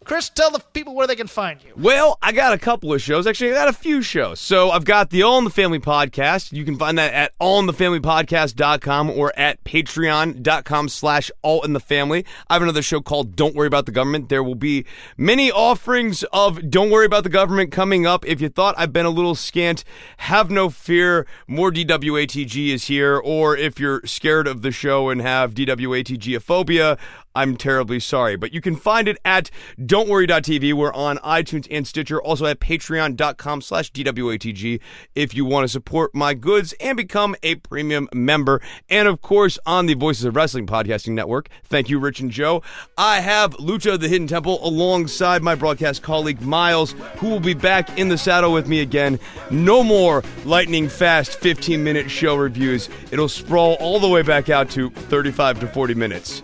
Chris, 0.06 0.30
tell 0.30 0.50
the 0.50 0.60
people 0.60 0.96
where 0.96 1.06
they 1.06 1.16
can 1.16 1.28
find 1.28 1.62
you. 1.64 1.74
Well, 1.76 2.18
I 2.22 2.32
got 2.32 2.54
a 2.54 2.58
couple 2.58 2.94
of 2.94 3.02
shows. 3.02 3.28
Actually, 3.28 3.52
I 3.52 3.56
got 3.56 3.68
a 3.68 3.74
few 3.74 4.02
shows. 4.02 4.40
So 4.40 4.72
I've 4.72 4.86
got 4.86 5.10
the 5.10 5.24
All 5.24 5.38
in 5.38 5.44
the 5.44 5.50
Family 5.50 5.78
podcast. 5.80 6.52
You 6.54 6.64
can 6.66 6.78
find 6.78 6.98
that 6.98 7.14
at 7.14 7.38
allinthefamilypodcast.com 7.40 9.10
or 9.12 9.38
at 9.38 9.64
patreon.com 9.66 10.90
slash 10.90 11.30
all 11.42 11.64
in 11.64 11.74
the 11.74 11.80
family. 11.80 12.26
I 12.50 12.54
have 12.54 12.62
another 12.64 12.82
show 12.82 13.02
called 13.02 13.36
Don't 13.36 13.56
Worry 13.56 13.68
About 13.68 13.86
the 13.86 13.92
Government. 13.92 14.30
There 14.30 14.42
will 14.42 14.56
be 14.56 14.86
many 15.18 15.52
offerings 15.52 16.24
of 16.32 16.72
Don't 16.72 16.90
Worry 16.90 17.06
About 17.06 17.24
the 17.24 17.30
Government 17.30 17.72
coming 17.72 18.08
up. 18.08 18.26
If 18.26 18.40
you 18.42 18.50
thought 18.50 18.76
I've 18.78 18.94
been 18.94 19.06
a 19.06 19.12
little 19.12 19.36
scant, 19.36 19.84
have 20.18 20.50
no 20.50 20.70
fear. 20.70 21.28
More 21.46 21.72
DWATG 21.72 22.70
is 22.70 22.86
here. 22.86 23.18
Or 23.18 23.56
if 23.56 23.80
you're 23.80 24.02
scared 24.06 24.48
of 24.48 24.62
the 24.62 24.72
show 24.72 25.10
and 25.10 25.22
have 25.22 25.54
DWATG 25.54 26.42
phobia, 26.42 26.98
I'm 27.36 27.58
terribly 27.58 28.00
sorry. 28.00 28.36
But 28.36 28.54
you 28.54 28.62
can 28.62 28.76
find 28.76 29.08
it 29.08 29.18
at 29.24 29.50
don'tworry.tv. 29.80 30.74
We're 30.74 30.94
on 30.94 31.18
iTunes 31.18 31.68
and 31.70 31.88
Stitcher, 31.88 32.22
also 32.22 32.46
at 32.46 32.60
patreon.com 32.60 33.62
slash 33.62 33.92
DWATG 33.92 34.80
if 35.16 35.34
you 35.36 35.46
want 35.46 35.64
to 35.64 35.68
support 35.68 36.14
my 36.16 36.34
goods 36.34 36.74
and 36.80 36.98
become 36.98 37.36
a 37.44 37.56
premium 37.56 38.10
member. 38.14 38.62
And 38.90 39.08
of 39.08 39.22
course, 39.22 39.60
on 39.66 39.86
the 39.86 39.94
Voices 39.94 40.26
of 40.26 40.36
Wrestling 40.36 40.68
Podcasting 40.68 41.14
Network. 41.14 41.50
Thank 41.64 41.90
you, 41.90 42.00
Rich 42.00 42.20
and 42.20 42.32
Joe. 42.32 42.62
I 42.98 43.22
have 43.22 43.56
Lucha 43.58 44.00
the 44.00 44.08
Hidden 44.08 44.28
Temple 44.28 44.60
alongside 44.66 45.44
my 45.44 45.56
broadcast 45.56 46.02
colleague 46.02 46.42
Miles, 46.42 46.94
who 47.18 47.30
will 47.30 47.40
be 47.40 47.54
back 47.54 47.98
in 47.98 48.10
the 48.10 48.18
saddle 48.18 48.52
with 48.52 48.68
me 48.68 48.82
again. 48.82 49.20
No 49.52 49.84
more 49.84 50.24
lightning 50.46 50.90
fast 50.90 51.36
15 51.40 51.84
minute 51.84 52.10
show 52.10 52.36
reviews. 52.36 52.90
It'll 53.12 53.30
sprawl 53.30 53.74
all 53.80 54.00
the 54.00 54.10
way 54.10 54.22
back 54.22 54.50
out 54.50 54.70
to 54.72 54.90
35 54.90 55.60
to 55.62 55.68
40 55.68 55.94
minutes. 55.94 56.42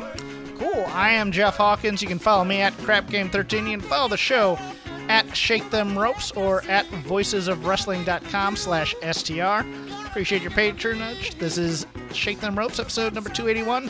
Cool. 0.75 0.85
I 0.87 1.11
am 1.11 1.31
Jeff 1.31 1.55
Hawkins. 1.55 2.01
You 2.01 2.09
can 2.09 2.19
follow 2.19 2.43
me 2.43 2.59
at 2.59 2.73
CrapGame13. 2.73 3.71
You 3.71 3.77
can 3.77 3.81
follow 3.81 4.09
the 4.09 4.17
show 4.17 4.59
at 5.07 5.35
Shake 5.35 5.69
Them 5.69 5.97
Ropes 5.97 6.31
or 6.31 6.63
at 6.65 6.85
voicesofwrestling.com 6.87 8.57
slash 8.57 8.93
STR. 9.09 9.61
Appreciate 10.05 10.41
your 10.41 10.51
patronage. 10.51 11.35
This 11.35 11.57
is 11.57 11.87
Shake 12.11 12.41
Them 12.41 12.59
Ropes, 12.59 12.79
episode 12.79 13.13
number 13.13 13.29
281. 13.29 13.89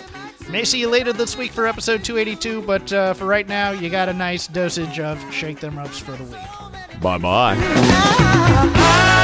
May 0.51 0.63
see 0.63 0.79
you 0.79 0.87
later 0.87 1.11
this 1.11 1.35
week 1.35 1.51
for 1.51 1.65
episode 1.65 2.03
282, 2.03 2.61
but 2.61 2.93
uh, 2.93 3.15
for 3.15 3.25
right 3.25 3.47
now, 3.47 3.71
you 3.71 3.89
got 3.89 4.07
a 4.07 4.13
nice 4.13 4.45
dosage 4.45 4.99
of 4.99 5.19
Shake 5.33 5.59
Them 5.59 5.79
Ropes 5.79 5.97
for 5.97 6.11
the 6.11 6.23
week. 6.23 7.01
Bye 7.01 7.17
bye. 7.17 7.55
I, 7.57 9.15